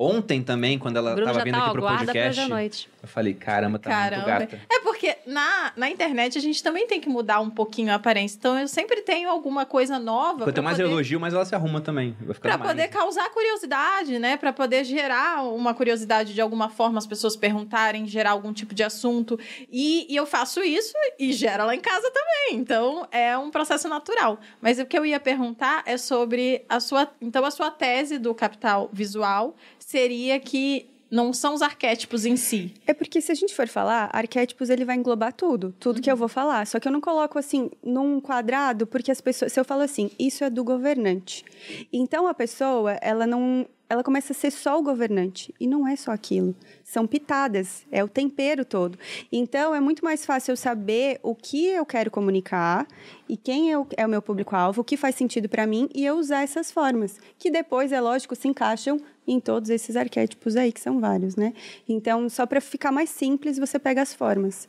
Ontem 0.00 0.42
também, 0.44 0.78
quando 0.78 0.96
ela 0.96 1.10
Bruno 1.10 1.26
tava 1.26 1.38
já 1.40 1.44
vindo 1.44 1.54
tá, 1.54 1.60
aqui 1.60 1.70
ó, 1.70 1.72
pro 1.72 1.82
podcast, 1.82 2.28
hoje 2.28 2.40
à 2.40 2.48
noite. 2.48 2.88
eu 3.02 3.08
falei, 3.08 3.34
caramba, 3.34 3.80
tá 3.80 3.90
muito 3.90 4.24
Caramba. 4.24 4.26
gata. 4.46 4.60
É 4.70 4.78
porque 4.80 5.16
na, 5.26 5.72
na 5.76 5.90
internet 5.90 6.38
a 6.38 6.40
gente 6.40 6.62
também 6.62 6.86
tem 6.86 7.00
que 7.00 7.08
mudar 7.08 7.40
um 7.40 7.50
pouquinho 7.50 7.90
a 7.90 7.96
aparência. 7.96 8.36
Então 8.36 8.56
eu 8.56 8.68
sempre 8.68 9.02
tenho 9.02 9.28
alguma 9.28 9.66
coisa 9.66 9.98
nova. 9.98 10.44
Quanto 10.44 10.62
mais 10.62 10.76
poder... 10.76 10.88
elogio, 10.88 11.18
mais 11.18 11.34
ela 11.34 11.44
se 11.44 11.52
arruma 11.52 11.80
também. 11.80 12.16
Vai 12.20 12.36
Pra 12.36 12.56
mais. 12.56 12.70
poder 12.70 12.86
causar 12.88 13.28
curiosidade, 13.30 14.20
né? 14.20 14.36
Pra 14.36 14.52
poder 14.52 14.84
gerar 14.84 15.42
uma 15.42 15.74
curiosidade 15.74 16.32
de 16.32 16.40
alguma 16.40 16.68
forma, 16.68 16.98
as 16.98 17.06
pessoas 17.06 17.34
perguntarem, 17.34 18.06
gerar 18.06 18.30
algum 18.30 18.52
tipo 18.52 18.74
de 18.76 18.84
assunto. 18.84 19.36
E, 19.68 20.06
e 20.08 20.14
eu 20.14 20.26
faço 20.26 20.62
isso 20.62 20.94
e 21.18 21.32
gera 21.32 21.64
lá 21.64 21.74
em 21.74 21.80
casa 21.80 22.08
também. 22.12 22.60
Então 22.60 23.08
é 23.10 23.36
um 23.36 23.50
processo 23.50 23.88
natural. 23.88 24.38
Mas 24.60 24.78
o 24.78 24.86
que 24.86 24.96
eu 24.96 25.04
ia 25.04 25.18
perguntar 25.18 25.82
é 25.86 25.96
sobre 25.98 26.64
a 26.68 26.78
sua. 26.78 27.08
Então, 27.20 27.44
a 27.44 27.50
sua 27.50 27.70
tese 27.70 28.16
do 28.16 28.32
capital 28.32 28.88
visual 28.92 29.56
seria 29.88 30.38
que 30.38 30.86
não 31.10 31.32
são 31.32 31.54
os 31.54 31.62
arquétipos 31.62 32.26
em 32.26 32.36
si. 32.36 32.74
É 32.86 32.92
porque 32.92 33.22
se 33.22 33.32
a 33.32 33.34
gente 33.34 33.54
for 33.54 33.66
falar, 33.66 34.10
arquétipos 34.12 34.68
ele 34.68 34.84
vai 34.84 34.96
englobar 34.96 35.32
tudo, 35.32 35.74
tudo 35.80 36.02
que 36.02 36.12
eu 36.12 36.16
vou 36.16 36.28
falar. 36.28 36.66
Só 36.66 36.78
que 36.78 36.86
eu 36.86 36.92
não 36.92 37.00
coloco 37.00 37.38
assim 37.38 37.70
num 37.82 38.20
quadrado, 38.20 38.86
porque 38.86 39.10
as 39.10 39.22
pessoas, 39.22 39.50
se 39.50 39.58
eu 39.58 39.64
falo 39.64 39.80
assim, 39.80 40.10
isso 40.18 40.44
é 40.44 40.50
do 40.50 40.62
governante. 40.62 41.42
Então 41.90 42.26
a 42.26 42.34
pessoa, 42.34 42.98
ela 43.00 43.26
não, 43.26 43.66
ela 43.88 44.02
começa 44.02 44.32
a 44.32 44.36
ser 44.36 44.50
só 44.50 44.78
o 44.78 44.82
governante 44.82 45.54
e 45.58 45.66
não 45.66 45.88
é 45.88 45.96
só 45.96 46.10
aquilo. 46.10 46.54
São 46.84 47.06
pitadas, 47.06 47.86
é 47.90 48.04
o 48.04 48.08
tempero 48.08 48.64
todo. 48.64 48.98
Então 49.32 49.74
é 49.74 49.80
muito 49.80 50.04
mais 50.04 50.26
fácil 50.26 50.52
eu 50.52 50.56
saber 50.56 51.18
o 51.22 51.34
que 51.34 51.66
eu 51.66 51.86
quero 51.86 52.10
comunicar 52.10 52.86
e 53.28 53.36
quem 53.36 53.72
é 53.72 53.78
o, 53.78 53.86
meu 54.08 54.20
público-alvo, 54.20 54.82
o 54.82 54.84
que 54.84 54.96
faz 54.96 55.14
sentido 55.14 55.48
para 55.48 55.66
mim 55.66 55.88
e 55.94 56.04
eu 56.04 56.16
usar 56.16 56.42
essas 56.42 56.70
formas, 56.70 57.18
que 57.38 57.50
depois 57.50 57.90
é 57.90 58.00
lógico 58.00 58.36
se 58.36 58.48
encaixam 58.48 59.00
em 59.26 59.40
todos 59.40 59.70
esses 59.70 59.96
arquétipos 59.96 60.56
aí 60.56 60.72
que 60.72 60.80
são 60.80 61.00
vários, 61.00 61.36
né? 61.36 61.52
Então 61.88 62.28
só 62.28 62.46
para 62.46 62.60
ficar 62.60 62.92
mais 62.92 63.10
simples 63.10 63.58
você 63.58 63.78
pega 63.78 64.02
as 64.02 64.12
formas. 64.12 64.68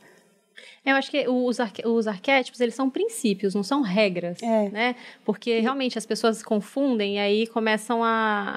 Eu 0.84 0.96
acho 0.96 1.10
que 1.10 1.28
os, 1.28 1.60
arque- 1.60 1.86
os 1.86 2.06
arquétipos, 2.06 2.60
eles 2.60 2.74
são 2.74 2.88
princípios, 2.88 3.54
não 3.54 3.62
são 3.62 3.82
regras, 3.82 4.42
É. 4.42 4.68
né? 4.70 4.96
Porque 5.24 5.60
realmente 5.60 5.98
as 5.98 6.06
pessoas 6.06 6.38
se 6.38 6.44
confundem 6.44 7.16
e 7.16 7.18
aí 7.18 7.46
começam 7.46 8.02
a, 8.02 8.08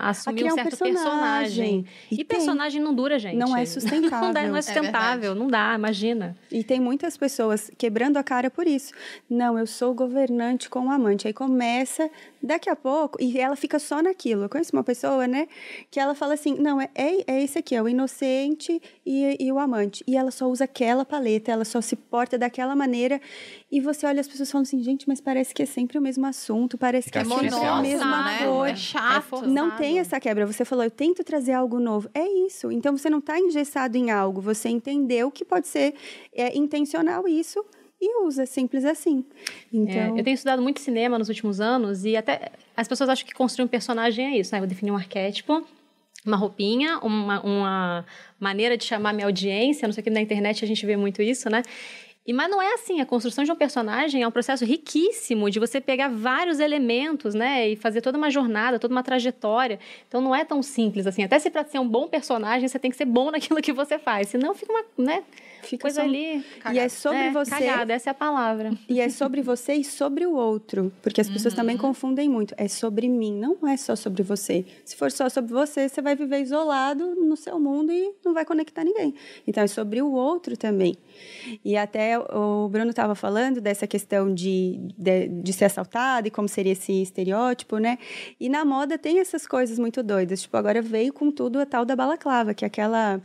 a 0.01 0.09
assumir 0.09 0.37
criar 0.39 0.51
um 0.51 0.53
um 0.53 0.55
certo 0.55 0.77
personagem. 0.77 1.03
personagem. 1.03 1.85
E 2.09 2.13
E, 2.15 2.17
tem. 2.17 2.25
personagem 2.37 2.81
não 2.81 2.93
dura, 2.93 3.19
gente. 3.19 3.35
Não 3.35 3.55
é 3.55 3.65
sustentável. 3.65 4.19
não, 4.27 4.33
dá, 4.33 4.43
não 4.43 4.55
é 4.55 4.59
É 4.59 4.61
sustentável, 4.61 5.35
não 5.35 5.47
dá, 5.47 5.73
imagina. 5.75 6.37
E 6.51 6.63
tem 6.63 6.79
muitas 6.79 7.17
pessoas 7.17 7.69
quebrando 7.77 8.17
a 8.17 8.23
cara 8.23 8.49
por 8.49 8.67
isso. 8.67 8.93
Não, 9.29 9.57
eu 9.59 9.67
sou 9.67 9.93
governante 9.93 10.69
com 10.69 10.87
o 10.87 10.91
amante. 10.91 11.27
Aí 11.27 11.33
começa, 11.33 12.09
daqui 12.41 12.69
a 12.69 12.75
pouco, 12.75 13.21
e 13.21 13.37
ela 13.39 13.55
fica 13.55 13.79
só 13.79 14.01
naquilo. 14.01 14.43
Eu 14.43 14.49
conheço 14.49 14.71
uma 14.75 14.83
pessoa, 14.83 15.27
né, 15.27 15.47
que 15.91 15.99
ela 15.99 16.15
fala 16.15 16.33
assim: 16.35 16.55
não, 16.59 16.79
é, 16.79 16.89
é, 16.95 17.23
é 17.31 17.43
esse 17.43 17.59
aqui, 17.59 17.75
é 17.75 17.81
o 17.81 17.87
inocente 17.89 18.81
e, 19.05 19.35
e 19.39 19.51
o 19.51 19.59
amante. 19.59 20.03
E 20.07 20.15
ela 20.15 20.31
só 20.31 20.47
usa 20.47 20.63
aquela 20.63 21.03
paleta, 21.05 21.51
ela 21.51 21.65
só 21.65 21.81
se 21.81 21.92
porta 21.95 22.37
daquela 22.37 22.75
maneira. 22.75 23.19
E 23.71 23.79
você 23.79 24.05
olha 24.05 24.21
as 24.21 24.27
pessoas 24.27 24.51
falando 24.51 24.65
assim: 24.65 24.81
gente, 24.81 25.07
mas 25.07 25.19
parece 25.21 25.53
que 25.53 25.63
é 25.63 25.65
sempre 25.65 25.97
o 25.97 26.01
mesmo 26.01 26.25
assunto, 26.25 26.77
parece 26.77 27.11
que 27.11 27.19
Fica 27.19 27.33
é 27.33 27.39
sempre 27.39 27.55
a 27.55 27.81
mesma 27.81 28.23
né? 28.23 28.45
cor. 28.45 28.67
É 28.67 28.75
chato. 28.75 29.47
Não 29.47 29.75
tem 29.75 29.99
essa 29.99 30.19
quebra. 30.19 30.45
Você 30.45 30.65
falou, 30.65 30.83
eu 30.83 30.91
tento 30.91 31.23
trazer 31.23 31.53
algo 31.53 31.79
novo. 31.79 32.09
É 32.13 32.27
isso. 32.45 32.71
Então 32.71 32.95
você 32.97 33.09
não 33.09 33.19
está 33.19 33.39
engessado 33.39 33.97
em 33.97 34.11
algo. 34.11 34.41
Você 34.41 34.69
entendeu 34.69 35.31
que 35.31 35.45
pode 35.45 35.67
ser 35.67 35.93
é, 36.33 36.57
intencional 36.57 37.27
isso 37.27 37.63
e 38.01 38.25
usa, 38.25 38.45
simples 38.45 38.83
assim. 38.83 39.25
Então, 39.71 39.93
É, 39.95 40.19
eu 40.19 40.23
tenho 40.23 40.35
estudado 40.35 40.61
muito 40.61 40.81
cinema 40.81 41.17
nos 41.17 41.29
últimos 41.29 41.61
anos 41.61 42.03
e 42.03 42.17
até 42.17 42.51
as 42.75 42.87
pessoas 42.87 43.09
acham 43.09 43.25
que 43.25 43.33
construir 43.33 43.65
um 43.65 43.67
personagem 43.69 44.25
é 44.25 44.37
isso, 44.37 44.51
né? 44.51 44.57
Eu 44.57 44.63
vou 44.63 44.67
definir 44.67 44.91
um 44.91 44.97
arquétipo, 44.97 45.65
uma 46.25 46.37
roupinha, 46.37 46.99
uma, 46.99 47.41
uma 47.41 48.05
maneira 48.39 48.77
de 48.77 48.83
chamar 48.83 49.13
minha 49.13 49.25
audiência, 49.25 49.87
não 49.87 49.93
sei 49.93 50.01
o 50.01 50.03
que, 50.03 50.09
na 50.09 50.21
internet 50.21 50.63
a 50.63 50.67
gente 50.67 50.85
vê 50.85 50.95
muito 50.95 51.21
isso, 51.21 51.49
né? 51.49 51.63
E, 52.25 52.31
mas 52.31 52.49
não 52.49 52.61
é 52.61 52.73
assim, 52.73 53.01
a 53.01 53.05
construção 53.05 53.43
de 53.43 53.51
um 53.51 53.55
personagem 53.55 54.23
é 54.23 54.27
um 54.27 54.31
processo 54.31 54.63
riquíssimo 54.63 55.49
de 55.49 55.59
você 55.59 55.81
pegar 55.81 56.07
vários 56.07 56.59
elementos, 56.59 57.33
né? 57.33 57.67
E 57.69 57.75
fazer 57.75 57.99
toda 57.99 58.17
uma 58.17 58.29
jornada, 58.29 58.79
toda 58.79 58.93
uma 58.93 59.03
trajetória. 59.03 59.77
Então 60.07 60.21
não 60.21 60.33
é 60.33 60.45
tão 60.45 60.63
simples 60.63 61.05
assim. 61.05 61.23
Até 61.23 61.37
se 61.37 61.49
para 61.49 61.65
ser 61.65 61.79
um 61.79 61.87
bom 61.87 62.07
personagem, 62.07 62.65
você 62.67 62.79
tem 62.79 62.89
que 62.89 62.95
ser 62.95 63.05
bom 63.05 63.29
naquilo 63.31 63.61
que 63.61 63.73
você 63.73 63.99
faz. 63.99 64.29
Senão 64.29 64.53
fica 64.55 64.71
uma, 64.71 64.85
né? 64.97 65.23
Fica 65.63 65.83
Coisa 65.83 66.01
ali. 66.01 66.43
E 66.71 66.79
é 66.79 66.89
sobre 66.89 67.19
é, 67.19 67.31
você. 67.31 67.51
Cagada, 67.51 67.93
essa 67.93 68.09
é 68.09 68.11
a 68.11 68.13
palavra. 68.13 68.73
E 68.87 68.99
é 68.99 69.09
sobre 69.09 69.41
você 69.41 69.73
e 69.73 69.83
sobre 69.83 70.25
o 70.25 70.33
outro. 70.33 70.91
Porque 71.01 71.21
as 71.21 71.29
pessoas 71.29 71.53
também 71.53 71.77
confundem 71.77 72.29
muito. 72.29 72.53
É 72.57 72.67
sobre 72.67 73.07
mim, 73.07 73.33
não 73.33 73.67
é 73.67 73.77
só 73.77 73.95
sobre 73.95 74.23
você. 74.23 74.65
Se 74.85 74.95
for 74.95 75.11
só 75.11 75.29
sobre 75.29 75.53
você, 75.53 75.89
você 75.89 76.01
vai 76.01 76.15
viver 76.15 76.41
isolado 76.41 77.15
no 77.15 77.35
seu 77.35 77.59
mundo 77.59 77.91
e 77.91 78.13
não 78.23 78.33
vai 78.33 78.45
conectar 78.45 78.83
ninguém. 78.83 79.13
Então 79.47 79.63
é 79.63 79.67
sobre 79.67 80.01
o 80.01 80.11
outro 80.11 80.57
também. 80.57 80.97
E 81.63 81.75
até 81.77 82.17
o 82.17 82.67
Bruno 82.69 82.89
estava 82.89 83.15
falando 83.15 83.61
dessa 83.61 83.87
questão 83.87 84.33
de, 84.33 84.79
de, 84.97 85.27
de 85.27 85.53
ser 85.53 85.65
assaltado 85.65 86.27
e 86.27 86.31
como 86.31 86.47
seria 86.47 86.71
esse 86.71 87.01
estereótipo, 87.01 87.77
né? 87.77 87.97
E 88.39 88.49
na 88.49 88.65
moda 88.65 88.97
tem 88.97 89.19
essas 89.19 89.47
coisas 89.47 89.79
muito 89.79 90.01
doidas. 90.03 90.41
Tipo, 90.41 90.57
agora 90.57 90.81
veio 90.81 91.13
com 91.13 91.31
tudo 91.31 91.59
a 91.59 91.65
tal 91.65 91.85
da 91.85 91.95
balaclava, 91.95 92.53
que 92.53 92.65
é 92.65 92.67
aquela. 92.67 93.21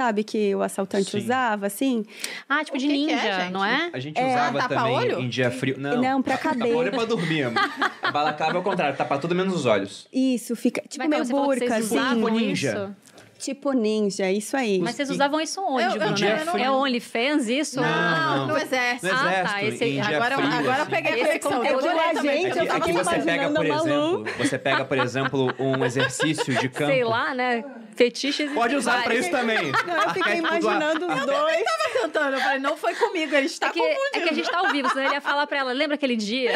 Sabe 0.00 0.24
que 0.24 0.54
o 0.54 0.62
assaltante 0.62 1.10
Sim. 1.10 1.18
usava, 1.18 1.66
assim? 1.66 2.06
Ah, 2.48 2.64
tipo 2.64 2.74
O 2.74 2.80
de 2.80 2.86
que 2.86 2.94
que 3.06 3.12
é, 3.12 3.16
ninja, 3.16 3.50
não 3.50 3.62
é? 3.62 3.90
A 3.92 3.98
gente 3.98 4.18
É, 4.18 4.28
usava 4.28 4.58
também 4.60 4.68
tapa-olho? 4.78 5.20
em 5.20 5.28
dia 5.28 5.50
frio. 5.50 5.74
Não, 5.78 6.00
Não, 6.00 6.22
pra 6.22 6.38
Tapa-olho 6.38 6.58
cabelo. 6.58 6.86
é 6.86 6.90
pra 6.90 7.04
dormir, 7.04 7.42
amor. 7.42 7.60
A 8.02 8.10
balaclava 8.10 8.56
é 8.56 8.60
o 8.60 8.62
contrário, 8.62 8.96
tapa 8.96 9.18
tudo 9.18 9.34
menos 9.34 9.54
os 9.54 9.66
olhos. 9.66 10.08
Isso, 10.10 10.56
fica 10.56 10.80
tipo 10.88 11.04
Mas 11.04 11.10
meio 11.10 11.24
você 11.26 11.30
falou 11.32 11.50
que 11.50 11.58
burca, 11.60 11.74
vocês 11.74 11.84
assim. 11.92 11.98
usavam 11.98 12.28
ninja. 12.34 12.70
isso? 12.72 12.96
Tipo 13.40 13.72
ninja, 13.72 14.30
isso 14.30 14.56
aí. 14.56 14.78
Mas 14.80 14.94
vocês 14.96 15.10
usavam 15.10 15.38
isso 15.40 15.60
onde, 15.62 15.84
Eu- 15.84 15.90
eu 15.92 15.98
Bruno? 15.98 16.14
dia 16.14 16.28
É-. 16.28 16.62
É 16.62 16.70
OnlyFans 16.70 17.48
isso? 17.48 17.78
Não, 17.80 18.36
Não, 18.38 18.46
no 18.48 18.56
exército. 18.58 19.06
No 19.06 19.12
Ah, 19.12 19.22
tá, 19.22 19.62
exército, 19.62 19.84
esse- 19.84 20.00
agora, 20.00 20.34
frio, 20.36 20.46
agora 20.48 20.64
eu 20.64 20.82
assim. 20.82 20.90
peguei 20.90 21.12
a 21.12 21.28
Esse 21.28 21.38
conteúdo 21.40 21.66
Eu 21.66 21.78
tô 21.78 21.86
é 21.88 21.92
diretamente. 21.92 22.22
gente, 22.42 22.46
Aqui, 22.48 22.58
eu 22.58 22.66
tava 22.66 22.78
aqui 22.78 22.92
você 22.92 23.18
pega, 23.20 23.50
por 23.50 23.64
a 23.64 23.68
exemplo, 23.68 24.24
você 24.38 24.58
pega, 24.58 24.84
por 24.86 24.98
exemplo, 24.98 25.54
um 25.58 25.84
exercício 25.84 26.54
de 26.58 26.68
campo. 26.70 26.90
Sei 26.92 27.04
lá, 27.04 27.34
né? 27.34 27.64
Fetiches 28.00 28.50
Pode 28.52 28.74
usar 28.76 29.02
pra 29.02 29.14
isso 29.14 29.30
também. 29.30 29.58
Não, 29.86 30.02
eu 30.04 30.10
fiquei 30.14 30.36
imaginando 30.36 31.06
os 31.06 31.26
dois. 31.26 31.64
tava 31.64 32.00
cantando. 32.00 32.36
Eu 32.36 32.40
falei, 32.40 32.58
não 32.58 32.74
foi 32.74 32.94
comigo, 32.94 33.34
ele 33.34 33.44
está 33.44 33.66
É 33.66 33.72
que, 33.72 33.80
é 33.82 34.20
que 34.20 34.28
a 34.30 34.32
gente 34.32 34.50
tá 34.50 34.58
ao 34.58 34.72
vivo, 34.72 34.88
senão 34.88 35.04
ele 35.04 35.12
ia 35.12 35.20
falar 35.20 35.46
pra 35.46 35.58
ela, 35.58 35.72
lembra 35.72 35.96
aquele 35.96 36.16
dia? 36.16 36.52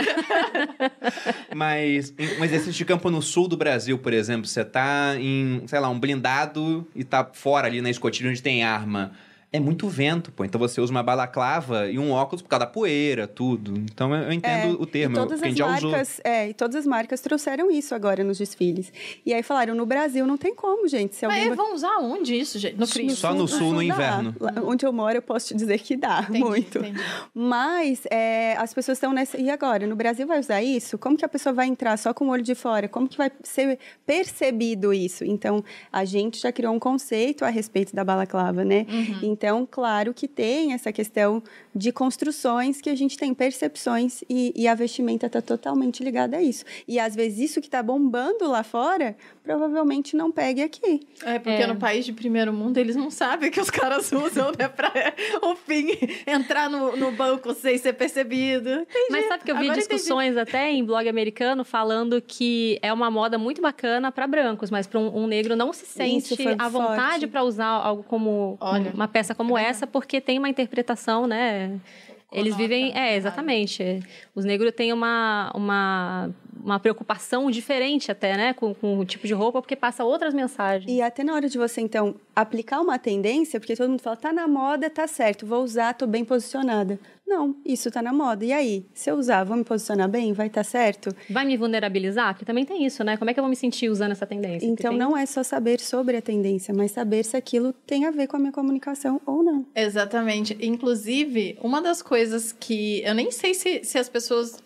Mas 1.55 2.15
um 2.39 2.45
exercício 2.45 2.73
de 2.73 2.85
campo 2.87 3.11
no 3.11 3.21
sul 3.21 3.47
do 3.47 3.59
Brasil, 3.59 3.99
por 3.99 4.15
exemplo, 4.15 4.47
você 4.47 4.65
tá 4.65 5.17
em, 5.19 5.63
sei 5.67 5.79
lá, 5.79 5.91
um 5.91 6.01
blindado 6.01 6.87
e 6.95 7.05
tá 7.05 7.29
fora 7.31 7.67
ali 7.67 7.83
na 7.83 7.91
escotilha 7.91 8.31
onde 8.31 8.41
tem 8.41 8.65
arma. 8.65 9.13
É 9.55 9.61
muito 9.61 9.89
vento, 9.89 10.33
pô. 10.33 10.45
Então 10.45 10.59
você 10.59 10.81
usa 10.81 10.91
uma 10.91 11.03
balaclava 11.03 11.89
e 11.89 11.97
um 11.97 12.11
óculos 12.11 12.43
por 12.43 12.49
causa 12.49 12.67
da 12.67 12.71
poeira, 12.71 13.29
tudo. 13.29 13.79
Então 13.79 14.13
eu 14.13 14.33
entendo 14.33 14.83
o 14.83 14.85
termo, 14.85 15.17
É, 15.17 15.21
e 15.21 15.23
todas 15.23 15.41
quem 15.41 15.53
as 15.53 15.57
já 15.57 15.77
usou. 15.77 15.91
marcas, 15.93 16.21
é, 16.25 16.49
e 16.49 16.55
todas 16.55 16.75
as 16.75 16.85
marcas 16.85 17.21
trouxeram 17.21 17.71
isso 17.71 17.95
agora 17.95 18.25
nos 18.25 18.37
desfiles. 18.39 18.93
E 19.25 19.33
aí 19.33 19.45
falaram, 19.45 19.73
no 19.77 19.87
Brasil 19.87 20.27
não 20.27 20.37
tem 20.37 20.57
como, 20.57 20.89
gente. 20.89 21.15
Se 21.15 21.25
alguém 21.25 21.51
Mas 21.51 21.57
vão 21.57 21.73
usar 21.73 21.99
onde 22.01 22.35
isso, 22.35 22.59
gente? 22.59 22.77
No 22.77 22.85
frio? 22.85 23.11
Só 23.13 23.33
no 23.33 23.47
sul, 23.47 23.73
no 23.75 23.79
dá. 23.79 23.85
inverno. 23.85 24.35
Lá 24.41 24.55
onde 24.65 24.85
eu 24.85 24.93
moro, 24.93 25.17
eu 25.19 25.23
posso 25.23 25.47
te 25.47 25.55
dizer 25.55 25.79
que 25.79 25.97
dá 25.97 26.23
Entendi, 26.29 26.41
muito. 26.41 26.79
entendi. 26.79 27.01
Mas 27.33 28.03
é, 28.11 28.57
as 28.59 28.75
pessoas 28.75 28.97
estão 28.99 29.13
nessa. 29.13 29.39
E 29.41 29.51
agora? 29.51 29.87
No 29.87 29.95
Brasil 29.95 30.27
vai 30.27 30.41
usar 30.41 30.65
isso? 30.65 30.99
Como 30.99 31.17
que 31.17 31.25
a 31.25 31.29
pessoa 31.29 31.53
vai 31.53 31.69
entrar 31.69 31.97
só 31.97 32.13
com 32.13 32.25
o 32.27 32.31
olho 32.31 32.43
de 32.43 32.57
fora? 32.57 32.89
Como 32.89 33.07
que 33.07 33.17
vai 33.17 33.31
ser 33.45 33.79
percebido 34.05 34.93
isso? 34.93 35.25
Então, 35.25 35.63
a 35.93 36.05
gente 36.05 36.41
já 36.41 36.51
criou 36.51 36.75
um 36.75 36.81
conceito 36.81 37.45
a 37.45 37.51
respeito 37.51 37.95
da 37.95 38.03
balaclava, 38.03 38.65
né? 38.65 38.85
Uhum. 38.89 39.19
Então, 39.23 39.44
claro 39.71 40.15
que 40.15 40.27
tem 40.27 40.73
essa 40.73 40.93
questão 40.93 41.43
de 41.75 41.93
construções 41.93 42.81
que 42.81 42.89
a 42.89 42.95
gente 42.95 43.17
tem 43.19 43.35
percepções 43.35 44.23
e, 44.29 44.53
e 44.57 44.69
a 44.69 44.75
vestimenta 44.75 45.27
está 45.27 45.43
totalmente 45.43 46.03
ligada 46.03 46.37
a 46.37 46.43
isso. 46.43 46.65
E 46.89 46.99
às 46.99 47.15
vezes 47.15 47.51
isso 47.51 47.61
que 47.61 47.67
está 47.67 47.83
bombando 47.83 48.49
lá 48.49 48.63
fora, 48.63 49.17
provavelmente 49.45 50.17
não 50.17 50.33
pegue 50.33 50.63
aqui. 50.63 51.07
É, 51.23 51.39
porque 51.39 51.63
É. 51.63 51.67
no 51.67 51.77
país 51.77 52.05
de 52.07 52.13
primeiro 52.13 52.51
mundo 52.53 52.79
eles 52.79 52.97
não 52.97 53.11
sabem 53.11 53.51
que 53.51 53.61
os 53.61 53.69
caras 53.69 54.11
usam, 54.11 54.51
né? 54.59 54.67
Pra, 54.67 54.91
o 55.43 55.55
fim, 55.55 55.89
entrar 56.27 56.71
no, 56.71 56.97
no 56.97 57.13
banco 57.13 57.53
sem 57.53 57.77
ser 57.77 57.93
percebido. 57.93 58.71
Entendi. 58.71 59.07
Mas 59.11 59.29
sabe 59.29 59.45
que 59.45 59.51
eu 59.51 59.57
vi 59.57 59.65
Agora 59.65 59.79
discussões 59.79 60.37
até 60.37 60.71
em 60.73 60.83
blog 60.83 61.07
americano 61.07 61.63
falando 61.63 62.21
que 62.23 62.79
é 62.83 62.91
uma 62.93 63.11
moda 63.11 63.37
muito 63.37 63.61
bacana 63.61 64.11
pra 64.11 64.27
brancos, 64.27 64.71
mas 64.71 64.87
pra 64.87 64.99
um, 64.99 65.25
um 65.25 65.27
negro 65.27 65.55
não 65.55 65.73
se 65.73 65.85
sente 65.85 66.35
à 66.59 66.69
vontade 66.69 67.27
pra 67.27 67.43
usar 67.45 67.67
algo 67.67 68.03
como 68.03 68.57
Olha, 68.59 68.91
uma 68.95 69.07
peça 69.07 69.35
como 69.35 69.59
essa, 69.59 69.87
porque 69.87 70.21
tem 70.23 70.39
uma 70.39 70.49
interpretação, 70.49 71.27
né? 71.27 71.79
Eles 72.35 72.57
vivem, 72.57 72.97
é, 72.97 73.17
exatamente. 73.17 74.01
Os 74.35 74.45
negros 74.45 74.73
têm 74.73 74.93
uma, 74.93 75.53
uma 75.55 76.35
uma 76.65 76.81
preocupação 76.81 77.51
diferente 77.51 78.11
até, 78.11 78.37
né? 78.37 78.55
Com, 78.55 78.75
com 78.75 78.99
o 78.99 79.05
tipo 79.05 79.27
de 79.27 79.35
roupa, 79.35 79.61
porque 79.61 79.77
passa 79.77 80.03
outras 80.03 80.33
mensagens. 80.33 80.91
E 80.91 81.03
até 81.03 81.23
na 81.23 81.35
hora 81.35 81.47
de 81.47 81.59
você, 81.59 81.83
então, 81.83 82.15
aplicar 82.35 82.81
uma 82.81 82.99
tendência, 82.99 83.61
porque 83.61 83.77
todo 83.77 83.91
mundo 83.91 84.01
fala, 84.01 84.17
tá 84.17 84.33
na 84.33 84.49
moda, 84.49 84.89
tá 84.89 85.07
certo, 85.07 85.47
vou 85.47 85.63
usar, 85.63 85.93
tô 85.93 86.07
bem 86.07 86.25
posicionada. 86.25 86.99
Não, 87.27 87.57
isso 87.65 87.91
tá 87.91 88.03
na 88.03 88.13
moda. 88.13 88.45
E 88.45 88.53
aí? 88.53 88.87
Se 88.93 89.11
eu 89.11 89.17
usar, 89.17 89.45
vou 89.45 89.57
me 89.57 89.65
posicionar 89.65 90.09
bem? 90.09 90.33
Vai 90.33 90.49
estar 90.49 90.61
tá 90.61 90.65
certo? 90.65 91.15
Vai 91.31 91.45
me 91.45 91.57
vulnerabilizar? 91.57 92.35
Porque 92.35 92.45
também 92.45 92.65
tem 92.65 92.85
isso, 92.85 93.03
né? 93.03 93.17
Como 93.17 93.31
é 93.31 93.35
que 93.35 93.41
eu 93.41 93.45
vou 93.45 93.51
me 93.51 93.57
sentir 93.57 93.89
usando 93.89 94.13
essa 94.13 94.27
tendência? 94.27 94.67
Então, 94.67 94.91
tem... 94.91 94.99
não 94.99 95.17
é 95.17 95.25
só 95.25 95.43
saber 95.43 95.81
sobre 95.81 96.17
a 96.17 96.23
tendência, 96.23 96.75
mas 96.75 96.91
saber 96.91 97.25
se 97.25 97.37
aquilo 97.37 97.73
tem 97.87 98.05
a 98.05 98.11
ver 98.11 98.27
com 98.27 98.37
a 98.37 98.41
minha 98.41 98.53
comunicação 98.53 99.21
ou 99.27 99.43
não. 99.43 99.67
Exatamente. 99.75 100.57
Inclusive, 100.61 101.59
uma 101.63 101.81
das 101.81 102.03
coisas 102.03 102.53
que 102.53 103.03
eu 103.03 103.15
nem 103.15 103.31
sei 103.31 103.55
se, 103.55 103.83
se 103.85 103.99
as 103.99 104.09
pessoas 104.09 104.63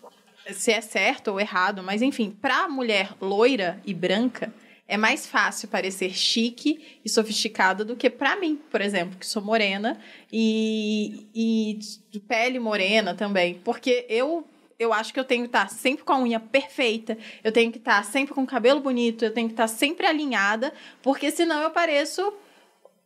se 0.53 0.71
é 0.71 0.81
certo 0.81 1.29
ou 1.29 1.39
errado, 1.39 1.83
mas 1.83 2.01
enfim, 2.01 2.35
para 2.41 2.67
mulher 2.67 3.13
loira 3.21 3.79
e 3.85 3.93
branca, 3.93 4.51
é 4.89 4.97
mais 4.97 5.27
fácil 5.27 5.69
parecer 5.69 6.09
chique 6.09 6.99
e 7.05 7.09
sofisticada 7.09 7.85
do 7.85 7.95
que 7.95 8.09
para 8.09 8.35
mim, 8.35 8.59
por 8.71 8.81
exemplo, 8.81 9.17
que 9.17 9.25
sou 9.25 9.41
morena 9.41 9.99
e, 10.33 11.27
e 11.33 11.79
de 12.09 12.19
pele 12.19 12.59
morena 12.59 13.13
também. 13.13 13.61
Porque 13.63 14.05
eu 14.09 14.45
eu 14.79 14.93
acho 14.93 15.13
que 15.13 15.19
eu 15.19 15.25
tenho 15.25 15.43
que 15.43 15.49
estar 15.49 15.69
sempre 15.69 16.05
com 16.05 16.13
a 16.13 16.19
unha 16.19 16.39
perfeita, 16.39 17.17
eu 17.43 17.51
tenho 17.51 17.69
que 17.69 17.77
estar 17.77 18.01
sempre 18.05 18.33
com 18.33 18.43
o 18.43 18.47
cabelo 18.47 18.79
bonito, 18.79 19.25
eu 19.25 19.33
tenho 19.33 19.49
que 19.49 19.53
estar 19.53 19.67
sempre 19.67 20.07
alinhada, 20.07 20.73
porque 21.03 21.29
senão 21.31 21.61
eu 21.61 21.69
pareço 21.69 22.33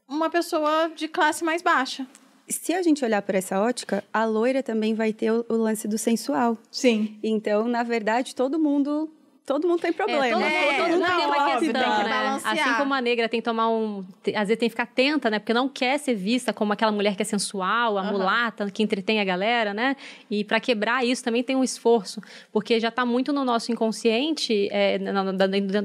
uma 0.07 0.30
pessoa 0.30 0.91
de 0.95 1.07
classe 1.07 1.43
mais 1.43 1.64
baixa 1.64 2.07
se 2.47 2.73
a 2.73 2.81
gente 2.81 3.03
olhar 3.03 3.22
por 3.22 3.35
essa 3.35 3.60
ótica, 3.60 4.03
a 4.11 4.26
loira 4.26 4.61
também 4.61 4.93
vai 4.93 5.14
ter 5.14 5.31
o, 5.31 5.45
o 5.47 5.55
lance 5.55 5.88
do 5.88 5.97
sensual. 5.97 6.57
Sim. 6.69 7.18
Então, 7.23 7.68
na 7.68 7.84
verdade, 7.84 8.35
todo 8.35 8.60
mundo 8.60 9.10
todo 9.45 9.68
mundo 9.68 9.82
tem 9.82 9.91
problema. 9.91 10.26
É, 10.26 10.32
todo, 10.32 10.44
é, 10.44 10.78
todo 10.78 10.90
mundo 10.90 11.06
tem 11.06 11.26
uma 11.26 11.60
questão, 11.60 12.03
né? 12.03 12.40
Assim 12.44 12.74
como 12.78 12.94
a 12.94 13.02
negra 13.02 13.28
tem 13.28 13.41
que 13.41 13.45
tomar 13.45 13.70
um... 13.70 14.06
Às 14.36 14.48
vezes 14.48 14.57
tem 14.57 14.70
que 14.70 14.70
ficar 14.70 14.84
atenta, 14.84 15.30
né? 15.30 15.40
Porque 15.40 15.53
não 15.53 15.68
quer 15.68 15.98
ser 15.99 16.15
vista 16.15 16.53
como 16.53 16.72
aquela 16.74 16.91
mulher 16.91 17.15
que 17.15 17.22
é 17.22 17.26
sensual, 17.26 17.98
a 17.98 18.03
uhum. 18.03 18.11
mulata, 18.11 18.70
que 18.72 18.82
entretém 18.82 19.20
a 19.20 19.24
galera, 19.24 19.74
né? 19.74 19.95
E 20.30 20.44
para 20.44 20.60
quebrar 20.60 21.06
isso 21.06 21.24
também 21.24 21.44
tem 21.44 21.56
um 21.56 21.64
esforço. 21.64 22.22
Porque 22.52 22.80
já 22.80 22.90
está 22.90 23.06
muito 23.06 23.34
no 23.34 23.44
nosso 23.44 23.72
inconsciente, 23.72 24.70
é, 24.72 24.98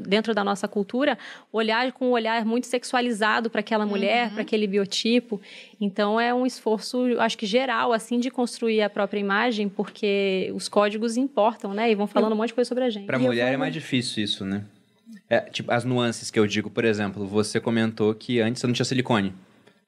dentro 0.07 0.35
da 0.35 0.45
nossa 0.45 0.69
cultura, 0.69 1.19
olhar 1.53 1.91
com 1.93 2.09
um 2.09 2.11
olhar 2.13 2.45
muito 2.45 2.67
sexualizado 2.67 3.51
para 3.51 3.61
aquela 3.61 3.85
mulher, 3.85 4.29
uhum. 4.29 4.35
para 4.35 4.43
aquele 4.43 4.67
biotipo. 4.67 5.41
Então 5.81 6.21
é 6.21 6.35
um 6.35 6.45
esforço, 6.45 7.07
acho 7.19 7.39
que 7.39 7.47
geral, 7.47 7.93
assim, 7.93 8.19
de 8.19 8.31
construir 8.31 8.83
a 8.83 8.91
própria 8.91 9.21
imagem, 9.21 9.69
porque 9.69 10.51
os 10.55 10.69
códigos 10.69 11.17
importam, 11.17 11.73
né? 11.73 11.91
E 11.91 11.95
vão 11.95 12.07
falando 12.07 12.33
um 12.33 12.37
monte 12.37 12.49
de 12.49 12.55
coisa 12.55 12.69
sobre 12.69 12.85
a 12.85 12.91
gente. 12.91 13.07
Para 13.07 13.19
mulher 13.19 13.48
é 13.55 13.57
mais 13.57 13.73
difícil 13.73 14.23
isso, 14.23 14.45
né? 14.45 14.65
É, 15.29 15.41
tipo, 15.41 15.71
as 15.71 15.85
nuances 15.85 16.31
que 16.31 16.39
eu 16.39 16.47
digo, 16.47 16.71
por 16.71 16.85
exemplo, 16.85 17.27
você 17.27 17.61
comentou 17.61 18.15
que 18.15 18.41
antes 18.41 18.61
você 18.61 18.67
não 18.67 18.75
tinha 18.75 18.85
silicone. 18.85 19.35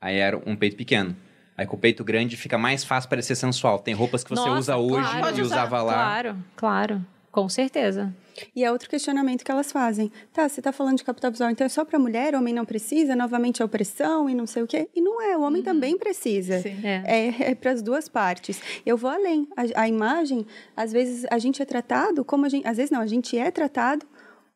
Aí 0.00 0.16
era 0.16 0.36
um 0.46 0.54
peito 0.54 0.76
pequeno. 0.76 1.16
Aí 1.56 1.66
com 1.66 1.76
o 1.76 1.78
peito 1.78 2.02
grande 2.02 2.36
fica 2.36 2.56
mais 2.56 2.84
fácil 2.84 3.08
parecer 3.08 3.34
sensual. 3.34 3.78
Tem 3.78 3.94
roupas 3.94 4.24
que 4.24 4.30
você 4.30 4.48
Nossa, 4.48 4.58
usa 4.58 4.76
hoje 4.76 5.10
claro, 5.10 5.38
e 5.38 5.42
usava 5.42 5.82
lá. 5.82 5.92
Claro, 5.92 6.36
claro. 6.56 7.06
Com 7.30 7.48
certeza. 7.48 8.12
E 8.54 8.64
é 8.64 8.70
outro 8.70 8.88
questionamento 8.88 9.44
que 9.44 9.50
elas 9.50 9.72
fazem. 9.72 10.10
Tá, 10.32 10.48
você 10.48 10.60
está 10.60 10.72
falando 10.72 10.98
de 10.98 11.04
capital 11.04 11.30
visual, 11.30 11.50
então 11.50 11.64
é 11.64 11.68
só 11.68 11.84
para 11.84 11.98
mulher, 11.98 12.34
homem 12.34 12.54
não 12.54 12.64
precisa, 12.64 13.14
novamente 13.16 13.62
a 13.62 13.64
opressão 13.64 14.28
e 14.28 14.34
não 14.34 14.46
sei 14.46 14.62
o 14.62 14.66
quê. 14.66 14.88
E 14.94 15.00
não 15.00 15.20
é, 15.20 15.36
o 15.36 15.42
homem 15.42 15.60
uhum. 15.60 15.64
também 15.64 15.98
precisa. 15.98 16.60
Sim. 16.60 16.80
É, 16.84 17.02
é, 17.06 17.50
é 17.50 17.54
para 17.54 17.72
as 17.72 17.82
duas 17.82 18.08
partes. 18.08 18.60
Eu 18.84 18.96
vou 18.96 19.10
além. 19.10 19.48
A, 19.56 19.82
a, 19.82 19.88
imagem, 19.88 20.46
às 20.76 20.92
vezes 20.92 21.26
a 21.30 21.38
gente 21.38 21.60
é 21.62 21.64
tratado 21.64 22.24
como 22.24 22.46
a 22.46 22.48
gente. 22.48 22.66
Às 22.66 22.76
vezes 22.76 22.90
não, 22.90 23.00
a 23.00 23.06
gente 23.06 23.36
é 23.36 23.50
tratado 23.50 24.06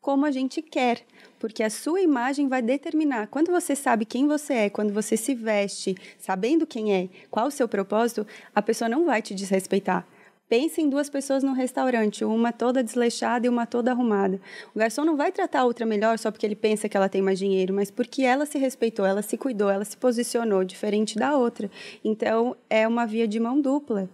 como 0.00 0.26
a 0.26 0.30
gente 0.30 0.60
quer. 0.60 1.02
Porque 1.38 1.62
a 1.62 1.70
sua 1.70 2.00
imagem 2.00 2.48
vai 2.48 2.62
determinar. 2.62 3.26
Quando 3.28 3.50
você 3.50 3.74
sabe 3.76 4.04
quem 4.04 4.26
você 4.26 4.54
é, 4.54 4.70
quando 4.70 4.92
você 4.92 5.16
se 5.16 5.34
veste, 5.34 5.94
sabendo 6.18 6.66
quem 6.66 6.94
é, 6.94 7.08
qual 7.30 7.48
o 7.48 7.50
seu 7.50 7.68
propósito, 7.68 8.26
a 8.54 8.62
pessoa 8.62 8.88
não 8.88 9.04
vai 9.04 9.20
te 9.20 9.34
desrespeitar. 9.34 10.06
Pense 10.48 10.80
em 10.80 10.90
duas 10.90 11.08
pessoas 11.08 11.42
no 11.42 11.52
restaurante, 11.52 12.24
uma 12.24 12.52
toda 12.52 12.82
desleixada 12.82 13.46
e 13.46 13.48
uma 13.48 13.66
toda 13.66 13.90
arrumada. 13.90 14.40
O 14.74 14.78
garçom 14.78 15.04
não 15.04 15.16
vai 15.16 15.32
tratar 15.32 15.60
a 15.60 15.64
outra 15.64 15.86
melhor 15.86 16.18
só 16.18 16.30
porque 16.30 16.44
ele 16.44 16.54
pensa 16.54 16.88
que 16.88 16.96
ela 16.96 17.08
tem 17.08 17.22
mais 17.22 17.38
dinheiro, 17.38 17.72
mas 17.72 17.90
porque 17.90 18.22
ela 18.22 18.44
se 18.44 18.58
respeitou, 18.58 19.06
ela 19.06 19.22
se 19.22 19.38
cuidou, 19.38 19.70
ela 19.70 19.84
se 19.84 19.96
posicionou 19.96 20.62
diferente 20.62 21.16
da 21.16 21.36
outra. 21.36 21.70
Então, 22.04 22.54
é 22.68 22.86
uma 22.86 23.06
via 23.06 23.26
de 23.26 23.40
mão 23.40 23.60
dupla. 23.60 24.08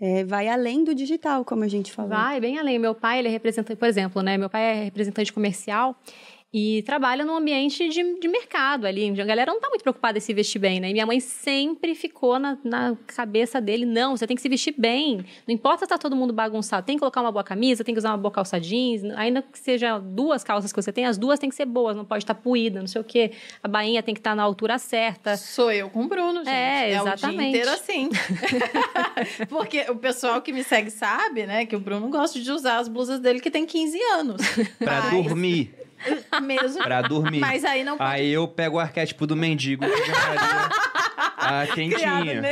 É, 0.00 0.24
vai 0.24 0.48
além 0.48 0.84
do 0.84 0.94
digital, 0.94 1.44
como 1.44 1.64
a 1.64 1.68
gente 1.68 1.92
falou. 1.92 2.10
Vai, 2.10 2.40
bem 2.40 2.58
além. 2.58 2.78
Meu 2.78 2.94
pai, 2.94 3.20
ele 3.20 3.28
é 3.28 3.30
representante, 3.30 3.78
por 3.78 3.88
exemplo, 3.88 4.22
né? 4.22 4.36
Meu 4.36 4.50
pai 4.50 4.62
é 4.62 4.84
representante 4.84 5.32
comercial 5.32 5.96
e 6.56 6.82
trabalha 6.82 7.24
num 7.24 7.34
ambiente 7.34 7.88
de, 7.88 8.20
de 8.20 8.28
mercado 8.28 8.86
ali. 8.86 9.10
A 9.20 9.24
galera 9.24 9.52
não 9.52 9.60
tá 9.60 9.68
muito 9.68 9.82
preocupada 9.82 10.18
em 10.18 10.20
se 10.20 10.32
vestir 10.32 10.60
bem, 10.60 10.78
né? 10.78 10.88
E 10.88 10.92
minha 10.92 11.04
mãe 11.04 11.18
sempre 11.18 11.96
ficou 11.96 12.38
na, 12.38 12.56
na 12.62 12.96
cabeça 13.08 13.60
dele: 13.60 13.84
não, 13.84 14.16
você 14.16 14.24
tem 14.24 14.36
que 14.36 14.42
se 14.42 14.48
vestir 14.48 14.72
bem. 14.78 15.24
Não 15.48 15.52
importa 15.52 15.84
se 15.84 15.88
tá 15.88 15.98
todo 15.98 16.14
mundo 16.14 16.32
bagunçado, 16.32 16.86
tem 16.86 16.94
que 16.94 17.00
colocar 17.00 17.22
uma 17.22 17.32
boa 17.32 17.42
camisa, 17.42 17.82
tem 17.82 17.92
que 17.92 17.98
usar 17.98 18.10
uma 18.10 18.18
boa 18.18 18.30
calça 18.30 18.60
jeans. 18.60 19.02
Ainda 19.16 19.42
que 19.42 19.58
seja 19.58 19.98
duas 19.98 20.44
calças 20.44 20.72
que 20.72 20.80
você 20.80 20.92
tem, 20.92 21.06
as 21.06 21.18
duas 21.18 21.40
têm 21.40 21.50
que 21.50 21.56
ser 21.56 21.66
boas, 21.66 21.96
não 21.96 22.04
pode 22.04 22.22
estar 22.22 22.34
tá 22.34 22.40
puída, 22.40 22.78
não 22.78 22.86
sei 22.86 23.00
o 23.00 23.04
quê. 23.04 23.32
A 23.60 23.66
bainha 23.66 24.00
tem 24.00 24.14
que 24.14 24.20
estar 24.20 24.30
tá 24.30 24.36
na 24.36 24.44
altura 24.44 24.78
certa. 24.78 25.36
Sou 25.36 25.72
eu 25.72 25.90
com 25.90 26.04
o 26.04 26.08
Bruno, 26.08 26.44
gente. 26.44 26.50
É, 26.50 26.90
exatamente. 26.90 27.24
É 27.24 27.26
o 27.26 27.36
dia 27.36 27.48
inteiro 27.48 27.70
assim. 27.70 28.08
Porque 29.50 29.80
o 29.90 29.96
pessoal 29.96 30.40
que 30.40 30.52
me 30.52 30.62
segue 30.62 30.92
sabe, 30.92 31.46
né, 31.46 31.66
que 31.66 31.74
o 31.74 31.80
Bruno 31.80 32.08
gosta 32.08 32.38
de 32.38 32.48
usar 32.52 32.78
as 32.78 32.86
blusas 32.86 33.18
dele 33.18 33.40
que 33.40 33.50
tem 33.50 33.66
15 33.66 33.98
anos. 34.18 34.42
pra 34.78 35.00
Mas... 35.00 35.10
dormir. 35.10 35.74
Mesmo. 36.42 36.82
Pra 36.82 37.02
dormir. 37.02 37.40
Mas 37.40 37.64
aí 37.64 37.84
não 37.84 37.96
pode... 37.96 38.10
Aí 38.10 38.32
eu 38.32 38.46
pego 38.46 38.76
o 38.76 38.80
arquétipo 38.80 39.26
do 39.26 39.36
mendigo 39.36 39.84
a 41.62 41.66
quentinha. 41.66 42.42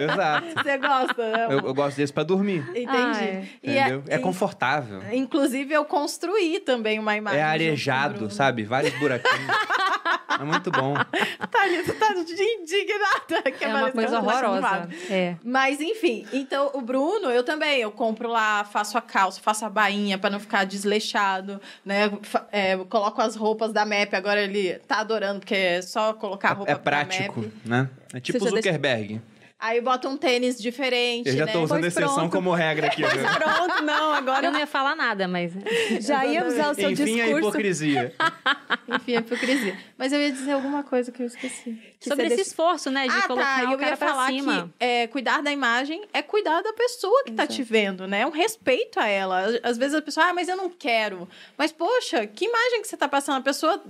Exato. 0.00 0.46
Você 0.62 0.78
gosta, 0.78 1.30
né? 1.30 1.46
Eu, 1.50 1.60
eu, 1.60 1.74
gosto 1.74 1.96
desse 1.96 2.12
pra 2.12 2.22
dormir. 2.22 2.64
Entendi. 2.70 2.88
Ah, 2.90 3.24
é. 3.24 3.46
Entendeu? 3.62 4.02
É, 4.08 4.14
é 4.14 4.18
confortável. 4.18 5.02
Inclusive, 5.12 5.72
eu 5.72 5.84
construí 5.84 6.60
também 6.60 6.98
uma 6.98 7.16
imagem. 7.16 7.40
É 7.40 7.42
arejado, 7.42 8.30
sabe? 8.30 8.64
Vários 8.64 8.98
buraquinhos. 8.98 9.32
É 10.40 10.44
muito 10.44 10.70
bom. 10.70 10.94
Tá, 10.94 11.06
tá 11.50 12.14
indignada. 12.14 13.52
Que 13.56 13.64
é 13.64 13.68
uma 13.68 13.92
coisa 13.92 14.18
horrorosa. 14.18 14.88
É. 15.10 15.36
Mas, 15.44 15.80
enfim. 15.80 16.26
Então, 16.32 16.70
o 16.74 16.80
Bruno, 16.80 17.30
eu 17.30 17.42
também. 17.42 17.80
Eu 17.80 17.90
compro 17.90 18.28
lá, 18.28 18.64
faço 18.64 18.96
a 18.96 19.00
calça, 19.00 19.40
faço 19.40 19.64
a 19.64 19.70
bainha 19.70 20.18
para 20.18 20.30
não 20.30 20.40
ficar 20.40 20.64
desleixado, 20.64 21.60
né? 21.84 22.10
É, 22.50 22.76
coloco 22.88 23.20
as 23.20 23.36
roupas 23.36 23.72
da 23.72 23.84
MEP. 23.84 24.16
Agora 24.16 24.40
ele 24.40 24.74
tá 24.80 25.00
adorando, 25.00 25.40
porque 25.40 25.54
é 25.54 25.82
só 25.82 26.12
colocar 26.14 26.50
a 26.50 26.54
roupa 26.54 26.72
É 26.72 26.74
prático, 26.76 27.44
né? 27.64 27.88
É 28.12 28.20
tipo 28.20 28.48
Zuckerberg. 28.48 29.20
Aí 29.62 29.80
bota 29.80 30.08
um 30.08 30.16
tênis 30.16 30.60
diferente. 30.60 31.28
Eu 31.28 31.36
já 31.36 31.46
né? 31.46 31.52
tô 31.52 31.62
usando 31.62 31.82
pois 31.82 31.96
exceção 31.96 32.14
pronto. 32.16 32.32
como 32.32 32.52
regra 32.52 32.88
aqui. 32.88 33.02
Pois 33.08 33.36
pronto, 33.36 33.82
não, 33.84 34.12
agora. 34.12 34.46
Eu 34.46 34.50
não 34.50 34.58
ia 34.58 34.66
falar 34.66 34.96
nada, 34.96 35.28
mas. 35.28 35.52
Já 36.04 36.26
ia 36.26 36.44
usar 36.44 36.72
o 36.72 36.74
seu 36.74 36.90
Enfim, 36.90 37.04
discurso. 37.04 37.36
a 37.36 37.38
hipocrisia. 37.38 38.14
Enfim, 38.88 39.16
a 39.16 39.20
hipocrisia. 39.20 39.78
Mas 39.96 40.12
eu 40.12 40.20
ia 40.20 40.32
dizer 40.32 40.50
alguma 40.50 40.82
coisa 40.82 41.12
que 41.12 41.22
eu 41.22 41.26
esqueci. 41.26 41.80
Que 42.00 42.08
Sobre 42.08 42.26
esse 42.26 42.36
deixa... 42.36 42.50
esforço, 42.50 42.90
né? 42.90 43.06
De 43.06 43.14
ah, 43.14 43.22
colocar 43.22 43.60
tá. 43.60 43.68
o 43.68 43.72
eu 43.72 43.78
cara 43.78 43.90
ia 43.90 43.96
falar 43.96 44.26
cima. 44.32 44.72
que 44.80 44.84
é, 44.84 45.06
cuidar 45.06 45.42
da 45.44 45.52
imagem 45.52 46.02
é 46.12 46.22
cuidar 46.22 46.60
da 46.60 46.72
pessoa 46.72 47.22
que 47.22 47.30
Exato. 47.30 47.48
tá 47.48 47.54
te 47.54 47.62
vendo, 47.62 48.08
né? 48.08 48.22
É 48.22 48.26
um 48.26 48.30
respeito 48.30 48.98
a 48.98 49.06
ela. 49.06 49.44
Às 49.62 49.78
vezes 49.78 49.94
a 49.94 50.02
pessoa, 50.02 50.26
ah, 50.26 50.34
mas 50.34 50.48
eu 50.48 50.56
não 50.56 50.70
quero. 50.70 51.28
Mas, 51.56 51.70
poxa, 51.70 52.26
que 52.26 52.46
imagem 52.46 52.82
que 52.82 52.88
você 52.88 52.96
tá 52.96 53.06
passando? 53.06 53.36
A 53.36 53.42
pessoa. 53.42 53.80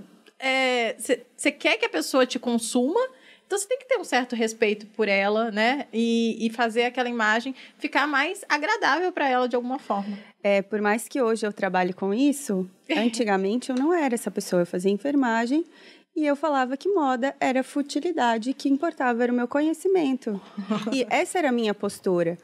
Você 0.99 1.49
é, 1.49 1.51
quer 1.51 1.77
que 1.77 1.85
a 1.85 1.89
pessoa 1.89 2.27
te 2.27 2.37
consuma 2.37 3.01
então 3.53 3.59
você 3.59 3.67
tem 3.67 3.77
que 3.77 3.87
ter 3.87 3.99
um 3.99 4.03
certo 4.03 4.35
respeito 4.35 4.87
por 4.87 5.07
ela, 5.07 5.51
né? 5.51 5.85
E, 5.93 6.37
e 6.43 6.49
fazer 6.49 6.85
aquela 6.85 7.07
imagem 7.07 7.53
ficar 7.77 8.07
mais 8.07 8.43
agradável 8.49 9.11
para 9.11 9.29
ela 9.29 9.47
de 9.47 9.55
alguma 9.55 9.77
forma. 9.77 10.17
É, 10.41 10.63
por 10.63 10.81
mais 10.81 11.07
que 11.07 11.21
hoje 11.21 11.45
eu 11.45 11.53
trabalhe 11.53 11.93
com 11.93 12.11
isso, 12.11 12.67
antigamente 12.89 13.69
eu 13.69 13.75
não 13.75 13.93
era 13.93 14.15
essa 14.15 14.31
pessoa. 14.31 14.63
Eu 14.63 14.65
fazia 14.65 14.89
enfermagem 14.89 15.63
e 16.15 16.25
eu 16.25 16.35
falava 16.35 16.77
que 16.77 16.87
moda 16.89 17.35
era 17.39 17.63
futilidade, 17.63 18.53
que 18.53 18.69
importava 18.69 19.23
era 19.23 19.31
o 19.31 19.35
meu 19.35 19.47
conhecimento. 19.47 20.39
e 20.91 21.05
essa 21.09 21.39
era 21.39 21.49
a 21.49 21.51
minha 21.51 21.73
postura. 21.73 22.37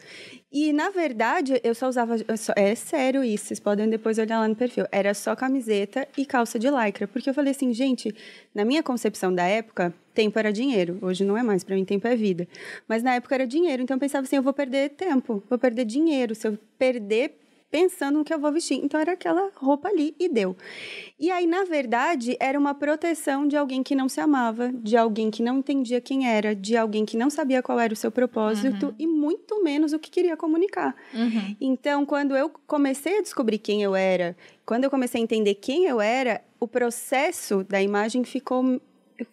E, 0.52 0.74
na 0.74 0.90
verdade, 0.90 1.62
eu 1.64 1.76
só 1.76 1.88
usava. 1.88 2.16
Eu 2.28 2.36
só, 2.36 2.52
é 2.56 2.74
sério 2.74 3.24
isso, 3.24 3.46
vocês 3.46 3.60
podem 3.60 3.88
depois 3.88 4.18
olhar 4.18 4.40
lá 4.40 4.48
no 4.48 4.56
perfil. 4.56 4.86
Era 4.92 5.14
só 5.14 5.36
camiseta 5.36 6.08
e 6.18 6.26
calça 6.26 6.58
de 6.58 6.68
lycra. 6.68 7.08
Porque 7.08 7.30
eu 7.30 7.34
falei 7.36 7.52
assim, 7.52 7.72
gente, 7.72 8.16
na 8.56 8.66
minha 8.66 8.82
concepção 8.82 9.32
da 9.34 9.44
época, 9.44 9.94
tempo 10.12 10.40
era 10.40 10.52
dinheiro. 10.52 10.98
Hoje 11.04 11.24
não 11.24 11.38
é 11.38 11.44
mais, 11.44 11.64
para 11.64 11.76
mim, 11.76 11.86
tempo 11.86 12.08
é 12.08 12.16
vida. 12.16 12.48
Mas 12.88 13.04
na 13.04 13.14
época 13.14 13.36
era 13.36 13.46
dinheiro. 13.46 13.84
Então 13.84 13.96
eu 13.96 14.00
pensava 14.00 14.26
assim, 14.26 14.38
eu 14.38 14.42
vou 14.42 14.54
perder 14.54 14.90
tempo, 14.90 15.44
vou 15.48 15.60
perder 15.60 15.86
dinheiro. 15.86 16.34
Se 16.34 16.48
eu 16.48 16.58
perder 16.80 17.39
pensando 17.72 18.20
no 18.20 18.26
que 18.26 18.34
eu 18.34 18.40
vou 18.40 18.52
vestir. 18.52 18.80
Então 18.84 19.00
era 19.00 19.14
aquela 19.14 19.52
roupa 19.56 19.90
ali 19.90 20.16
e 20.20 20.28
deu. 20.28 20.56
E 21.20 21.30
aí, 21.30 21.46
na 21.46 21.64
verdade, 21.64 22.36
era 22.40 22.58
uma 22.58 22.74
proteção 22.74 23.48
de 23.48 23.56
alguém 23.56 23.84
que 23.84 23.96
não 23.96 24.10
se 24.10 24.20
amava, 24.20 24.72
de 24.74 24.98
alguém 24.98 25.30
que 25.30 25.44
não 25.44 25.60
entendia 25.60 26.02
quem 26.02 26.28
era, 26.28 26.56
de 26.56 26.76
alguém 26.76 27.06
que 27.06 27.18
não 27.18 27.30
sabia 27.30 27.62
qual 27.62 27.80
era 27.80 27.94
o 27.94 27.96
seu 27.96 28.12
propósito 28.12 28.88
uhum. 28.88 28.96
e 28.98 29.08
muito 29.08 29.64
menos 29.64 29.94
o 29.94 30.00
que 30.00 30.10
queria 30.10 30.36
comunicar. 30.36 30.96
Uhum. 31.14 31.56
Então, 31.60 32.06
quando 32.06 32.36
eu 32.36 32.52
comecei 32.66 33.20
a 33.20 33.22
descobrir 33.22 33.60
quem 33.60 33.84
eu 33.84 33.96
era, 33.96 34.36
quando 34.66 34.84
eu 34.84 34.90
comecei 34.90 35.20
a 35.20 35.24
entender 35.24 35.56
quem 35.56 35.86
eu 35.86 36.02
era, 36.02 36.42
o 36.60 36.68
processo 36.68 37.64
da 37.64 37.82
imagem 37.82 38.24
ficou 38.24 38.80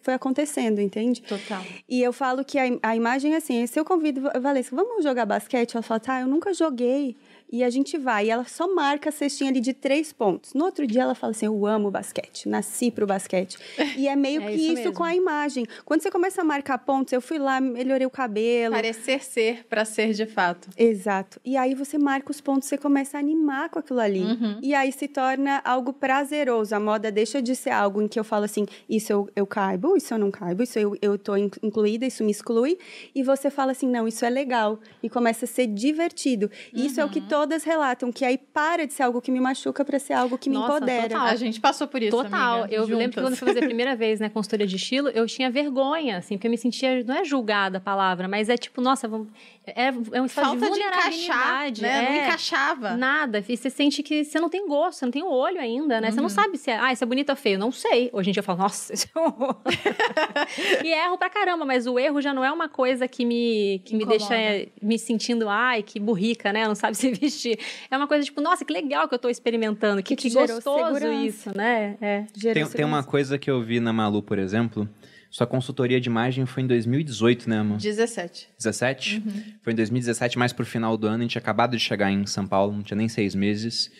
foi 0.01 0.13
acontecendo, 0.13 0.81
entende? 0.81 1.21
Total. 1.21 1.63
E 1.87 2.01
eu 2.01 2.11
falo 2.11 2.43
que 2.43 2.57
a, 2.57 2.63
a 2.83 2.95
imagem, 2.95 3.35
assim, 3.35 3.65
se 3.67 3.79
eu 3.79 3.85
convido 3.85 4.21
Valência, 4.41 4.75
vamos 4.75 5.03
jogar 5.03 5.25
basquete? 5.25 5.75
Ela 5.75 5.81
fala, 5.81 5.99
tá, 5.99 6.21
eu 6.21 6.27
nunca 6.27 6.53
joguei. 6.53 7.15
E 7.49 7.63
a 7.63 7.69
gente 7.69 7.97
vai, 7.97 8.27
e 8.27 8.29
ela 8.29 8.43
só 8.43 8.73
marca 8.73 9.09
a 9.09 9.11
cestinha 9.11 9.49
ali 9.49 9.61
de 9.61 9.73
três 9.73 10.11
pontos. 10.11 10.53
No 10.53 10.65
outro 10.65 10.85
dia 10.85 11.03
ela 11.03 11.15
fala 11.15 11.31
assim: 11.31 11.45
Eu 11.45 11.65
amo 11.65 11.89
basquete, 11.89 12.49
nasci 12.49 12.91
pro 12.91 13.07
basquete. 13.07 13.57
E 13.95 14.07
é 14.07 14.15
meio 14.15 14.41
é 14.43 14.47
que 14.47 14.53
isso, 14.53 14.81
isso 14.81 14.91
com 14.91 15.03
a 15.03 15.15
imagem. 15.15 15.65
Quando 15.85 16.01
você 16.01 16.11
começa 16.11 16.41
a 16.41 16.43
marcar 16.43 16.77
pontos, 16.79 17.13
eu 17.13 17.21
fui 17.21 17.37
lá, 17.39 17.61
melhorei 17.61 18.05
o 18.05 18.09
cabelo. 18.09 18.75
Parecer 18.75 19.23
ser 19.23 19.65
para 19.69 19.85
ser 19.85 20.13
de 20.13 20.25
fato. 20.25 20.69
Exato. 20.77 21.39
E 21.45 21.55
aí 21.55 21.73
você 21.73 21.97
marca 21.97 22.31
os 22.31 22.41
pontos, 22.41 22.67
você 22.67 22.77
começa 22.77 23.17
a 23.17 23.19
animar 23.19 23.69
com 23.69 23.79
aquilo 23.79 23.99
ali. 23.99 24.23
Uhum. 24.23 24.59
E 24.61 24.73
aí 24.73 24.91
se 24.91 25.07
torna 25.07 25.61
algo 25.63 25.93
prazeroso. 25.93 26.75
A 26.75 26.79
moda 26.79 27.11
deixa 27.11 27.41
de 27.41 27.55
ser 27.55 27.69
algo 27.69 28.01
em 28.01 28.07
que 28.07 28.19
eu 28.19 28.23
falo 28.23 28.43
assim: 28.43 28.65
Isso 28.89 29.11
eu, 29.11 29.29
eu 29.35 29.47
caibo, 29.47 29.95
isso 29.95 30.13
eu 30.13 30.17
não 30.17 30.31
caibo, 30.31 30.63
isso 30.63 30.77
eu, 30.77 30.97
eu 31.01 31.17
tô 31.17 31.35
incluída, 31.37 32.05
isso 32.05 32.23
me 32.23 32.31
exclui. 32.31 32.77
E 33.15 33.23
você 33.23 33.49
fala 33.49 33.71
assim: 33.71 33.87
Não, 33.87 34.07
isso 34.07 34.25
é 34.25 34.29
legal. 34.29 34.79
E 35.01 35.09
começa 35.09 35.45
a 35.45 35.47
ser 35.47 35.67
divertido. 35.67 36.49
Uhum. 36.73 36.85
Isso 36.85 36.99
é 36.99 37.05
o 37.05 37.09
que 37.09 37.21
todas 37.37 37.63
relatam 37.63 38.11
que 38.11 38.25
aí 38.25 38.35
para 38.35 38.87
de 38.87 38.93
ser 38.93 39.03
algo 39.03 39.21
que 39.21 39.29
me 39.29 39.39
machuca 39.39 39.85
para 39.85 39.99
ser 39.99 40.13
algo 40.13 40.37
que 40.39 40.49
me 40.49 40.55
Nossa, 40.55 40.77
empodera. 40.77 41.09
Total. 41.09 41.27
A 41.27 41.35
gente 41.35 41.59
passou 41.59 41.87
por 41.87 42.01
isso, 42.01 42.17
Total. 42.17 42.63
Amiga, 42.63 42.73
eu 42.75 42.81
juntas. 42.83 42.97
lembro 42.97 43.13
que 43.15 43.21
quando 43.21 43.33
eu 43.33 43.37
fui 43.37 43.47
fazer 43.47 43.63
a 43.63 43.65
primeira 43.67 43.95
vez, 43.95 44.19
né, 44.19 44.27
consultoria 44.27 44.65
de 44.65 44.75
estilo, 44.75 45.09
eu 45.09 45.27
tinha 45.27 45.51
vergonha, 45.51 46.17
assim, 46.17 46.35
porque 46.35 46.47
eu 46.47 46.51
me 46.51 46.57
sentia, 46.57 47.03
não 47.03 47.15
é 47.15 47.23
julgada 47.23 47.77
a 47.77 47.81
palavra, 47.81 48.27
mas 48.27 48.49
é 48.49 48.57
tipo, 48.57 48.81
nossa, 48.81 49.07
vamos, 49.07 49.27
é, 49.75 49.87
é 49.87 50.21
um 50.21 50.25
estado 50.25 50.45
Falta 50.45 50.61
de 50.61 50.67
vulnerabilidade. 50.69 51.81
De 51.81 51.81
encaixar, 51.81 51.81
né? 51.81 52.05
É, 52.05 52.09
não 52.09 52.25
encaixava. 52.25 52.97
Nada. 52.97 53.43
E 53.47 53.57
você 53.57 53.69
sente 53.69 54.01
que 54.01 54.23
você 54.23 54.39
não 54.39 54.49
tem 54.49 54.65
gosto, 54.67 54.99
você 54.99 55.05
não 55.05 55.11
tem 55.11 55.23
olho 55.23 55.59
ainda, 55.59 55.99
né? 55.99 56.07
Uhum. 56.07 56.13
Você 56.13 56.17
não 56.17 56.23
uhum. 56.23 56.29
sabe 56.29 56.57
se 56.57 56.71
é, 56.71 56.79
ah, 56.79 56.93
isso 56.93 57.03
é 57.03 57.07
bonito 57.07 57.29
ou 57.29 57.35
feio. 57.35 57.59
Não 57.59 57.71
sei. 57.71 58.09
Hoje 58.13 58.29
em 58.29 58.33
dia 58.33 58.39
eu 58.39 58.43
falo, 58.43 58.59
nossa, 58.59 58.93
isso 58.93 59.07
é 59.13 59.19
horror. 59.19 59.57
e 60.83 60.87
erro 60.87 61.17
pra 61.17 61.29
caramba, 61.29 61.65
mas 61.65 61.85
o 61.85 61.99
erro 61.99 62.21
já 62.21 62.33
não 62.33 62.45
é 62.45 62.51
uma 62.51 62.69
coisa 62.69 63.07
que 63.07 63.25
me, 63.25 63.81
que 63.83 63.95
me 63.95 64.05
deixa 64.05 64.35
me 64.81 64.97
sentindo, 64.97 65.49
ai, 65.49 65.83
que 65.83 65.99
burrica, 65.99 66.53
né? 66.53 66.65
Não 66.67 66.75
sabe 66.75 66.95
se 66.95 67.11
vestir. 67.11 67.59
É 67.91 67.97
uma 67.97 68.07
coisa 68.07 68.23
tipo, 68.23 68.39
nossa, 68.39 68.63
que 68.63 68.71
legal 68.71 69.07
que 69.07 69.15
eu 69.15 69.19
tô 69.19 69.29
experimentando. 69.29 70.01
Que, 70.01 70.15
que, 70.15 70.29
que 70.29 70.35
gostoso 70.35 70.95
segurança. 70.95 71.13
isso, 71.13 71.57
né? 71.57 71.97
É. 71.99 72.25
Tem, 72.53 72.65
tem 72.65 72.85
uma 72.85 73.03
coisa 73.03 73.37
que 73.37 73.51
eu 73.51 73.61
vi 73.61 73.79
na 73.79 73.91
Malu, 73.91 74.21
por 74.21 74.39
exemplo, 74.39 74.87
sua 75.29 75.45
consultoria 75.45 75.99
de 75.99 76.09
imagem 76.09 76.45
foi 76.45 76.63
em 76.63 76.67
2018, 76.67 77.49
né, 77.49 77.59
amor? 77.59 77.77
17. 77.77 78.49
17? 78.57 79.23
Uhum. 79.25 79.43
Foi 79.61 79.73
em 79.73 79.75
2017, 79.75 80.37
mais 80.37 80.53
pro 80.53 80.65
final 80.65 80.97
do 80.97 81.07
ano. 81.07 81.17
A 81.17 81.21
gente 81.21 81.31
tinha 81.31 81.41
acabado 81.41 81.75
de 81.75 81.83
chegar 81.83 82.11
em 82.11 82.25
São 82.25 82.47
Paulo, 82.47 82.73
não 82.73 82.83
tinha 82.83 82.97
nem 82.97 83.09
seis 83.09 83.35
meses. 83.35 83.91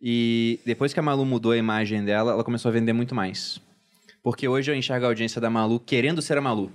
E 0.00 0.60
depois 0.66 0.92
que 0.92 1.00
a 1.00 1.02
Malu 1.02 1.24
mudou 1.24 1.52
a 1.52 1.56
imagem 1.56 2.04
dela, 2.04 2.32
ela 2.32 2.44
começou 2.44 2.68
a 2.68 2.72
vender 2.72 2.92
muito 2.92 3.14
mais. 3.14 3.60
Porque 4.22 4.46
hoje 4.46 4.70
eu 4.70 4.74
enxergo 4.74 5.06
a 5.06 5.08
audiência 5.08 5.40
da 5.40 5.48
Malu 5.48 5.80
querendo 5.80 6.20
ser 6.20 6.36
a 6.36 6.40
Malu. 6.40 6.70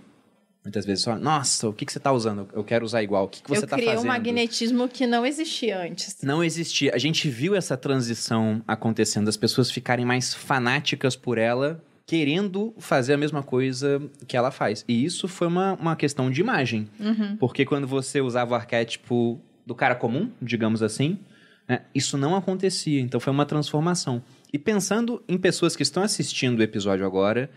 Muitas 0.64 0.86
vezes 0.86 1.04
só, 1.04 1.16
nossa, 1.16 1.70
o 1.70 1.74
que, 1.74 1.86
que 1.86 1.92
você 1.92 1.98
está 1.98 2.12
usando? 2.12 2.50
Eu 2.54 2.64
quero 2.64 2.84
usar 2.84 3.02
igual. 3.02 3.26
O 3.26 3.28
que, 3.28 3.42
que 3.42 3.50
você 3.50 3.64
está 3.64 3.78
fazendo? 3.78 3.88
Eu 3.88 3.98
criei 3.98 4.04
um 4.04 4.08
magnetismo 4.08 4.90
que 4.90 5.08
não 5.08 5.26
existia 5.26 5.82
antes. 5.82 6.18
Não 6.22 6.44
existia. 6.44 6.94
A 6.94 6.98
gente 6.98 7.30
viu 7.30 7.56
essa 7.56 7.78
transição 7.78 8.62
acontecendo, 8.68 9.30
as 9.30 9.38
pessoas 9.38 9.72
ficarem 9.72 10.06
mais 10.06 10.34
fanáticas 10.34 11.16
por 11.16 11.38
ela 11.38 11.82
querendo 12.10 12.74
fazer 12.80 13.14
a 13.14 13.18
mesma 13.18 13.44
coisa 13.44 14.02
que 14.28 14.36
ela 14.36 14.50
faz. 14.50 14.84
E 14.88 15.06
isso 15.06 15.28
foi 15.28 15.46
uma, 15.46 15.76
uma 15.76 15.96
questão 15.96 16.32
de 16.32 16.42
imagem. 16.42 16.90
Uhum. 17.00 17.38
Porque 17.38 17.64
quando 17.64 17.86
você 17.86 18.20
usava 18.20 18.54
o 18.54 18.56
arquétipo 18.56 19.40
do 19.64 19.76
cara 19.76 19.94
comum, 19.94 20.32
digamos 20.42 20.82
assim, 20.82 21.20
né, 21.68 21.82
isso 21.94 22.18
não 22.18 22.36
acontecia. 22.36 23.00
Então 23.00 23.20
foi 23.20 23.32
uma 23.32 23.46
transformação. 23.46 24.24
E 24.52 24.58
pensando 24.58 25.24
em 25.28 25.38
pessoas 25.38 25.76
que 25.76 25.84
estão 25.84 26.02
assistindo 26.02 26.58
o 26.58 26.64
episódio 26.64 27.06
agora, 27.06 27.48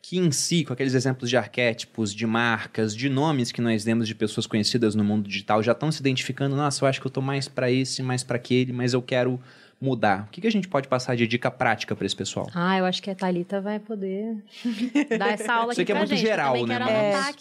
que 0.00 0.16
em 0.16 0.30
si, 0.30 0.64
com 0.64 0.72
aqueles 0.72 0.94
exemplos 0.94 1.28
de 1.28 1.36
arquétipos, 1.36 2.14
de 2.14 2.26
marcas, 2.26 2.96
de 2.96 3.10
nomes 3.10 3.52
que 3.52 3.60
nós 3.60 3.84
demos 3.84 4.08
de 4.08 4.14
pessoas 4.14 4.46
conhecidas 4.46 4.94
no 4.94 5.04
mundo 5.04 5.28
digital, 5.28 5.62
já 5.62 5.72
estão 5.72 5.92
se 5.92 6.00
identificando, 6.00 6.56
nossa, 6.56 6.82
eu 6.82 6.88
acho 6.88 6.98
que 6.98 7.06
eu 7.06 7.10
estou 7.10 7.22
mais 7.22 7.46
para 7.46 7.70
esse, 7.70 8.02
mais 8.02 8.24
para 8.24 8.36
aquele, 8.36 8.72
mas 8.72 8.94
eu 8.94 9.02
quero 9.02 9.38
mudar? 9.80 10.26
O 10.26 10.30
que, 10.30 10.40
que 10.40 10.46
a 10.46 10.50
gente 10.50 10.68
pode 10.68 10.88
passar 10.88 11.16
de 11.16 11.26
dica 11.26 11.50
prática 11.50 11.94
para 11.94 12.04
esse 12.04 12.16
pessoal? 12.16 12.48
Ah, 12.54 12.78
eu 12.78 12.84
acho 12.84 13.02
que 13.02 13.10
a 13.10 13.14
Thalita 13.14 13.60
vai 13.60 13.78
poder 13.78 14.42
dar 15.18 15.32
essa 15.32 15.52
aula 15.52 15.72
Isso 15.72 15.80
aqui, 15.80 15.92
aqui 15.92 15.92
é 15.92 15.98
muito 15.98 16.10
gente. 16.10 16.20
geral, 16.20 16.66
né? 16.66 16.78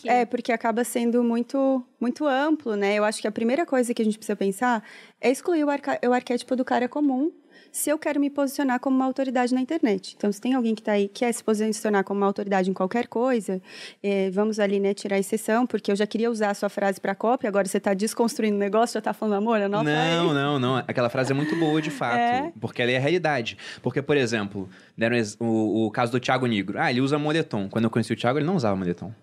É, 0.06 0.22
é, 0.22 0.26
porque 0.26 0.52
acaba 0.52 0.84
sendo 0.84 1.24
muito, 1.24 1.84
muito 2.00 2.26
amplo, 2.28 2.76
né? 2.76 2.96
Eu 2.96 3.04
acho 3.04 3.22
que 3.22 3.28
a 3.28 3.32
primeira 3.32 3.66
coisa 3.66 3.94
que 3.94 4.02
a 4.02 4.06
gente 4.06 4.18
precisa 4.18 4.36
pensar 4.36 4.84
é 5.20 5.32
excluir 5.32 5.64
o, 5.64 5.70
arca 5.70 6.00
o 6.08 6.14
arquétipo 6.14 6.56
do 6.56 6.64
cara 6.64 6.88
comum 6.88 7.32
se 7.78 7.92
eu 7.92 8.00
quero 8.00 8.20
me 8.20 8.28
posicionar 8.28 8.80
como 8.80 8.96
uma 8.96 9.06
autoridade 9.06 9.54
na 9.54 9.62
internet. 9.62 10.16
Então, 10.18 10.32
se 10.32 10.42
tem 10.42 10.56
alguém 10.56 10.74
que 10.74 10.82
está 10.82 10.94
aí 10.94 11.08
quer 11.08 11.32
se 11.32 11.44
posicionar 11.44 12.04
como 12.04 12.20
uma 12.20 12.26
autoridade 12.26 12.72
em 12.72 12.74
qualquer 12.74 13.08
coisa, 13.08 13.62
é, 14.02 14.32
vamos 14.32 14.60
ali, 14.60 14.80
né, 14.80 14.96
tirar 14.96 15.16
a 15.16 15.20
exceção, 15.20 15.68
porque 15.68 15.92
eu 15.92 15.96
já 15.96 16.08
queria 16.08 16.32
usar 16.32 16.50
a 16.50 16.54
sua 16.56 16.70
frase 16.70 17.00
para 17.00 17.14
cópia, 17.14 17.48
agora 17.48 17.68
você 17.68 17.78
está 17.78 17.94
desconstruindo 17.94 18.56
o 18.56 18.60
negócio, 18.60 18.94
já 18.94 19.00
está 19.00 19.14
falando, 19.14 19.36
amor, 19.36 19.62
anota 19.62 19.84
Não, 19.84 20.30
aí. 20.30 20.34
não, 20.34 20.60
não. 20.60 20.78
Aquela 20.78 21.08
frase 21.08 21.32
é 21.32 21.36
muito 21.36 21.56
boa, 21.56 21.80
de 21.80 21.92
fato, 21.92 22.18
é. 22.18 22.52
porque 22.60 22.82
ela 22.82 22.92
é 22.92 22.98
a 22.98 23.00
realidade. 23.00 23.58
Porque, 23.84 24.02
por 24.02 24.18
exemplo, 24.18 24.68
deram 24.98 25.16
o, 25.40 25.86
o 25.86 25.92
caso 25.92 26.12
do 26.12 26.20
Thiago 26.20 26.48
Negro. 26.48 26.80
Ah, 26.80 26.90
ele 26.90 27.00
usa 27.00 27.20
moletom. 27.20 27.70
Quando 27.70 27.86
eu 27.86 27.92
conheci 27.92 28.12
o 28.12 28.16
Thiago, 28.16 28.40
ele 28.40 28.46
não 28.48 28.56
usava 28.56 28.76
moletom. 28.76 29.14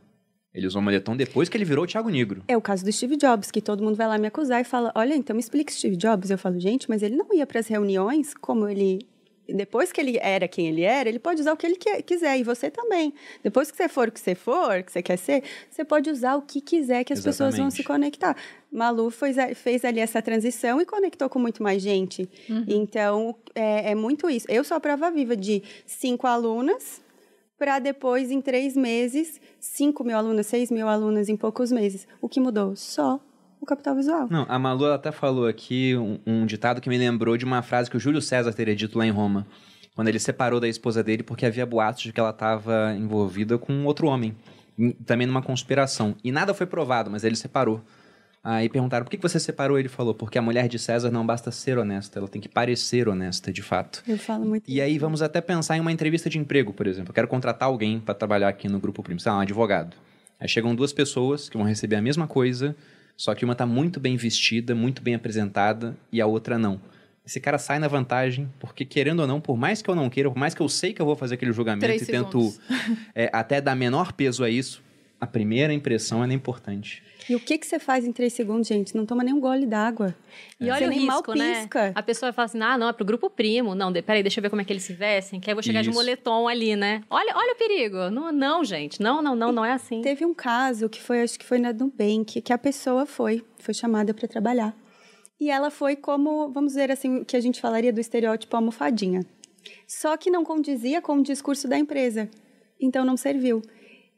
Ele 0.55 0.69
usou 0.69 0.81
moletom 0.81 1.17
depois 1.17 1.49
que 1.49 1.57
ele 1.57 1.65
virou 1.65 1.85
o 1.85 1.87
Thiago 1.87 2.09
Negro. 2.09 2.45
É 2.47 2.57
o 2.57 2.61
caso 2.61 2.85
do 2.85 2.93
Steve 2.93 3.17
Jobs, 3.17 3.51
que 3.51 3.61
todo 3.61 3.83
mundo 3.83 3.97
vai 3.97 4.07
lá 4.07 4.17
me 4.17 4.29
acusar 4.29 4.61
e 4.61 4.65
fala: 4.65 4.93
Olha, 4.95 5.15
então 5.15 5.35
me 5.35 5.41
explica 5.41 5.73
Steve 5.73 5.97
Jobs. 5.97 6.31
Eu 6.31 6.39
falo, 6.39 6.61
gente, 6.61 6.89
mas 6.89 7.03
ele 7.03 7.17
não 7.17 7.27
ia 7.35 7.45
para 7.45 7.59
as 7.59 7.67
reuniões 7.67 8.35
como 8.35 8.69
ele. 8.69 9.01
Depois 9.47 9.93
que 9.93 10.01
ele 10.01 10.17
era 10.23 10.49
quem 10.49 10.69
ele 10.69 10.83
era, 10.83 11.07
ele 11.07 11.19
pode 11.19 11.41
usar 11.43 11.53
o 11.53 11.57
que 11.57 11.67
ele 11.67 11.77
quiser, 11.77 12.39
e 12.39 12.43
você 12.43 12.71
também. 12.71 13.13
Depois 13.43 13.71
que 13.71 13.77
você 13.77 13.91
for 13.91 14.09
o 14.09 14.13
que 14.13 14.19
você 14.19 14.35
for, 14.35 14.83
que 14.83 14.91
você 14.91 15.03
quer 15.03 15.19
ser, 15.19 15.43
você 15.69 15.85
pode 15.85 16.09
usar 16.09 16.37
o 16.37 16.41
que 16.41 16.63
quiser, 16.63 17.05
que 17.05 17.13
as 17.13 17.19
Exatamente. 17.19 17.51
pessoas 17.51 17.59
vão 17.59 17.71
se 17.71 17.85
conectar. 17.85 18.35
Malu 18.73 19.11
fez, 19.11 19.37
fez 19.57 19.85
ali 19.85 20.01
essa 20.01 20.23
transição 20.23 20.81
e 20.81 20.87
conectou 20.87 21.29
com 21.29 21.39
muito 21.39 21.63
mais 21.63 21.83
gente. 21.83 22.27
Uhum. 22.49 22.65
Então, 22.67 23.37
é, 23.55 23.91
é 23.91 23.95
muito 23.95 24.31
isso. 24.31 24.47
Eu 24.49 24.65
sou 24.65 24.79
a 24.79 24.81
prova 24.81 25.11
viva 25.11 25.37
de 25.37 25.63
cinco 25.85 26.27
alunas 26.27 27.04
para 27.59 27.79
depois, 27.79 28.31
em 28.31 28.41
três 28.41 28.77
meses, 28.77 29.41
5 29.61 30.05
mil 30.05 30.17
alunas, 30.17 30.47
6 30.47 30.71
mil 30.71 30.89
alunas 30.89 31.29
em 31.29 31.37
poucos 31.37 31.71
meses. 31.71 32.07
O 32.21 32.29
que 32.29 32.41
mudou? 32.41 32.75
Só 32.77 33.21
o 33.61 33.67
capital 33.67 33.95
visual. 33.95 34.29
Não, 34.31 34.45
a 34.49 34.59
Malu 34.59 34.93
até 34.93 35.11
falou 35.11 35.47
aqui 35.47 35.97
um, 35.97 36.19
um, 36.27 36.47
ditado 36.47 36.81
que 36.81 36.89
me 36.89 36.99
lembrou 36.99 37.37
de 37.37 37.45
uma 37.45 37.63
frase 37.63 37.91
que 37.91 37.97
o 37.97 38.01
Júlio 38.01 38.21
César 38.21 38.53
teria 38.53 38.77
dito 38.77 38.99
lá 38.99 39.07
em 39.07 39.11
Roma, 39.11 39.47
quando 39.95 40.09
ele 40.09 40.19
separou 40.19 40.61
da 40.61 40.69
esposa 40.69 41.03
dele 41.03 41.23
porque 41.23 41.47
havia 41.47 41.65
boatos 41.65 42.03
de 42.03 42.13
que 42.13 42.21
ela 42.21 42.31
estava 42.31 42.95
envolvida 42.95 43.57
com 43.57 43.85
outro 43.85 44.07
homem, 44.07 44.37
também 45.07 45.27
numa 45.27 45.43
conspiração. 45.43 46.15
E 46.23 46.31
nada 46.31 46.53
foi 46.53 46.67
provado, 46.67 47.11
mas 47.11 47.25
ele 47.25 47.37
separou. 47.37 47.81
Aí 48.45 48.69
perguntaram 48.69 49.07
por 49.07 49.11
que 49.11 49.17
você 49.17 49.41
separou? 49.41 49.79
Ele 49.79 49.89
falou, 49.89 50.15
porque 50.15 50.37
a 50.37 50.43
mulher 50.43 50.69
de 50.69 50.79
César 50.79 51.11
não 51.11 51.25
basta 51.25 51.51
ser 51.51 51.79
honesta, 51.79 52.19
ela 52.19 52.29
tem 52.29 52.43
que 52.43 52.49
parecer 52.49 53.09
honesta, 53.09 53.51
de 53.51 53.63
fato. 53.63 54.03
Eu 54.07 54.19
falo 54.19 54.45
muito. 54.45 54.71
E 54.71 54.83
aí 54.83 54.99
vamos 54.99 55.23
até 55.23 55.41
pensar 55.41 55.79
em 55.79 55.81
uma 55.81 55.91
entrevista 55.91 56.29
de 56.29 56.39
emprego, 56.39 56.71
por 56.71 56.87
exemplo. 56.87 57.11
Eu 57.11 57.15
quero 57.15 57.27
contratar 57.27 57.69
alguém 57.69 57.99
para 57.99 58.13
trabalhar 58.13 58.49
aqui 58.49 58.69
no 58.69 58.79
Grupo 58.79 59.03
Primo, 59.03 59.19
sei 59.19 59.33
lá, 59.33 59.39
um 59.39 59.41
advogado. 59.41 59.97
Aí 60.39 60.47
chegam 60.47 60.75
duas 60.75 60.93
pessoas 60.93 61.49
que 61.49 61.57
vão 61.57 61.65
receber 61.65 61.97
a 61.97 62.03
mesma 62.03 62.27
coisa, 62.27 62.77
só 63.17 63.35
que 63.35 63.47
uma 63.47 63.53
está 63.53 63.65
muito 63.65 63.99
bem 63.99 64.15
vestida, 64.15 64.75
muito 64.75 65.01
bem 65.01 65.15
apresentada, 65.15 65.97
e 66.13 66.21
a 66.21 66.27
outra 66.27 66.59
não. 66.59 66.79
Esse 67.25 67.41
cara 67.41 67.57
sai 67.57 67.79
na 67.79 67.89
vantagem, 67.89 68.53
porque 68.61 68.85
querendo 68.85 69.21
ou 69.21 69.27
não, 69.27 69.41
por 69.41 69.57
mais 69.57 69.81
que 69.81 69.89
eu 69.89 69.95
não 69.95 70.11
queira, 70.11 70.31
por 70.31 70.39
mais 70.39 70.53
que 70.55 70.61
eu 70.61 70.69
sei 70.69 70.93
que 70.93 71.01
eu 71.01 71.07
vou 71.07 71.17
fazer 71.17 71.37
aquele 71.37 71.53
julgamento 71.53 71.87
Três 71.87 72.03
e 72.03 72.07
tento 72.07 72.55
é, 73.15 73.31
até 73.33 73.63
dar 73.63 73.75
menor 73.75 74.13
peso 74.13 74.45
a 74.45 74.51
isso, 74.51 74.83
a 75.25 75.27
primeira 75.27 75.73
impressão 75.73 76.23
é 76.23 76.33
importante. 76.33 77.03
E 77.29 77.35
o 77.35 77.41
que, 77.41 77.57
que 77.57 77.67
você 77.67 77.79
faz 77.79 78.05
em 78.05 78.13
três 78.13 78.35
segundos, 78.35 78.69
gente? 78.69 78.95
Não 78.95 79.07
toma 79.07 79.25
nem 79.25 79.33
um 79.33 79.41
gole 79.41 79.65
d'água. 79.65 80.15
E 80.61 80.71
olha 80.71 80.87
você 80.87 80.99
o 80.99 81.01
risco, 81.01 81.35
né? 81.35 81.67
A 81.95 82.03
pessoa 82.03 82.31
fala 82.35 82.45
assim, 82.45 82.61
ah, 82.61 82.77
não, 82.77 82.89
é 82.89 82.93
pro 82.93 83.05
grupo 83.05 83.31
primo. 83.31 83.75
Não, 83.75 83.91
peraí, 83.91 84.23
deixa 84.23 84.39
eu 84.39 84.43
ver 84.43 84.51
como 84.51 84.61
é 84.61 84.65
que 84.65 84.73
eles 84.73 84.83
se 84.83 84.93
vestem, 84.93 85.41
que 85.41 85.49
aí 85.49 85.53
eu 85.53 85.57
vou 85.57 85.63
chegar 85.63 85.81
Isso. 85.81 85.91
de 85.91 85.97
moletom 85.97 86.47
ali, 86.47 86.77
né? 86.77 87.03
Olha, 87.09 87.33
olha 87.35 87.55
o 87.55 87.57
perigo. 87.57 88.11
Não, 88.11 88.31
não, 88.31 88.63
gente. 88.63 89.01
Não, 89.01 89.23
não, 89.23 89.35
não, 89.35 89.51
não 89.51 89.65
é 89.65 89.73
assim. 89.73 90.03
Teve 90.03 90.27
um 90.27 90.35
caso 90.35 90.89
que 90.89 91.01
foi, 91.01 91.23
acho 91.23 91.39
que 91.39 91.47
foi 91.47 91.59
na 91.59 91.73
Nubank, 91.73 92.43
que 92.43 92.53
a 92.53 92.59
pessoa 92.59 93.07
foi, 93.07 93.43
foi 93.59 93.73
chamada 93.73 94.13
para 94.13 94.29
trabalhar. 94.29 94.77
E 95.41 95.51
ela 95.51 95.71
foi 95.71 95.97
como, 95.97 96.51
vamos 96.53 96.73
dizer 96.73 96.91
assim, 96.91 97.25
que 97.25 97.37
a 97.37 97.41
gente 97.41 97.59
falaria 97.59 97.93
do 97.93 98.01
estereótipo 98.01 98.55
almofadinha. 98.55 99.25
Só 99.89 100.15
que 100.19 100.31
não 100.31 100.45
condizia 100.45 101.01
com 101.01 101.17
o 101.17 101.23
discurso 101.23 101.67
da 101.67 101.79
empresa. 101.79 102.29
Então 102.79 103.03
não 103.03 103.17
serviu 103.17 103.63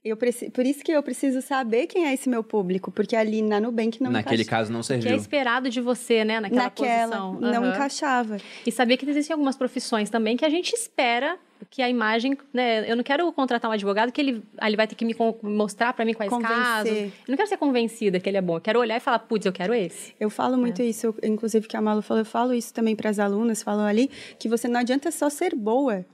Eu 0.09 0.17
preci... 0.17 0.49
Por 0.51 0.65
isso 0.65 0.85
que 0.85 0.93
eu 0.93 1.03
preciso 1.03 1.43
saber 1.43 1.87
quem 1.89 2.07
é 2.07 2.15
esse 2.15 2.29
meu 2.29 2.45
público, 2.45 2.91
porque 2.93 3.17
ali 3.17 3.43
na 3.43 3.59
Nubank 3.59 4.01
não 4.03 4.11
Naquele 4.13 4.43
encaixa- 4.43 4.51
caso 4.69 4.73
não 4.73 4.81
Que 4.81 4.93
é 4.93 5.01
serviu. 5.01 5.17
esperado 5.17 5.69
de 5.69 5.81
você, 5.81 6.25
né? 6.25 6.39
Naquela, 6.39 6.63
naquela 6.65 7.03
posição. 7.09 7.33
não 7.41 7.63
Aham. 7.65 7.75
encaixava. 7.75 8.37
E 8.65 8.71
saber 8.71 8.97
que 8.97 9.09
existem 9.11 9.35
algumas 9.35 9.57
profissões 9.57 10.09
também 10.09 10.37
que 10.37 10.45
a 10.45 10.49
gente 10.49 10.73
espera 10.75 11.37
que 11.71 11.81
a 11.83 11.89
imagem, 11.89 12.37
né? 12.53 12.89
Eu 12.89 12.95
não 12.97 13.03
quero 13.03 13.33
contratar 13.33 13.69
um 13.71 13.75
advogado 13.75 14.13
que 14.13 14.21
ele, 14.21 14.43
ele 14.63 14.77
vai 14.77 14.87
ter 14.87 14.95
que 14.95 15.05
me 15.07 15.17
mostrar 15.43 15.93
pra 15.95 16.05
mim 16.05 16.13
quais 16.13 16.31
Convencer. 16.31 16.55
casos. 16.55 16.93
Eu 16.99 17.11
não 17.29 17.37
quero 17.37 17.49
ser 17.49 17.57
convencida 17.57 18.21
que 18.21 18.29
ele 18.29 18.37
é 18.37 18.43
bom. 18.43 18.57
Eu 18.57 18.61
quero 18.61 18.79
olhar 18.79 18.97
e 18.99 19.01
falar, 19.01 19.19
putz, 19.21 19.45
eu 19.47 19.53
quero 19.53 19.73
esse. 19.75 20.15
Eu 20.21 20.29
falo 20.31 20.57
muito 20.59 20.83
isso, 20.83 21.07
eu- 21.07 21.15
inclusive 21.25 21.67
que 21.67 21.77
a 21.77 21.81
Malu 21.81 22.03
falou, 22.03 22.21
eu 22.21 22.27
falo 22.27 22.53
isso 22.55 22.73
também 22.75 22.95
para 22.95 23.09
as 23.11 23.19
alunas, 23.19 23.63
falo 23.63 23.81
ali, 23.81 24.11
que 24.39 24.49
você 24.49 24.69
não 24.69 24.79
adianta 24.79 25.11
só 25.11 25.31
ser 25.31 25.55
boa, 25.57 26.05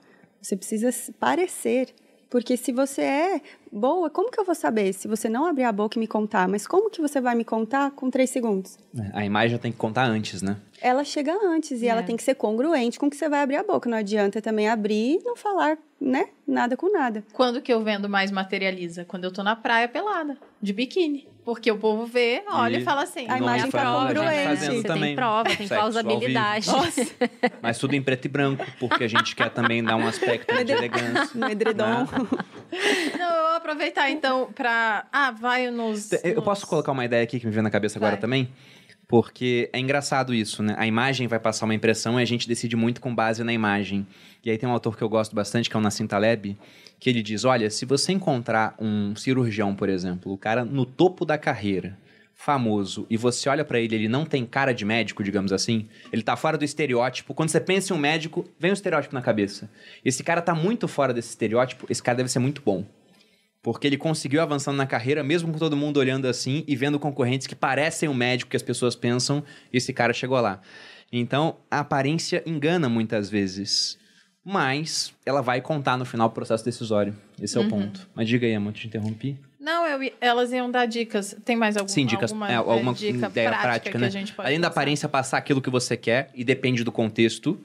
você 0.41 0.57
precisa 0.57 0.91
parecer. 1.19 1.89
Porque 2.33 2.57
se 2.57 2.73
você 2.73 3.03
é 3.03 3.43
boa, 3.71 4.09
como 4.09 4.31
que 4.31 4.41
eu 4.41 4.45
vou 4.47 4.55
saber? 4.55 4.95
Se 4.95 5.07
você 5.07 5.29
não 5.29 5.45
abrir 5.45 5.65
a 5.65 5.71
boca 5.71 5.99
e 5.99 6.01
me 6.01 6.07
contar, 6.07 6.49
mas 6.49 6.67
como 6.67 6.89
que 6.89 6.99
você 6.99 7.21
vai 7.21 7.35
me 7.35 7.45
contar 7.45 7.91
com 7.91 8.09
três 8.09 8.31
segundos? 8.31 8.79
A 9.13 9.23
imagem 9.23 9.59
tem 9.59 9.71
que 9.71 9.77
contar 9.77 10.07
antes, 10.07 10.41
né? 10.41 10.57
Ela 10.83 11.05
chega 11.05 11.33
antes 11.45 11.81
e 11.81 11.87
É. 11.87 11.91
ela 11.91 12.03
tem 12.03 12.17
que 12.17 12.23
ser 12.23 12.35
congruente 12.35 12.99
com 12.99 13.07
o 13.07 13.11
que 13.11 13.17
você 13.17 13.29
vai 13.29 13.41
abrir 13.43 13.57
a 13.57 13.63
boca. 13.63 13.89
Não 13.89 13.97
adianta 13.97 14.43
também 14.43 14.69
abrir 14.69 15.19
e 15.21 15.25
não 15.25 15.37
falar, 15.37 15.79
né? 16.01 16.27
Nada 16.47 16.77
com 16.77 16.93
nada. 16.93 17.23
Quando 17.33 17.63
que 17.63 17.73
eu 17.73 17.81
vendo 17.83 18.09
mais 18.09 18.31
materializa? 18.31 19.05
Quando 19.05 19.25
eu 19.25 19.33
tô 19.33 19.43
na 19.43 19.55
praia 19.55 19.87
pelada, 19.89 20.37
de 20.61 20.73
biquíni. 20.73 21.29
Porque 21.45 21.69
o 21.73 21.77
povo 21.77 22.07
vê, 22.07 22.45
olha 22.49 22.77
e, 22.79 22.81
E- 22.83 22.85
fala 22.85 23.03
assim. 23.03 23.27
A 23.29 23.37
imagem 23.37 23.69
tá 23.69 23.85
congruente. 23.85 24.45
fazendo 24.45 24.77
Você 24.77 24.83
também. 24.87 25.03
tem 25.03 25.17
prova, 25.17 25.45
tem 25.49 25.67
Sexo 25.67 25.75
plausibilidade. 25.75 26.67
Mas 27.61 27.79
tudo 27.79 27.95
em 27.95 28.03
preto 28.03 28.27
e 28.27 28.29
branco, 28.29 28.65
porque 28.79 29.03
a 29.03 29.09
gente 29.09 29.35
quer 29.35 29.51
também 29.51 29.83
dar 29.83 29.97
um 29.97 30.07
aspecto 30.07 30.53
de 30.65 30.73
elegância. 30.73 31.31
No 31.35 31.49
edredom. 31.51 32.07
Não, 33.19 33.35
eu 33.37 33.43
vou 33.49 33.57
aproveitar 33.57 34.09
então 34.11 34.51
pra. 34.55 35.05
Ah, 35.13 35.31
vai 35.33 35.69
nos. 35.71 36.13
Eu 36.25 36.37
nos- 36.37 36.45
posso 36.45 36.65
colocar 36.67 36.93
uma 36.93 37.05
ideia 37.05 37.25
aqui 37.25 37.41
que 37.41 37.47
me 37.47 37.53
veio 37.53 37.63
na 37.63 37.71
cabeça 37.71 37.99
agora 37.99 38.13
Vai. 38.13 38.21
também? 38.21 38.49
Porque 39.13 39.69
é 39.75 39.79
engraçado 39.79 40.33
isso, 40.33 40.63
né? 40.63 40.75
A 40.79 40.87
imagem 40.87 41.29
vai 41.29 41.39
passar 41.39 41.67
uma 41.67 41.75
impressão 41.75 42.19
e 42.19 42.23
a 42.23 42.25
gente 42.25 42.49
decide 42.49 42.75
muito 42.75 42.99
com 42.99 43.15
base 43.15 43.45
na 43.45 43.53
imagem. 43.53 44.07
E 44.43 44.51
aí 44.51 44.57
tem 44.57 44.67
um 44.67 44.73
autor 44.73 44.97
que 44.97 45.05
eu 45.05 45.09
gosto 45.11 45.37
bastante, 45.37 45.69
que 45.69 45.77
é 45.77 45.79
o 45.79 45.83
Nassim 45.83 46.07
Taleb, 46.07 46.57
que 46.99 47.11
ele 47.11 47.23
diz, 47.23 47.45
olha, 47.45 47.69
se 47.69 47.85
você 47.85 48.11
encontrar 48.13 48.75
um 48.79 49.15
cirurgião, 49.15 49.75
por 49.75 49.91
exemplo, 49.91 50.33
o 50.33 50.39
cara 50.39 50.65
no 50.65 50.87
topo 50.87 51.27
da 51.27 51.37
carreira, 51.37 51.99
famoso, 52.35 53.07
e 53.11 53.19
você 53.19 53.51
olha 53.51 53.67
pra 53.67 53.79
ele, 53.79 53.97
ele 53.97 54.09
não 54.09 54.25
tem 54.25 54.47
cara 54.47 54.73
de 54.73 54.87
médico, 54.87 55.23
digamos 55.23 55.53
assim, 55.53 55.91
ele 56.11 56.23
tá 56.23 56.35
fora 56.35 56.57
do 56.57 56.65
estereótipo. 56.65 57.35
Quando 57.35 57.51
você 57.51 57.61
pensa 57.61 57.93
em 57.93 57.97
um 57.99 58.01
médico, 58.01 58.49
vem 58.59 58.71
um 58.71 58.73
estereótipo 58.73 59.15
na 59.15 59.21
cabeça. 59.21 59.71
Esse 60.03 60.25
cara 60.25 60.41
tá 60.41 60.55
muito 60.55 60.89
fora 60.89 61.13
desse 61.13 61.29
estereótipo, 61.29 61.85
esse 61.91 62.03
cara 62.03 62.17
deve 62.17 62.31
ser 62.31 62.39
muito 62.39 62.63
bom. 62.65 62.83
Porque 63.63 63.87
ele 63.87 63.97
conseguiu 63.97 64.43
avançando 64.43 64.77
na 64.77 64.87
carreira, 64.87 65.23
mesmo 65.23 65.53
com 65.53 65.59
todo 65.59 65.77
mundo 65.77 65.99
olhando 65.99 66.27
assim 66.27 66.65
e 66.67 66.75
vendo 66.75 66.99
concorrentes 66.99 67.47
que 67.47 67.55
parecem 67.55 68.09
o 68.09 68.15
médico 68.15 68.51
que 68.51 68.57
as 68.57 68.63
pessoas 68.63 68.97
pensam, 68.97 69.43
e 69.73 69.77
esse 69.77 69.93
cara 69.93 70.13
chegou 70.13 70.41
lá. 70.41 70.61
Então, 71.13 71.57
a 71.71 71.81
aparência 71.81 72.43
engana 72.45 72.89
muitas 72.89 73.31
vezes. 73.31 73.99
Mas 74.45 75.15
ela 75.25 75.41
vai 75.41 75.61
contar 75.61 75.97
no 75.97 76.05
final 76.05 76.29
do 76.29 76.35
processo 76.35 76.65
decisório. 76.65 77.17
Esse 77.41 77.57
é 77.57 77.61
o 77.61 77.69
ponto. 77.69 78.09
Mas 78.13 78.29
diga 78.29 78.45
aí, 78.45 78.55
amor, 78.55 78.73
te 78.73 78.89
interrompi. 78.89 79.39
Não, 79.61 79.87
eu, 79.87 80.13
elas 80.21 80.51
iam 80.53 80.69
dar 80.69 80.87
dicas. 80.87 81.37
Tem 81.45 81.55
mais 81.55 81.77
algum, 81.77 81.89
Sim, 81.89 82.05
dicas. 82.05 82.33
alguma, 82.33 82.51
é, 82.51 82.57
alguma 82.57 82.93
dica 82.93 83.29
ideia 83.29 83.49
prática, 83.51 83.91
prática, 83.93 83.99
né? 83.99 84.25
Além 84.39 84.59
da 84.59 84.69
passar? 84.69 84.81
aparência, 84.81 85.09
passar 85.09 85.39
aquilo 85.39 85.63
que 85.63 85.71
você 85.71 85.97
quer 85.97 86.31
e 86.35 86.43
depende 86.43 86.83
do 86.83 86.91
contexto. 86.91 87.61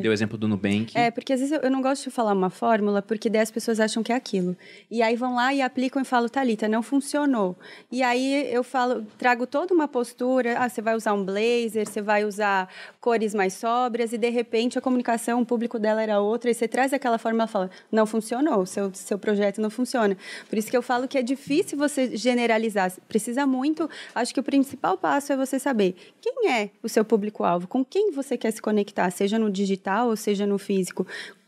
Deu 0.00 0.10
o 0.10 0.14
exemplo 0.14 0.38
do 0.38 0.48
Nubank. 0.48 0.96
É, 0.96 1.10
porque 1.10 1.32
às 1.32 1.40
vezes 1.40 1.52
eu, 1.52 1.60
eu 1.60 1.70
não 1.70 1.82
gosto 1.82 2.04
de 2.04 2.10
falar 2.10 2.32
uma 2.32 2.48
fórmula, 2.48 3.02
porque 3.02 3.28
daí 3.28 3.42
as 3.42 3.50
pessoas 3.50 3.78
acham 3.78 4.02
que 4.02 4.10
é 4.10 4.14
aquilo. 4.14 4.56
E 4.90 5.02
aí 5.02 5.14
vão 5.16 5.34
lá 5.34 5.52
e 5.52 5.60
aplicam 5.60 6.00
e 6.00 6.04
falam, 6.04 6.28
Thalita, 6.28 6.66
não 6.66 6.82
funcionou. 6.82 7.54
E 7.92 8.02
aí 8.02 8.50
eu 8.52 8.64
falo, 8.64 9.06
trago 9.18 9.46
toda 9.46 9.74
uma 9.74 9.86
postura, 9.86 10.58
ah, 10.58 10.68
você 10.68 10.80
vai 10.80 10.96
usar 10.96 11.12
um 11.12 11.22
blazer, 11.22 11.86
você 11.86 12.00
vai 12.00 12.24
usar 12.24 12.68
cores 13.00 13.34
mais 13.34 13.52
sóbrias, 13.52 14.12
e 14.12 14.18
de 14.18 14.30
repente 14.30 14.78
a 14.78 14.80
comunicação, 14.80 15.42
o 15.42 15.46
público 15.46 15.78
dela 15.78 16.02
era 16.02 16.20
outra, 16.20 16.50
e 16.50 16.54
você 16.54 16.66
traz 16.66 16.92
aquela 16.94 17.18
fórmula 17.18 17.44
e 17.44 17.48
fala, 17.48 17.70
não 17.92 18.06
funcionou, 18.06 18.64
seu, 18.64 18.90
seu 18.94 19.18
projeto 19.18 19.60
não 19.60 19.68
funciona. 19.68 20.16
Por 20.48 20.58
isso 20.58 20.70
que 20.70 20.76
eu 20.76 20.82
falo 20.82 21.06
que 21.06 21.18
é 21.18 21.22
difícil 21.22 21.76
você 21.76 22.16
generalizar. 22.16 22.92
Precisa 23.08 23.46
muito, 23.46 23.90
acho 24.14 24.32
que 24.32 24.40
o 24.40 24.42
principal 24.42 24.96
passo 24.96 25.32
é 25.32 25.36
você 25.36 25.58
saber 25.58 25.94
quem 26.20 26.50
é 26.50 26.70
o 26.82 26.88
seu 26.88 27.04
público-alvo, 27.04 27.68
com 27.68 27.84
quem 27.84 28.10
você 28.10 28.38
quer 28.38 28.50
se 28.50 28.62
conectar, 28.62 29.10
seja 29.10 29.38
no 29.38 29.50
digital 29.50 29.65
ou 30.08 30.16
seja 30.16 30.46
no 30.46 30.58
físico. 30.58 31.06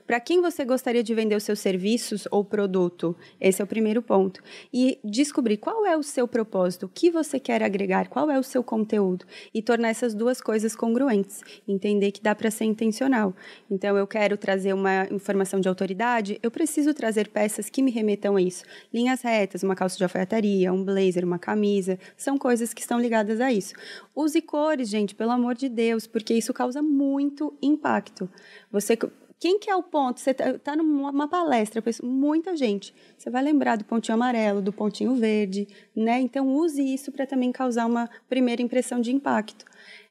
Para 0.09 0.21
quem 0.21 0.41
você 0.41 0.65
gostaria 0.65 1.03
de 1.03 1.15
vender 1.15 1.37
os 1.37 1.43
seus 1.43 1.61
serviços 1.61 2.27
ou 2.31 2.43
produto? 2.43 3.15
Esse 3.39 3.61
é 3.61 3.65
o 3.65 3.69
primeiro 3.69 4.01
ponto. 4.01 4.43
E 4.73 4.99
descobrir 5.05 5.59
qual 5.59 5.85
é 5.85 5.99
o 5.99 6.03
seu 6.03 6.27
propósito, 6.27 6.87
o 6.87 6.89
que 6.89 7.11
você 7.11 7.39
quer 7.39 7.63
agregar, 7.63 8.09
qual 8.09 8.31
é 8.31 8.39
o 8.39 8.43
seu 8.43 8.65
conteúdo. 8.65 9.27
E 9.53 9.61
tornar 9.61 9.91
essas 9.91 10.15
duas 10.15 10.41
coisas 10.41 10.75
congruentes. 10.75 11.43
Entender 11.69 12.11
que 12.11 12.23
dá 12.23 12.35
para 12.35 12.51
ser 12.51 12.65
intencional. 12.65 13.37
Então, 13.71 13.99
eu 13.99 14.07
quero 14.07 14.39
trazer 14.39 14.73
uma 14.73 15.07
informação 15.11 15.61
de 15.61 15.69
autoridade, 15.69 16.41
eu 16.43 16.51
preciso 16.51 16.95
trazer 16.95 17.29
peças 17.29 17.69
que 17.69 17.83
me 17.83 17.91
remetam 17.91 18.35
a 18.35 18.41
isso. 18.41 18.65
Linhas 18.91 19.21
retas, 19.21 19.63
uma 19.63 19.77
calça 19.77 19.99
de 19.99 20.05
alfaiataria, 20.05 20.73
um 20.73 20.83
blazer, 20.83 21.23
uma 21.23 21.39
camisa, 21.39 21.99
são 22.17 22.39
coisas 22.39 22.73
que 22.73 22.81
estão 22.81 22.99
ligadas 22.99 23.43
a 23.43 23.53
isso. 23.53 23.75
Use 24.17 24.41
cores, 24.41 24.89
gente, 24.89 25.15
pelo 25.15 25.33
amor 25.33 25.55
de 25.55 25.69
Deus, 25.69 26.07
porque 26.07 26.33
isso 26.33 26.55
causa 26.55 26.81
muito 26.81 27.53
impacto. 27.61 28.27
Você 28.73 28.97
quem 29.39 29.59
que 29.59 29.71
é 29.71 29.77
o 29.77 29.83
ponto? 29.83 30.21
Você 30.21 30.35
tá, 30.35 30.59
tá 30.59 30.77
numa 30.77 31.29
palestra, 31.29 31.83
muita 32.03 32.57
gente. 32.57 32.95
Você 33.17 33.31
vai 33.31 33.43
lembrar 33.43 33.77
do 33.77 33.85
pontinho 33.85 34.15
amarelo, 34.15 34.61
do 34.61 34.73
pontinho 34.73 35.15
verde, 35.15 35.69
né? 35.95 36.21
Então 36.21 36.49
use 36.49 36.83
isso 36.83 37.13
para 37.13 37.27
também 37.27 37.53
causar 37.53 37.87
uma 37.87 38.11
primeira 38.29 38.61
impressão 38.61 39.01
de 39.01 39.13
impacto. 39.13 39.65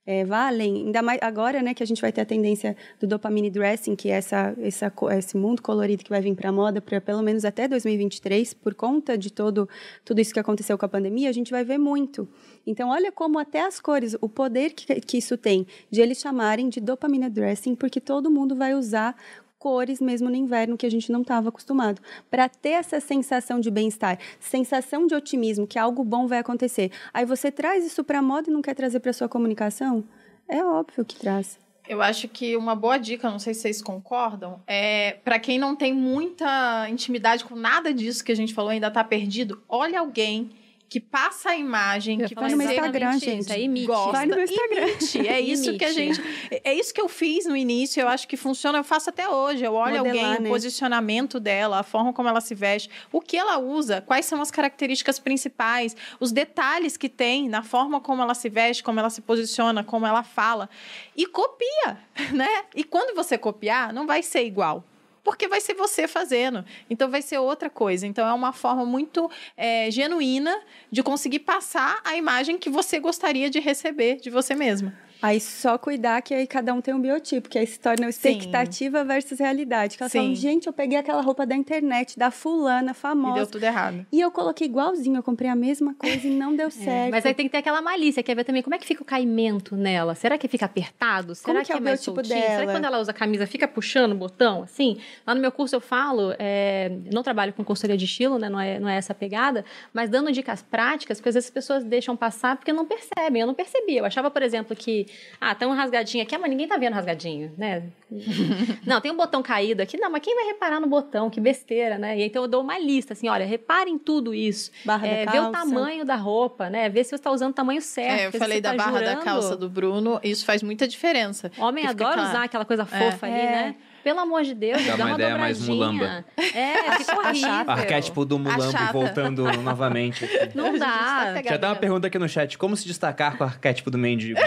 É, 0.09 0.23
valem, 0.23 0.85
ainda 0.85 1.01
mais 1.01 1.19
agora, 1.21 1.61
né, 1.61 1.73
que 1.73 1.83
a 1.83 1.85
gente 1.85 2.01
vai 2.01 2.13
ter 2.13 2.21
a 2.21 2.25
tendência 2.25 2.77
do 2.97 3.05
dopamine 3.05 3.49
dressing, 3.49 3.93
que 3.93 4.09
é 4.09 4.13
essa, 4.13 4.55
essa, 4.61 4.93
esse 5.17 5.35
mundo 5.35 5.61
colorido 5.61 6.01
que 6.01 6.09
vai 6.09 6.21
vir 6.21 6.33
para 6.33 6.47
a 6.47 6.51
moda, 6.53 6.79
para 6.79 7.01
pelo 7.01 7.21
menos 7.21 7.43
até 7.43 7.67
2023, 7.67 8.53
por 8.53 8.73
conta 8.73 9.17
de 9.17 9.29
todo, 9.29 9.67
tudo 10.05 10.21
isso 10.21 10.33
que 10.33 10.39
aconteceu 10.39 10.77
com 10.77 10.85
a 10.85 10.87
pandemia, 10.87 11.29
a 11.29 11.33
gente 11.33 11.51
vai 11.51 11.65
ver 11.65 11.77
muito. 11.77 12.25
Então, 12.65 12.87
olha 12.89 13.11
como 13.11 13.37
até 13.37 13.59
as 13.65 13.81
cores, 13.81 14.15
o 14.21 14.29
poder 14.29 14.71
que, 14.71 15.01
que 15.01 15.17
isso 15.17 15.35
tem 15.35 15.67
de 15.91 15.99
eles 15.99 16.19
chamarem 16.19 16.69
de 16.69 16.79
dopamina 16.79 17.29
dressing, 17.29 17.75
porque 17.75 17.99
todo 17.99 18.31
mundo 18.31 18.55
vai 18.55 18.73
usar 18.73 19.13
cores 19.59 19.99
mesmo 19.99 20.29
no 20.29 20.35
inverno 20.35 20.77
que 20.77 20.85
a 20.85 20.91
gente 20.91 21.11
não 21.11 21.21
estava 21.21 21.49
acostumado, 21.49 22.01
para 22.29 22.47
ter 22.47 22.69
essa 22.69 22.99
sensação 22.99 23.59
de 23.59 23.71
bem-estar, 23.71 24.19
sensação 24.39 25.07
de 25.07 25.15
otimismo 25.15 25.67
que 25.67 25.79
algo 25.79 26.03
bom 26.03 26.27
vai 26.27 26.39
acontecer. 26.39 26.91
Aí 27.13 27.25
você 27.25 27.51
traz 27.51 27.85
isso 27.85 28.03
para 28.03 28.21
moda 28.21 28.49
e 28.49 28.53
não 28.53 28.61
quer 28.61 28.75
trazer 28.75 28.99
para 28.99 29.13
sua 29.13 29.27
comunicação? 29.27 30.03
É 30.47 30.63
óbvio 30.63 31.03
que 31.03 31.17
traz. 31.17 31.59
Eu 31.87 32.01
acho 32.01 32.27
que 32.27 32.57
uma 32.57 32.75
boa 32.75 32.97
dica, 32.97 33.29
não 33.29 33.39
sei 33.39 33.53
se 33.53 33.61
vocês 33.61 33.81
concordam, 33.81 34.61
é 34.67 35.17
para 35.23 35.39
quem 35.39 35.57
não 35.57 35.75
tem 35.75 35.93
muita 35.93 36.87
intimidade 36.89 37.45
com 37.45 37.55
nada 37.55 37.93
disso 37.93 38.23
que 38.23 38.31
a 38.31 38.35
gente 38.35 38.53
falou, 38.53 38.71
ainda 38.71 38.91
tá 38.91 39.03
perdido, 39.03 39.63
olha 39.69 39.99
alguém 39.99 40.49
que 40.89 40.99
passa 40.99 41.49
a 41.49 41.55
imagem, 41.57 42.21
Eu 42.21 42.29
que 42.29 42.35
você 42.35 42.51
no 42.51 42.57
meu 42.57 42.69
Instagram, 42.69 43.19
gente. 43.19 43.59
imite. 43.59 43.87
gosta 43.87 44.11
Vai 44.11 44.25
no 44.25 44.35
meu 44.35 44.43
Instagram. 44.45 44.87
imite. 44.87 45.27
É 45.27 45.39
isso 45.41 45.77
que 45.77 45.83
a 45.83 45.91
gente. 45.91 46.21
É 46.63 46.73
isso 46.73 46.93
que 46.93 47.01
eu 47.01 47.09
fiz 47.09 47.45
no 47.45 47.57
início. 47.57 47.99
Eu 48.01 48.07
acho 48.07 48.27
que 48.27 48.37
funciona. 48.37 48.77
Eu 48.77 48.83
faço 48.83 49.09
até 49.09 49.27
hoje. 49.27 49.63
Eu 49.65 49.73
olho 49.73 49.97
Modelar, 49.97 50.25
alguém, 50.25 50.41
né? 50.43 50.49
o 50.49 50.51
posicionamento 50.51 51.39
dela, 51.39 51.79
a 51.79 51.83
forma 51.83 52.13
como 52.13 52.29
ela 52.29 52.39
se 52.39 52.55
veste, 52.55 52.89
o 53.11 53.19
que 53.19 53.35
ela 53.35 53.57
usa, 53.57 54.01
quais 54.01 54.25
são 54.25 54.41
as 54.41 54.49
características 54.49 55.19
principais, 55.19 55.95
os 56.19 56.31
detalhes 56.31 56.95
que 56.95 57.09
tem 57.09 57.49
na 57.49 57.63
forma 57.63 57.99
como 57.99 58.21
ela 58.21 58.33
se 58.33 58.47
veste, 58.47 58.81
como 58.81 58.99
ela 58.99 59.09
se 59.09 59.21
posiciona, 59.21 59.83
como 59.83 60.05
ela 60.05 60.23
fala. 60.23 60.69
E 61.15 61.25
copia, 61.25 61.97
né? 62.33 62.63
E 62.75 62.83
quando 62.83 63.13
você 63.15 63.37
copiar, 63.37 63.91
não 63.93 64.07
vai 64.07 64.23
ser 64.23 64.45
igual. 64.45 64.83
Porque 65.27 65.45
vai 65.45 65.59
ser 65.59 65.73
você 65.73 66.07
fazendo. 66.07 66.63
Então 66.89 67.11
vai 67.11 67.21
ser 67.21 67.37
outra 67.37 67.69
coisa. 67.69 68.07
Então 68.07 68.25
é 68.25 68.31
uma 68.31 68.53
forma 68.53 68.85
muito 68.85 69.29
é, 69.57 69.91
genuína 69.91 70.57
de 70.89 71.03
conseguir 71.03 71.39
passar 71.39 71.99
a 72.05 72.15
imagem 72.15 72.57
que 72.57 72.69
você 72.69 72.97
gostaria 72.97 73.49
de 73.49 73.59
receber 73.59 74.21
de 74.21 74.29
você 74.29 74.55
mesma. 74.55 74.97
Aí 75.21 75.39
só 75.39 75.77
cuidar 75.77 76.21
que 76.21 76.33
aí 76.33 76.45
cada 76.45 76.73
um 76.73 76.81
tem 76.81 76.93
um 76.93 76.99
biotipo, 77.01 77.49
que 77.49 77.57
aí 77.57 77.65
se 77.65 77.79
torna 77.79 78.07
expectativa 78.09 79.03
versus 79.03 79.39
realidade. 79.39 79.97
Que 79.97 80.03
elas 80.03 80.11
Sim. 80.11 80.19
falam, 80.19 80.35
gente, 80.35 80.67
eu 80.67 80.73
peguei 80.73 80.97
aquela 80.97 81.21
roupa 81.21 81.45
da 81.45 81.55
internet, 81.55 82.17
da 82.17 82.29
fulana 82.31 82.91
E 82.91 82.93
famosa. 82.93 83.35
deu 83.35 83.47
tudo 83.47 83.63
errado. 83.63 84.05
E 84.11 84.19
eu 84.21 84.29
coloquei 84.31 84.67
igualzinho, 84.67 85.17
eu 85.17 85.23
comprei 85.23 85.49
a 85.49 85.55
mesma 85.55 85.93
coisa 85.95 86.27
e 86.27 86.29
não 86.29 86.55
deu 86.55 86.69
certo. 86.69 87.07
É, 87.07 87.09
Mas 87.09 87.25
aí 87.25 87.33
tem 87.33 87.45
que 87.47 87.51
ter 87.51 87.57
aquela 87.59 87.81
malícia, 87.81 88.21
quer 88.21 88.35
ver 88.35 88.43
também 88.43 88.61
como 88.61 88.75
é 88.75 88.77
que 88.77 88.85
fica 88.85 89.01
o 89.01 89.05
caimento 89.05 89.75
nela? 89.75 90.13
Será 90.15 90.37
que 90.37 90.47
fica 90.47 90.65
apertado? 90.65 91.33
Será 91.35 91.53
Como 91.53 91.65
que 91.65 91.71
é 91.71 91.75
o 91.75 91.81
mais 91.81 91.99
biotipo 91.99 92.15
soltinho? 92.15 92.39
Será 92.41 92.51
que 92.51 92.57
dela? 92.65 92.71
quando 92.73 92.85
ela 92.85 92.99
usa 92.99 93.13
camisa 93.13 93.47
fica 93.47 93.67
puxando 93.67 94.11
o 94.11 94.15
botão, 94.15 94.63
assim? 94.63 94.97
Lá 95.25 95.33
no 95.33 95.41
meu 95.41 95.51
curso 95.51 95.75
eu 95.75 95.81
falo, 95.81 96.33
é, 96.37 96.91
não 97.11 97.23
trabalho 97.23 97.53
com 97.53 97.63
consultoria 97.63 97.97
de 97.97 98.05
estilo, 98.05 98.37
né? 98.37 98.49
Não 98.49 98.59
é, 98.59 98.79
não 98.79 98.87
é 98.89 98.97
essa 98.97 99.13
a 99.13 99.15
pegada, 99.15 99.65
mas 99.93 100.09
dando 100.09 100.31
dicas 100.31 100.61
práticas, 100.61 101.17
porque 101.19 101.29
às 101.29 101.35
vezes 101.35 101.47
as 101.47 101.53
pessoas 101.53 101.83
deixam 101.83 102.15
passar 102.15 102.55
porque 102.57 102.71
não 102.71 102.85
percebem. 102.85 103.41
Eu 103.41 103.47
não 103.47 103.53
percebia. 103.53 103.99
Eu 104.01 104.05
achava, 104.05 104.29
por 104.29 104.41
exemplo, 104.41 104.75
que 104.75 105.06
ah, 105.39 105.53
tá 105.55 105.67
um 105.67 105.73
rasgadinho 105.73 106.23
aqui, 106.23 106.35
ah, 106.35 106.39
mas 106.39 106.49
ninguém 106.49 106.67
tá 106.67 106.77
vendo 106.77 106.93
rasgadinho, 106.93 107.51
né? 107.57 107.83
não, 108.85 109.01
tem 109.01 109.11
um 109.11 109.17
botão 109.17 109.41
caído 109.43 109.81
aqui, 109.81 109.97
não, 109.97 110.09
mas 110.09 110.21
quem 110.21 110.35
vai 110.35 110.45
reparar 110.45 110.79
no 110.79 110.87
botão? 110.87 111.29
Que 111.29 111.39
besteira, 111.41 111.97
né? 111.97 112.17
E 112.17 112.23
então 112.23 112.43
eu 112.43 112.47
dou 112.47 112.61
uma 112.61 112.77
lista, 112.79 113.13
assim, 113.13 113.27
olha, 113.27 113.45
reparem 113.45 113.97
tudo 113.97 114.33
isso. 114.33 114.71
Barra 114.85 115.07
é, 115.07 115.25
da 115.25 115.31
Vê 115.31 115.39
o 115.39 115.51
calça. 115.51 115.59
tamanho 115.59 116.05
da 116.05 116.15
roupa, 116.15 116.69
né? 116.69 116.89
Vê 116.89 117.03
se 117.03 117.09
você 117.11 117.15
está 117.15 117.31
usando 117.31 117.51
o 117.51 117.55
tamanho 117.55 117.81
certo. 117.81 118.19
É, 118.19 118.27
eu 118.27 118.31
falei 118.39 118.61
da 118.61 118.71
tá 118.71 118.77
barra 118.77 118.91
da 118.99 118.99
jurando- 119.09 119.23
calça 119.25 119.55
do 119.57 119.69
Bruno, 119.69 120.19
isso 120.23 120.45
faz 120.45 120.63
muita 120.63 120.87
diferença. 120.87 121.51
Homem 121.57 121.85
adora 121.85 122.21
usar 122.21 122.43
aquela 122.43 122.65
coisa 122.65 122.85
fofa 122.85 123.25
ali, 123.25 123.35
É. 123.35 123.45
né? 123.51 123.75
Pelo 124.03 124.21
amor 124.21 124.41
de 124.43 124.53
Deus, 124.53 124.81
Dá 124.85 124.95
dá, 124.95 125.03
uma 125.03 125.05
uma 125.07 125.13
ideia 125.15 125.37
mais 125.37 125.67
mulamba. 125.67 126.23
É, 126.37 126.93
fica 126.97 127.19
horrível. 127.19 127.49
Arquétipo 127.67 128.23
do 128.23 128.39
mulambo 128.39 128.77
voltando 128.93 129.43
novamente. 129.61 130.23
aqui. 130.23 130.55
Não 130.55 130.79
tá 130.79 131.33
dá. 131.33 131.41
Já 131.43 131.57
tem 131.57 131.69
uma 131.69 131.75
pergunta 131.75 132.07
aqui 132.07 132.17
no 132.17 132.29
chat: 132.29 132.57
como 132.57 132.73
se 132.77 132.87
destacar 132.87 133.37
com 133.37 133.43
o 133.43 133.47
arquétipo 133.47 133.91
do 133.91 133.97
mendigo? 133.97 134.39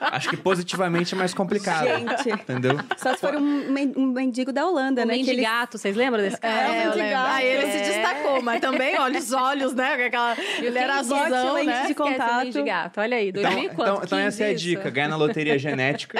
Acho 0.00 0.30
que 0.30 0.36
positivamente 0.36 1.14
é 1.14 1.18
mais 1.18 1.34
complicado. 1.34 1.86
Gente. 1.86 2.30
Entendeu? 2.30 2.78
Só 2.96 3.12
se 3.14 3.20
for 3.20 3.34
um, 3.36 3.70
men- 3.70 3.92
um 3.96 4.06
mendigo 4.06 4.52
da 4.52 4.66
Holanda, 4.66 5.04
né? 5.04 5.14
que 5.14 5.20
ele- 5.20 5.30
mendigato, 5.32 5.78
vocês 5.78 5.94
lembram 5.96 6.22
desse 6.22 6.38
cara? 6.40 6.68
É, 6.74 6.80
eu 6.80 6.82
lembro. 6.90 6.98
legal. 6.98 7.26
Aí 7.26 7.46
ele 7.46 7.66
se 7.70 7.76
É. 7.78 7.82
destacou, 7.88 8.42
mas 8.42 8.60
também, 8.60 8.98
olha, 8.98 9.18
os 9.18 9.32
olhos, 9.32 9.74
né? 9.74 9.96
com 9.96 10.02
Aquela, 10.04 10.36
ele 10.58 10.78
era 10.78 11.02
bote 11.02 11.12
azulzão, 11.14 11.54
lente 11.54 11.66
né? 11.66 11.72
de 11.72 11.78
Esquece 11.78 11.92
o 11.92 11.96
contato. 12.04 12.44
mendigato. 12.44 13.00
Olha 13.00 13.16
aí, 13.16 13.28
Então, 13.28 13.42
2000 13.42 13.64
e 13.64 13.68
quanto? 13.74 13.80
então, 13.90 14.02
então 14.04 14.18
essa 14.18 14.42
é 14.44 14.46
a 14.46 14.50
15 14.52 14.54
isso? 14.70 14.76
dica: 14.78 14.90
ganha 14.90 15.08
na 15.08 15.16
loteria 15.16 15.58
genética. 15.58 16.18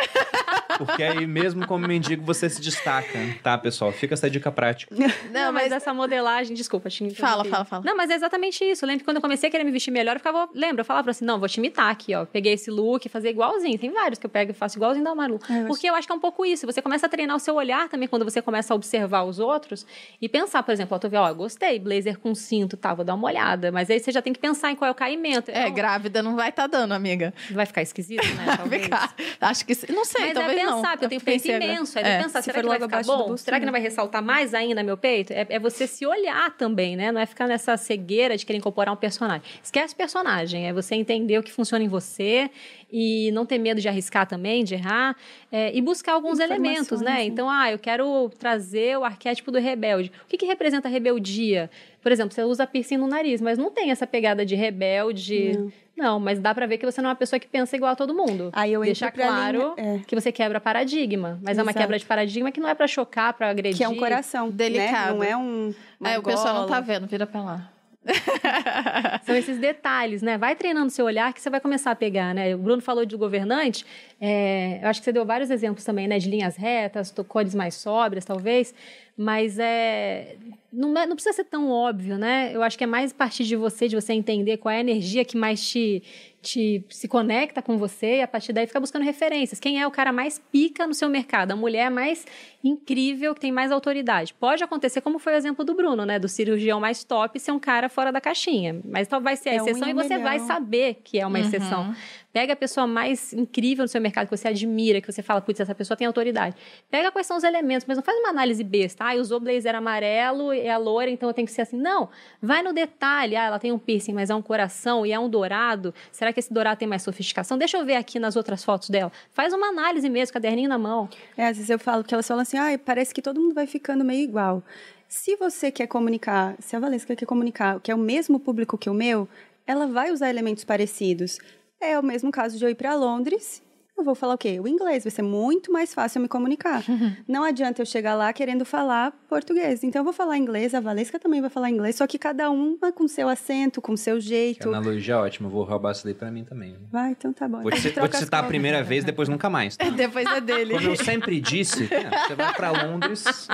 Porque 0.78 1.02
aí, 1.02 1.26
mesmo 1.26 1.66
como 1.66 1.86
mendigo, 1.88 2.22
você 2.24 2.50
se 2.50 2.60
destaca, 2.60 3.18
tá, 3.42 3.56
pessoal? 3.56 3.90
Fica 3.92 4.12
essa 4.12 4.28
dica 4.28 4.52
prática. 4.52 4.94
Não, 5.32 5.50
mas 5.52 5.72
essa 5.72 5.94
modelagem, 5.94 6.54
desculpa, 6.54 6.90
te 6.90 7.02
interrompi. 7.04 7.20
Fala, 7.22 7.44
fala, 7.46 7.64
fala. 7.64 7.82
Não, 7.84 7.96
mas 7.96 8.10
é 8.10 8.14
exatamente 8.14 8.62
isso. 8.62 8.84
Eu 8.84 8.88
lembro 8.88 8.98
que 9.00 9.04
quando 9.06 9.16
eu 9.16 9.22
comecei 9.22 9.48
a 9.48 9.50
querer 9.50 9.64
me 9.64 9.70
vestir 9.70 9.90
melhor, 9.90 10.16
eu 10.16 10.20
ficava, 10.20 10.48
lembra, 10.54 10.82
eu 10.82 10.84
falava 10.84 11.10
assim, 11.10 11.24
não, 11.24 11.38
vou 11.38 11.48
te 11.48 11.56
imitar 11.58 11.90
aqui, 11.90 12.14
ó. 12.14 12.26
Peguei 12.26 12.52
esse 12.52 12.70
look, 12.70 13.08
fazer 13.08 13.30
igualzinho. 13.46 13.78
Tem 13.78 13.90
vários 13.90 14.18
que 14.18 14.26
eu 14.26 14.30
pego 14.30 14.50
e 14.50 14.54
faço 14.54 14.78
igualzinho 14.78 15.04
da 15.04 15.14
Maru. 15.14 15.38
É, 15.48 15.62
eu 15.62 15.66
Porque 15.66 15.88
eu 15.88 15.94
acho 15.94 16.06
que 16.06 16.12
é 16.12 16.16
um 16.16 16.20
pouco 16.20 16.44
isso. 16.44 16.66
Você 16.66 16.82
começa 16.82 17.06
a 17.06 17.08
treinar 17.08 17.36
o 17.36 17.38
seu 17.40 17.54
olhar 17.54 17.88
também 17.88 18.08
quando 18.08 18.24
você 18.24 18.42
começa 18.42 18.72
a 18.72 18.76
observar 18.76 19.24
os 19.24 19.38
outros 19.38 19.86
e 20.20 20.28
pensar, 20.28 20.62
por 20.62 20.72
exemplo, 20.72 20.96
ó, 20.96 20.98
tu 20.98 21.08
vê, 21.08 21.16
ó, 21.16 21.32
gostei, 21.32 21.78
blazer 21.78 22.18
com 22.18 22.34
cinto, 22.34 22.76
tá, 22.76 22.92
vou 22.94 23.04
dar 23.04 23.14
uma 23.14 23.26
olhada. 23.28 23.70
Mas 23.72 23.90
aí 23.90 24.00
você 24.00 24.10
já 24.12 24.20
tem 24.22 24.32
que 24.32 24.38
pensar 24.40 24.70
em 24.70 24.76
qual 24.76 24.88
é 24.88 24.92
o 24.92 24.94
caimento. 24.94 25.50
É, 25.50 25.64
Não, 25.64 25.72
grávida 25.74 26.22
não 26.22 26.36
vai 26.36 26.50
estar 26.50 26.66
dando, 26.66 26.92
amiga. 26.92 27.32
Vai 27.50 27.66
ficar 27.66 27.82
esquisito, 27.82 28.26
né? 28.34 28.44
Talvez. 28.56 28.82
ficar. 28.84 29.14
Acho 29.40 29.66
que. 29.66 29.92
Não 29.92 30.04
sei, 30.04 30.20
Mas 30.22 30.30
é 30.30 30.34
talvez 30.34 30.60
pensar, 30.60 30.74
não. 30.74 30.90
porque 30.90 31.04
eu 31.04 31.08
tenho 31.08 31.20
peito 31.20 31.48
imenso. 31.48 31.98
Aí 31.98 32.04
É. 32.04 32.22
pensar, 32.22 32.40
se 32.42 32.46
será 32.46 32.60
que 32.62 32.68
vai 32.68 32.80
ficar 32.80 33.02
bom? 33.04 33.28
busto, 33.28 33.44
Será 33.44 33.60
que 33.60 33.66
não 33.66 33.72
vai 33.72 33.80
ressaltar 33.80 34.22
mais 34.22 34.54
ainda 34.54 34.82
meu 34.82 34.96
peito? 34.96 35.32
É, 35.32 35.46
é 35.48 35.58
você 35.58 35.86
se 35.86 36.06
olhar 36.06 36.50
também, 36.56 36.96
né? 36.96 37.12
Não 37.12 37.20
é 37.20 37.26
ficar 37.26 37.46
nessa 37.46 37.76
cegueira 37.76 38.36
de 38.36 38.44
querer 38.44 38.58
incorporar 38.58 38.92
um 38.92 38.96
personagem. 38.96 39.42
Esquece 39.62 39.94
o 39.94 39.96
personagem, 39.96 40.66
é 40.68 40.72
você 40.72 40.94
entender 40.94 41.38
o 41.38 41.42
que 41.42 41.52
funciona 41.52 41.84
em 41.84 41.88
você 41.88 42.50
e 42.92 43.30
não 43.32 43.44
ter 43.44 43.58
medo 43.58 43.80
de 43.80 43.88
arriscar 43.88 44.26
também, 44.26 44.62
de 44.64 44.74
errar, 44.74 45.16
é, 45.50 45.76
e 45.76 45.80
buscar 45.80 46.12
alguns 46.12 46.38
elementos, 46.38 47.00
né? 47.00 47.14
né? 47.14 47.24
Então, 47.24 47.50
ah, 47.50 47.70
eu 47.70 47.78
quero 47.78 48.30
trazer 48.38 48.96
o 48.98 49.04
arquétipo 49.04 49.50
do 49.50 49.58
rebelde. 49.58 50.12
O 50.24 50.28
que, 50.28 50.36
que 50.38 50.46
representa 50.46 50.86
a 50.88 50.90
rebeldia? 50.90 51.68
Por 52.02 52.12
exemplo, 52.12 52.32
você 52.32 52.44
usa 52.44 52.66
piercing 52.66 52.96
no 52.98 53.08
nariz, 53.08 53.40
mas 53.40 53.58
não 53.58 53.70
tem 53.70 53.90
essa 53.90 54.06
pegada 54.06 54.46
de 54.46 54.54
rebelde. 54.54 55.70
Não, 55.96 56.20
mas 56.20 56.38
dá 56.38 56.54
pra 56.54 56.66
ver 56.66 56.76
que 56.78 56.84
você 56.84 57.00
não 57.00 57.08
é 57.08 57.12
uma 57.12 57.16
pessoa 57.16 57.40
que 57.40 57.48
pensa 57.48 57.74
igual 57.74 57.92
a 57.92 57.96
todo 57.96 58.14
mundo. 58.14 58.50
Aí 58.52 58.72
eu 58.72 58.82
Deixar 58.82 59.10
pra 59.10 59.26
claro 59.26 59.74
linha- 59.76 59.96
é. 59.96 60.00
que 60.06 60.14
você 60.14 60.30
quebra 60.30 60.60
paradigma. 60.60 61.40
Mas 61.42 61.56
é 61.58 61.62
uma 61.62 61.70
Exato. 61.70 61.82
quebra 61.82 61.98
de 61.98 62.04
paradigma 62.04 62.52
que 62.52 62.60
não 62.60 62.68
é 62.68 62.74
pra 62.74 62.86
chocar, 62.86 63.32
pra 63.32 63.48
agredir. 63.48 63.78
Que 63.78 63.82
é 63.84 63.88
um 63.88 63.96
coração. 63.96 64.50
Delicado. 64.50 65.14
Né? 65.14 65.14
Não 65.14 65.24
é 65.24 65.36
um. 65.36 65.74
É, 66.04 66.18
o 66.18 66.22
pessoal 66.22 66.54
não 66.54 66.66
tá 66.68 66.80
vendo, 66.80 67.06
vira 67.06 67.26
pra 67.26 67.42
lá. 67.42 67.72
São 69.24 69.34
esses 69.34 69.58
detalhes, 69.58 70.22
né? 70.22 70.38
Vai 70.38 70.54
treinando 70.54 70.90
seu 70.90 71.04
olhar 71.04 71.32
que 71.32 71.40
você 71.40 71.50
vai 71.50 71.60
começar 71.60 71.90
a 71.90 71.96
pegar, 71.96 72.34
né? 72.34 72.54
O 72.54 72.58
Bruno 72.58 72.80
falou 72.80 73.04
de 73.04 73.16
governante, 73.16 73.84
é, 74.20 74.80
eu 74.82 74.88
acho 74.88 75.00
que 75.00 75.04
você 75.04 75.12
deu 75.12 75.24
vários 75.24 75.50
exemplos 75.50 75.84
também, 75.84 76.06
né? 76.06 76.18
De 76.18 76.30
linhas 76.30 76.56
retas, 76.56 77.12
cores 77.28 77.54
mais 77.54 77.74
sóbrias, 77.74 78.24
talvez, 78.24 78.74
mas 79.16 79.58
é, 79.58 80.36
não, 80.72 80.96
é- 80.98 81.06
não 81.06 81.14
precisa 81.16 81.34
ser 81.34 81.44
tão 81.44 81.70
óbvio, 81.70 82.18
né? 82.18 82.50
Eu 82.54 82.62
acho 82.62 82.76
que 82.76 82.84
é 82.84 82.86
mais 82.86 83.12
partir 83.12 83.44
de 83.44 83.56
você, 83.56 83.88
de 83.88 83.96
você 83.96 84.12
entender 84.12 84.58
qual 84.58 84.72
é 84.72 84.76
a 84.76 84.80
energia 84.80 85.24
que 85.24 85.36
mais 85.36 85.66
te, 85.66 86.02
te 86.42 86.84
se 86.90 87.08
conecta 87.08 87.62
com 87.62 87.78
você 87.78 88.18
e 88.18 88.22
a 88.22 88.28
partir 88.28 88.52
daí 88.52 88.66
fica 88.66 88.78
buscando 88.78 89.02
referências. 89.02 89.58
Quem 89.58 89.80
é 89.80 89.86
o 89.86 89.90
cara 89.90 90.12
mais 90.12 90.38
pica 90.52 90.86
no 90.86 90.92
seu 90.94 91.08
mercado? 91.08 91.52
A 91.52 91.56
mulher 91.56 91.90
mais 91.90 92.26
incrível, 92.62 93.34
que 93.34 93.40
tem 93.40 93.52
mais 93.52 93.72
autoridade. 93.72 94.34
Pode 94.34 94.62
acontecer, 94.62 95.00
como 95.00 95.18
foi 95.18 95.32
o 95.32 95.36
exemplo 95.36 95.64
do 95.64 95.74
Bruno, 95.74 96.04
né? 96.04 96.18
Do 96.18 96.28
cirurgião 96.28 96.78
mais 96.80 97.02
top 97.04 97.38
ser 97.40 97.52
um 97.52 97.58
cara 97.58 97.88
fora 97.88 98.12
da 98.12 98.20
caixinha. 98.20 98.80
Mas 98.84 99.06
então 99.06 99.20
vai 99.20 99.36
ser 99.36 99.50
a 99.50 99.54
É 99.54 99.62
um 99.62 99.66
exceção 99.68 99.88
em 99.88 99.90
e 99.90 99.94
um 99.94 99.96
você 99.96 100.18
vai 100.18 100.38
saber 100.40 101.00
que 101.02 101.18
é 101.18 101.26
uma 101.26 101.38
exceção. 101.40 101.94
Pega 102.36 102.52
a 102.52 102.56
pessoa 102.56 102.86
mais 102.86 103.32
incrível 103.32 103.84
no 103.84 103.88
seu 103.88 103.98
mercado, 103.98 104.28
que 104.28 104.36
você 104.36 104.48
admira, 104.48 105.00
que 105.00 105.10
você 105.10 105.22
fala, 105.22 105.40
putz, 105.40 105.58
essa 105.58 105.74
pessoa 105.74 105.96
tem 105.96 106.06
autoridade. 106.06 106.54
Pega 106.90 107.10
quais 107.10 107.26
são 107.26 107.38
os 107.38 107.42
elementos, 107.42 107.86
mas 107.88 107.96
não 107.96 108.04
faz 108.04 108.18
uma 108.18 108.28
análise 108.28 108.62
besta. 108.62 109.04
Ah, 109.06 109.14
usou 109.14 109.40
blazer 109.40 109.74
amarelo, 109.74 110.52
é 110.52 110.76
loira, 110.76 111.10
então 111.10 111.30
eu 111.30 111.32
tenho 111.32 111.46
que 111.46 111.52
ser 111.54 111.62
assim. 111.62 111.78
Não. 111.78 112.10
Vai 112.42 112.62
no 112.62 112.74
detalhe. 112.74 113.36
Ah, 113.36 113.44
ela 113.44 113.58
tem 113.58 113.72
um 113.72 113.78
piercing, 113.78 114.12
mas 114.12 114.28
é 114.28 114.34
um 114.34 114.42
coração 114.42 115.06
e 115.06 115.12
é 115.12 115.18
um 115.18 115.30
dourado. 115.30 115.94
Será 116.12 116.30
que 116.30 116.38
esse 116.38 116.52
dourado 116.52 116.78
tem 116.78 116.86
mais 116.86 117.00
sofisticação? 117.00 117.56
Deixa 117.56 117.78
eu 117.78 117.86
ver 117.86 117.94
aqui 117.94 118.18
nas 118.18 118.36
outras 118.36 118.62
fotos 118.62 118.90
dela. 118.90 119.10
Faz 119.30 119.54
uma 119.54 119.68
análise 119.68 120.10
mesmo, 120.10 120.34
caderninho 120.34 120.68
na 120.68 120.76
mão. 120.76 121.08
É, 121.38 121.46
às 121.46 121.56
vezes 121.56 121.70
eu 121.70 121.78
falo 121.78 122.04
que 122.04 122.12
elas 122.12 122.28
falam 122.28 122.42
assim, 122.42 122.58
ah, 122.58 122.78
parece 122.84 123.14
que 123.14 123.22
todo 123.22 123.40
mundo 123.40 123.54
vai 123.54 123.66
ficando 123.66 124.04
meio 124.04 124.22
igual. 124.22 124.62
Se 125.08 125.36
você 125.36 125.70
quer 125.70 125.86
comunicar, 125.86 126.54
se 126.58 126.76
a 126.76 126.78
Valesca 126.78 127.16
quer 127.16 127.24
comunicar 127.24 127.80
que 127.80 127.90
é 127.90 127.94
o 127.94 127.98
mesmo 127.98 128.38
público 128.38 128.76
que 128.76 128.90
o 128.90 128.94
meu, 128.94 129.26
ela 129.66 129.86
vai 129.86 130.12
usar 130.12 130.28
elementos 130.28 130.64
parecidos. 130.64 131.38
É 131.80 131.98
o 131.98 132.02
mesmo 132.02 132.30
caso 132.30 132.58
de 132.58 132.64
eu 132.64 132.70
ir 132.70 132.74
para 132.74 132.94
Londres. 132.94 133.62
Eu 133.98 134.04
vou 134.04 134.14
falar 134.14 134.34
o 134.34 134.38
quê? 134.38 134.60
O 134.60 134.68
inglês 134.68 135.04
vai 135.04 135.10
ser 135.10 135.22
muito 135.22 135.72
mais 135.72 135.94
fácil 135.94 136.18
eu 136.18 136.22
me 136.22 136.28
comunicar. 136.28 136.82
Não 137.26 137.42
adianta 137.42 137.80
eu 137.80 137.86
chegar 137.86 138.14
lá 138.14 138.30
querendo 138.30 138.62
falar 138.62 139.10
português. 139.26 139.82
Então 139.82 140.00
eu 140.00 140.04
vou 140.04 140.12
falar 140.12 140.36
inglês, 140.36 140.74
a 140.74 140.80
Valesca 140.80 141.18
também 141.18 141.40
vai 141.40 141.48
falar 141.48 141.70
inglês, 141.70 141.96
só 141.96 142.06
que 142.06 142.18
cada 142.18 142.50
uma 142.50 142.92
com 142.92 143.08
seu 143.08 143.26
acento, 143.26 143.80
com 143.80 143.96
seu 143.96 144.16
Que 144.16 144.20
jeito. 144.20 144.68
analogia 144.68 145.14
é 145.14 145.16
ótima, 145.16 145.48
vou 145.48 145.64
roubar 145.64 145.92
isso 145.92 146.04
daí 146.04 146.12
pra 146.12 146.30
mim 146.30 146.44
também. 146.44 146.72
né? 146.72 146.78
Vai, 146.92 147.10
então 147.12 147.32
tá 147.32 147.48
bom. 147.48 147.62
Vou 147.62 147.70
te, 147.72 147.88
vou 147.88 148.06
te 148.06 148.16
as 148.16 148.22
citar 148.22 148.44
a 148.44 148.46
primeira 148.46 148.82
vez, 148.82 149.02
depois 149.02 149.30
nunca 149.30 149.48
mais. 149.48 149.78
tá? 149.78 149.88
Depois 149.88 150.26
é 150.30 150.42
dele. 150.42 150.74
Como 150.74 150.88
eu 150.90 150.96
sempre 150.96 151.40
disse, 151.40 151.84
é, 151.90 152.26
você 152.26 152.34
vai 152.34 152.52
pra 152.54 152.70
Londres, 152.72 153.48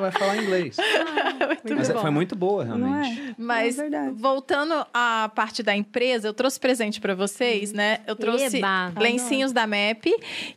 vai 0.00 0.10
falar 0.12 0.36
inglês. 0.36 0.76
Mas 1.76 1.88
bom. 1.90 1.98
foi 2.00 2.10
muito 2.10 2.34
boa, 2.36 2.64
Não 2.64 2.76
realmente. 2.88 3.20
é? 3.30 3.34
Mas 3.38 3.78
É 3.78 3.82
verdade. 3.82 4.14
voltando 4.16 4.86
à 4.92 5.30
parte 5.34 5.62
da 5.62 5.74
empresa, 5.76 6.28
eu 6.28 6.34
trouxe 6.34 6.58
presente 6.58 7.00
pra 7.00 7.14
vocês, 7.14 7.72
né? 7.72 8.00
Eu 8.06 8.16
trouxe 8.16 8.58
Eba! 8.58 8.92
lencinhos 8.98 9.52
da 9.52 9.66
MAP 9.66 10.06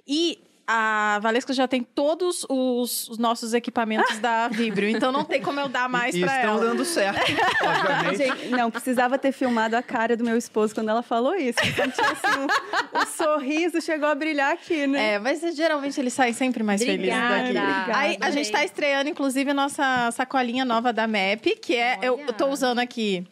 e 0.07 0.39
a 0.67 1.19
Valesca 1.21 1.53
já 1.53 1.67
tem 1.67 1.83
todos 1.83 2.45
os, 2.49 3.07
os 3.09 3.17
nossos 3.17 3.53
equipamentos 3.53 4.17
da 4.19 4.47
Vibrio, 4.47 4.89
então 4.89 5.11
não 5.11 5.23
tem 5.23 5.41
como 5.41 5.59
eu 5.59 5.67
dar 5.69 5.87
mais 5.87 6.15
e 6.15 6.21
pra 6.21 6.35
estão 6.37 6.53
ela. 6.55 6.65
dando 6.65 6.83
certo. 6.83 7.19
Gente, 8.17 8.47
não, 8.49 8.71
precisava 8.71 9.17
ter 9.17 9.31
filmado 9.31 9.75
a 9.75 9.83
cara 9.83 10.17
do 10.17 10.23
meu 10.23 10.35
esposo 10.37 10.73
quando 10.73 10.89
ela 10.89 11.03
falou 11.03 11.35
isso. 11.35 11.59
Então 11.63 11.89
tinha 11.89 12.07
assim, 12.11 12.39
um- 12.39 12.99
o 12.99 13.05
sorriso 13.05 13.79
chegou 13.81 14.07
a 14.09 14.15
brilhar 14.15 14.53
aqui, 14.53 14.87
né? 14.87 15.13
É, 15.13 15.19
mas 15.19 15.41
geralmente 15.55 15.99
eles 15.99 16.13
saem 16.13 16.33
sempre 16.33 16.63
mais 16.63 16.81
Obrigada. 16.81 17.29
daqui. 17.35 17.49
Obrigada, 17.49 17.97
Aí 17.97 18.17
a 18.21 18.31
gente 18.31 18.51
tá 18.51 18.63
estreando, 18.63 19.09
inclusive, 19.09 19.51
a 19.51 19.53
nossa 19.53 20.09
sacolinha 20.11 20.65
nova 20.65 20.91
da 20.91 21.07
MAP, 21.07 21.55
que 21.61 21.75
é. 21.75 21.99
Eu, 22.01 22.15
Olha. 22.15 22.23
eu 22.27 22.33
tô 22.33 22.47
usando 22.47 22.79
aqui. 22.79 23.25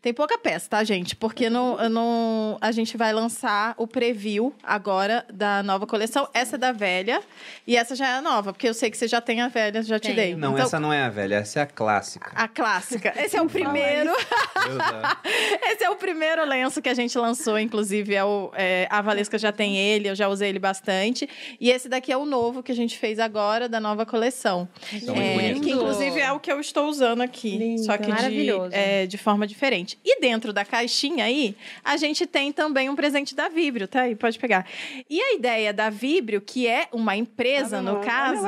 Tem 0.00 0.14
pouca 0.14 0.38
peça, 0.38 0.68
tá, 0.70 0.84
gente? 0.84 1.16
Porque 1.16 1.50
no, 1.50 1.76
eu 1.80 1.90
não, 1.90 2.56
a 2.60 2.70
gente 2.70 2.96
vai 2.96 3.12
lançar 3.12 3.74
o 3.76 3.84
preview 3.84 4.54
agora 4.62 5.26
da 5.32 5.60
nova 5.60 5.88
coleção. 5.88 6.28
Essa 6.32 6.54
é 6.54 6.58
da 6.58 6.70
velha 6.70 7.20
e 7.66 7.76
essa 7.76 7.96
já 7.96 8.06
é 8.06 8.12
a 8.14 8.22
nova, 8.22 8.52
porque 8.52 8.68
eu 8.68 8.74
sei 8.74 8.92
que 8.92 8.96
você 8.96 9.08
já 9.08 9.20
tem 9.20 9.40
a 9.40 9.48
velha, 9.48 9.82
já 9.82 9.98
te 9.98 10.12
dei. 10.12 10.36
Não, 10.36 10.52
Então, 10.52 10.64
essa 10.64 10.78
não 10.78 10.92
é 10.92 11.02
a 11.02 11.08
velha, 11.08 11.34
essa 11.34 11.58
é 11.58 11.62
a 11.62 11.66
clássica. 11.66 12.30
A 12.32 12.46
clássica. 12.46 13.12
Esse 13.16 13.36
é 13.36 13.42
o 13.42 13.46
primeiro. 13.46 14.12
Esse 15.70 15.84
é 15.84 15.90
o 15.90 15.96
primeiro 15.96 16.44
lenço 16.44 16.80
que 16.80 16.88
a 16.88 16.94
gente 16.94 17.16
lançou, 17.18 17.58
inclusive. 17.58 18.14
É 18.14 18.24
o, 18.24 18.50
é, 18.54 18.86
a 18.90 19.00
Valesca 19.02 19.38
já 19.38 19.50
tem 19.52 19.76
ele, 19.76 20.08
eu 20.08 20.14
já 20.14 20.28
usei 20.28 20.48
ele 20.48 20.58
bastante. 20.58 21.28
E 21.60 21.70
esse 21.70 21.88
daqui 21.88 22.12
é 22.12 22.16
o 22.16 22.24
novo 22.24 22.62
que 22.62 22.70
a 22.72 22.74
gente 22.74 22.98
fez 22.98 23.18
agora, 23.18 23.68
da 23.68 23.80
nova 23.80 24.06
coleção. 24.06 24.68
Muito 24.92 25.12
É, 25.12 25.54
que 25.54 25.70
inclusive 25.70 26.20
é 26.20 26.32
o 26.32 26.40
que 26.40 26.50
eu 26.50 26.60
estou 26.60 26.88
usando 26.88 27.20
aqui. 27.20 27.56
Lindo. 27.56 27.84
Só 27.84 27.96
que 27.96 28.04
de, 28.04 28.10
Maravilhoso. 28.10 28.70
é, 28.72 29.06
de 29.06 29.18
forma 29.18 29.46
diferente. 29.46 29.87
E 30.04 30.20
dentro 30.20 30.52
da 30.52 30.64
caixinha 30.64 31.24
aí, 31.24 31.56
a 31.84 31.96
gente 31.96 32.26
tem 32.26 32.52
também 32.52 32.88
um 32.88 32.96
presente 32.96 33.34
da 33.34 33.48
Vibrio, 33.48 33.86
tá 33.86 34.02
aí? 34.02 34.14
Pode 34.16 34.38
pegar. 34.38 34.66
E 35.08 35.20
a 35.20 35.34
ideia 35.34 35.72
da 35.72 35.88
Vibrio, 35.90 36.40
que 36.40 36.66
é 36.66 36.88
uma 36.92 37.16
empresa, 37.16 37.76
Tá 37.76 37.82
no 37.82 38.00
caso. 38.00 38.42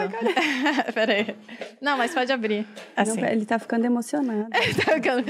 Pera 0.92 1.12
aí. 1.12 1.36
Não, 1.80 1.96
mas 1.96 2.12
pode 2.12 2.32
abrir. 2.32 2.66
Assim. 2.96 3.20
Não, 3.20 3.28
ele 3.28 3.44
tá 3.44 3.58
ficando 3.58 3.84
emocionado. 3.86 4.48
Tá 4.84 4.94
ficando- 4.94 5.24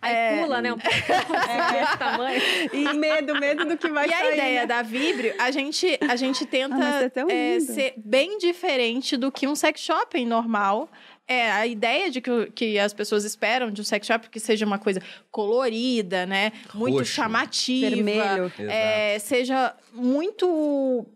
Aí 0.00 0.14
É, 0.14 0.42
pula, 0.42 0.60
né? 0.62 0.72
Um 0.72 0.78
pouco 0.78 0.96
desse 1.72 1.98
tamanho. 1.98 2.40
E 2.72 2.92
medo, 2.94 3.38
medo 3.38 3.64
do 3.64 3.76
que 3.76 3.88
vai 3.88 4.08
E 4.08 4.12
a 4.14 4.18
sair. 4.18 4.34
ideia 4.34 4.60
né? 4.60 4.66
da 4.66 4.82
Vibrio, 4.82 5.34
a 5.38 5.50
gente, 5.50 5.98
a 6.08 6.16
gente 6.16 6.46
tenta 6.46 6.74
Ah, 6.76 7.10
é 7.30 7.56
é, 7.56 7.60
ser 7.60 7.94
bem 7.96 8.38
diferente 8.38 9.16
do 9.16 9.30
que 9.32 9.46
um 9.46 9.54
sex 9.54 9.80
shopping 9.80 10.26
normal 10.26 10.88
é 11.26 11.50
a 11.50 11.66
ideia 11.66 12.10
de 12.10 12.20
que, 12.20 12.46
que 12.54 12.78
as 12.78 12.92
pessoas 12.92 13.24
esperam 13.24 13.70
de 13.70 13.80
um 13.80 13.84
sex 13.84 14.06
shop 14.06 14.28
que 14.28 14.38
seja 14.38 14.66
uma 14.66 14.78
coisa 14.78 15.00
colorida, 15.30 16.26
né? 16.26 16.52
Muito 16.74 16.98
Roxo. 16.98 17.12
chamativa. 17.12 17.90
Vermelho. 17.96 18.52
é, 18.68 19.18
seja 19.18 19.74
muito. 19.92 21.06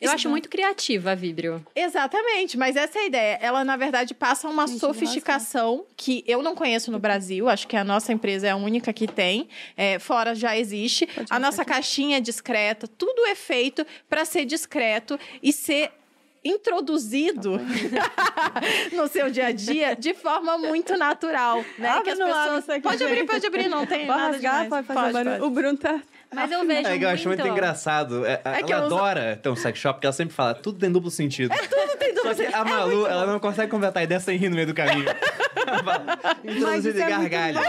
Eu 0.00 0.10
acho 0.10 0.28
muito 0.28 0.48
criativa 0.48 1.12
a 1.12 1.14
Vibrio. 1.14 1.64
Exatamente, 1.74 2.58
mas 2.58 2.74
essa 2.74 2.98
é 2.98 3.02
a 3.02 3.06
ideia. 3.06 3.38
Ela, 3.40 3.64
na 3.64 3.76
verdade, 3.76 4.12
passa 4.12 4.48
uma 4.48 4.66
Gente, 4.66 4.80
sofisticação 4.80 5.86
que 5.96 6.24
eu 6.26 6.42
não 6.42 6.54
conheço 6.54 6.90
no 6.90 6.98
Brasil. 6.98 7.48
Acho 7.48 7.66
que 7.68 7.76
a 7.76 7.84
nossa 7.84 8.12
empresa 8.12 8.48
é 8.48 8.50
a 8.50 8.56
única 8.56 8.92
que 8.92 9.06
tem. 9.06 9.48
É, 9.76 9.98
fora 10.00 10.34
já 10.34 10.56
existe. 10.56 11.06
Pode 11.06 11.28
a 11.30 11.38
nossa 11.38 11.62
aqui. 11.62 11.70
caixinha 11.70 12.16
é 12.16 12.20
discreta. 12.20 12.88
Tudo 12.88 13.24
é 13.26 13.36
feito 13.36 13.86
para 14.08 14.24
ser 14.24 14.44
discreto 14.44 15.18
e 15.40 15.52
ser 15.52 15.92
introduzido 16.48 17.60
no 18.92 19.06
seu 19.08 19.30
dia 19.30 19.46
a 19.46 19.52
dia 19.52 19.94
de 19.96 20.14
forma 20.14 20.56
muito 20.58 20.96
natural, 20.96 21.64
né? 21.78 21.88
Abre 21.88 22.04
que 22.04 22.10
as 22.10 22.18
pessoas 22.18 22.68
aqui, 22.70 22.80
pode 22.82 23.04
abrir, 23.04 23.24
pode 23.26 23.46
abrir, 23.46 23.68
não 23.68 23.86
tem 23.86 24.06
Pode 24.06 24.18
nada 24.18 24.32
rasgar, 24.32 24.62
demais. 24.64 24.86
pode 24.86 24.98
fazer 25.00 25.12
barulho. 25.24 25.44
O 25.44 25.50
Bruno 25.50 25.76
tá... 25.78 26.00
Mas 26.34 26.52
eu 26.52 26.66
vejo 26.66 26.86
É, 26.86 26.90
muito... 26.90 27.02
eu 27.04 27.08
acho 27.08 27.28
muito 27.28 27.46
engraçado. 27.46 28.26
É, 28.26 28.40
É 28.44 28.62
que 28.62 28.70
ela 28.72 28.82
eu 28.82 28.86
uso- 28.86 28.96
adora 28.96 29.40
ter 29.42 29.48
um 29.48 29.56
sex 29.56 29.78
shop, 29.78 29.94
porque 29.94 30.06
ela 30.06 30.12
sempre 30.12 30.34
fala, 30.34 30.54
tudo 30.54 30.78
tem 30.78 30.90
duplo 30.92 31.10
sentido. 31.10 31.54
Tudo 31.56 31.96
tem 31.98 32.14
Só 32.14 32.22
dúvida. 32.28 32.48
que 32.50 32.54
a 32.54 32.64
Malu, 32.64 33.06
ela 33.06 33.26
não 33.26 33.40
consegue 33.40 33.70
completar 33.70 34.02
a 34.02 34.04
ideia 34.04 34.20
sem 34.20 34.36
rir 34.36 34.50
no 34.50 34.54
meio 34.56 34.66
do 34.66 34.74
caminho. 34.74 35.06
Ela 35.66 35.78
fala, 35.82 36.04
Mas 36.44 36.56
Introduzida 36.56 36.90
isso 36.90 36.98
e 36.98 37.02
é 37.02 37.08
gargalha. 37.08 37.60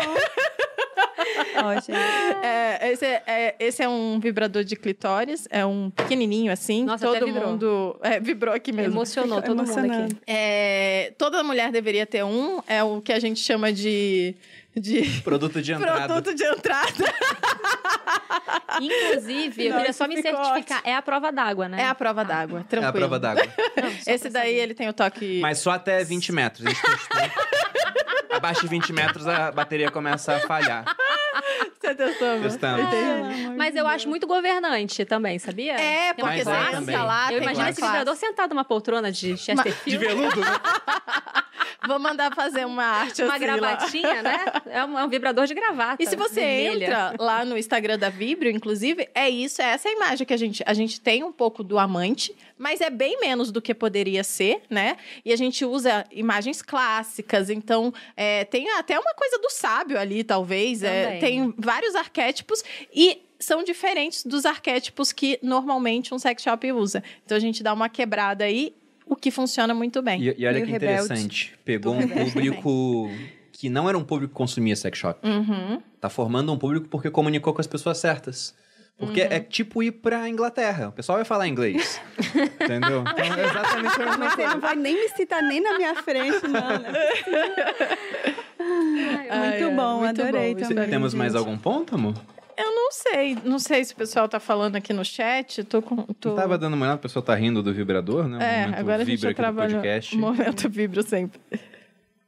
É, 2.41 2.91
esse, 2.91 3.06
é, 3.06 3.24
é- 3.28 3.56
esse 3.60 3.84
é 3.84 3.90
um 3.90 4.20
vibrador 4.20 4.64
de 4.64 4.76
clitóris, 4.76 5.48
é 5.50 5.66
um 5.66 5.90
pequenininho 5.90 6.52
assim. 6.52 6.86
Nossa, 6.86 7.06
todo 7.06 7.16
até 7.18 7.26
vibrou. 7.26 7.50
mundo 7.50 8.00
é, 8.02 8.20
vibrou 8.20 8.54
aqui 8.54 8.72
mesmo. 8.72 8.94
Emocionou 8.94 9.41
todo 9.41 9.66
mundo 9.66 9.80
aqui. 9.80 10.18
É, 10.26 11.14
toda 11.18 11.44
mulher 11.44 11.72
deveria 11.72 12.06
ter 12.06 12.24
um. 12.24 12.62
É 12.68 12.84
o 12.84 13.02
que 13.02 13.12
a 13.12 13.20
gente 13.20 13.40
chama 13.40 13.72
de, 13.72 14.36
de 14.80 15.22
Produto 15.22 15.61
de 15.61 15.72
entrada. 15.73 16.07
produto 16.07 16.34
de 16.35 16.43
entrada. 16.43 16.91
Inclusive, 18.81 19.65
eu 19.68 19.76
queria 19.77 19.93
só 19.93 20.07
me 20.07 20.22
certificar. 20.22 20.81
É 20.84 20.95
a 20.95 21.01
prova 21.01 21.31
d'água, 21.31 21.68
né? 21.68 21.81
É 21.81 21.88
a 21.88 21.95
prova 21.95 22.23
d'água, 22.23 22.61
É 22.61 22.64
tranquilo. 22.64 22.89
a 22.89 22.93
prova 22.93 23.19
d'água. 23.19 23.43
Esse 24.07 24.30
daí 24.30 24.51
saber. 24.51 24.61
ele 24.61 24.73
tem 24.73 24.88
o 24.89 24.93
toque. 24.93 25.39
Mas 25.41 25.60
só 25.60 25.72
até 25.72 26.03
20 26.03 26.31
metros. 26.31 26.65
A 26.65 26.69
gente 26.69 26.81
testou. 26.81 27.49
Abaixo 28.31 28.61
de 28.61 28.68
20 28.68 28.93
metros 28.93 29.27
a 29.27 29.51
bateria 29.51 29.91
começa 29.91 30.35
a 30.35 30.39
falhar. 30.41 30.85
Você 31.80 31.95
testou, 31.95 32.27
amor? 32.30 32.41
Testamos. 32.43 32.85
Entendi. 32.93 33.57
Mas 33.57 33.76
eu 33.76 33.88
acho 33.88 34.07
muito 34.07 34.27
governante 34.27 35.03
também, 35.06 35.39
sabia? 35.39 35.73
É, 35.73 36.14
Tem 36.14 36.23
uma 36.23 36.31
porque 36.34 36.49
é 36.91 37.01
lá, 37.03 37.31
Eu 37.34 37.41
imagino 37.41 37.68
esse 37.69 37.80
classe. 37.80 37.97
vibrador 37.97 38.15
sentado 38.15 38.49
numa 38.51 38.64
poltrona 38.64 39.11
de 39.11 39.34
De 39.34 39.38
Chesterfield. 39.38 40.06
veludo, 40.06 40.39
né? 40.39 40.47
Vou 41.90 41.98
mandar 41.98 42.34
fazer 42.36 42.66
uma 42.66 42.84
arte 42.84 43.24
Uma 43.24 43.36
assim 43.36 43.45
lá. 43.45 43.57
gravatinha, 43.57 44.22
né? 44.22 44.45
É 44.68 44.86
um, 44.86 44.99
é 44.99 45.03
um 45.03 45.10
vibrador 45.10 45.48
de 45.48 45.56
gravata. 45.56 46.02
E 46.02 46.06
se 46.06 46.16
você 46.16 46.40
vermelha. 46.40 46.86
entra 46.86 47.16
lá 47.18 47.44
no 47.44 47.57
Instagram 47.57 47.98
da 47.98 48.10
Vibrio, 48.10 48.52
inclusive, 48.52 49.10
é 49.16 49.28
isso, 49.28 49.60
é 49.60 49.72
essa 49.72 49.90
imagem 49.90 50.26
que 50.26 50.34
a 50.34 50.38
gente... 50.38 50.64
A 50.66 50.74
gente 50.74 51.02
tem 51.02 51.24
um 51.24 51.32
pouco 51.32 51.64
do 51.64 51.80
amante, 51.80 52.36
mas 52.57 52.80
é 52.80 52.91
bem 52.91 53.20
menos 53.20 53.52
do 53.52 53.60
que 53.60 53.74
poderia 53.74 54.24
ser, 54.24 54.61
né? 54.70 54.98
E 55.26 55.34
a 55.34 55.36
gente 55.36 55.66
usa 55.66 56.06
imagens 56.11 56.61
clássicas, 56.61 57.49
então 57.49 57.91
é, 58.16 58.45
tem 58.45 58.70
até 58.78 58.99
uma 58.99 59.14
coisa 59.16 59.40
do 59.40 59.49
sábio 59.49 59.99
ali, 59.99 60.24
talvez. 60.24 60.84
é, 60.84 61.18
tem 61.18 61.52
vários 61.57 61.95
arquétipos 61.95 62.64
e 62.94 63.24
são 63.40 63.64
diferentes 63.64 64.24
dos 64.24 64.45
arquétipos 64.45 65.11
que 65.11 65.40
normalmente 65.41 66.14
um 66.14 66.20
sex 66.20 66.44
shop 66.44 66.72
usa. 66.72 67.02
Então 67.26 67.38
a 67.38 67.40
gente 67.40 67.64
dá 67.64 67.74
uma 67.74 67.90
quebrada 67.90 68.44
aí, 68.44 68.76
o 69.10 69.15
que 69.15 69.31
funciona 69.31 69.73
muito 69.73 70.02
bem. 70.02 70.22
E, 70.22 70.36
e 70.38 70.45
olha 70.45 70.53
Meio 70.53 70.65
que 70.65 70.72
rebelde. 70.72 71.03
interessante. 71.03 71.53
Pegou 71.65 71.95
um 71.95 72.07
público 72.07 73.10
que 73.52 73.68
não 73.69 73.90
era 73.90 73.98
um 73.98 74.03
público 74.03 74.31
que 74.34 74.38
consumia 74.38 74.76
sex 74.76 74.98
shop. 74.98 75.27
Uhum. 75.27 75.81
Tá 75.99 76.10
formando 76.10 76.53
um 76.53 76.57
público 76.57 76.88
porque 76.88 77.10
comunicou 77.10 77.53
com 77.53 77.60
as 77.60 77.68
pessoas 77.68 77.98
certas. 77.98 78.56
Porque 78.98 79.22
é 79.22 79.40
tipo 79.40 79.81
ir 79.81 79.91
pra 79.91 80.27
Inglaterra. 80.27 80.90
O 80.90 80.91
pessoal 80.91 81.18
vai 81.18 81.26
falar 81.26 81.48
inglês. 81.48 82.02
entendeu? 82.61 83.02
Então 83.02 83.36
é 83.38 83.45
exatamente 83.45 83.95
a 84.02 84.06
mesma 84.06 84.18
Mas 84.18 84.34
você 84.34 84.45
não 84.48 84.60
vai 84.60 84.76
nem 84.76 84.94
me 84.94 85.10
citar 85.15 85.41
nem 85.41 85.61
na 85.61 85.77
minha 85.77 85.95
frente, 86.03 86.45
não, 86.48 86.80
né? 86.80 86.91
Ai, 88.61 89.40
Muito 89.52 89.65
ai, 89.65 89.76
bom, 89.76 89.99
muito 89.99 90.22
adorei 90.22 90.53
bom. 90.53 90.68
também. 90.68 90.90
Temos 90.90 91.14
mais 91.14 91.31
gente. 91.31 91.40
algum 91.40 91.57
ponto, 91.57 91.95
amor? 91.95 92.14
Eu 92.60 92.76
não 92.76 92.91
sei, 92.91 93.38
não 93.45 93.57
sei 93.57 93.86
se 93.86 93.94
o 93.94 93.95
pessoal 93.95 94.27
tá 94.27 94.38
falando 94.38 94.76
aqui 94.76 94.91
no 94.91 95.06
chat. 95.06 95.64
Tô 95.64 95.81
com. 95.81 95.95
Tô... 95.95 96.31
Eu 96.31 96.36
tava 96.36 96.57
dando 96.57 96.73
uma 96.73 96.86
olhada, 96.86 96.99
o 96.99 97.02
pessoal 97.02 97.23
tá 97.23 97.34
rindo 97.34 97.64
do 97.64 97.73
vibrador, 97.73 98.27
né? 98.27 98.38
O 98.38 98.41
É, 98.41 98.64
agora 98.77 99.03
a 99.03 99.06
gente 99.06 99.15
vibra 99.15 99.30
já 99.30 99.36
trabalha. 99.36 99.76
podcast. 99.76 100.15
Momento 100.19 100.69
vibro 100.69 101.02
sempre. 101.02 101.40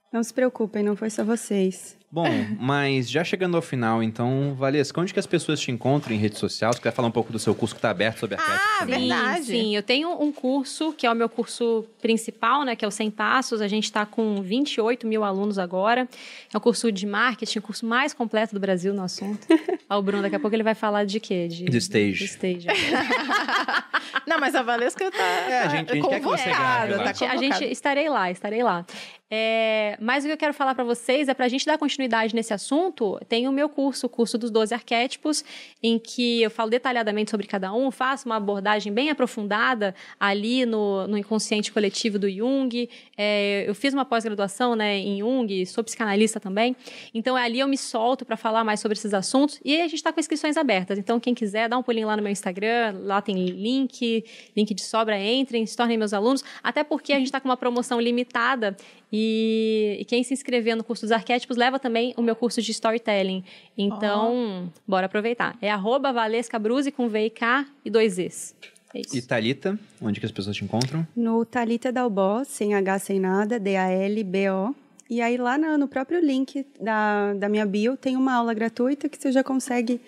Não 0.10 0.24
se 0.24 0.34
preocupem, 0.34 0.84
não 0.84 0.96
foi 0.96 1.10
só 1.10 1.26
vocês. 1.26 1.98
Bom, 2.12 2.28
mas 2.60 3.10
já 3.10 3.24
chegando 3.24 3.56
ao 3.56 3.62
final, 3.62 4.04
então, 4.04 4.54
Valesca, 4.56 5.00
onde 5.00 5.14
que 5.14 5.20
as 5.20 5.26
pessoas 5.26 5.62
te 5.62 5.72
encontram 5.72 6.14
em 6.14 6.18
rede 6.20 6.38
social? 6.38 6.74
Você 6.74 6.82
quer 6.82 6.92
falar 6.92 7.08
um 7.08 7.12
pouco 7.12 7.32
do 7.32 7.40
seu 7.40 7.56
curso 7.56 7.74
que 7.74 7.80
tá 7.80 7.90
aberto 7.90 8.20
sobre 8.20 8.36
arquétipos 8.36 8.68
Ah, 8.70 8.80
também? 8.80 9.08
Verdade. 9.08 9.46
sim. 9.46 9.74
Eu 9.76 9.82
tenho 9.82 10.22
um 10.22 10.30
curso, 10.32 10.92
que 10.92 11.08
é 11.08 11.12
o 11.12 11.16
meu 11.16 11.30
curso 11.30 11.86
principal, 12.02 12.66
né? 12.66 12.76
Que 12.76 12.84
é 12.84 12.88
o 12.88 12.92
100 12.92 13.12
Passos. 13.12 13.62
A 13.62 13.68
gente 13.70 13.86
está 13.86 14.06
com 14.06 14.42
28 14.42 15.08
mil 15.08 15.24
alunos 15.24 15.58
agora. 15.58 16.06
É 16.54 16.58
um 16.58 16.60
curso 16.60 16.92
de 16.92 17.06
marketing, 17.08 17.60
o 17.60 17.62
curso 17.62 17.86
mais 17.86 18.14
completo 18.14 18.54
do 18.54 18.60
Brasil 18.60 18.94
no 18.94 19.04
assunto. 19.04 19.48
Ó, 19.90 19.98
o 19.98 20.02
Bruno, 20.02 20.22
daqui 20.24 20.36
a 20.36 20.40
pouco 20.40 20.54
ele 20.56 20.64
vai 20.64 20.76
falar 20.76 21.06
de 21.06 21.20
quê? 21.22 21.48
De, 21.48 21.64
Do 21.66 21.78
stage. 21.78 22.20
Do 22.20 22.26
stage. 22.26 22.68
Não, 24.28 24.38
mas 24.40 24.54
a 24.56 24.62
Valesca 24.62 25.10
tá. 25.12 25.18
É, 25.18 25.60
a 25.64 25.68
gente- 25.70 25.92
a 25.92 25.96
gente 25.96 26.08
quer 26.10 26.20
que 26.20 26.26
você 26.26 26.50
tá 26.50 26.82
A 27.30 27.38
gente- 27.38 27.64
a 27.64 27.68
estarei 27.68 28.10
lá, 28.10 28.30
estarei 28.32 28.64
lá. 28.64 28.86
É, 29.34 29.98
mas 30.02 30.24
o 30.26 30.28
que 30.28 30.34
eu 30.34 30.38
quero 30.38 30.54
falar 30.54 30.76
para 30.76 30.84
vocês 30.84 31.30
é 31.30 31.34
para 31.34 31.46
a 31.46 31.50
gente 31.50 31.66
dar 31.66 31.78
continuidade 31.78 32.01
nesse 32.34 32.54
assunto. 32.54 33.20
Tem 33.28 33.48
o 33.48 33.52
meu 33.52 33.70
curso, 33.70 34.06
o 34.06 34.10
curso 34.10 34.38
dos 34.38 34.52
12 34.52 34.74
arquétipos, 34.74 35.44
em 35.82 36.00
que 36.00 36.42
eu 36.42 36.50
falo 36.50 36.70
detalhadamente 36.70 37.32
sobre 37.32 37.48
cada 37.48 37.74
um, 37.74 37.92
faço 37.92 38.28
uma 38.28 38.36
abordagem 38.36 38.92
bem 38.92 39.10
aprofundada 39.10 39.94
ali 40.20 40.66
no, 40.66 41.08
no 41.08 41.18
inconsciente 41.18 41.72
coletivo 41.72 42.18
do 42.18 42.30
Jung. 42.30 42.90
É, 43.18 43.66
eu 43.68 43.76
fiz 43.76 43.94
uma 43.94 44.06
pós-graduação 44.06 44.76
né, 44.76 44.98
em 44.98 45.20
Jung, 45.20 45.66
sou 45.66 45.84
psicanalista 45.84 46.40
também. 46.40 46.76
Então 47.14 47.36
ali 47.36 47.60
eu 47.60 47.68
me 47.68 47.78
solto 47.78 48.26
para 48.26 48.38
falar 48.38 48.64
mais 48.64 48.80
sobre 48.80 48.98
esses 48.98 49.14
assuntos 49.14 49.60
e 49.64 49.80
a 49.80 49.84
gente 49.84 49.96
está 49.96 50.12
com 50.12 50.20
inscrições 50.20 50.58
abertas. 50.58 50.98
Então 50.98 51.20
quem 51.20 51.34
quiser, 51.34 51.70
dá 51.70 51.78
um 51.78 51.84
pulinho 51.84 52.08
lá 52.08 52.16
no 52.16 52.24
meu 52.24 52.32
Instagram, 52.32 52.96
lá 53.04 53.22
tem 53.22 53.36
link, 53.46 54.24
link 54.56 54.74
de 54.74 54.82
sobra, 54.82 55.20
entrem, 55.20 55.66
se 55.66 55.76
tornem 55.76 55.98
meus 55.98 56.14
alunos. 56.14 56.44
Até 56.64 56.84
porque 56.84 57.14
a 57.14 57.18
gente 57.18 57.28
está 57.28 57.40
com 57.40 57.48
uma 57.50 57.58
promoção 57.58 58.00
limitada 58.00 58.76
e, 59.12 59.98
e 60.00 60.06
quem 60.06 60.24
se 60.24 60.34
inscrever 60.34 60.76
no 60.76 60.84
curso 60.84 61.04
dos 61.04 61.12
arquétipos 61.12 61.58
leva 61.58 61.78
também 61.78 61.91
o 62.18 62.22
meu 62.22 62.36
curso 62.36 62.62
de 62.62 62.72
storytelling. 62.72 63.44
Então, 63.78 64.72
bora 64.88 65.06
aproveitar. 65.06 65.58
É 65.62 65.70
arroba 65.70 66.12
Valesca 66.12 66.58
Bruse 66.58 66.92
com 66.92 67.08
V 67.08 67.26
e 67.26 67.30
K 67.30 67.66
e 67.86 67.90
dois 67.90 68.14
Zs. 68.14 68.56
É 68.94 69.02
isso. 69.02 69.18
E 69.18 69.22
Thalita, 69.22 69.80
onde 70.02 70.20
que 70.20 70.26
as 70.26 70.32
pessoas 70.32 70.56
te 70.56 70.64
encontram? 70.64 71.08
No 71.16 71.46
Thalita 71.46 71.92
Dalbó, 71.92 72.44
sem 72.44 72.74
H, 72.74 73.00
sem 73.00 73.20
nada, 73.20 73.60
D-A-L-B-O. 73.60 74.76
E 75.10 75.22
aí 75.22 75.38
lá 75.38 75.58
no, 75.58 75.78
no 75.78 75.88
próprio 75.88 76.20
link 76.20 76.66
da, 76.80 77.34
da 77.34 77.50
minha 77.50 77.66
bio 77.66 77.98
tem 77.98 78.16
uma 78.16 78.34
aula 78.34 78.54
gratuita 78.54 79.10
que 79.10 79.18
você 79.18 79.32
já 79.32 79.44
consegue 79.44 80.00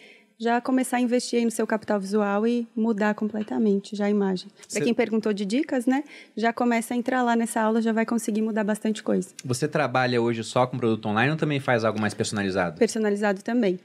já 0.44 0.60
começar 0.60 0.98
a 0.98 1.00
investir 1.00 1.40
aí 1.40 1.46
no 1.46 1.52
seu 1.52 1.66
capital 1.66 2.00
visual 2.00 2.46
e 2.46 2.68
mudar 2.76 3.16
completamente 3.16 3.96
já 3.96 4.06
a 4.06 4.10
imagem. 4.10 4.50
Para 4.72 4.82
quem 4.82 4.94
perguntou 4.94 5.32
de 5.32 5.46
dicas, 5.46 5.86
né? 5.86 6.04
Já 6.36 6.52
começa 6.52 6.94
a 6.94 6.98
entrar 6.98 7.24
lá 7.24 7.36
nessa 7.36 7.62
aula, 7.62 7.82
já 7.82 7.94
vai 7.94 8.06
conseguir 8.06 8.42
mudar 8.42 8.64
bastante 8.64 9.02
coisa. 9.02 9.30
Você 9.46 9.68
trabalha 9.68 10.22
hoje 10.22 10.44
só 10.44 10.68
com 10.68 10.78
produto 10.78 11.06
online 11.08 11.32
ou 11.32 11.38
também 11.38 11.60
faz 11.60 11.86
algo 11.86 12.00
mais 12.00 12.14
personalizado? 12.14 12.78
Personalizado 12.78 13.42
também. 13.42 13.80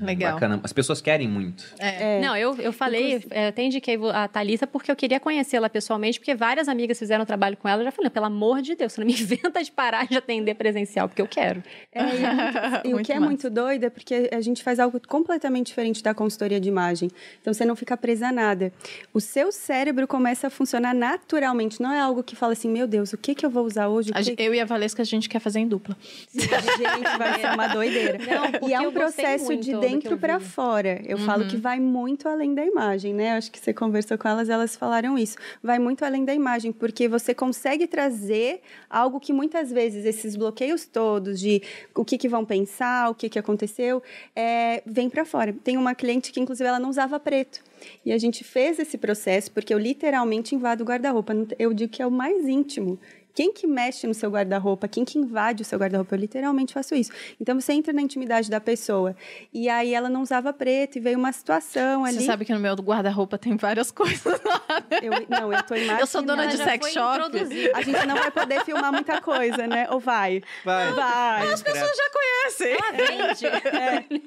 Legal. 0.00 0.34
Bacana. 0.34 0.60
As 0.62 0.72
pessoas 0.72 1.00
querem 1.00 1.26
muito. 1.28 1.64
É. 1.78 2.18
É, 2.18 2.20
Não, 2.20 2.36
eu, 2.36 2.54
eu 2.56 2.72
falei, 2.72 3.24
é, 3.30 3.48
até 3.48 3.62
indiquei 3.62 3.98
a 4.12 4.28
Thalita 4.28 4.66
porque 4.66 4.90
eu 4.90 4.96
queria 4.96 5.18
conhecê-la 5.18 5.70
pessoalmente, 5.70 6.18
porque 6.18 6.34
várias 6.34 6.68
amigas 6.68 6.98
fizeram 6.98 7.24
trabalho 7.24 7.56
com 7.56 7.68
ela. 7.68 7.80
Eu 7.80 7.86
já 7.86 7.92
falei, 7.92 8.10
pelo 8.10 8.26
amor 8.26 8.60
de 8.60 8.74
Deus, 8.74 8.92
você 8.92 9.00
não 9.00 9.06
me 9.06 9.12
inventa 9.18 9.62
de 9.62 9.70
parar 9.72 10.06
de 10.06 10.16
atender 10.16 10.54
presencial, 10.54 11.08
porque 11.08 11.22
eu 11.22 11.28
quero. 11.28 11.62
É, 11.92 12.00
e 12.02 12.24
é 12.24 12.32
muito- 12.34 12.86
e 12.88 12.94
o 12.94 12.98
que 13.04 13.12
é 13.12 13.14
massa. 13.14 13.26
muito 13.26 13.48
doido 13.50 13.84
é 13.84 13.90
porque 13.90 14.28
a 14.32 14.40
gente 14.40 14.62
faz 14.62 14.78
algo 14.78 15.00
completamente 15.06 15.68
diferente 15.68 16.02
da 16.02 16.12
consultoria 16.12 16.60
de 16.60 16.68
imagem. 16.68 17.10
Então 17.40 17.54
você 17.54 17.64
não 17.64 17.76
fica 17.76 17.96
presa 17.96 18.28
a 18.28 18.32
nada. 18.32 18.72
O 19.14 19.20
seu 19.20 19.50
cérebro 19.50 20.06
começa 20.06 20.48
a 20.48 20.50
funcionar 20.50 20.94
naturalmente. 20.94 21.80
Não 21.80 21.92
é 21.92 22.00
algo 22.00 22.22
que 22.22 22.36
fala 22.36 22.52
assim, 22.52 22.68
meu 22.68 22.86
Deus, 22.86 23.12
o 23.12 23.16
que, 23.16 23.34
que 23.34 23.46
eu 23.46 23.50
vou 23.50 23.64
usar 23.64 23.88
hoje? 23.88 24.12
Que 24.12 24.42
Eu 24.42 24.52
e 24.52 24.60
a 24.60 24.64
Valesca, 24.64 25.02
a 25.02 25.06
gente 25.06 25.28
quer 25.28 25.38
fazer 25.38 25.60
em 25.60 25.68
dupla. 25.68 25.96
Gente, 26.34 27.18
vai 27.18 27.40
ser 27.40 27.46
uma 27.54 27.68
doideira. 27.68 28.18
Não, 28.18 28.50
porque 28.52 28.66
e 28.66 28.74
é 28.74 28.84
eu 28.84 28.88
um 28.90 28.92
processo 28.92 29.44
muito 29.46 29.75
de 29.80 29.88
dentro 29.88 30.14
eu 30.14 30.18
para 30.18 30.40
fora. 30.40 31.00
Eu 31.04 31.18
falo 31.18 31.46
que 31.46 31.56
vai 31.56 31.80
muito 31.80 32.28
além 32.28 32.54
da 32.54 32.64
imagem, 32.64 33.14
né? 33.14 33.32
Acho 33.32 33.50
que 33.50 33.58
você 33.58 33.72
conversou 33.72 34.18
com 34.18 34.28
elas, 34.28 34.48
elas 34.48 34.76
falaram 34.76 35.18
isso. 35.18 35.36
Vai 35.62 35.78
muito 35.78 36.04
além 36.04 36.24
da 36.24 36.34
imagem, 36.34 36.72
porque 36.72 37.08
você 37.08 37.34
consegue 37.34 37.86
trazer 37.86 38.60
algo 38.88 39.20
que 39.20 39.32
muitas 39.32 39.70
vezes 39.70 40.04
esses 40.04 40.36
bloqueios 40.36 40.84
todos 40.86 41.40
de 41.40 41.62
o 41.94 42.04
que, 42.04 42.18
que 42.18 42.28
vão 42.28 42.44
pensar, 42.44 43.10
o 43.10 43.14
que, 43.14 43.28
que 43.28 43.38
aconteceu, 43.38 44.02
é, 44.34 44.82
vem 44.86 45.08
para 45.08 45.24
fora. 45.24 45.54
Tem 45.64 45.76
uma 45.76 45.94
cliente 45.94 46.32
que, 46.32 46.40
inclusive, 46.40 46.68
ela 46.68 46.78
não 46.78 46.90
usava 46.90 47.18
preto. 47.18 47.60
E 48.04 48.12
a 48.12 48.18
gente 48.18 48.42
fez 48.42 48.78
esse 48.78 48.96
processo 48.96 49.50
porque 49.50 49.72
eu 49.72 49.78
literalmente 49.78 50.54
invado 50.54 50.80
o 50.80 50.84
guarda-roupa. 50.84 51.34
Eu 51.58 51.72
digo 51.72 51.92
que 51.92 52.02
é 52.02 52.06
o 52.06 52.10
mais 52.10 52.46
íntimo 52.48 52.98
quem 53.36 53.52
que 53.52 53.66
mexe 53.66 54.06
no 54.06 54.14
seu 54.14 54.30
guarda-roupa, 54.30 54.88
quem 54.88 55.04
que 55.04 55.18
invade 55.18 55.60
o 55.60 55.64
seu 55.64 55.78
guarda-roupa. 55.78 56.14
Eu 56.14 56.20
literalmente 56.20 56.72
faço 56.72 56.94
isso. 56.94 57.12
Então 57.38 57.60
você 57.60 57.74
entra 57.74 57.92
na 57.92 58.00
intimidade 58.00 58.50
da 58.50 58.58
pessoa. 58.58 59.14
E 59.52 59.68
aí 59.68 59.92
ela 59.92 60.08
não 60.08 60.22
usava 60.22 60.54
preto 60.54 60.96
e 60.96 61.00
veio 61.02 61.18
uma 61.18 61.30
situação 61.30 62.02
ali. 62.06 62.16
Você 62.16 62.24
sabe 62.24 62.46
que 62.46 62.54
no 62.54 62.58
meu 62.58 62.74
guarda-roupa 62.76 63.36
tem 63.36 63.54
várias 63.54 63.90
coisas 63.92 64.40
lá. 64.42 64.62
né? 64.90 65.00
Eu, 65.02 65.12
não, 65.28 65.52
eu 65.52 65.62
tô 65.64 65.74
imaginando. 65.74 66.00
Eu 66.00 66.06
sou 66.06 66.22
dona 66.22 66.46
de 66.46 66.56
sex 66.56 66.90
shop. 66.90 67.36
A 67.74 67.82
gente 67.82 68.06
não 68.06 68.16
vai 68.16 68.30
poder 68.30 68.64
filmar 68.64 68.90
muita 68.90 69.20
coisa, 69.20 69.66
né? 69.66 69.86
Ou 69.90 70.00
vai? 70.00 70.42
Vai. 70.64 70.92
Vai. 70.94 71.52
As 71.52 71.62
pessoas 71.62 71.94
já 71.94 72.10
conhecem. 72.10 72.72
Ela 72.72 72.92
vende. 72.92 74.22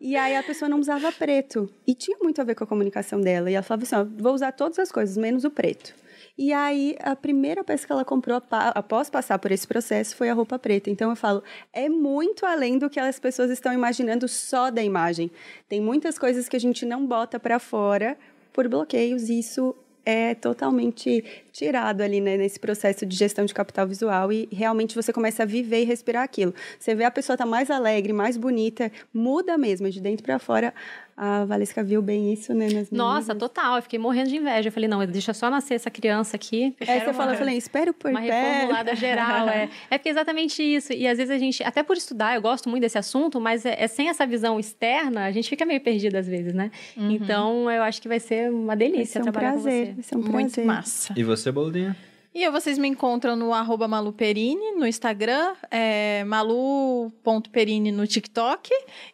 E 0.00 0.16
aí 0.16 0.34
a 0.36 0.42
pessoa 0.42 0.70
não 0.70 0.80
usava 0.80 1.12
preto. 1.12 1.70
E 1.86 1.94
tinha 1.94 2.16
muito 2.22 2.40
a 2.40 2.44
ver 2.44 2.54
com 2.54 2.64
a 2.64 2.66
comunicação 2.66 3.20
dela. 3.20 3.50
E 3.50 3.54
ela 3.54 3.62
falava 3.62 3.82
assim: 3.82 3.94
ó, 3.94 4.04
vou 4.04 4.32
usar 4.32 4.52
todas 4.52 4.78
as 4.78 4.90
coisas, 4.90 5.18
menos 5.18 5.44
o 5.44 5.50
preto. 5.50 6.00
E 6.36 6.52
aí, 6.52 6.96
a 7.00 7.14
primeira 7.14 7.62
peça 7.62 7.86
que 7.86 7.92
ela 7.92 8.04
comprou 8.04 8.42
após 8.50 9.10
passar 9.10 9.38
por 9.38 9.52
esse 9.52 9.66
processo 9.66 10.16
foi 10.16 10.30
a 10.30 10.34
roupa 10.34 10.58
preta. 10.58 10.88
Então, 10.88 11.10
eu 11.10 11.16
falo, 11.16 11.42
é 11.72 11.88
muito 11.88 12.46
além 12.46 12.78
do 12.78 12.88
que 12.88 12.98
as 12.98 13.18
pessoas 13.18 13.50
estão 13.50 13.72
imaginando 13.72 14.26
só 14.26 14.70
da 14.70 14.82
imagem. 14.82 15.30
Tem 15.68 15.80
muitas 15.80 16.18
coisas 16.18 16.48
que 16.48 16.56
a 16.56 16.60
gente 16.60 16.86
não 16.86 17.06
bota 17.06 17.38
para 17.38 17.58
fora 17.58 18.16
por 18.52 18.68
bloqueios, 18.68 19.28
e 19.28 19.38
isso 19.38 19.74
é 20.04 20.34
totalmente 20.34 21.24
tirado 21.52 22.00
ali, 22.00 22.20
né, 22.20 22.36
nesse 22.36 22.58
processo 22.58 23.06
de 23.06 23.16
gestão 23.16 23.44
de 23.44 23.54
capital 23.54 23.86
visual 23.86 24.32
e 24.32 24.48
realmente 24.50 24.94
você 24.94 25.12
começa 25.12 25.44
a 25.44 25.46
viver 25.46 25.82
e 25.82 25.84
respirar 25.84 26.24
aquilo. 26.24 26.52
Você 26.78 26.94
vê 26.94 27.04
a 27.04 27.10
pessoa 27.10 27.36
tá 27.36 27.46
mais 27.46 27.70
alegre, 27.70 28.12
mais 28.12 28.36
bonita, 28.36 28.90
muda 29.14 29.56
mesmo, 29.56 29.88
de 29.90 30.00
dentro 30.00 30.24
para 30.24 30.38
fora. 30.38 30.74
A 31.16 31.44
Valesca 31.44 31.82
viu 31.84 32.00
bem 32.00 32.32
isso, 32.32 32.54
né, 32.54 32.68
nas 32.72 32.90
Nossa, 32.90 33.34
meninas. 33.34 33.38
total. 33.38 33.76
Eu 33.76 33.82
fiquei 33.82 33.98
morrendo 33.98 34.30
de 34.30 34.36
inveja. 34.36 34.68
Eu 34.68 34.72
falei, 34.72 34.88
não, 34.88 35.04
deixa 35.06 35.34
só 35.34 35.50
nascer 35.50 35.74
essa 35.74 35.90
criança 35.90 36.36
aqui. 36.36 36.74
Aí 36.80 37.00
você 37.00 37.12
falou, 37.12 37.32
eu 37.34 37.38
falei, 37.38 37.56
espero 37.56 37.92
por 37.92 38.10
uma 38.10 38.20
reformulada 38.20 38.94
geral, 38.96 39.48
é. 39.48 39.68
É 39.90 39.98
porque 39.98 40.08
é 40.08 40.12
exatamente 40.12 40.62
isso. 40.62 40.92
E 40.92 41.06
às 41.06 41.18
vezes 41.18 41.30
a 41.30 41.38
gente, 41.38 41.62
até 41.62 41.82
por 41.82 41.96
estudar, 41.96 42.34
eu 42.34 42.40
gosto 42.42 42.68
muito 42.68 42.82
desse 42.82 42.98
assunto, 42.98 43.40
mas 43.40 43.66
é, 43.66 43.76
é 43.78 43.86
sem 43.86 44.08
essa 44.08 44.26
visão 44.26 44.58
externa, 44.58 45.24
a 45.26 45.30
gente 45.32 45.48
fica 45.48 45.64
meio 45.66 45.80
perdido 45.80 46.16
às 46.16 46.26
vezes, 46.26 46.52
né? 46.54 46.70
Então, 46.96 47.70
eu 47.70 47.82
acho 47.82 48.00
que 48.00 48.08
vai 48.08 48.18
ser 48.20 48.50
uma 48.50 48.68
Vai 48.68 48.76
delícia 48.76 49.06
ser 49.14 49.20
um 49.20 49.22
trabalhar 49.32 49.52
prazer, 49.52 49.86
com 49.88 49.94
vai 49.94 49.94
você. 49.96 50.02
ser 50.08 50.16
um 50.16 50.18
Muito 50.20 50.32
prazer. 50.52 50.64
massa. 50.64 51.14
E 51.16 51.22
você, 51.22 51.52
Boludinha? 51.52 51.96
E 52.34 52.48
vocês 52.48 52.78
me 52.78 52.88
encontram 52.88 53.36
no 53.36 53.52
arroba 53.52 53.86
maluperini 53.86 54.72
no 54.72 54.86
Instagram, 54.86 55.54
é, 55.70 56.24
malu.perini 56.24 57.92
no 57.92 58.06
TikTok 58.06 58.70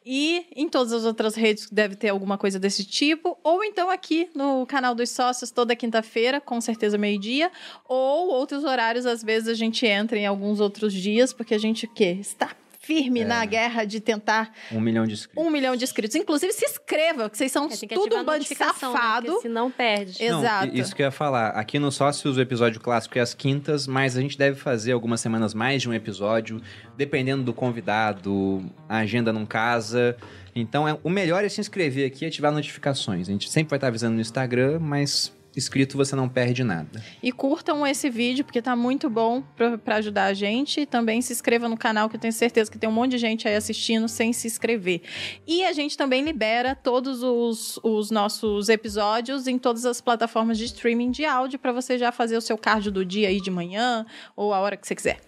e 0.07 0.47
em 0.55 0.69
todas 0.69 0.93
as 0.93 1.05
outras 1.05 1.35
redes 1.35 1.67
que 1.67 1.75
deve 1.75 1.97
ter 1.97 2.11
alguma 2.11 2.39
coisa 2.39 2.61
desse 2.61 2.85
tipo. 2.85 3.37
Ou 3.43 3.65
então 3.65 3.91
aqui 3.91 4.31
no 4.37 4.65
canal 4.67 4.95
dos 4.95 5.11
sócios 5.11 5.51
toda 5.51 5.75
quinta-feira, 5.75 6.41
com 6.41 6.61
certeza 6.61 6.97
meio-dia. 6.97 7.51
Ou 7.89 8.29
outros 8.29 8.63
horários, 8.63 9.05
às 9.05 9.21
vezes 9.21 9.49
a 9.49 9.55
gente 9.55 9.85
entra 9.85 10.17
em 10.17 10.27
alguns 10.27 10.61
outros 10.61 10.93
dias, 10.93 11.33
porque 11.33 11.55
a 11.55 11.59
gente 11.59 11.87
o 11.87 11.89
quê? 11.89 12.17
Está 12.21 12.55
firme 12.89 13.23
na 13.23 13.45
guerra 13.45 13.85
de 13.85 14.01
tentar 14.01 14.51
Um 14.73 14.81
milhão 14.81 15.07
de 15.07 15.13
inscritos. 15.13 15.45
um 15.47 15.51
milhão 15.51 15.77
de 15.77 15.85
inscritos. 15.85 16.17
Inclusive, 16.17 16.53
se 16.55 16.65
inscreva, 16.65 17.29
que 17.29 17.37
vocês 17.37 17.53
são 17.53 17.67
É, 17.71 17.87
tudo 17.89 18.17
um 18.17 18.25
bando 18.25 18.33
de 18.33 18.49
notificação, 18.49 18.93
né? 18.93 18.99
safado. 18.99 19.27
Porque 19.27 19.43
senão 19.43 19.71
perde. 19.71 20.25
Exato. 20.25 20.67
Não, 20.69 20.75
isso 20.75 20.97
que 20.97 21.03
eu 21.03 21.05
ia 21.07 21.11
falar. 21.11 21.49
Aqui 21.51 21.79
no 21.79 21.93
Sócios, 21.93 22.39
o 22.39 22.41
episódio 22.41 22.81
clássico 22.81 23.19
é 23.19 23.21
às 23.21 23.35
quintas, 23.35 23.87
mas 23.87 24.17
a 24.17 24.23
gente 24.23 24.39
deve 24.39 24.59
fazer 24.59 24.93
algumas 24.93 25.21
semanas 25.21 25.53
mais 25.53 25.83
de 25.83 25.89
um 25.91 25.93
episódio, 25.93 26.63
dependendo 26.97 27.43
do 27.43 27.53
convidado, 27.53 28.65
a 28.89 28.99
agenda 28.99 29.33
não 29.35 29.45
casa. 29.45 30.17
Então, 30.57 30.89
é, 30.89 30.99
o 31.05 31.11
melhor 31.11 31.45
é 31.45 31.49
se 31.51 31.61
inscrever 31.61 32.07
aqui 32.07 32.25
e 32.25 32.29
ativar 32.29 32.51
notificações. 32.51 33.29
A 33.29 33.33
gente 33.33 33.51
sempre 33.51 33.69
vai 33.71 33.77
estar 33.77 33.89
avisando 33.89 34.15
no 34.15 34.21
Instagram, 34.21 34.79
mas 34.81 35.31
inscrito 35.59 35.97
você 35.97 36.15
não 36.17 36.29
perde 36.29 36.63
nada. 36.65 37.03
E 37.23 37.31
curtam 37.33 37.87
esse 37.87 38.09
vídeo, 38.09 38.45
porque 38.45 38.63
tá 38.63 38.75
muito 38.77 39.11
bom 39.11 39.43
pra- 39.57 39.77
pra 39.77 39.97
ajudar 39.97 40.25
a 40.27 40.33
gente. 40.35 40.81
E 40.81 40.87
também 40.87 41.21
se 41.21 41.33
inscreva 41.33 41.69
no 41.69 41.77
canal, 41.77 42.09
que 42.09 42.17
eu 42.17 42.21
tenho 42.21 42.33
certeza 42.33 42.71
que 42.71 42.79
tem 42.79 42.89
um 42.89 42.93
monte 42.93 43.11
de 43.13 43.19
gente 43.19 43.47
aí 43.47 43.55
assistindo 43.57 44.09
sem 44.09 44.33
se 44.33 44.47
inscrever. 44.47 45.03
E 45.47 45.65
a 45.65 45.73
gente 45.73 45.97
também 45.97 46.23
libera 46.23 46.75
todos 46.75 47.23
os, 47.23 47.79
os 47.83 48.11
nossos 48.11 48.69
episódios 48.69 49.47
em 49.47 49.59
todas 49.59 49.85
as 49.85 50.01
plataformas 50.01 50.57
de 50.57 50.65
streaming 50.65 51.11
de 51.11 51.25
áudio, 51.25 51.59
pra 51.59 51.73
você 51.73 51.99
já 51.99 52.11
fazer 52.13 52.37
o 52.37 52.41
seu 52.41 52.57
cardio 52.57 52.93
do 52.93 53.05
dia 53.05 53.29
aí 53.29 53.41
de 53.41 53.51
manhã, 53.51 54.07
ou 54.37 54.55
a 54.55 54.61
hora 54.61 54.77
que 54.77 54.87
você 54.87 54.95
quiser. 54.95 55.19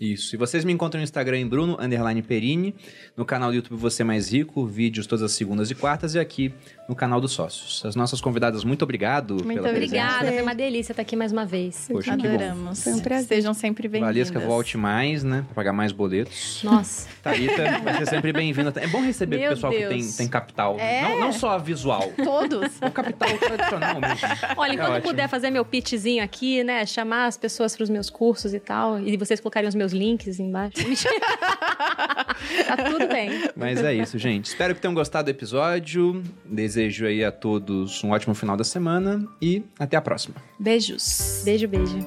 Isso. 0.00 0.36
E 0.36 0.38
vocês 0.38 0.64
me 0.64 0.72
encontram 0.72 1.00
no 1.00 1.02
Instagram 1.04 1.38
em 1.38 1.46
Bruno 1.48 1.76
Underline 1.80 2.22
Perini, 2.22 2.72
no 3.16 3.24
canal 3.24 3.50
do 3.50 3.56
YouTube 3.56 3.76
Você 3.80 4.04
Mais 4.04 4.32
Rico, 4.32 4.64
vídeos 4.64 5.08
todas 5.08 5.24
as 5.24 5.32
segundas 5.32 5.72
e 5.72 5.74
quartas, 5.74 6.14
e 6.14 6.20
aqui 6.20 6.54
no 6.88 6.94
canal 6.94 7.20
dos 7.20 7.32
Sócios. 7.32 7.84
As 7.84 7.94
nossas 7.94 8.18
convidadas, 8.20 8.64
muito 8.64 8.82
obrigado 8.82 9.34
Muito 9.44 9.60
pela 9.60 9.68
presença. 9.68 10.04
Obrigada, 10.06 10.32
foi 10.32 10.42
uma 10.42 10.54
delícia 10.54 10.92
estar 10.92 11.02
aqui 11.02 11.14
mais 11.14 11.30
uma 11.32 11.44
vez. 11.44 11.86
Poxa, 11.92 12.16
que 12.16 12.22
bom. 12.22 12.28
Adoramos. 12.34 12.82
Foi 12.82 12.94
um 12.94 13.00
prazer. 13.00 13.28
Sejam 13.28 13.52
sempre 13.52 13.86
bem-vindas. 13.88 14.14
Valesca, 14.16 14.40
volte 14.40 14.78
mais, 14.78 15.22
né? 15.22 15.42
Pra 15.48 15.54
pagar 15.56 15.72
mais 15.74 15.92
boletos. 15.92 16.60
Nossa. 16.64 17.06
Thalita, 17.22 17.80
vai 17.84 17.98
ser 17.98 18.06
sempre 18.06 18.32
bem-vinda. 18.32 18.72
É 18.76 18.86
bom 18.86 19.02
receber 19.02 19.36
o 19.36 19.40
Meu 19.40 19.50
pessoal 19.50 19.72
que 19.72 19.78
Deus. 19.80 19.90
tem, 19.90 20.12
tem 20.12 20.28
capital. 20.28 20.76
É. 20.78 21.02
Não, 21.02 21.20
não 21.20 21.32
só 21.32 21.58
visual. 21.58 22.10
Todos. 22.24 22.78
O 22.80 22.90
capital 22.90 23.36
tradicional 23.36 24.00
mesmo. 24.00 24.28
Olha, 24.56 24.70
É 24.70 24.74
enquanto 24.74 24.88
eu 24.88 24.94
ótimo. 24.94 25.10
puder 25.10 25.28
fazer 25.28 25.50
meu 25.50 25.64
pitchzinho 25.66 26.24
aqui, 26.24 26.64
né? 26.64 26.86
Chamar 26.86 27.26
as 27.26 27.36
pessoas 27.36 27.76
para 27.76 27.84
os 27.84 27.90
meus 27.90 28.08
cursos 28.08 28.54
e 28.54 28.60
tal, 28.60 28.98
e 28.98 29.14
vocês 29.18 29.40
colocarem 29.40 29.68
os 29.68 29.74
meus 29.74 29.92
links 29.92 30.40
embaixo. 30.40 30.78
tá 32.66 32.76
tudo 32.90 33.06
bem. 33.08 33.30
Mas 33.54 33.82
é 33.82 33.92
isso, 33.92 34.18
gente. 34.18 34.46
Espero 34.46 34.74
que 34.74 34.80
tenham 34.80 34.94
gostado 34.94 35.26
do 35.26 35.30
episódio. 35.30 36.22
Desejo 36.78 37.06
aí 37.06 37.24
a 37.24 37.32
todos 37.32 38.04
um 38.04 38.10
ótimo 38.10 38.36
final 38.36 38.56
da 38.56 38.62
semana 38.62 39.26
e 39.42 39.64
até 39.76 39.96
a 39.96 40.00
próxima. 40.00 40.36
Beijos. 40.60 41.42
Beijo, 41.44 41.66
beijo. 41.66 41.98